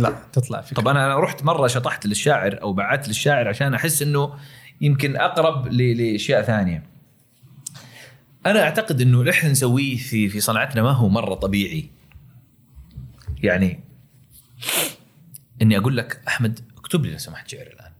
لا 0.00 0.16
تطلع 0.32 0.60
فكرة 0.60 0.76
طب 0.82 0.88
أنا 0.88 1.20
رحت 1.20 1.44
مرة 1.44 1.66
شطحت 1.66 2.06
للشاعر 2.06 2.62
أو 2.62 2.72
بعت 2.72 3.08
للشاعر 3.08 3.48
عشان 3.48 3.74
أحس 3.74 4.02
إنه 4.02 4.34
يمكن 4.80 5.16
أقرب 5.16 5.68
لأشياء 5.68 6.42
ثانية. 6.42 6.82
أنا 8.46 8.62
أعتقد 8.62 9.00
إنه 9.00 9.20
اللي 9.20 9.30
إحنا 9.30 9.50
نسويه 9.50 9.96
في 9.96 10.28
في 10.28 10.40
صنعتنا 10.40 10.82
ما 10.82 10.90
هو 10.90 11.08
مرة 11.08 11.34
طبيعي. 11.34 11.90
يعني 13.42 13.80
إني 15.62 15.78
أقول 15.78 15.96
لك 15.96 16.20
أحمد 16.28 16.60
اكتب 16.76 17.04
لي 17.04 17.12
لو 17.12 17.18
سمحت 17.18 17.48
شعر 17.48 17.66
الآن. 17.66 17.92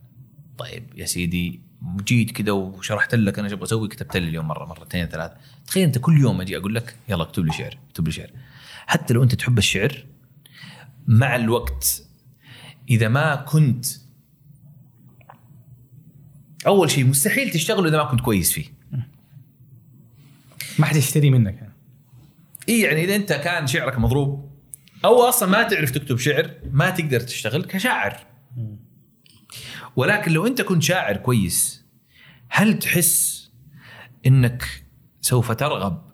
طيب 0.57 0.83
يا 0.95 1.05
سيدي 1.05 1.67
جيت 2.03 2.31
كذا 2.31 2.51
وشرحت 2.51 3.15
لك 3.15 3.39
أنا 3.39 3.53
أبغى 3.53 3.63
أسوي 3.63 3.87
كتبت 3.87 4.17
لي 4.17 4.29
اليوم 4.29 4.47
مرة 4.47 4.65
مرتين 4.65 5.05
ثلاثة 5.05 5.33
تخيل 5.67 5.83
أنت 5.83 5.97
كل 5.97 6.17
يوم 6.21 6.41
أجي 6.41 6.57
أقول 6.57 6.75
لك 6.75 6.95
يلا 7.09 7.23
اكتب 7.23 7.45
لي 7.45 7.53
شعر 7.53 7.77
اكتب 7.89 8.07
لي 8.07 8.11
شعر 8.13 8.29
حتى 8.87 9.13
لو 9.13 9.23
أنت 9.23 9.35
تحب 9.35 9.57
الشعر 9.57 10.05
مع 11.07 11.35
الوقت. 11.35 12.03
إذا 12.89 13.07
ما 13.07 13.35
كنت 13.35 13.85
أول 16.67 16.91
شيء 16.91 17.05
مستحيل 17.05 17.51
تشتغل 17.51 17.87
إذا 17.87 17.97
ما 17.97 18.03
كنت 18.03 18.21
كويس 18.21 18.51
فيه. 18.51 18.65
ما 20.79 20.85
حد 20.85 20.95
يشتري 20.95 21.29
منك 21.29 21.55
يعني. 21.55 21.73
اي 22.69 22.81
يعني 22.81 23.03
إذا 23.03 23.15
أنت 23.15 23.33
كان 23.33 23.67
شعرك 23.67 23.99
مضروب 23.99 24.51
أو 25.05 25.21
أصلا 25.21 25.49
ما 25.49 25.63
تعرف 25.63 25.91
تكتب 25.91 26.17
شعر 26.17 26.51
ما 26.71 26.89
تقدر 26.89 27.19
تشتغل 27.19 27.63
كشاعر. 27.63 28.17
ولكن 29.95 30.31
لو 30.31 30.47
أنت 30.47 30.61
كنت 30.61 30.83
شاعر 30.83 31.17
كويس 31.17 31.85
هل 32.49 32.79
تحس 32.79 33.49
إنك 34.25 34.85
سوف 35.21 35.51
ترغب 35.51 36.11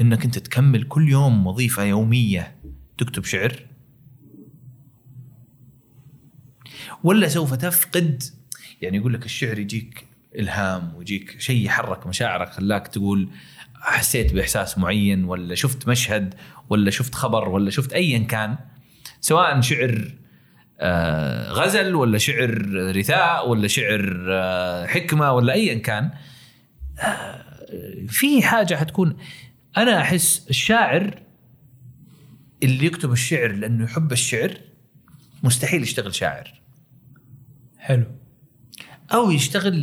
إنك 0.00 0.24
أنت 0.24 0.38
تكمل 0.38 0.82
كل 0.82 1.08
يوم 1.08 1.46
وظيفة 1.46 1.82
يومية 1.82 2.56
تكتب 2.98 3.24
شعر؟ 3.24 3.66
ولا 7.04 7.28
سوف 7.28 7.54
تفقد. 7.54 8.22
يعني 8.82 8.96
يقول 8.96 9.14
لك 9.14 9.24
الشعر 9.24 9.58
يجيك 9.58 10.06
إلهام 10.38 10.94
ويجيك 10.96 11.40
شيء 11.40 11.64
يحرك 11.64 12.06
مشاعرك 12.06 12.52
خلاك 12.52 12.88
تقول 12.88 13.28
حسيت 13.80 14.32
بإحساس 14.32 14.78
معين 14.78 15.24
ولا 15.24 15.54
شفت 15.54 15.88
مشهد 15.88 16.34
ولا 16.70 16.90
شفت 16.90 17.14
خبر 17.14 17.48
ولا 17.48 17.70
شفت 17.70 17.92
ايا 17.92 18.18
كان 18.18 18.56
سواء 19.20 19.60
شعر 19.60 20.12
آه، 20.80 21.52
غزل 21.52 21.94
ولا 21.94 22.18
شعر 22.18 22.64
رثاء 22.96 23.48
ولا 23.48 23.68
شعر 23.68 24.26
آه، 24.30 24.86
حكمة 24.86 25.32
ولا 25.32 25.52
ايا 25.52 25.78
كان 25.78 26.10
آه، 26.98 27.44
في 28.08 28.42
حاجة 28.42 28.74
حتكون. 28.74 29.16
أنا 29.76 30.00
أحس 30.00 30.46
الشاعر 30.50 31.22
اللي 32.62 32.86
يكتب 32.86 33.12
الشعر 33.12 33.52
لأنه 33.52 33.84
يحب 33.84 34.12
الشعر 34.12 34.54
مستحيل 35.42 35.82
يشتغل 35.82 36.14
شاعر. 36.14 36.60
حلو. 37.86 38.04
أو 39.12 39.30
يشتغل 39.30 39.74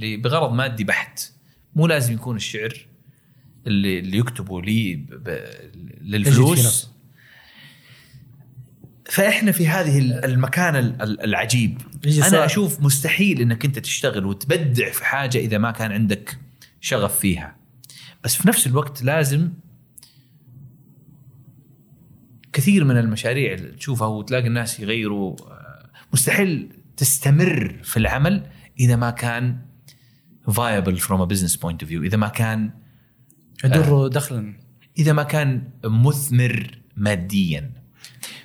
ل- 0.00 0.20
بغرض 0.20 0.52
مادي 0.52 0.84
بحت. 0.84 1.20
مو 1.76 1.86
لازم 1.86 2.14
يكون 2.14 2.36
الشعر 2.36 2.86
اللي, 3.66 3.98
اللي 3.98 4.18
يكتبه 4.18 4.62
لي 4.62 4.94
للفلوس. 6.00 6.90
فإحنا 9.10 9.52
في 9.52 9.68
هذه 9.68 9.98
ال- 9.98 10.24
المكان 10.24 10.76
ال- 10.76 11.02
ال- 11.02 11.20
العجيب. 11.24 11.80
أنا. 12.34 12.44
أشوف 12.44 12.80
مستحيل 12.80 13.40
إنك 13.40 13.64
أنت 13.64 13.78
تشتغل 13.78 14.26
وتبدع 14.26 14.90
في 14.90 15.04
حاجة 15.04 15.38
إذا 15.38 15.58
ما 15.58 15.70
كان 15.70 15.92
عندك 15.92 16.38
شغف 16.80 17.18
فيها. 17.18 17.56
بس 18.24 18.36
في 18.36 18.48
نفس 18.48 18.66
الوقت 18.66 19.02
لازم 19.02 19.50
كثير 22.52 22.84
من 22.84 22.96
المشاريع 22.98 23.52
اللي 23.54 23.70
تشوفها 23.70 24.08
وتلاقي 24.08 24.46
الناس 24.46 24.80
يغيروا 24.80 25.36
آه، 25.50 25.90
مستحيل 26.12 26.68
تستمر 26.96 27.80
في 27.82 27.96
العمل 27.96 28.46
إذا 28.80 28.96
ما 28.96 29.10
كان 29.10 29.58
viable 30.50 30.98
from 30.98 31.20
a 31.20 31.26
business 31.26 31.56
point 31.56 31.82
of 31.82 31.88
view 31.88 32.02
إذا 32.02 32.16
ما 32.16 32.28
كان 32.28 32.70
يدر 33.64 34.08
دخلا. 34.08 34.58
إذا 34.98 35.12
ما 35.12 35.22
كان 35.22 35.70
مثمر 35.84 36.78
ماديا. 36.96 37.72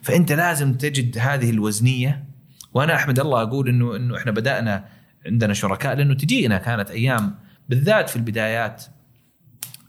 فأنت 0.01 0.31
لازم 0.31 0.73
تجد 0.73 1.17
هذه 1.17 1.49
الوزنية 1.49 2.25
وأنا 2.73 2.95
أحمد 2.95 3.19
الله 3.19 3.41
أقول 3.41 3.69
إنه 3.69 3.95
إنه 3.95 4.17
إحنا 4.17 4.31
بدأنا 4.31 4.89
عندنا 5.25 5.53
شركاء 5.53 5.95
لأنه 5.95 6.13
تجينا 6.13 6.57
كانت 6.57 6.91
أيام 6.91 7.35
بالذات 7.69 8.09
في 8.09 8.15
البدايات. 8.15 8.85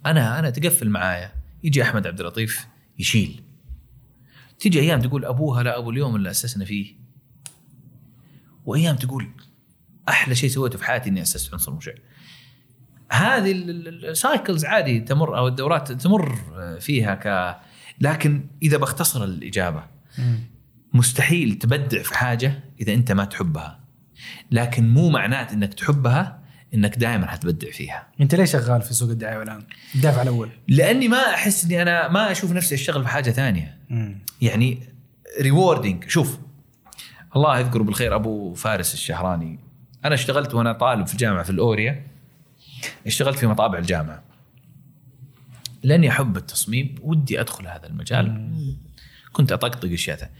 أنا 0.06 0.38
أنا 0.38 0.50
تقفل 0.50 0.90
معايا. 0.90 1.32
يجي 1.64 1.82
أحمد 1.82 2.06
عبد 2.06 2.20
اللطيف 2.20 2.66
يشيل. 2.98 3.42
تيجي 4.58 4.80
أيام 4.80 5.00
تقول 5.00 5.24
أبوها 5.24 5.62
لا 5.62 5.78
أبو 5.78 5.90
اليوم 5.90 6.16
اللي 6.16 6.30
أسسنا 6.30 6.64
فيه. 6.64 7.01
وأيام 8.64 8.96
تقول 8.96 9.28
أحلى 10.08 10.34
شيء 10.34 10.50
سويته 10.50 10.78
في 10.78 10.84
حياتي 10.84 11.10
إني 11.10 11.22
أسست 11.22 11.52
عنصر 11.52 11.72
مشع. 11.72 11.92
هذه 13.12 13.52
السايكلز 13.52 14.64
عادي 14.64 15.00
تمر 15.00 15.38
أو 15.38 15.48
الدورات 15.48 15.92
تمر 15.92 16.38
فيها 16.80 17.14
ك 17.14 17.56
لكن 18.00 18.46
إذا 18.62 18.76
بختصر 18.76 19.24
الإجابة 19.24 19.84
مستحيل 20.94 21.54
تبدع 21.54 22.02
في 22.02 22.18
حاجة 22.18 22.60
إذا 22.80 22.94
أنت 22.94 23.12
ما 23.12 23.24
تحبها. 23.24 23.80
لكن 24.50 24.88
مو 24.88 25.10
معنات 25.10 25.52
إنك 25.52 25.74
تحبها 25.74 26.42
إنك 26.74 26.98
دائما 26.98 27.26
حتبدع 27.26 27.70
فيها. 27.70 28.08
أنت 28.20 28.34
ليش 28.34 28.52
شغال 28.52 28.82
في 28.82 28.94
سوق 28.94 29.10
الدعاية 29.10 29.42
الآن؟ 29.42 29.62
الدافع 29.94 30.22
الأول. 30.22 30.48
لأني 30.68 31.08
ما 31.08 31.34
أحس 31.34 31.64
إني 31.64 31.82
أنا 31.82 32.08
ما 32.08 32.30
أشوف 32.30 32.52
نفسي 32.52 32.74
أشتغل 32.74 33.02
في 33.02 33.08
حاجة 33.08 33.30
ثانية. 33.30 33.78
يعني 34.40 34.88
rewarding 35.40 36.08
شوف 36.08 36.38
الله 37.36 37.58
يذكره 37.58 37.82
بالخير 37.82 38.14
أبو 38.14 38.54
فارس 38.54 38.94
الشهراني. 38.94 39.58
أنا 40.04 40.14
اشتغلت 40.14 40.54
وأنا 40.54 40.72
طالب 40.72 41.06
في 41.06 41.12
الجامعة 41.12 41.42
في 41.42 41.50
الأوريا. 41.50 42.06
اشتغلت 43.06 43.38
في 43.38 43.46
مطابع 43.46 43.78
الجامعة. 43.78 44.22
لأني 45.82 46.08
أحب 46.08 46.36
التصميم 46.36 46.94
ودي 47.02 47.40
أدخل 47.40 47.66
هذا 47.66 47.86
المجال. 47.86 48.52
كنت 49.32 49.52
أطقطق 49.52 49.92
أشياء. 49.92 50.30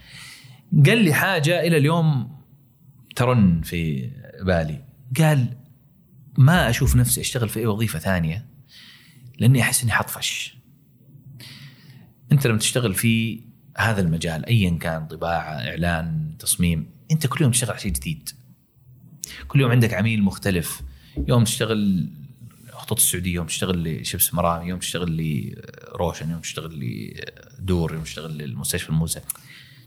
قال 0.87 0.99
لي 0.99 1.15
حاجة 1.15 1.61
إلى 1.61 1.77
اليوم 1.77 2.37
ترن 3.17 3.61
في 3.63 4.11
بالي. 4.43 4.85
قال 5.19 5.57
ما 6.39 6.71
أشوف 6.71 6.97
نفسي 6.97 7.21
أشتغل 7.21 7.49
في 7.49 7.61
أي 7.61 7.67
وظيفة 7.67 7.99
ثانية 7.99 8.47
لأني 9.39 9.63
أحس 9.63 9.83
إني 9.83 9.93
حطفش. 9.93 10.57
أنت 12.33 12.47
لما 12.47 12.59
تشتغل 12.59 12.95
في 12.95 13.41
هذا 13.77 14.01
المجال 14.01 14.47
ايا 14.47 14.79
كان 14.79 15.07
طباعة 15.07 15.53
إعلان 15.53 16.35
تصميم 16.39 16.91
أنت 17.11 17.27
كل 17.27 17.43
يوم 17.43 17.51
تشتغل 17.51 17.71
على 17.71 17.81
شيء 17.81 17.93
جديد. 17.93 18.31
كل 19.49 19.61
يوم 19.61 19.71
عندك 19.71 19.95
عميل 19.95 20.23
مختلف. 20.23 20.83
يوم 21.29 21.45
تشتغل 21.45 22.09
خطوط 22.73 22.99
السعودية 22.99 23.35
يوم 23.35 23.47
تشتغل 23.47 24.01
لشبس 24.01 24.35
مرامي 24.35 24.69
يوم 24.69 24.79
تشتغل 24.79 25.17
لروشن 25.95 26.31
يوم 26.31 26.41
تشتغل 26.41 26.81
لدور 27.59 27.95
يوم 27.95 28.03
تشتغل 28.03 28.39
للمستشفى 28.39 28.91
الموسى 28.91 29.21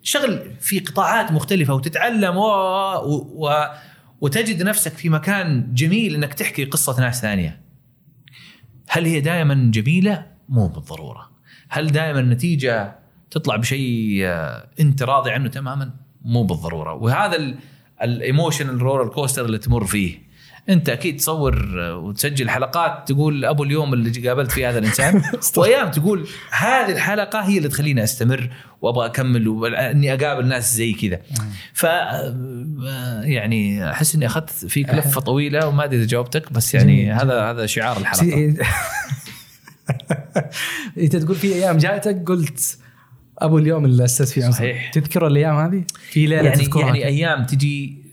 تشتغل 0.04 0.56
في 0.60 0.80
قطاعات 0.80 1.32
مختلفة 1.32 1.74
وتتعلم 1.74 2.38
و... 2.38 2.46
و... 2.46 3.68
وتجد 4.22 4.64
نفسك 4.64 4.94
في 4.94 5.10
مكان 5.10 5.74
جميل 5.74 6.16
إنك 6.16 6.34
تحكي 6.34 6.66
قصة 6.66 7.02
ناس 7.02 7.22
ثانية. 7.22 7.62
هل 8.88 9.06
هي 9.06 9.22
دائما 9.22 9.72
جميلة؟ 9.74 10.26
مو 10.50 10.68
بالضرورة. 10.68 11.32
هل 11.70 11.92
دائما 11.92 12.20
النتيجه 12.20 13.00
تطلع 13.32 13.56
بشيء 13.56 14.20
آه، 14.26 14.68
انت 14.80 15.04
راضي 15.04 15.32
عنه 15.32 15.50
تماما 15.50 15.92
مو 16.26 16.44
بالضرورة. 16.44 16.94
وهذا 16.94 17.56
ال 18.02 18.10
emotional 18.10 18.82
roller 18.82 19.08
coaster 19.08 19.46
اللي 19.46 19.58
تمر 19.58 19.86
فيه. 19.86 20.26
انت 20.70 20.90
أكيد 20.90 21.18
تصور 21.18 21.78
وتسجل 21.78 22.50
حلقات 22.50 23.12
تقول 23.12 23.46
أبو 23.46 23.64
اليوم 23.64 23.94
اللي 23.94 24.30
قابلت 24.30 24.52
فيه 24.52 24.70
هذا 24.70 24.80
الإنسان. 24.80 25.24
وأيام 25.58 25.92
تقول 25.92 26.28
هذه 26.52 26.92
الحلقة 26.92 27.40
هي 27.40 27.58
اللي 27.58 27.70
تخليني 27.70 28.04
أستمر 28.04 28.50
وأبغى 28.82 29.06
أكمل 29.06 29.48
واني 29.48 30.14
أقابل 30.14 30.48
ناس 30.48 30.76
زي 30.76 30.94
كذا. 30.94 31.20
ف 31.74 31.84
يعني 33.24 33.92
أحس 33.92 34.16
إني 34.16 34.26
أخذت 34.26 34.50
فيك 34.50 34.90
لفه 34.90 35.22
طويلة 35.22 35.68
وما 35.68 35.84
أدري 35.84 35.98
إذا 35.98 36.08
جاوبتك 36.08 36.54
بس 36.54 36.74
يعني 36.74 37.12
هذا 37.12 37.52
هذا 37.52 37.66
شعار 37.66 37.98
الحلقة. 37.98 38.56
إنت 40.98 41.16
تقول 41.16 41.36
في 41.36 41.56
أيام 41.56 41.78
جاتك 41.78 42.24
قلت 42.28 42.78
أبو 43.40 43.58
اليوم 43.58 43.86
اللي 43.86 44.06
اسست 44.06 44.30
فيه 44.34 44.50
صحيح. 44.50 44.92
تذكر 44.92 45.28
الأيام 45.28 45.56
هذه؟ 45.56 45.84
في 46.10 46.26
ليله 46.26 46.44
يعني 46.44 46.70
يعني 46.76 47.06
أيام 47.06 47.46
تجي 47.46 48.04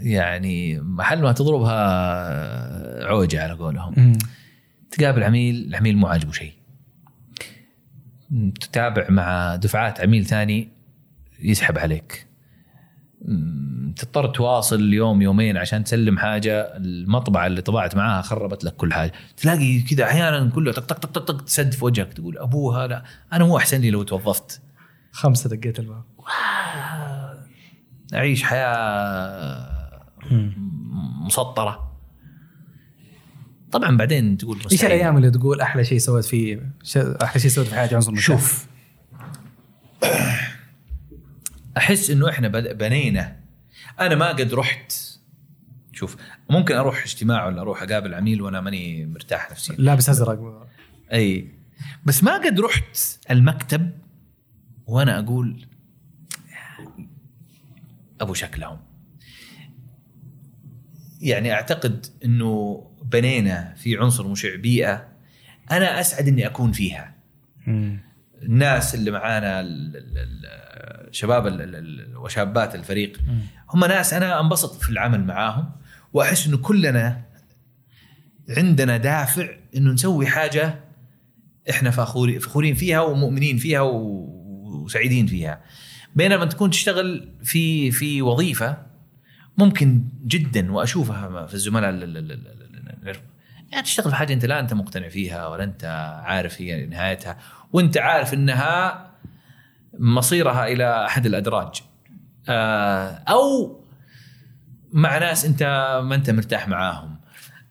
يعني 0.00 0.80
محل 0.80 1.22
ما 1.22 1.32
تضربها 1.32 3.06
عوجة 3.06 3.42
على 3.42 3.52
قولهم. 3.52 4.18
تقابل 4.90 5.22
عميل 5.22 5.66
العميل 5.68 5.96
مو 5.96 6.06
عاجبه 6.06 6.32
شيء. 6.32 6.52
تتابع 8.60 9.06
مع 9.10 9.56
دفعات 9.56 10.00
عميل 10.00 10.26
ثاني 10.26 10.68
يسحب 11.40 11.78
عليك. 11.78 12.27
تضطر 13.96 14.26
تواصل 14.26 14.92
يوم 14.92 15.22
يومين 15.22 15.56
عشان 15.56 15.84
تسلم 15.84 16.18
حاجة. 16.18 16.76
المطبعة 16.76 17.46
اللي 17.46 17.60
طبعت 17.60 17.96
معاها 17.96 18.22
خربت 18.22 18.64
لك 18.64 18.76
كل 18.76 18.92
حاجة. 18.92 19.12
تلاقي 19.36 19.80
كذا 19.80 20.04
أحيانا 20.04 20.50
كله 20.50 20.72
طق 20.72 20.82
طق 20.82 21.06
طق 21.06 21.18
طق 21.18 21.44
تسد 21.44 21.72
في 21.72 21.84
وجهك 21.84 22.12
تقول 22.12 22.38
أبوها 22.38 22.86
لا. 22.86 23.04
أنا 23.32 23.44
مو 23.44 23.56
أحسن 23.56 23.80
لي 23.80 23.90
لو 23.90 24.02
توظفت. 24.02 24.62
خمسة 25.12 25.50
دقيت 25.50 25.78
الباب. 25.78 26.04
أعيش 28.14 28.42
حياة 28.42 29.68
مسطرة. 31.26 31.88
طبعا 33.72 33.96
بعدين 33.96 34.36
تقول 34.36 34.58
إيش 34.72 34.84
الأيام 34.84 35.16
اللي 35.16 35.30
تقول 35.30 35.60
أحلى 35.60 35.84
شيء 35.84 35.98
سويت 35.98 36.24
فيه 36.24 36.72
أحلى 36.96 37.40
شيء 37.40 37.50
سويت 37.50 37.68
في 37.68 37.74
حياتي 37.74 37.94
عنصر 37.94 38.14
شوف. 38.14 38.66
أحس 41.78 42.10
إنه 42.10 42.28
إحنا 42.30 42.48
بنينا. 42.48 43.36
أنا 44.00 44.14
ما 44.14 44.28
قد 44.28 44.54
رحت. 44.54 44.92
شوف 45.92 46.16
ممكن 46.50 46.74
أروح 46.74 47.02
اجتماع 47.02 47.46
ولا 47.46 47.60
أروح 47.60 47.82
أقابل 47.82 48.14
عميل 48.14 48.42
وأنا 48.42 48.60
ماني 48.60 49.06
مرتاح 49.06 49.50
نفسيا. 49.50 49.74
لابس 49.78 50.08
أزرق. 50.08 50.68
أي. 51.12 51.48
بس 52.04 52.24
ما 52.24 52.38
قد 52.38 52.60
رحت 52.60 52.98
المكتب 53.30 53.90
وأنا 54.86 55.18
أقول 55.18 55.66
أبو 58.20 58.34
شكلهم. 58.34 58.78
يعني 61.20 61.52
أعتقد 61.52 62.06
إنه 62.24 62.82
بنينا 63.04 63.74
في 63.76 63.96
عنصر 63.96 64.28
مشع 64.28 64.56
بيئة 64.56 65.08
أنا 65.70 66.00
أسعد 66.00 66.28
إني 66.28 66.46
أكون 66.46 66.72
فيها. 66.72 67.14
الناس 68.42 68.94
اللي 68.94 69.10
معانا 69.10 69.68
شباب 71.10 71.46
وشابات 72.16 72.74
الفريق. 72.74 73.18
هم 73.70 73.84
ناس 73.84 74.14
أنا 74.14 74.40
أنبسط 74.40 74.82
في 74.82 74.90
العمل 74.90 75.24
معاهم 75.24 75.70
وأحس 76.12 76.46
إنه 76.46 76.56
كلنا 76.56 77.22
عندنا 78.48 78.96
دافع 78.96 79.48
إنه 79.76 79.92
نسوي 79.92 80.26
حاجة 80.26 80.80
إحنا 81.70 81.90
فخورين 81.90 82.74
فيها 82.74 83.00
ومؤمنين 83.00 83.56
فيها 83.56 83.80
وسعيدين 83.80 85.26
فيها. 85.26 85.60
بينما 86.16 86.44
تكون 86.44 86.70
تشتغل 86.70 87.28
في 87.42 87.90
في 87.90 88.22
وظيفة 88.22 88.86
ممكن 89.58 90.04
جدا 90.26 90.72
وأشوفها 90.72 91.46
في 91.46 91.54
الزملاء 91.54 91.90
يعني 93.70 93.82
تشتغل 93.82 94.10
في 94.10 94.16
حاجة 94.16 94.32
أنت 94.32 94.44
لا 94.44 94.60
أنت 94.60 94.74
مقتنع 94.74 95.08
فيها 95.08 95.46
ولا 95.48 95.64
أنت 95.64 95.84
عارف 96.24 96.60
هي 96.60 96.86
نهايتها 96.86 97.38
وأنت 97.72 97.98
عارف 97.98 98.34
إنها 98.34 99.04
مصيرها 99.98 100.66
إلى 100.66 101.06
أحد 101.06 101.26
الأدراج. 101.26 101.82
آه، 102.48 103.22
أو 103.28 103.80
مع 104.92 105.18
ناس 105.18 105.44
أنت 105.44 105.62
ما 106.04 106.14
أنت 106.14 106.30
مرتاح 106.30 106.68
معاهم 106.68 107.18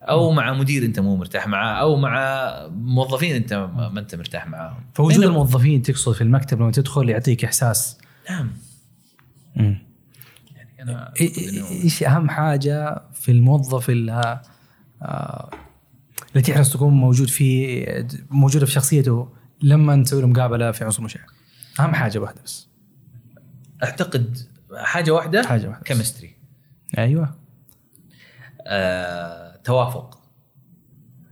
أو 0.02 0.32
مع 0.32 0.53
مدير 0.53 0.86
أنت 0.86 0.99
مو 0.99 1.15
مرتاح 1.15 1.48
معاه 1.48 1.74
أو 1.82 1.95
مع 1.95 2.52
موظفين 2.72 3.36
أنت 3.36 3.53
ما 3.53 3.99
أنت 3.99 4.15
مرتاح 4.15 4.48
معاهم. 4.48 4.84
فوجود 4.94 5.24
الموظفين 5.24 5.82
تقصد 5.82 6.14
في 6.14 6.22
المكتب 6.22 6.60
لما 6.61 6.72
تدخل 6.72 7.10
يعطيك 7.10 7.45
إحساس. 7.45 7.98
نعم. 8.30 8.52
أنا 10.80 11.14
إيش 11.84 12.03
أهم 12.03 12.30
حاجة 12.30 13.02
في 13.14 13.32
الموظف 13.32 13.90
اللي 13.90 14.41
اللي 16.32 16.41
تحرص 16.41 16.74
تكون 16.74 16.94
موجود 16.94 17.28
في 17.28 18.08
موجودة 18.30 18.66
في 18.66 18.72
شخصيته 18.72 19.30
لما 19.62 20.04
تسوي 20.04 20.22
له 20.22 20.28
مقابلة 20.28 20.72
في 20.72 20.84
عنصر 20.84 21.04
مشاع. 21.04 21.26
أهم 21.80 21.94
حاجة 21.94 22.20
واحدة 22.20 22.41
بس. 22.45 22.68
أعتقد 23.84 24.38
حاجة 24.76 25.12
واحدة 25.12 25.48
حاجة 25.48 25.68
واحدة 25.68 25.84
chemistry 25.84 26.36
أيوه. 26.98 27.36
آه، 28.68 29.56
توافق. 29.56 30.22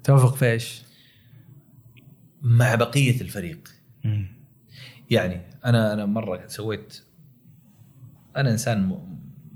توافق 0.03 0.35
في 0.35 0.51
إيش؟ 0.51 0.81
مع 2.41 2.75
بقية 2.75 3.21
الفريق. 3.21 3.69
م. 4.03 4.25
يعني 5.11 5.41
أنا 5.65 5.93
أنا 5.93 6.05
مرة 6.05 6.47
سويت 6.47 7.01
أنا 8.37 8.51
إنسان 8.51 8.99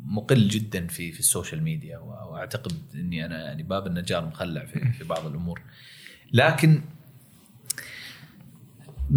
مقل 0.10 0.48
جدا 0.48 0.88
في 0.88 1.12
في 1.12 1.20
ال 1.20 1.26
social 1.26 1.64
media 1.64 1.98
واعتقد 1.98 2.74
إني 2.96 3.26
أنا 3.26 3.44
يعني 3.44 3.64
باب 3.64 3.88
النجار 3.88 4.26
مخلع 4.26 4.66
في 4.66 4.92
في 4.92 5.04
بعض 5.04 5.26
الأمور. 5.26 5.62
لكن 6.34 6.82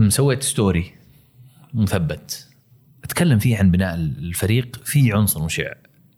سويت 0.08 0.42
story 0.42 0.94
مثبت. 1.74 2.48
أتكلم 3.04 3.38
فيه 3.38 3.58
عن 3.58 3.70
بناء 3.70 3.94
الفريق 3.94 4.76
في 4.84 5.12
عنصر 5.12 5.44
مشع. 5.44 5.72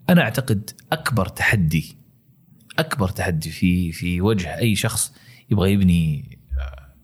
أنا 0.09 0.23
أعتقد 0.23 0.71
أكبر 0.93 1.29
تحدي 1.29 1.97
أكبر 2.79 3.09
تحدي 3.09 3.51
في 3.51 3.93
في 3.93 4.21
وجه 4.21 4.59
أي 4.59 4.75
شخص 4.75 5.15
يبغى 5.51 5.73
يبني 5.73 6.39
آه، 6.59 6.95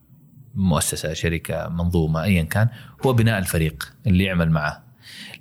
مؤسسة 0.55 1.13
شركة 1.13 1.69
منظومة 1.69 2.23
ايا 2.23 2.43
كان 2.43 2.69
هو 3.07 3.13
بناء 3.13 3.39
الفريق 3.39 3.93
اللي 4.07 4.25
يعمل 4.25 4.51
معه. 4.51 4.85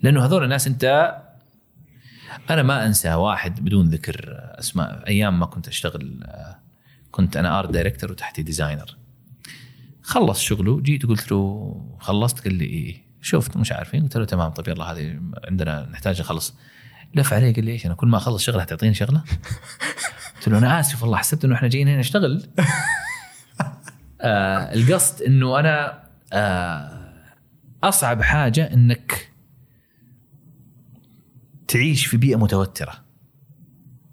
لأنه 0.03 0.25
هذول 0.25 0.43
الناس 0.43 0.67
أنت 0.67 1.15
أنا 2.49 2.63
ما 2.63 2.85
أنسى 2.85 3.13
واحد 3.13 3.63
بدون 3.65 3.89
ذكر 3.89 4.25
أسماء. 4.59 5.07
أيام 5.07 5.39
ما 5.39 5.45
كنت 5.45 5.67
أشتغل 5.67 6.23
كنت 7.11 7.37
أنا 7.37 7.59
art 7.59 7.69
director 7.71 8.11
وتحتي 8.11 8.41
designer 8.43 8.97
خلص 10.01 10.39
شغله 10.41 10.81
جيت 10.81 11.05
قلت 11.05 11.31
له 11.31 11.75
خلصت؟ 11.99 12.43
قال 12.43 12.53
لي 12.53 12.65
إيه 12.65 13.01
شفت 13.21 13.57
مش 13.57 13.71
عارفين. 13.71 14.03
قلت 14.03 14.17
له 14.17 14.25
تمام 14.25 14.49
طيب 14.51 14.67
يلا 14.67 14.85
هذه 14.91 15.19
عندنا 15.47 15.89
نحتاج 15.91 16.21
نخلص. 16.21 16.55
لف 17.15 17.33
علي 17.33 17.51
قال 17.51 17.65
لي 17.65 17.71
إيش 17.71 17.85
أنا 17.85 17.93
كل 17.93 18.07
ما 18.07 18.17
أخلص 18.17 18.43
شغله 18.43 18.61
حتعطيني 18.61 18.93
شغلة؟ 19.03 19.23
قلت 20.35 20.47
له 20.49 20.57
أنا 20.57 20.79
آسف 20.79 21.01
والله 21.03 21.17
حسبت 21.17 21.45
إنه 21.45 21.55
إحنا 21.55 21.67
جايين 21.67 21.87
هنا 21.87 21.99
نشتغل. 21.99 22.43
آه 24.21 24.73
القصد 24.73 25.21
إنه 25.21 25.59
أنا 25.59 26.03
آه 26.33 26.99
أصعب 27.83 28.21
حاجة 28.21 28.73
إنك 28.73 29.28
تعيش 31.69 32.05
في 32.05 32.17
بيئة 32.17 32.35
متوترة. 32.35 33.05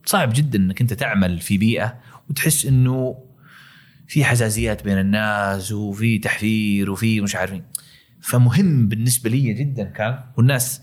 صعب 0.05 0.33
جدا 0.35 0.59
إنك 0.59 0.81
أنت 0.81 0.93
تعمل 0.93 1.41
في 1.41 1.59
بيئة 1.59 2.01
وتحس 2.31 2.67
إنه 2.67 3.25
في 4.09 4.25
حزازيات 4.25 4.85
بين 4.85 4.99
الناس 4.99 5.73
وفي 5.73 6.19
تحفير 6.19 6.91
وفي 6.91 7.21
مش 7.21 7.37
عارفين 7.37 7.63
فمهم 8.21 8.89
بالنسبة 8.89 9.31
لي 9.31 9.53
جدا 9.53 9.85
كان 9.85 10.21
والناس 10.37 10.83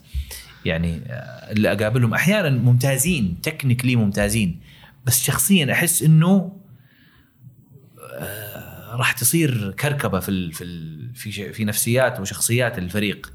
يعني 0.65 1.01
آه، 1.07 1.51
اللي 1.51 1.71
أقابلهم 1.71 2.13
أحيانا 2.13 2.49
ممتازين 2.49 3.41
تكنيكلي 3.41 3.95
ممتازين 3.95 4.59
بس 5.05 5.23
شخصيا 5.23 5.71
أحس 5.71 6.03
إنه 6.03 6.57
آه، 8.13 8.95
راح 8.95 9.11
تصير 9.11 9.71
كركبة 9.71 10.19
في 10.19 10.51
في 11.13 11.53
في 11.53 11.65
نفسيات 11.65 12.19
وشخصيات 12.19 12.77
الفريق. 12.77 13.33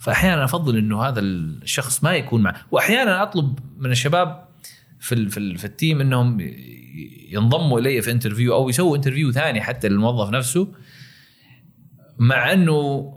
فأحيانا 0.00 0.44
أفضل 0.44 0.76
إنه 0.76 1.02
هذا 1.02 1.20
الشخص 1.20 2.04
ما 2.04 2.14
يكون 2.14 2.42
معه 2.42 2.56
وأحيانا 2.70 3.22
أطلب 3.22 3.58
من 3.78 3.90
الشباب 3.90 4.44
في 5.00 5.28
في, 5.28 5.56
في 5.56 5.64
ال 5.64 5.71
team 5.71 6.00
إنهم 6.00 6.40
ينضموا 7.28 7.80
إلي 7.80 8.02
في 8.02 8.10
interview 8.10 8.54
أو 8.54 8.68
يسووا 8.68 8.96
interview 8.96 9.32
ثاني 9.32 9.60
حتى 9.60 9.88
للموظف 9.88 10.30
نفسه 10.30 10.68
مع 12.18 12.52
إنه 12.52 13.12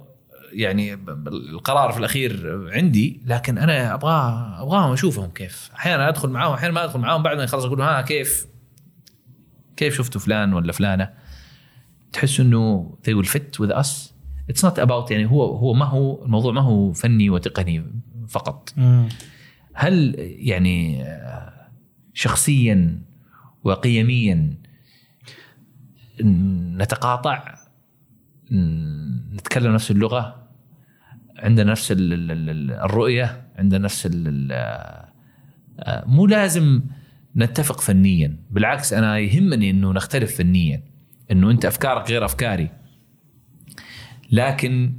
يعني 0.51 0.93
القرار 1.27 1.91
في 1.91 1.99
الأخير 1.99 2.61
عندي 2.73 3.21
لكن 3.25 3.57
أنا 3.57 3.93
أبغى 3.93 4.13
أبغاهم 4.59 4.93
أشوفهم 4.93 5.31
كيف. 5.31 5.69
أحيانا 5.75 6.09
أدخل 6.09 6.29
معاهم 6.29 6.53
أحيانا 6.53 6.73
ما 6.73 6.83
أدخل 6.83 6.99
معاهم 6.99 7.23
بعد 7.23 7.37
ما 7.37 7.43
يخلص 7.43 7.65
أقول 7.65 7.81
ها 7.81 8.01
كيف؟ 8.01 8.47
كيف 9.77 9.97
شفتوا 9.97 10.21
فلان 10.21 10.53
ولا 10.53 10.71
فلانة؟ 10.71 11.09
تحس 12.13 12.39
إنه 12.39 12.93
they 13.07 13.11
will 13.11 13.29
fit 13.29 13.65
with 13.65 13.71
us. 13.71 14.12
It's 14.51 14.61
not 14.69 14.77
about 14.85 15.11
يعني 15.11 15.25
هو 15.25 15.43
هو 15.57 15.73
ما 15.73 15.85
هو 15.85 16.25
الموضوع 16.25 16.51
ما 16.51 16.61
هو 16.61 16.91
فني 16.93 17.29
وتقني 17.29 17.83
فقط. 18.27 18.73
هل 19.73 20.15
يعني 20.19 21.05
شخصيا 22.13 23.01
وقيميا 23.63 24.53
نتقاطع؟ 26.21 27.55
نتكلم 29.33 29.73
نفس 29.73 29.91
اللغة؟ 29.91 30.43
عندنا 31.37 31.71
نفس 31.71 31.91
ال- 31.91 32.13
ال- 32.13 32.49
ال- 32.49 32.71
الرؤية؟ 32.71 33.47
عندنا 33.55 33.79
نفس 33.85 34.09
آه، 34.51 35.09
مو 36.05 36.25
لازم 36.27 36.81
نتفق 37.35 37.81
فنيا. 37.81 38.37
بالعكس 38.51 38.93
أنا 38.93 39.17
يهمني 39.19 39.69
إنه 39.69 39.91
نختلف 39.91 40.37
فنيا. 40.37 40.83
إنه 41.31 41.51
أنت 41.51 41.65
أفكارك 41.65 42.09
غير 42.09 42.25
أفكاري. 42.25 42.69
لكن 44.31 44.93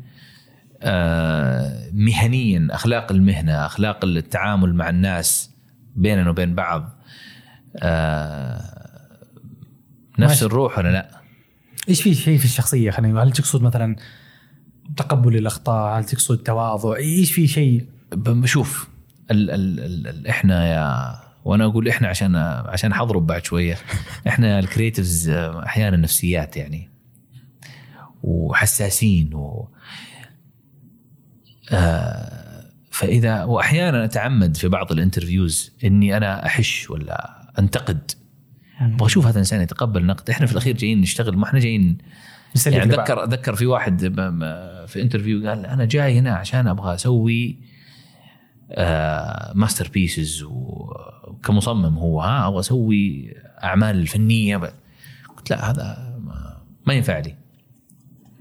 آه، 0.83 1.91
مهنيا 1.93 2.69
أخلاق 2.71 3.13
المهنة 3.13 3.67
أخلاق 3.67 4.05
التعامل 4.05 4.75
مع 4.75 4.89
الناس 4.89 5.51
بيننا 5.97 6.31
وبين 6.31 6.55
بعض 6.55 6.91
آه، 7.77 8.75
نفس. 10.19 10.43
الروح 10.43 10.79
ولا 10.79 10.89
لا؟ 10.93 11.11
إيش 11.89 12.03
في 12.03 12.15
شيء 12.15 12.39
في 12.39 12.45
الشخصية؟ 12.45 12.91
خلينا 12.91 13.23
هل 13.23 13.33
تقصد 13.33 13.63
مثلا 13.63 13.97
تقبل 14.97 15.37
الأخطاء؟ 15.37 15.99
هل 15.99 16.05
تقصد 16.05 16.39
تواضع 16.39 16.97
إيش 16.97 17.33
في 17.33 17.47
شيء؟ 17.47 17.87
بشوف 18.13 18.89
ال 19.31 19.51
ال 19.51 19.81
ال 19.81 20.07
ال 20.07 20.27
إحنا 20.27 20.67
يا 20.67 21.15
وأنا 21.45 21.65
أقول 21.65 21.89
إحنا 21.89 22.09
عشان 22.09 22.37
عشان 22.67 22.95
حضرب 22.95 23.27
بعد 23.27 23.45
شوية 23.45 23.79
إحنا 24.27 24.59
الكريتيفز 24.59 25.29
أحيانا 25.29 25.97
نفسيات 25.97 26.57
يعني. 26.57 26.94
وحساسين 28.25 29.35
و 29.35 29.69
آه، 31.73 32.71
فإذا 32.91 33.45
وأحيانا 33.45 34.05
أتعمد 34.05 34.57
في 34.57 34.69
بعض 34.69 34.93
ال 34.93 35.00
interviews 35.00 35.73
إني 35.85 36.17
أنا 36.17 36.47
أحش 36.47 36.91
ولا 36.91 37.49
أنتقد. 37.59 38.11
أبغى 38.81 39.07
أشوف 39.07 39.25
هذا 39.25 39.35
الانسان 39.35 39.61
يتقبل 39.61 40.01
النقد 40.01 40.31
إحنا 40.31 40.47
في 40.47 40.53
الأخير 40.53 40.77
جايين 40.77 41.01
نشتغل 41.01 41.37
ما 41.37 41.45
إحنا 41.45 41.59
جايين 41.59 41.99
يعني. 42.67 42.95
اتذكر 42.95 43.25
اتذكر 43.25 43.55
في 43.55 43.67
واحد 43.67 44.01
في 44.87 45.03
interview 45.03 45.49
قال 45.49 45.67
أنا 45.67 45.85
جاي 45.85 46.19
هنا 46.19 46.35
عشان 46.35 46.67
أبغى 46.67 46.95
أسوي 46.95 47.59
masterpieces 49.55 50.43
وكمصمم 50.43 51.99
هو 51.99 52.21
ها 52.21 52.49
أبغى 52.49 52.61
أسوي 52.61 53.35
أعمال 53.65 54.07
فنية. 54.07 54.57
قلت 55.37 55.51
لا 55.51 55.71
هذا 55.71 56.19
ما, 56.25 56.63
ما 56.87 56.95
ينفع 56.95 57.19
لي. 57.19 57.44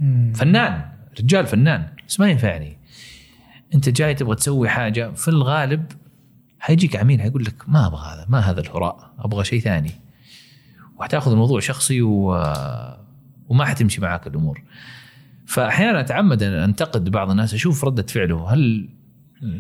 مم. 0.04 0.34
فنان 0.34 0.86
رجال 1.20 1.46
فنان 1.46 1.88
بس 2.08 2.20
ما 2.20 2.30
ينفعني 2.30 2.78
انت 3.76 3.90
جاي 3.90 4.14
تبغى 4.14 4.36
تسوي 4.36 4.70
حاجة 4.70 5.12
في 5.12 5.28
الغالب 5.28 5.92
حيجيك 6.60 6.96
عميل 6.96 7.22
حيقول 7.22 7.44
لك 7.44 7.70
ما 7.70 7.88
أبغى 7.88 8.14
هذا 8.14 8.26
ما 8.30 8.40
هذا 8.40 8.62
الهراء 8.62 9.14
أبغى 9.20 9.44
شيء 9.44 9.60
ثاني. 9.60 9.92
وحتاخذ 10.98 11.32
الموضوع 11.32 11.60
شخصي 11.60 12.02
و... 12.02 12.32
وما 13.50 13.66
حتمشي 13.66 14.02
معك 14.02 14.28
الأمور. 14.28 14.64
فأحيانا 15.46 16.00
أتعمد 16.00 16.44
أن 16.44 16.54
أنتقد 16.54 17.10
بعض 17.10 17.30
الناس 17.30 17.54
أشوف 17.54 17.86
ردة 17.86 18.04
فعله. 18.04 18.54
هل 18.54 18.90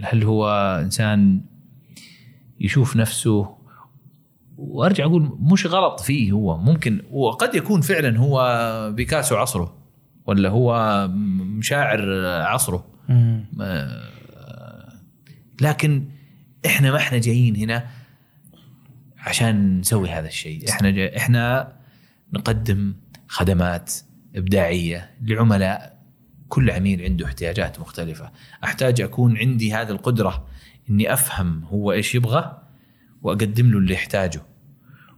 هل 0.03 0.23
هو 0.23 0.49
إنسان 0.83 1.41
يشوف 2.59 2.95
نفسه؟ 2.95 3.57
وأرجع 4.57 5.05
أقول 5.05 5.37
مش 5.39 5.65
غلط 5.65 5.99
فيه 5.99 6.31
هو. 6.31 6.57
ممكن 6.57 7.01
وقد 7.11 7.55
يكون 7.55 7.81
فعلا 7.81 8.17
هو 8.17 8.91
بيكاسو 8.95 9.35
عصره. 9.35 9.82
ولا 10.25 10.49
هو 10.49 11.07
مشاعر 11.57 12.25
عصره. 12.25 12.87
آه، 13.61 14.09
لكن 15.61 16.05
إحنا 16.65 16.91
ما 16.91 16.97
إحنا 16.97 17.17
جايين 17.17 17.55
هنا 17.55 17.87
عشان 19.17 19.79
نسوي 19.79 20.09
هذا 20.09 20.27
الشيء. 20.27 20.69
إحنا 20.69 20.91
جاي 20.91 21.17
إحنا 21.17 21.73
نقدم 22.33 22.93
خدمات 23.27 23.93
إبداعية 24.35 25.11
لعملاء. 25.21 25.93
كل 26.49 26.71
عميل 26.71 27.01
عنده 27.01 27.25
احتياجات 27.25 27.79
مختلفة. 27.79 28.31
أحتاج 28.63 29.01
أكون 29.01 29.37
عندي 29.37 29.73
هذه 29.73 29.89
القدرة 29.89 30.47
إني 30.89 31.13
أفهم 31.13 31.63
هو 31.63 31.91
إيش 31.91 32.15
يبغى 32.15 32.61
وأقدم 33.21 33.71
له 33.71 33.77
اللي 33.77 33.93
يحتاجه. 33.93 34.41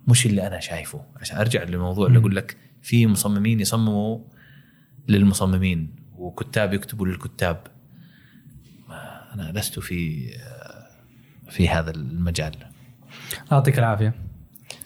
مش 0.07 0.26
اللي 0.26 0.48
أنا 0.48 0.60
شايفه. 0.60 1.02
عشان 1.22 1.38
أرجع 1.38 1.64
للموضوع 1.64 2.07
اللي 2.07 2.19
أقول 2.19 2.36
لك 2.36 2.57
في 2.82 3.07
مصممين 3.07 3.60
يصمموا 3.60 4.19
للمصممين 5.07 5.95
وكتاب 6.18 6.73
يكتبوا 6.73 7.07
للكتاب. 7.07 7.57
أنا 9.34 9.52
لست 9.60 9.80
في 9.80 10.30
في 11.49 11.69
هذا 11.69 11.91
المجال. 11.91 12.56
يعطيك 13.52 13.80
العافية. 13.80 14.14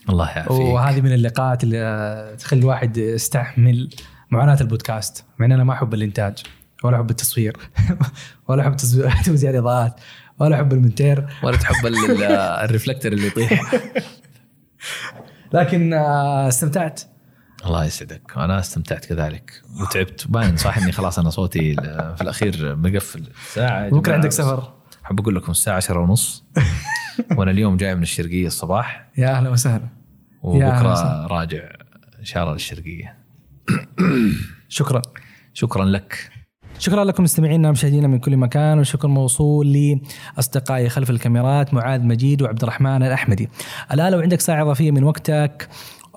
الله 0.09 0.29
يعافيك. 0.29 0.51
وهذه 0.51 1.01
من 1.01 1.13
اللقاءات 1.13 1.63
اللي 1.63 1.81
آه، 1.81 2.35
تخلي 2.35 2.59
الواحد 2.59 2.97
يستحمل 2.97 3.89
معاناة 4.31 4.57
البودكاست 4.61 5.25
مع 5.39 5.45
إن 5.45 5.51
أنا 5.51 5.63
ما 5.63 5.73
أحب 5.73 5.93
الإنتاج 5.93 6.43
ولا 6.83 6.95
أحب 6.97 7.09
التصوير 7.09 7.57
ولا 8.47 8.61
أحب 8.61 8.75
توزيع 9.25 9.49
الإضاءات 9.49 9.99
ولا 10.39 10.55
أحب 10.55 10.73
المونتير 10.73 11.27
ولا 11.43 11.57
تحب 11.57 11.85
ال- 11.85 12.11
ال- 12.11 12.23
الريفلكتر 12.65 13.13
اللي 13.13 13.27
يطيح. 13.27 13.73
لكن 15.53 15.93
آه، 15.93 16.47
استمتعت. 16.47 17.01
الله 17.65 17.85
يسعدك. 17.85 18.37
وأنا 18.37 18.59
استمتعت 18.59 19.05
كذلك. 19.05 19.61
وتعبت. 19.81 20.27
باين 20.27 20.57
صح 20.57 20.77
إني 20.77 20.91
خلاص 20.91 21.19
أنا 21.19 21.29
صوتي 21.29 21.75
في 22.15 22.21
الأخير 22.21 22.75
مقفل. 22.75 23.23
ساعة 23.53 23.89
بكره 23.89 24.13
عندك 24.13 24.31
سفر؟ 24.31 24.73
أحب 25.05 25.19
أقول 25.19 25.35
لكم 25.35 25.51
الساعة 25.51 25.75
10 25.75 25.99
ونص. 25.99 26.43
وأنا 27.37 27.51
اليوم 27.51 27.77
جاي 27.77 27.95
من 27.95 28.01
الشرقية 28.01 28.47
الصباح. 28.47 29.09
يا 29.17 29.29
أهلا 29.37 29.49
وسهلا. 29.49 29.87
وبكرة. 30.41 31.27
راجع 31.27 31.63
ان 32.19 32.25
شاء 32.25 32.43
الله 32.43 32.53
للشرقية. 32.53 33.17
شكرا. 34.69 35.01
شكرا 35.53 35.85
لك. 35.85 36.31
شكرا 36.79 37.03
لكم 37.03 37.23
مستمعينا 37.23 37.69
ومشاهدينا 37.69 38.07
من 38.07 38.19
كل 38.19 38.37
مكان 38.37 38.77
والشكر 38.77 39.07
موصول 39.07 39.99
لاصدقائي 40.35 40.89
خلف 40.89 41.09
الكاميرات 41.09 41.73
معاذ 41.73 42.01
مجيد 42.01 42.41
وعبد 42.41 42.63
الرحمن 42.63 43.03
الأحمدي. 43.03 43.49
الان 43.93 44.11
لو 44.11 44.19
عندك 44.19 44.39
ساعة 44.39 44.61
إضافية 44.61 44.91
من 44.91 45.03
وقتك. 45.03 45.69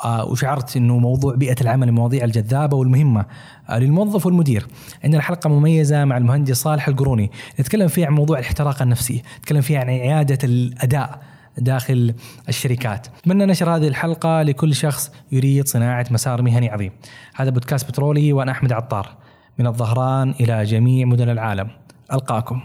وشعرت 0.04 0.76
إنه 0.76 0.98
موضوع 0.98 1.34
بيئة 1.34 1.60
العمل 1.60 1.88
المواضيع 1.88 2.24
الجذابة 2.24 2.76
والمهمة 2.76 3.26
آه، 3.68 3.78
للموظف 3.78 4.26
والمدير. 4.26 4.66
عندنا 5.04 5.22
حلقه 5.22 5.50
مميزة 5.50 6.04
مع 6.04 6.16
المهندس 6.16 6.56
صالح 6.56 6.88
القروني 6.88 7.30
نتكلم 7.60 7.88
فيها 7.88 8.06
عن 8.06 8.12
موضوع 8.12 8.38
الاحتراق 8.38 8.82
النفسي، 8.82 9.22
نتكلم 9.38 9.60
فيها 9.60 9.80
عن 9.80 9.88
إعادة 9.88 10.38
الأداء 10.44 11.20
داخل 11.58 12.14
الشركات. 12.48 13.06
أتمنى 13.06 13.46
نشر 13.46 13.76
هذه 13.76 13.88
الحلقة 13.88 14.42
لكل 14.42 14.74
شخص 14.74 15.10
يريد 15.32 15.68
صناعة 15.68 16.06
مسار 16.10 16.42
مهني 16.42 16.70
عظيم. 16.70 16.92
هذا 17.34 17.50
بودكاست 17.50 17.88
بترولي 17.88 18.32
وأنا 18.32 18.52
أحمد 18.52 18.72
عطار. 18.72 19.08
من 19.58 19.66
الظهران 19.66 20.34
إلى 20.40 20.64
جميع 20.64 21.06
مدن 21.06 21.28
العالم. 21.28 21.68
ألقاكم. 22.12 22.60